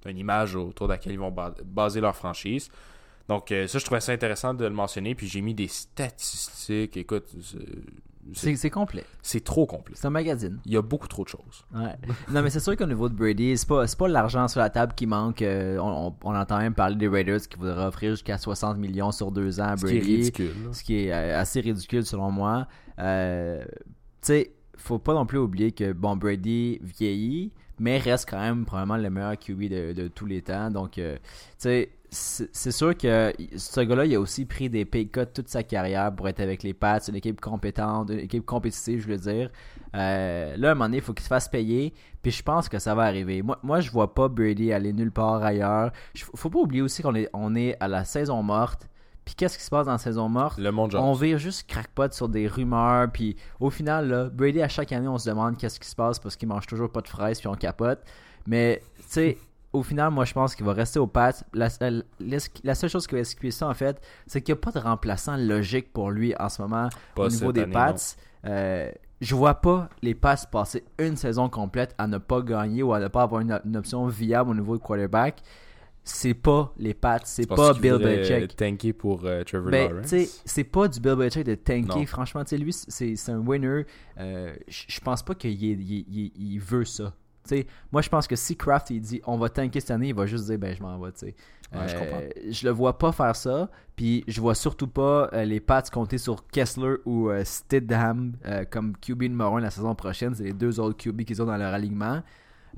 d'une 0.06 0.16
image 0.18 0.54
autour 0.56 0.86
de 0.88 0.92
laquelle 0.94 1.12
ils 1.12 1.18
vont 1.18 1.30
ba- 1.32 1.54
baser 1.64 2.00
leur 2.00 2.16
franchise. 2.16 2.70
Donc, 3.30 3.52
euh, 3.52 3.66
ça, 3.68 3.78
je 3.78 3.84
trouvais 3.84 4.00
ça 4.00 4.10
intéressant 4.12 4.54
de 4.54 4.64
le 4.64 4.70
mentionner. 4.74 5.14
Puis, 5.14 5.28
j'ai 5.28 5.40
mis 5.40 5.54
des 5.54 5.68
statistiques. 5.68 6.96
Écoute, 6.96 7.26
c'est- 8.34 8.70
complet. 8.70 9.04
c'est 9.22 9.42
trop 9.44 9.66
complet. 9.66 9.94
C'est 9.96 10.06
un 10.06 10.10
magazine. 10.10 10.58
Il 10.66 10.72
y 10.72 10.76
a 10.76 10.82
beaucoup 10.82 11.06
trop 11.08 11.22
de 11.24 11.28
choses. 11.28 11.64
Ouais. 11.74 11.94
Non, 12.32 12.42
mais 12.42 12.50
c'est 12.50 12.60
sûr 12.60 12.76
qu'au 12.76 12.86
niveau 12.86 13.08
de 13.08 13.14
Brady, 13.14 13.56
c'est 13.56 13.68
pas, 13.68 13.84
pas 13.86 14.08
l'argent 14.08 14.48
sur 14.48 14.60
la 14.60 14.68
table 14.68 14.94
qui 14.94 15.06
manque. 15.06 15.42
euh, 15.42 15.78
on, 15.78 16.08
on- 16.08 16.14
on 16.24 16.34
entend 16.36 16.58
même 16.58 16.74
parler 16.74 16.96
des 16.96 17.06
Raiders 17.08 17.40
qui 17.48 17.56
voudraient 17.56 17.86
offrir 17.86 18.10
jusqu'à 18.10 18.36
60 18.36 18.76
millions 18.78 19.12
sur 19.12 19.30
deux 19.30 19.60
ans 19.60 19.68
à 19.68 19.76
Ce 19.76 19.86
qui 19.86 19.96
est 19.96 20.00
Brady. 20.00 20.16
ridicule. 20.16 20.52
ce 20.72 20.82
qui 20.82 20.96
est 21.06 21.12
euh, 21.12 21.40
assez 21.40 21.60
ridicule 21.60 22.04
selon 22.04 22.30
moi. 22.32 22.66
Euh, 22.98 23.64
tu 23.64 23.68
sais, 24.22 24.52
faut 24.76 24.98
pas 24.98 25.14
non 25.14 25.24
plus 25.26 25.38
oublier 25.38 25.72
que 25.72 25.92
bon 25.92 26.16
Brady 26.16 26.78
vieillit, 26.82 27.52
mais 27.78 27.98
reste 27.98 28.28
quand 28.28 28.40
même 28.40 28.64
probablement 28.64 28.96
le 28.96 29.08
meilleur 29.08 29.38
QB 29.38 29.68
de, 29.68 29.92
de 29.92 30.08
tous 30.08 30.26
les 30.26 30.42
temps. 30.42 30.70
Donc, 30.70 30.98
euh, 30.98 31.16
tu 31.16 31.20
sais, 31.58 31.90
c'est 32.10 32.72
sûr 32.72 32.96
que 32.96 33.32
ce 33.56 33.80
gars-là, 33.80 34.04
il 34.04 34.14
a 34.14 34.20
aussi 34.20 34.44
pris 34.44 34.68
des 34.68 34.84
pay 34.84 35.06
cuts 35.06 35.26
toute 35.32 35.48
sa 35.48 35.62
carrière 35.62 36.14
pour 36.14 36.28
être 36.28 36.40
avec 36.40 36.62
les 36.62 36.74
Pats, 36.74 36.98
une 37.08 37.14
équipe 37.14 37.40
compétente, 37.40 38.10
une 38.10 38.18
équipe 38.18 38.44
compétitive, 38.44 39.00
je 39.02 39.08
veux 39.08 39.16
dire. 39.16 39.50
Euh, 39.94 40.56
là, 40.56 40.68
à 40.68 40.72
un 40.72 40.74
moment 40.74 40.86
donné, 40.86 40.98
il 40.98 41.02
faut 41.02 41.12
qu'il 41.12 41.22
se 41.22 41.28
fasse 41.28 41.48
payer. 41.48 41.94
Puis 42.22 42.32
je 42.32 42.42
pense 42.42 42.68
que 42.68 42.78
ça 42.78 42.94
va 42.94 43.04
arriver. 43.04 43.42
Moi, 43.42 43.58
moi 43.62 43.80
je 43.80 43.90
vois 43.90 44.14
pas 44.14 44.28
Brady 44.28 44.72
aller 44.72 44.92
nulle 44.92 45.12
part 45.12 45.42
ailleurs. 45.42 45.92
Faut 46.34 46.50
pas 46.50 46.58
oublier 46.58 46.82
aussi 46.82 47.02
qu'on 47.02 47.14
est, 47.14 47.28
on 47.32 47.54
est 47.54 47.76
à 47.80 47.88
la 47.88 48.04
saison 48.04 48.42
morte. 48.42 48.88
Puis 49.24 49.34
qu'est-ce 49.36 49.58
qui 49.58 49.64
se 49.64 49.70
passe 49.70 49.86
dans 49.86 49.92
la 49.92 49.98
saison 49.98 50.28
morte? 50.28 50.58
Le 50.58 50.72
monde. 50.72 50.94
On 50.96 51.12
vire 51.12 51.38
juste 51.38 51.68
crackpot 51.68 52.10
sur 52.10 52.28
des 52.28 52.48
rumeurs, 52.48 53.12
puis 53.12 53.36
au 53.60 53.70
final, 53.70 54.08
là, 54.08 54.28
Brady, 54.28 54.60
à 54.60 54.68
chaque 54.68 54.90
année, 54.92 55.06
on 55.06 55.18
se 55.18 55.28
demande 55.28 55.56
qu'est-ce 55.56 55.78
qui 55.78 55.88
se 55.88 55.94
passe 55.94 56.18
parce 56.18 56.36
qu'il 56.36 56.48
mange 56.48 56.66
toujours 56.66 56.90
pas 56.90 57.00
de 57.00 57.08
fraises, 57.08 57.38
puis 57.38 57.46
on 57.46 57.54
capote. 57.54 58.00
Mais, 58.46 58.82
tu 58.96 59.04
sais, 59.06 59.38
au 59.72 59.82
final, 59.82 60.10
moi, 60.10 60.24
je 60.24 60.32
pense 60.32 60.54
qu'il 60.54 60.64
va 60.66 60.72
rester 60.72 60.98
au 60.98 61.06
Pats. 61.06 61.32
La, 61.54 61.68
la- 61.80 62.38
la 62.64 62.74
seule 62.74 62.90
chose 62.90 63.06
qui 63.06 63.14
va 63.14 63.20
expliquer 63.20 63.50
ça, 63.52 63.68
en 63.68 63.74
fait, 63.74 64.00
c'est 64.26 64.40
qu'il 64.42 64.54
n'y 64.54 64.58
a 64.58 64.62
pas 64.62 64.72
de 64.72 64.78
remplaçant 64.84 65.36
logique 65.36 65.92
pour 65.92 66.10
lui 66.10 66.34
en 66.40 66.48
ce 66.48 66.62
moment 66.62 66.88
Pas 67.14 67.24
au 67.24 67.28
niveau 67.28 67.52
des 67.52 67.62
année, 67.62 67.72
Pats. 67.72 67.94
Euh, 68.46 68.90
je 69.20 69.34
vois 69.34 69.54
pas 69.54 69.88
les 70.02 70.14
Pats 70.14 70.36
passer 70.50 70.82
une 70.98 71.16
saison 71.16 71.48
complète 71.48 71.94
à 71.98 72.06
ne 72.06 72.18
pas 72.18 72.40
gagner 72.42 72.82
ou 72.82 72.92
à 72.94 73.00
ne 73.00 73.08
pas 73.08 73.22
avoir 73.22 73.42
une, 73.42 73.60
une 73.64 73.76
option 73.76 74.06
viable 74.06 74.50
au 74.50 74.54
niveau 74.54 74.76
de 74.76 74.82
quarterback. 74.82 75.40
C'est 76.02 76.32
pas 76.34 76.72
les 76.78 76.94
Pats, 76.94 77.20
c'est 77.24 77.46
pas 77.46 77.74
Bill 77.74 77.98
Belichick. 77.98 78.56
tanker 78.56 78.94
pour 78.94 79.20
euh, 79.26 79.44
Trevor 79.44 79.70
Ben, 79.70 79.90
Lawrence. 79.92 80.40
c'est 80.46 80.64
pas 80.64 80.88
du 80.88 80.98
Bill 80.98 81.14
Belichick 81.14 81.44
de 81.44 81.54
tanker. 81.54 82.00
Non. 82.00 82.06
Franchement, 82.06 82.42
tu 82.42 82.48
sais, 82.50 82.58
lui, 82.58 82.72
c'est 82.72 83.30
un 83.30 83.38
winner. 83.38 83.84
Euh, 84.18 84.52
Je 84.66 85.00
pense 85.00 85.22
pas 85.22 85.34
qu'il 85.34 85.50
il- 85.62 85.80
il- 86.08 86.32
il 86.36 86.58
veut 86.58 86.86
ça. 86.86 87.12
Moi, 87.92 88.02
je 88.02 88.08
pense 88.08 88.26
que 88.26 88.36
si 88.36 88.56
Kraft 88.56 88.90
il 88.90 89.00
dit 89.00 89.20
on 89.26 89.36
va 89.36 89.48
tanker 89.48 89.80
cette 89.80 89.90
année, 89.90 90.08
il 90.08 90.14
va 90.14 90.26
juste 90.26 90.46
dire 90.46 90.58
ben 90.58 90.74
je 90.76 90.82
m'en 90.82 90.98
vais. 90.98 91.12
tu 91.12 91.18
sais. 91.18 91.34
Ouais, 91.72 91.86
je 91.86 91.96
comprends. 91.96 92.20
je 92.50 92.64
le 92.66 92.72
vois 92.72 92.98
pas 92.98 93.12
faire 93.12 93.36
ça. 93.36 93.70
Puis 93.94 94.24
je 94.26 94.40
vois 94.40 94.54
surtout 94.54 94.88
pas 94.88 95.28
euh, 95.32 95.44
les 95.44 95.60
Pats 95.60 95.82
compter 95.82 96.18
sur 96.18 96.46
Kessler 96.48 96.96
ou 97.04 97.30
euh, 97.30 97.42
Stidham 97.44 98.32
euh, 98.46 98.64
comme 98.68 98.96
QB 98.96 99.22
numéro 99.22 99.56
1 99.56 99.60
la 99.60 99.70
saison 99.70 99.94
prochaine. 99.94 100.34
C'est 100.34 100.44
les 100.44 100.52
deux 100.52 100.80
autres 100.80 100.96
QB 100.96 101.22
qu'ils 101.22 101.40
ont 101.40 101.46
dans 101.46 101.56
leur 101.56 101.72
alignement. 101.72 102.22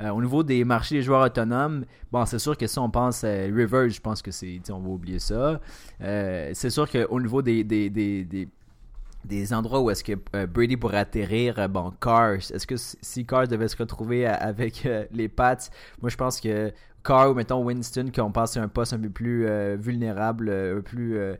Euh, 0.00 0.08
au 0.10 0.22
niveau 0.22 0.42
des 0.42 0.64
marchés 0.64 0.96
des 0.96 1.02
joueurs 1.02 1.24
autonomes, 1.24 1.84
bon, 2.10 2.24
c'est 2.24 2.38
sûr 2.38 2.56
que 2.56 2.66
si 2.66 2.78
on 2.78 2.90
pense 2.90 3.24
à 3.24 3.28
Rivers, 3.28 3.90
je 3.90 4.00
pense 4.00 4.22
que 4.22 4.30
c'est, 4.30 4.60
on 4.70 4.80
va 4.80 4.88
oublier 4.88 5.18
ça. 5.18 5.60
Euh, 6.00 6.50
c'est 6.54 6.70
sûr 6.70 6.90
qu'au 6.90 7.20
niveau 7.20 7.42
des, 7.42 7.62
des, 7.62 7.90
des, 7.90 8.24
des, 8.24 8.48
des 9.24 9.52
endroits 9.54 9.80
où 9.80 9.90
est-ce 9.90 10.02
que 10.04 10.12
euh, 10.34 10.46
Brady 10.46 10.76
pourrait 10.76 10.98
atterrir, 10.98 11.58
euh, 11.58 11.68
bon, 11.68 11.92
Carr, 12.00 12.34
est-ce 12.34 12.66
que 12.66 12.74
si 12.76 13.24
Carr 13.24 13.46
devait 13.48 13.68
se 13.68 13.76
retrouver 13.76 14.26
à- 14.26 14.34
avec 14.34 14.84
euh, 14.86 15.04
les 15.12 15.28
Pats, 15.28 15.56
moi 16.00 16.10
je 16.10 16.16
pense 16.16 16.40
que 16.40 16.72
Carr 17.04 17.30
ou 17.30 17.34
mettons 17.34 17.62
Winston, 17.64 18.10
qui 18.12 18.20
ont 18.20 18.30
passé 18.30 18.58
un 18.60 18.68
poste 18.68 18.92
un 18.92 18.98
peu 18.98 19.10
plus 19.10 19.46
euh, 19.46 19.76
vulnérable, 19.78 20.48
euh, 20.48 20.72
un 20.72 20.76
peu 20.76 20.82
plus 20.82 21.16
euh, 21.18 21.34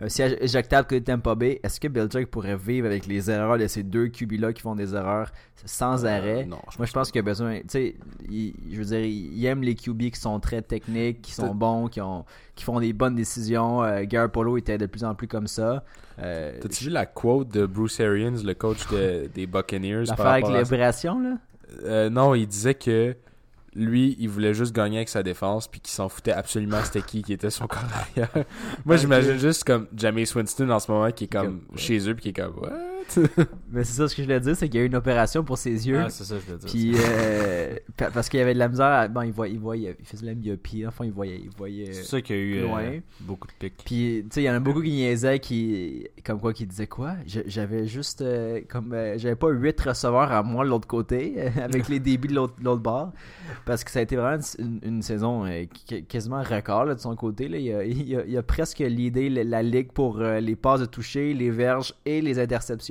un 0.00 0.08
siège 0.08 0.36
éjectable 0.40 0.86
que 0.86 0.96
Tampa 0.96 1.34
Bay, 1.34 1.60
est-ce 1.62 1.80
que 1.80 1.88
Belichick 1.88 2.30
pourrait 2.30 2.56
vivre 2.56 2.86
avec 2.86 3.06
les 3.06 3.30
erreurs 3.30 3.58
de 3.58 3.66
ces 3.66 3.82
deux 3.82 4.08
QB-là 4.08 4.52
qui 4.52 4.62
font 4.62 4.74
des 4.76 4.94
erreurs 4.94 5.30
sans 5.64 6.04
Euh, 6.04 6.08
arrêt? 6.08 6.44
non, 6.46 6.58
Moi, 6.78 6.86
je 6.86 6.92
pense 6.92 7.10
qu'il 7.10 7.18
y 7.18 7.20
a 7.20 7.22
besoin. 7.22 7.58
Tu 7.60 7.64
sais, 7.68 7.96
je 8.30 8.76
veux 8.78 8.84
dire, 8.84 9.00
il 9.04 9.44
aime 9.46 9.62
les 9.62 9.74
QB 9.74 10.10
qui 10.10 10.20
sont 10.20 10.38
très 10.40 10.62
techniques, 10.62 11.22
qui 11.22 11.32
sont 11.32 11.54
bons, 11.54 11.88
qui, 11.88 12.00
ont, 12.00 12.24
qui 12.54 12.64
font 12.64 12.78
des 12.78 12.92
bonnes 12.92 13.16
décisions. 13.16 13.80
Gary 14.04 14.28
Polo 14.30 14.56
était 14.56 14.78
de 14.78 14.86
plus 14.86 15.02
en 15.04 15.14
plus 15.14 15.26
comme 15.28 15.46
ça. 15.48 15.82
T'as-tu 16.16 16.84
vu 16.84 16.90
la 16.90 17.06
quote 17.06 17.48
de 17.48 17.66
Bruce 17.66 17.98
Arians, 18.00 18.36
le 18.44 18.54
coach 18.54 18.86
de- 18.90 19.28
des 19.34 19.46
Buccaneers 19.46 20.04
L'affaire 20.06 20.26
avec 20.26 20.44
à 20.44 20.50
là? 20.50 21.38
Euh, 21.84 22.08
non, 22.08 22.34
il 22.34 22.46
disait 22.46 22.74
que 22.74 23.14
lui, 23.78 24.16
il 24.18 24.28
voulait 24.28 24.52
juste 24.54 24.74
gagner 24.74 24.98
avec 24.98 25.08
sa 25.08 25.22
défense, 25.22 25.68
puis 25.68 25.80
qu'il 25.80 25.92
s'en 25.92 26.08
foutait 26.08 26.32
absolument 26.32 26.78
c'était 26.84 27.02
qui 27.02 27.22
qui 27.22 27.32
était 27.32 27.50
son 27.50 27.66
corps 27.66 27.84
arrière. 27.94 28.28
Moi, 28.84 28.96
Ok. 28.96 29.00
j'imagine 29.00 29.38
juste 29.38 29.64
comme 29.64 29.86
Jameis 29.96 30.32
Winston 30.34 30.68
en 30.70 30.78
ce 30.80 30.90
moment, 30.90 31.10
qui 31.12 31.24
est 31.24 31.28
comme 31.32 31.60
Comme- 31.60 31.78
chez 31.78 32.08
eux, 32.08 32.14
puis 32.14 32.22
qui 32.24 32.28
est 32.30 32.42
comme 32.44 32.54
what? 33.16 33.44
Mais 33.72 33.84
c'est 33.84 33.92
ça 33.94 34.08
ce 34.08 34.14
que 34.14 34.22
je 34.22 34.26
voulais 34.26 34.40
dire, 34.40 34.56
c'est 34.56 34.68
qu'il 34.68 34.78
y 34.78 34.82
a 34.82 34.84
eu 34.84 34.88
une 34.88 34.96
opération 34.96 35.44
pour 35.44 35.58
ses 35.58 35.86
yeux. 35.88 36.00
Ah, 36.00 36.10
c'est 36.10 36.24
ça, 36.24 36.36
je 36.38 36.52
veux 36.52 36.58
dire. 36.58 36.68
Puis, 36.70 36.92
euh, 36.96 37.76
pa- 37.96 38.10
parce 38.10 38.28
qu'il 38.28 38.40
y 38.40 38.42
avait 38.42 38.54
de 38.54 38.58
la 38.58 38.68
misère. 38.68 38.86
à- 38.86 39.08
bon, 39.08 39.22
il 39.22 39.32
voyait, 39.32 39.54
il 39.54 39.60
voyait, 39.60 39.96
il 39.98 40.04
faisait 40.06 40.22
de 40.22 40.26
la 40.28 40.34
myopie. 40.34 40.86
Enfin, 40.86 41.04
il 41.04 41.12
voyait, 41.12 41.40
il 41.42 41.50
voyait. 41.56 41.92
C'est 41.92 42.02
ça 42.04 42.20
qu'il 42.20 42.36
y 42.36 42.38
a 42.38 42.42
eu 42.42 42.58
euh, 42.58 42.62
loin. 42.62 42.82
beaucoup 43.20 43.46
de 43.46 43.52
pics. 43.58 43.74
Puis, 43.84 44.22
tu 44.24 44.34
sais, 44.34 44.42
il 44.42 44.46
y 44.46 44.50
en 44.50 44.54
a 44.54 44.60
beaucoup 44.60 44.82
qui 44.82 44.90
niaisaient, 44.90 45.38
qui, 45.38 46.06
comme 46.24 46.40
quoi, 46.40 46.52
qui 46.52 46.66
disaient 46.66 46.86
quoi? 46.86 47.14
J'avais 47.26 47.86
juste, 47.86 48.22
euh, 48.22 48.60
comme, 48.68 48.92
euh, 48.92 49.18
j'avais 49.18 49.36
pas 49.36 49.48
huit 49.50 49.80
receveurs 49.80 50.32
à 50.32 50.42
moi 50.42 50.64
de 50.64 50.70
l'autre 50.70 50.88
côté, 50.88 51.34
euh, 51.38 51.48
avec 51.62 51.88
les 51.88 52.00
débits 52.00 52.28
de 52.28 52.34
l'autre 52.34 52.76
bord. 52.80 53.12
Parce 53.64 53.84
que 53.84 53.90
ça 53.90 53.98
a 53.98 54.02
été 54.02 54.16
vraiment 54.16 54.42
une, 54.58 54.80
une 54.82 55.02
saison 55.02 55.44
euh, 55.46 55.64
quasiment 56.08 56.42
record 56.42 56.84
là, 56.86 56.94
de 56.94 57.00
son 57.00 57.14
côté. 57.16 57.48
Là. 57.48 57.58
Il, 57.58 57.72
a, 57.74 57.84
il, 57.84 58.16
a, 58.16 58.24
il 58.26 58.36
a 58.36 58.42
presque 58.42 58.78
l'idée 58.80 59.28
la, 59.28 59.44
la 59.44 59.62
ligue 59.62 59.92
pour 59.92 60.20
euh, 60.20 60.40
les 60.40 60.56
passes 60.56 60.80
de 60.80 60.86
toucher, 60.86 61.34
les 61.34 61.50
verges 61.50 61.94
et 62.06 62.20
les 62.20 62.38
interceptions. 62.38 62.87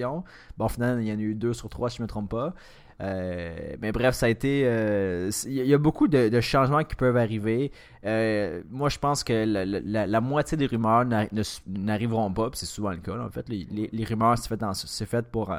Bon, 0.58 0.66
au 0.66 0.70
final, 0.70 1.02
il 1.02 1.08
y 1.08 1.12
en 1.12 1.18
a 1.18 1.22
eu 1.22 1.36
deux 1.36 1.54
sur 1.54 1.70
trois, 1.70 1.89
si 1.89 1.98
je 1.98 2.02
me 2.04 2.08
trompe 2.08 2.30
pas. 2.30 2.54
Euh, 3.02 3.76
mais 3.82 3.91
bref, 3.91 4.16
ça 4.16 4.26
a 4.26 4.30
été. 4.30 4.64
euh, 4.66 5.30
Il 5.45 5.54
y 5.54 5.74
a- 5.74 5.78
beaucoup 5.78 6.08
de, 6.08 6.39
changements 6.41 6.84
qui 6.84 6.95
peuvent 6.95 7.18
arriver. 7.18 7.72
Euh, 8.06 8.64
moi, 8.70 8.89
je 8.89 8.98
pense 8.98 9.24
que 9.24 9.45
la, 9.45 10.22
moitié 10.22 10.58
des 10.58 10.66
rumeurs 10.66 11.06
ne 11.06 11.26
n'arriveront 11.68 12.32
pas. 12.32 12.50
C'est 12.54 12.66
souvent 12.66 12.91
le 12.91 12.98
cas. 12.98 13.16
là, 13.16 13.26
en 13.26 13.30
fait, 13.30 13.48
les, 13.50 14.04
rumeurs, 14.06 14.38
c'est 14.38 15.06
fait, 15.06 15.28
pour. 15.28 15.54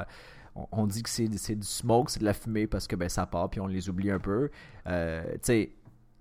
on, 0.55 0.67
on 0.71 0.87
dit 0.87 1.03
que 1.03 1.09
c'est 1.09 1.27
du 1.27 1.67
smoke, 1.67 2.09
c'est 2.09 2.19
de 2.19 2.25
la 2.25 2.33
fumée 2.33 2.67
parce 2.67 2.87
que 2.87 2.95
ben, 2.95 3.07
ça 3.09 3.25
part, 3.25 3.49
puis 3.49 3.61
on 3.61 3.67
les 3.67 3.89
oublie 3.89 4.11
un 4.11 4.19
peu. 4.19 4.49
Tu 4.85 4.91
sais, 5.41 5.71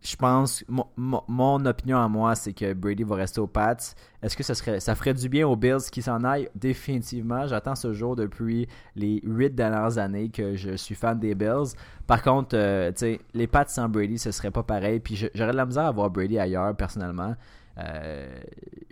je 0.01 0.15
pense, 0.15 0.65
mon, 0.97 1.67
opinion 1.67 1.99
à 1.99 2.09
moi, 2.09 2.37
c'est 2.37 2.53
que 2.53 2.73
Brady 2.73 3.03
va 3.03 3.17
rester 3.17 3.41
aux 3.41 3.49
Pats. 3.49 3.77
Est-ce 4.23 4.37
que 4.37 4.45
ça, 4.45 4.55
serait, 4.55 4.79
ça 4.79 4.95
ferait 4.95 5.13
du 5.13 5.29
bien 5.29 5.47
aux 5.47 5.57
Bills 5.57 5.91
qui 5.91 6.03
s'en 6.03 6.23
aillent? 6.23 6.49
Définitivement. 6.55 7.47
J'attends 7.49 7.75
ce 7.75 7.93
jour 7.93 8.15
depuis 8.15 8.69
les 8.95 9.21
huit 9.25 9.55
dernières 9.55 9.99
années 9.99 10.29
que 10.29 10.55
je 10.55 10.77
suis 10.77 10.95
fan 10.95 11.19
des 11.19 11.35
Bills. 11.35 11.75
Par 12.07 12.23
contre, 12.23 12.57
euh, 12.57 12.93
les 13.35 13.47
Pats 13.49 13.67
sans 13.67 13.89
Brady, 13.89 14.19
ce 14.19 14.31
serait 14.31 14.53
pas 14.53 14.63
pareil. 14.63 15.01
Puis 15.01 15.29
j'aurais 15.35 15.53
de 15.53 15.57
la 15.57 15.67
misère 15.67 15.87
à 15.87 15.93
voir 15.93 16.11
Brady 16.11 16.39
ailleurs, 16.39 16.77
personnellement. 16.77 17.35
Euh, 17.79 18.39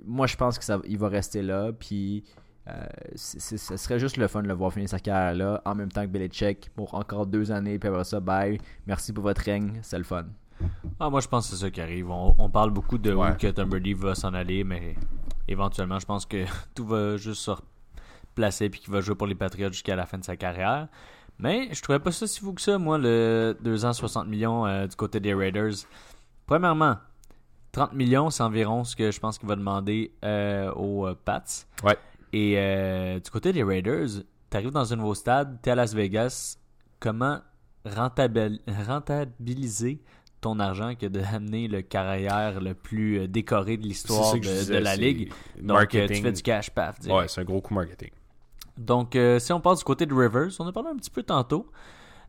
moi, 0.04 0.26
je 0.26 0.36
pense 0.36 0.58
que 0.58 0.64
ça, 0.64 0.80
il 0.86 0.98
va 0.98 1.08
rester 1.08 1.40
là. 1.40 1.70
Puis 1.72 2.24
euh, 2.68 2.84
ce 3.14 3.56
serait 3.56 4.00
juste 4.00 4.16
le 4.16 4.26
fun 4.26 4.42
de 4.42 4.48
le 4.48 4.54
voir 4.54 4.72
finir 4.72 4.88
sa 4.88 4.98
carrière 4.98 5.34
là, 5.34 5.62
en 5.64 5.76
même 5.76 5.92
temps 5.92 6.02
que 6.02 6.10
Belichick 6.10 6.68
pour 6.74 6.94
encore 6.94 7.26
deux 7.26 7.52
années. 7.52 7.78
Puis 7.78 7.90
ça, 8.02 8.18
bye. 8.18 8.58
Merci 8.88 9.12
pour 9.12 9.22
votre 9.22 9.42
règne. 9.42 9.78
C'est 9.82 9.98
le 9.98 10.04
fun. 10.04 10.26
Ah, 11.00 11.10
moi, 11.10 11.20
je 11.20 11.28
pense 11.28 11.48
que 11.50 11.56
c'est 11.56 11.60
ça 11.64 11.70
qui 11.70 11.80
arrive. 11.80 12.10
On, 12.10 12.34
on 12.38 12.48
parle 12.50 12.70
beaucoup 12.70 12.98
de 12.98 13.12
Ouais. 13.12 13.30
où 13.30 13.34
que 13.36 13.48
Tom 13.48 13.68
Brady 13.68 13.92
va 13.94 14.14
s'en 14.14 14.32
aller, 14.34 14.64
mais 14.64 14.94
éventuellement, 15.48 15.98
je 15.98 16.06
pense 16.06 16.24
que 16.26 16.44
tout 16.74 16.86
va 16.86 17.16
juste 17.16 17.42
se 17.42 17.50
replacer 17.50 18.68
puis 18.70 18.80
qu'il 18.80 18.92
va 18.92 19.00
jouer 19.00 19.14
pour 19.14 19.26
les 19.26 19.34
Patriots 19.34 19.72
jusqu'à 19.72 19.96
la 19.96 20.06
fin 20.06 20.18
de 20.18 20.24
sa 20.24 20.36
carrière. 20.36 20.88
Mais 21.38 21.68
je 21.72 21.82
trouvais 21.82 21.98
pas 21.98 22.12
ça 22.12 22.26
si 22.26 22.40
fou 22.40 22.54
que 22.54 22.62
ça, 22.62 22.78
moi, 22.78 22.96
le 22.98 23.56
2 23.60 23.84
ans 23.84 23.92
60 23.92 24.26
millions 24.26 24.64
euh, 24.66 24.86
du 24.86 24.96
côté 24.96 25.20
des 25.20 25.34
Raiders. 25.34 25.74
Premièrement, 26.46 26.96
30 27.72 27.92
millions, 27.92 28.30
c'est 28.30 28.42
environ 28.42 28.84
ce 28.84 28.96
que 28.96 29.10
je 29.10 29.20
pense 29.20 29.36
qu'il 29.38 29.46
va 29.48 29.56
demander 29.56 30.12
euh, 30.24 30.72
aux 30.72 31.06
euh, 31.06 31.14
Pats. 31.24 31.42
Ouais. 31.84 31.98
Et 32.32 32.54
euh, 32.56 33.20
du 33.20 33.30
côté 33.30 33.52
des 33.52 33.62
Raiders, 33.62 34.08
t'arrives 34.48 34.70
dans 34.70 34.90
un 34.90 34.96
nouveau 34.96 35.14
stade, 35.14 35.58
t'es 35.60 35.70
à 35.72 35.74
Las 35.74 35.92
Vegas, 35.92 36.56
comment 37.00 37.40
rentabil- 37.84 38.60
rentabiliser 38.86 40.00
ton 40.40 40.58
argent 40.60 40.94
que 40.94 41.06
d'amener 41.06 41.66
le 41.68 41.82
carrière 41.82 42.60
le 42.60 42.74
plus 42.74 43.20
euh, 43.20 43.26
décoré 43.28 43.76
de 43.76 43.82
l'histoire 43.82 44.34
de, 44.34 44.68
de 44.72 44.78
la 44.78 44.94
ligue. 44.96 45.28
Donc, 45.58 45.70
euh, 45.70 45.72
marketing. 45.74 46.16
tu 46.16 46.22
fais 46.22 46.32
du 46.32 46.42
cash, 46.42 46.70
paf. 46.70 47.00
direct. 47.00 47.20
Ouais, 47.20 47.28
c'est 47.28 47.40
un 47.40 47.44
gros 47.44 47.60
coup 47.60 47.74
marketing. 47.74 48.10
Donc, 48.76 49.16
euh, 49.16 49.38
si 49.38 49.52
on 49.52 49.60
passe 49.60 49.78
du 49.78 49.84
côté 49.84 50.04
de 50.06 50.14
Rivers, 50.14 50.50
on 50.58 50.66
a 50.66 50.72
parlé 50.72 50.90
un 50.90 50.96
petit 50.96 51.10
peu 51.10 51.22
tantôt. 51.22 51.70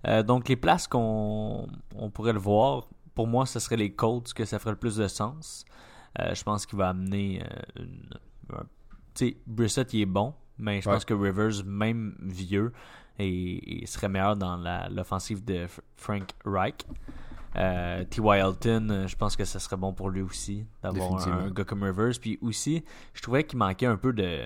Euh, 0.08 0.24
donc, 0.24 0.47
les 0.47 0.55
places 0.55 0.88
qu'on 0.88 1.68
on 1.95 2.10
pourrait 2.10 2.34
le 2.34 2.39
voir, 2.39 2.88
pour 3.14 3.28
moi, 3.28 3.45
ce 3.45 3.60
serait 3.60 3.76
les 3.78 3.91
Colts 3.93 4.34
que 4.34 4.45
ça 4.45 4.58
ferait 4.60 4.72
le 4.72 4.78
plus 4.78 4.95
de 4.95 5.08
sens. 5.08 5.66
Euh, 6.20 6.34
je 6.34 6.43
pense 6.43 6.66
qu'il 6.66 6.78
va 6.78 6.89
amener 6.89 7.43
une. 7.78 8.10
Tu 9.14 9.30
sais, 9.30 9.38
Brissett, 9.45 9.93
il 9.93 10.01
est 10.01 10.05
bon, 10.05 10.34
mais 10.58 10.80
je 10.82 10.88
Ouais. 10.88 10.95
pense 10.95 11.03
que 11.05 11.14
Rivers, 11.14 11.66
même 11.66 12.16
vieux, 12.22 12.72
et, 13.20 13.82
et 13.82 13.86
serait 13.88 14.08
meilleur 14.10 14.36
dans 14.38 14.58
l'offensive 14.89 15.43
de 15.43 15.66
Frank 15.95 16.24
Reich. 16.45 16.76
Euh, 17.58 18.03
T.Y. 18.03 18.39
Elton, 18.39 18.88
euh, 18.89 19.08
je 19.08 19.16
pense 19.16 19.36
que 19.36 19.45
ce 19.45 19.58
serait 19.60 19.78
bon 19.78 19.93
pour 19.93 20.10
lui 20.10 20.22
aussi 20.22 20.66
d'avoir 20.84 21.28
un, 21.28 21.45
un 21.45 21.49
gars 21.51 21.64
comme 21.64 21.84
Rivers. 21.84 22.14
Puis 22.22 22.38
aussi, 22.41 22.84
je 23.14 23.22
trouvais 23.22 23.43
qu'il 23.43 23.58
manquait 23.58 23.88
un 23.88 23.97
peu 23.97 24.14
de 24.14 24.43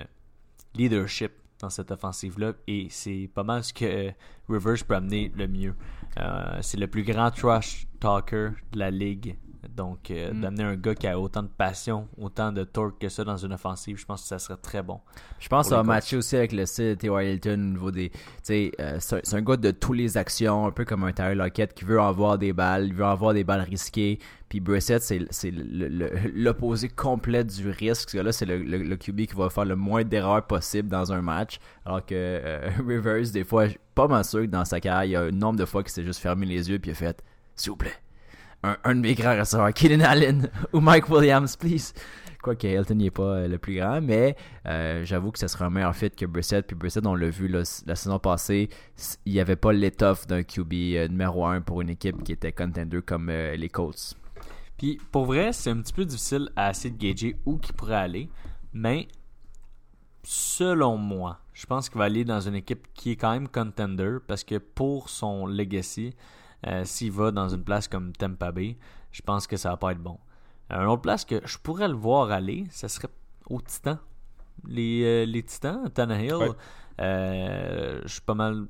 leadership. 0.74 1.32
dans 1.60 1.70
cette 1.70 1.92
offensive-là 1.92 2.54
et 2.66 2.88
c'est 2.90 3.30
pas 3.32 3.44
mal 3.44 3.62
ce 3.62 3.72
que 3.72 4.10
Rivers 4.48 4.84
peut 4.86 4.96
amener 4.96 5.30
le 5.36 5.46
mieux. 5.46 5.74
Euh, 6.18 6.58
c'est 6.60 6.76
le 6.78 6.88
plus 6.88 7.04
grand 7.04 7.30
trash 7.30 7.86
talker 8.00 8.50
de 8.72 8.78
la 8.78 8.90
ligue. 8.90 9.36
Donc, 9.68 10.10
euh, 10.10 10.32
Mm. 10.32 10.40
d'amener 10.40 10.62
un 10.64 10.76
gars 10.76 10.94
qui 10.94 11.06
a 11.06 11.18
autant 11.18 11.42
de 11.42 11.48
passion, 11.48 12.08
autant 12.20 12.50
de 12.50 12.64
torque 12.64 13.00
que 13.00 13.08
ça 13.08 13.22
dans 13.24 13.36
une 13.36 13.52
offensive, 13.52 13.96
je 13.96 14.04
pense 14.04 14.22
que 14.22 14.28
ça 14.28 14.38
serait 14.38 14.56
très 14.60 14.82
bon. 14.82 15.00
Je 15.38 15.48
pense 15.48 15.66
que 15.66 15.70
ça 15.70 15.76
va 15.76 15.82
matcher 15.84 16.16
aussi 16.16 16.36
avec 16.36 16.52
le 16.52 16.66
style 16.66 16.90
de 16.90 16.94
T.Y. 16.94 17.32
Hilton 17.34 17.52
au 17.52 17.56
niveau 17.56 17.90
des. 17.92 18.10
Tu 18.10 18.18
sais, 18.42 18.72
euh, 18.80 18.96
c'est 18.98 19.34
un- 19.34 19.42
gars 19.42 19.56
de 19.56 19.70
tous 19.70 19.92
les 19.92 20.16
actions, 20.16 20.66
un 20.66 20.72
peu 20.72 20.84
comme 20.84 21.04
un 21.04 21.12
Tyler 21.12 21.34
Lockett 21.36 21.74
qui 21.74 21.84
veut 21.84 22.00
avoir 22.00 22.38
des 22.38 22.52
balles, 22.52 22.86
il 22.88 22.94
veut 22.94 23.04
avoir 23.04 23.34
des 23.34 23.44
balles 23.44 23.60
risquées. 23.60 24.18
Puis 24.48 24.60
Brissett, 24.60 25.00
c'est 25.02 25.26
c'est 25.30 25.50
le- 25.50 25.88
le- 25.88 26.10
l'opposé 26.34 26.88
complet 26.88 27.44
du 27.44 27.70
risque. 27.70 28.10
Ce 28.10 28.16
gars-là, 28.16 28.32
c'est 28.32 28.44
le, 28.46 28.58
le- 28.58 28.82
le 28.82 28.96
QB 28.96 29.26
qui 29.26 29.34
va 29.34 29.48
faire 29.48 29.64
le 29.64 29.76
moins 29.76 30.04
d'erreurs 30.04 30.46
possible 30.46 30.88
dans 30.88 31.12
un 31.12 31.22
match. 31.22 31.58
Alors 31.86 32.04
que 32.04 32.14
euh, 32.14 32.68
Rivers, 32.86 33.30
des 33.32 33.44
fois, 33.44 33.66
pas 33.94 34.08
mal 34.08 34.24
sûr 34.24 34.40
que 34.40 34.46
dans 34.46 34.64
sa 34.64 34.80
carrière, 34.80 35.04
il 35.04 35.10
y 35.12 35.16
a 35.16 35.22
un 35.22 35.30
nombre 35.30 35.58
de 35.58 35.64
fois 35.64 35.82
qu'il 35.82 35.92
s'est 35.92 36.04
juste 36.04 36.20
fermé 36.20 36.46
les 36.46 36.68
yeux 36.68 36.78
puis 36.78 36.90
il 36.90 36.92
a 36.92 36.96
fait 36.96 37.22
S'il 37.54 37.70
vous 37.70 37.76
plaît, 37.76 37.94
un, 38.62 38.94
de 38.94 39.00
mes 39.00 39.14
grands 39.14 39.38
receveurs, 39.38 39.72
Keenan 39.72 40.00
Allen 40.00 40.50
ou 40.72 40.80
Mike 40.80 41.08
Williams, 41.08 41.56
please. 41.56 41.92
Quoique 42.42 42.66
Hilton 42.66 42.96
n'est 42.96 43.10
pas 43.10 43.22
euh, 43.22 43.48
le 43.48 43.58
plus 43.58 43.76
grand, 43.76 44.00
mais 44.00 44.36
euh, 44.66 45.04
j'avoue 45.04 45.30
que 45.30 45.38
ce 45.38 45.46
serait 45.46 45.64
un 45.64 45.70
meilleur 45.70 45.94
fit 45.94 46.10
que 46.10 46.26
Brissett. 46.26 46.66
Puis 46.66 46.74
Brissett, 46.74 47.06
on 47.06 47.14
l'a 47.14 47.30
vu 47.30 47.46
la 47.46 47.64
saison 47.64 48.18
passée, 48.18 48.68
il 49.24 49.32
n'y 49.32 49.40
avait 49.40 49.56
pas 49.56 49.72
l'étoffe 49.72 50.26
d'un 50.26 50.42
QB 50.42 50.72
euh, 50.72 51.08
numéro 51.08 51.46
1 51.46 51.60
pour 51.60 51.80
une 51.82 51.90
équipe 51.90 52.24
qui 52.24 52.32
était 52.32 52.52
contender 52.52 53.00
comme 53.00 53.30
les 53.30 53.68
Colts. 53.68 54.16
Puis 54.76 54.98
pour 55.12 55.26
vrai, 55.26 55.52
c'est 55.52 55.70
un 55.70 55.80
petit 55.80 55.92
peu 55.92 56.04
difficile 56.04 56.50
à 56.56 56.70
essayer 56.70 56.90
de 56.90 56.98
gager 56.98 57.36
où 57.46 57.58
qu'il 57.58 57.74
pourrait 57.74 57.94
aller, 57.94 58.28
mais 58.72 59.06
selon 60.24 60.96
moi, 60.96 61.38
je 61.52 61.66
pense 61.66 61.88
qu'il 61.88 61.98
va 61.98 62.04
aller 62.04 62.24
dans 62.24 62.40
une 62.40 62.56
équipe 62.56 62.88
qui 62.94 63.12
est 63.12 63.16
quand 63.16 63.32
même 63.32 63.46
contender 63.46 64.18
parce 64.26 64.42
que 64.42 64.56
pour 64.58 65.10
son 65.10 65.46
legacy, 65.46 66.14
euh, 66.66 66.84
s'il 66.84 67.12
va 67.12 67.30
dans 67.30 67.48
une 67.48 67.64
place 67.64 67.88
comme 67.88 68.12
Tampa 68.12 68.52
Bay, 68.52 68.76
je 69.10 69.22
pense 69.22 69.46
que 69.46 69.56
ça 69.56 69.70
va 69.70 69.76
pas 69.76 69.92
être 69.92 70.02
bon. 70.02 70.18
Un 70.70 70.86
autre 70.86 71.02
place 71.02 71.24
que 71.24 71.40
je 71.44 71.58
pourrais 71.58 71.88
le 71.88 71.94
voir 71.94 72.30
aller, 72.30 72.66
ça 72.70 72.88
serait 72.88 73.08
aux 73.48 73.60
Titans. 73.60 73.98
Les, 74.66 75.02
euh, 75.04 75.24
les 75.26 75.42
Titans, 75.42 75.90
Tannehill, 75.90 76.34
Ouais. 76.34 76.48
euh, 77.00 78.00
je 78.04 78.08
suis 78.08 78.20
pas 78.20 78.34
mal 78.34 78.66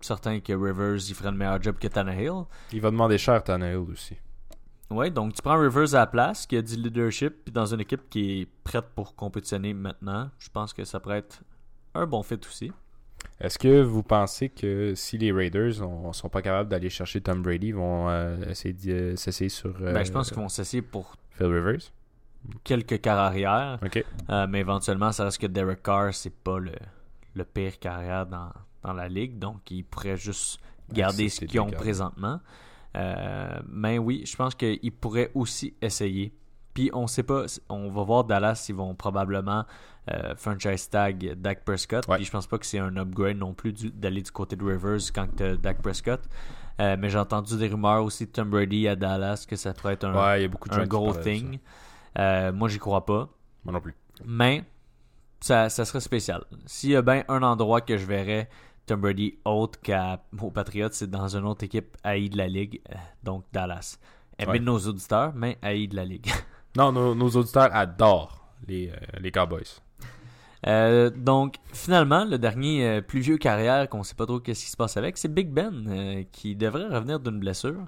certain 0.00 0.40
que 0.40 0.52
Rivers 0.52 0.96
il 1.08 1.14
ferait 1.14 1.30
le 1.30 1.36
meilleur 1.36 1.60
job 1.62 1.76
que 1.78 1.88
Tannehill. 1.88 2.44
Il 2.72 2.80
va 2.80 2.90
demander 2.90 3.18
cher 3.18 3.42
Tannehill 3.42 3.76
aussi. 3.90 4.16
Ouais, 4.88 5.10
donc 5.10 5.34
tu 5.34 5.42
prends 5.42 5.58
Rivers 5.58 5.94
à 5.96 5.98
la 6.00 6.06
place, 6.06 6.46
qui 6.46 6.56
a 6.56 6.62
du 6.62 6.76
leadership, 6.76 7.44
puis 7.44 7.52
dans 7.52 7.66
une 7.74 7.80
équipe 7.80 8.08
qui 8.08 8.42
est 8.42 8.46
prête 8.62 8.86
pour 8.94 9.16
compétitionner 9.16 9.74
maintenant. 9.74 10.30
Je 10.38 10.48
pense 10.48 10.72
que 10.72 10.84
ça 10.84 11.00
pourrait 11.00 11.18
être 11.18 11.42
un 11.94 12.06
bon 12.06 12.22
fit 12.22 12.38
aussi. 12.46 12.70
Est-ce 13.38 13.58
que 13.58 13.82
vous 13.82 14.02
pensez 14.02 14.48
que 14.48 14.94
si 14.94 15.18
les 15.18 15.30
Raiders 15.30 15.86
ne 15.86 16.12
sont 16.12 16.28
pas 16.30 16.40
capables 16.40 16.70
d'aller 16.70 16.88
chercher 16.88 17.20
Tom 17.20 17.42
Brady, 17.42 17.68
ils 17.68 17.74
vont 17.74 18.08
euh, 18.08 18.36
essayer 18.48 18.72
de 18.72 18.92
euh, 18.92 19.16
s'essayer 19.16 19.50
sur 19.50 19.74
euh, 19.82 19.92
Ben, 19.92 20.04
je 20.04 20.12
pense 20.12 20.28
qu'ils 20.28 20.38
vont 20.38 20.48
s'essayer 20.48 20.82
pour 20.82 21.16
Phil 21.30 21.46
Rivers? 21.46 21.92
quelques 22.62 23.00
carrières, 23.00 23.80
euh, 24.30 24.46
mais 24.48 24.60
éventuellement, 24.60 25.10
ça 25.10 25.24
reste 25.24 25.38
que 25.40 25.48
Derek 25.48 25.82
Carr, 25.82 26.14
c'est 26.14 26.32
pas 26.32 26.58
le, 26.60 26.72
le 27.34 27.44
pire 27.44 27.78
carrière 27.80 28.24
dans, 28.24 28.50
dans 28.82 28.92
la 28.92 29.08
ligue, 29.08 29.38
donc 29.38 29.68
ils 29.70 29.82
pourraient 29.82 30.16
juste 30.16 30.60
garder 30.92 31.28
ce 31.28 31.44
qu'ils 31.44 31.60
ont 31.60 31.70
présentement. 31.70 32.40
Mais 33.68 33.98
oui, 33.98 34.22
je 34.24 34.36
pense 34.36 34.54
qu'ils 34.54 34.92
pourraient 34.92 35.32
aussi 35.34 35.74
essayer. 35.82 36.32
Puis 36.72 36.88
on 36.92 37.08
sait 37.08 37.24
pas, 37.24 37.46
on 37.68 37.90
va 37.90 38.04
voir 38.04 38.24
Dallas, 38.24 38.66
ils 38.68 38.74
vont 38.76 38.94
probablement 38.94 39.64
euh, 40.10 40.34
franchise 40.36 40.88
tag 40.88 41.34
Dak 41.40 41.64
Prescott. 41.64 42.06
Ouais. 42.08 42.16
Puis 42.16 42.24
je 42.26 42.30
pense 42.30 42.46
pas 42.46 42.58
que 42.58 42.66
c'est 42.66 42.78
un 42.78 42.96
upgrade 42.96 43.36
non 43.38 43.54
plus 43.54 43.72
d'aller 43.72 44.22
du 44.22 44.30
côté 44.30 44.56
de 44.56 44.64
Rivers 44.64 45.00
quand 45.14 45.26
tu 45.36 45.56
Dak 45.58 45.82
Prescott. 45.82 46.20
Euh, 46.80 46.96
mais 46.98 47.08
j'ai 47.08 47.18
entendu 47.18 47.56
des 47.56 47.68
rumeurs 47.68 48.04
aussi 48.04 48.26
de 48.26 48.30
Tom 48.32 48.50
Brady 48.50 48.86
à 48.86 48.96
Dallas 48.96 49.46
que 49.48 49.56
ça 49.56 49.72
pourrait 49.72 49.94
être 49.94 50.04
un, 50.04 50.14
Ouais, 50.14 50.40
il 50.40 50.42
y 50.42 50.44
a 50.44 50.48
beaucoup 50.48 50.68
de 50.68 50.74
un 50.74 50.86
gros 50.86 51.14
thing. 51.14 51.58
Euh, 52.18 52.52
moi, 52.52 52.68
j'y 52.68 52.78
crois 52.78 53.04
pas. 53.06 53.28
Moi 53.64 53.72
non 53.72 53.80
plus. 53.80 53.94
Mais 54.24 54.62
ça, 55.40 55.68
ça 55.68 55.84
serait 55.84 56.00
spécial. 56.00 56.44
S'il 56.66 56.90
y 56.90 56.96
a 56.96 57.02
bien 57.02 57.24
un 57.28 57.42
endroit 57.42 57.80
que 57.80 57.96
je 57.96 58.04
verrais 58.06 58.48
Tom 58.86 59.00
Brady 59.00 59.38
autre 59.44 59.78
qu'aux 59.82 60.50
Patriots, 60.50 60.88
c'est 60.92 61.10
dans 61.10 61.34
une 61.36 61.44
autre 61.44 61.64
équipe 61.64 61.96
haïe 62.04 62.28
de 62.30 62.36
la 62.38 62.46
Ligue, 62.46 62.80
euh, 62.90 62.94
donc 63.24 63.44
Dallas. 63.52 63.98
Aimé 64.38 64.52
Ouais. 64.52 64.58
de 64.58 64.64
nos 64.64 64.78
auditeurs, 64.78 65.32
mais 65.34 65.58
haïe 65.62 65.88
de 65.88 65.96
la 65.96 66.04
Ligue. 66.04 66.30
Non, 66.76 66.92
nos, 66.92 67.14
nos 67.14 67.30
auditeurs 67.30 67.74
adorent 67.74 68.50
les, 68.68 68.90
euh, 68.90 68.94
les 69.18 69.32
Cowboys. 69.32 69.80
Euh, 70.66 71.10
donc, 71.10 71.56
finalement, 71.72 72.24
le 72.24 72.38
dernier 72.38 72.86
euh, 72.86 73.00
plus 73.00 73.20
vieux 73.20 73.36
carrière 73.36 73.88
qu'on 73.88 74.02
sait 74.02 74.14
pas 74.14 74.26
trop 74.26 74.40
qu'est-ce 74.40 74.64
qui 74.64 74.70
se 74.70 74.76
passe 74.76 74.96
avec, 74.96 75.18
c'est 75.18 75.32
Big 75.32 75.50
Ben, 75.50 75.86
euh, 75.88 76.22
qui 76.32 76.56
devrait 76.56 76.88
revenir 76.88 77.20
d'une 77.20 77.38
blessure. 77.38 77.84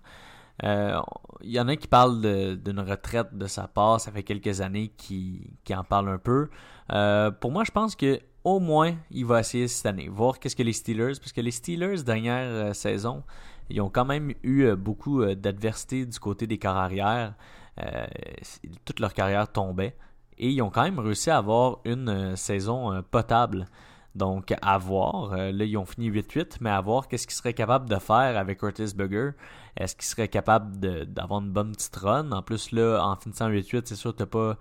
Il 0.65 1.51
y 1.51 1.61
en 1.61 1.69
a 1.69 1.77
qui 1.77 1.87
parlent 1.87 2.21
d'une 2.21 2.81
retraite 2.81 3.29
de 3.33 3.47
sa 3.47 3.69
part, 3.69 4.01
ça 4.01 4.11
fait 4.11 4.25
quelques 4.25 4.61
années 4.61 4.93
qui, 4.97 5.53
qui 5.63 5.73
en 5.73 5.85
parlent 5.85 6.09
un 6.09 6.19
peu. 6.19 6.49
Pour 7.41 7.53
moi, 7.53 7.63
je 7.65 7.71
pense 7.71 7.95
que 7.95 8.19
au 8.43 8.59
moins, 8.59 8.97
il 9.13 9.25
va 9.25 9.39
essayer 9.41 9.69
cette 9.69 9.87
année, 9.87 10.09
voir 10.09 10.41
qu'est-ce 10.41 10.57
que 10.57 10.65
les 10.65 10.73
Steelers, 10.73 11.13
parce 11.21 11.33
que 11.33 11.41
les 11.41 11.53
Steelers, 11.53 12.03
dernière 12.03 12.75
saison, 12.75 13.23
ils 13.71 13.81
ont 13.81 13.89
quand 13.89 14.05
même 14.05 14.33
eu 14.43 14.75
beaucoup 14.75 15.25
d'adversité 15.25 16.05
du 16.05 16.19
côté 16.19 16.49
des 16.49 16.59
c'est- 18.43 18.63
toute 18.85 18.99
leur 18.99 19.15
carrière 19.15 19.47
tombait. 19.53 19.95
Et 20.39 20.51
ils 20.51 20.63
ont 20.63 20.71
quand 20.71 20.85
même 20.85 20.99
réussi 20.99 21.31
à 21.31 21.39
avoir 21.39 21.79
une 21.85 22.09
euh, 22.09 22.37
saison 22.37 22.93
euh, 22.93 23.03
potable. 23.03 23.67
Donc, 24.15 24.53
à 24.63 24.79
voir. 24.79 25.33
Euh, 25.33 25.53
là, 25.53 25.65
ils 25.65 25.77
ont 25.77 25.85
fini 25.85 26.11
8-8, 26.11 26.57
mais 26.61 26.71
à 26.71 26.81
voir 26.81 27.07
qu'est-ce 27.07 27.27
qu'ils 27.27 27.37
seraient 27.37 27.55
capables 27.55 27.89
de 27.89 27.97
faire 27.97 28.37
avec 28.37 28.59
Curtis 28.59 28.93
Burger. 28.97 29.31
Est-ce 29.77 29.95
qu'ils 29.95 30.07
seraient 30.07 30.29
capables 30.29 30.77
d'avoir 31.07 31.41
une 31.41 31.53
bonne 31.53 31.73
petite 31.73 31.95
run? 31.97 32.33
En 32.33 32.43
plus, 32.43 32.73
là, 32.73 33.01
en 33.01 33.15
finissant 33.15 33.49
8-8, 33.49 33.83
c'est 33.85 33.95
sûr 33.95 34.13
que 34.13 34.19
t'as 34.19 34.27
pas... 34.27 34.57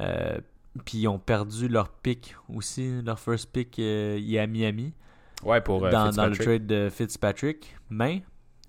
euh, 0.00 0.38
puis 0.84 0.98
ils 0.98 1.08
ont 1.08 1.18
perdu 1.18 1.68
leur 1.68 1.90
pick 1.90 2.36
aussi. 2.48 3.02
Leur 3.02 3.18
first 3.18 3.52
pick, 3.52 3.78
euh, 3.78 4.18
il 4.18 4.34
est 4.34 4.38
à 4.38 4.46
Miami 4.46 4.94
Ouais, 5.42 5.60
pour 5.60 5.80
dans, 5.80 6.10
dans 6.10 6.26
le 6.26 6.36
trade 6.36 6.66
de 6.66 6.88
Fitzpatrick. 6.88 7.76
Mais, 7.90 8.22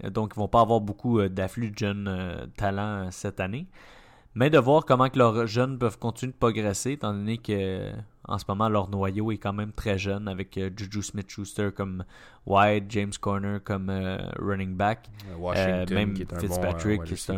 donc, 0.04 0.34
ils 0.36 0.40
vont 0.40 0.50
pas 0.50 0.62
avoir 0.62 0.82
beaucoup 0.82 1.22
d'afflux 1.30 1.72
de 1.72 1.78
jeunes 1.78 2.50
talents 2.58 3.10
cette 3.12 3.40
année. 3.40 3.68
Mais 4.38 4.52
de 4.52 4.60
voir 4.60 4.86
comment 4.86 5.10
que 5.10 5.18
leurs 5.18 5.48
jeunes 5.48 5.80
peuvent 5.80 5.98
continuer 5.98 6.32
de 6.32 6.38
progresser, 6.38 6.92
étant 6.92 7.12
donné 7.12 7.40
que 7.40 7.54
euh, 7.54 7.92
en 8.28 8.38
ce 8.38 8.46
moment, 8.48 8.70
leur 8.70 8.88
noyau 8.88 9.32
est 9.32 9.40
quand 9.40 9.52
même 9.52 9.72
très 9.72 9.98
jeune, 9.98 10.28
avec 10.28 10.60
euh, 10.60 10.70
Juju 10.78 11.02
Smith-Schuster 11.02 11.72
comme 11.76 12.04
wide, 12.46 12.86
James 12.90 13.14
Corner 13.20 13.60
comme 13.64 13.90
euh, 13.90 14.20
running 14.38 14.76
back. 14.76 15.10
Washington, 15.40 15.96
même 15.96 16.14
qui 16.14 16.22
est 16.22 16.32
un 16.32 16.40
Fitzpatrick, 16.40 17.00
bon, 17.00 17.16
c'est 17.16 17.32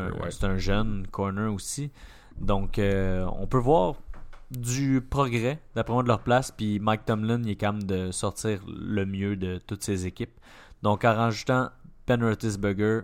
un, 0.43 0.51
ouais. 0.51 0.59
jeune 0.59 1.07
corner 1.09 1.53
aussi. 1.53 1.89
Donc, 2.37 2.81
on 2.81 3.47
peut 3.47 3.57
voir 3.57 3.95
du 4.51 4.99
progrès 4.99 5.61
d'après 5.75 5.93
moi 5.93 6.03
de 6.03 6.09
leur 6.09 6.19
place. 6.19 6.51
Puis 6.51 6.81
Mike 6.81 7.05
Tomlin, 7.05 7.41
il 7.43 7.51
est 7.51 7.55
quand 7.55 7.71
même 7.71 7.83
de 7.83 8.11
sortir 8.11 8.59
le 8.67 9.05
mieux 9.05 9.37
de 9.37 9.57
toutes 9.65 9.83
ses 9.83 10.05
équipes. 10.05 10.37
Donc, 10.83 11.05
en 11.05 11.15
rajoutant 11.15 11.69
Ben 12.07 12.21
Roethlisberger 12.21 13.03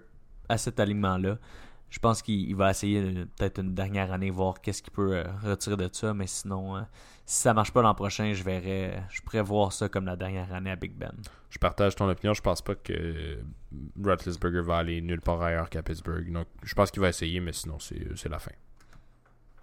à 0.50 0.58
cet 0.58 0.82
alignement-là, 0.82 1.38
je 1.96 2.00
pense 2.02 2.22
qu'il 2.22 2.50
il 2.50 2.56
va 2.58 2.72
essayer 2.72 3.02
peut-être 3.38 3.62
une 3.62 3.74
dernière 3.74 4.12
année, 4.12 4.30
voir 4.30 4.60
qu'est-ce 4.60 4.84
qu'il 4.84 4.92
peut 4.92 5.16
euh, 5.16 5.24
retirer 5.42 5.78
de 5.78 5.90
ça. 5.94 6.14
Mais 6.14 6.28
sinon, 6.28 6.76
euh, 6.76 6.82
si 7.26 7.44
ça 7.44 7.54
marche 7.54 7.72
pas 7.72 7.82
l'an 7.82 7.96
prochain, 7.96 8.34
je 8.34 8.44
verrais, 8.44 9.02
je 9.10 9.22
pourrais 9.22 9.42
voir 9.42 9.72
ça 9.72 9.88
comme 9.88 10.04
la 10.04 10.18
dernière 10.18 10.54
année 10.54 10.72
à 10.72 10.76
Big 10.76 10.92
Ben. 10.92 11.14
Je 11.50 11.58
partage 11.58 11.96
ton 11.96 12.10
opinion. 12.10 12.34
Je 12.34 12.42
pense 12.42 12.62
pas 12.62 12.76
que 12.76 13.38
Roethlisberger 14.04 14.60
va 14.60 14.76
aller 14.76 15.02
nulle 15.02 15.22
part 15.22 15.42
ailleurs 15.42 15.70
qu'à 15.70 15.84
Pittsburgh. 15.84 16.30
Donc, 16.34 16.48
je 16.64 16.76
pense 16.76 16.92
qu'il 16.92 17.00
va 17.00 17.08
essayer, 17.08 17.40
mais 17.40 17.54
sinon, 17.54 17.78
c'est 17.80 18.30
la 18.30 18.40
fin. 18.40 18.52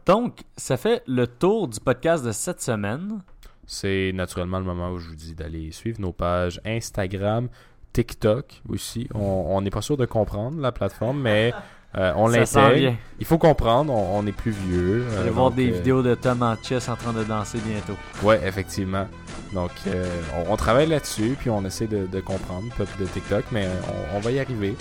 Donc, 0.07 0.41
ça 0.57 0.79
fait 0.79 1.03
le 1.07 1.27
tour 1.27 1.69
du 1.69 1.81
podcast 1.81 2.25
de 2.25 2.33
cette 2.33 2.63
semaine. 2.63 3.23
C'est 3.67 4.11
naturellement 4.15 4.59
le 4.59 4.65
moment 4.65 4.91
où 4.91 4.99
je 4.99 5.11
vous 5.11 5.17
dis 5.17 5.35
d'aller 5.35 5.71
suivre 5.71 6.01
nos 6.01 6.15
pages 6.15 6.63
Instagram, 6.65 7.51
TikTok 7.93 8.63
aussi. 8.71 9.07
On 9.13 9.61
n'est 9.61 9.69
pas 9.69 9.83
sûr 9.83 9.99
de 9.99 10.07
comprendre 10.07 10.59
la 10.63 10.73
plateforme, 10.73 11.21
mais 11.21 11.53
euh, 11.97 12.13
on 12.17 12.29
l'intègre. 12.29 12.95
Il 13.21 13.27
faut 13.27 13.39
comprendre, 13.39 13.93
on, 13.93 14.19
on 14.19 14.27
est 14.27 14.33
plus 14.33 14.53
vieux. 14.53 15.05
Vous 15.09 15.15
euh, 15.17 15.21
allez 15.21 15.31
voir 15.31 15.51
donc, 15.51 15.57
des 15.57 15.71
euh, 15.71 15.75
vidéos 15.75 16.03
de 16.03 16.15
Tom 16.15 16.43
en 16.43 16.57
chess 16.63 16.89
en 16.89 16.97
train 16.97 17.13
de 17.13 17.25
danser 17.25 17.59
bientôt. 17.59 17.97
Ouais, 18.23 18.41
effectivement. 18.45 19.07
Donc, 19.53 19.71
euh, 19.87 20.07
on, 20.37 20.53
on 20.53 20.57
travaille 20.57 20.87
là-dessus, 20.89 21.37
puis 21.39 21.51
on 21.51 21.65
essaie 21.65 21.87
de, 21.87 22.07
de 22.07 22.21
comprendre, 22.21 22.73
peuple 22.77 22.99
de 23.01 23.07
TikTok, 23.07 23.45
mais 23.53 23.69
on, 24.13 24.17
on 24.17 24.21
va 24.21 24.31
y 24.31 24.41
arriver. 24.41 24.75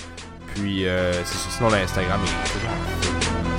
Puis, 0.55 0.87
euh, 0.87 1.13
c'est 1.25 1.37
ça. 1.37 1.49
sinon, 1.57 1.69
l'Instagram 1.69 2.19
est 2.23 3.50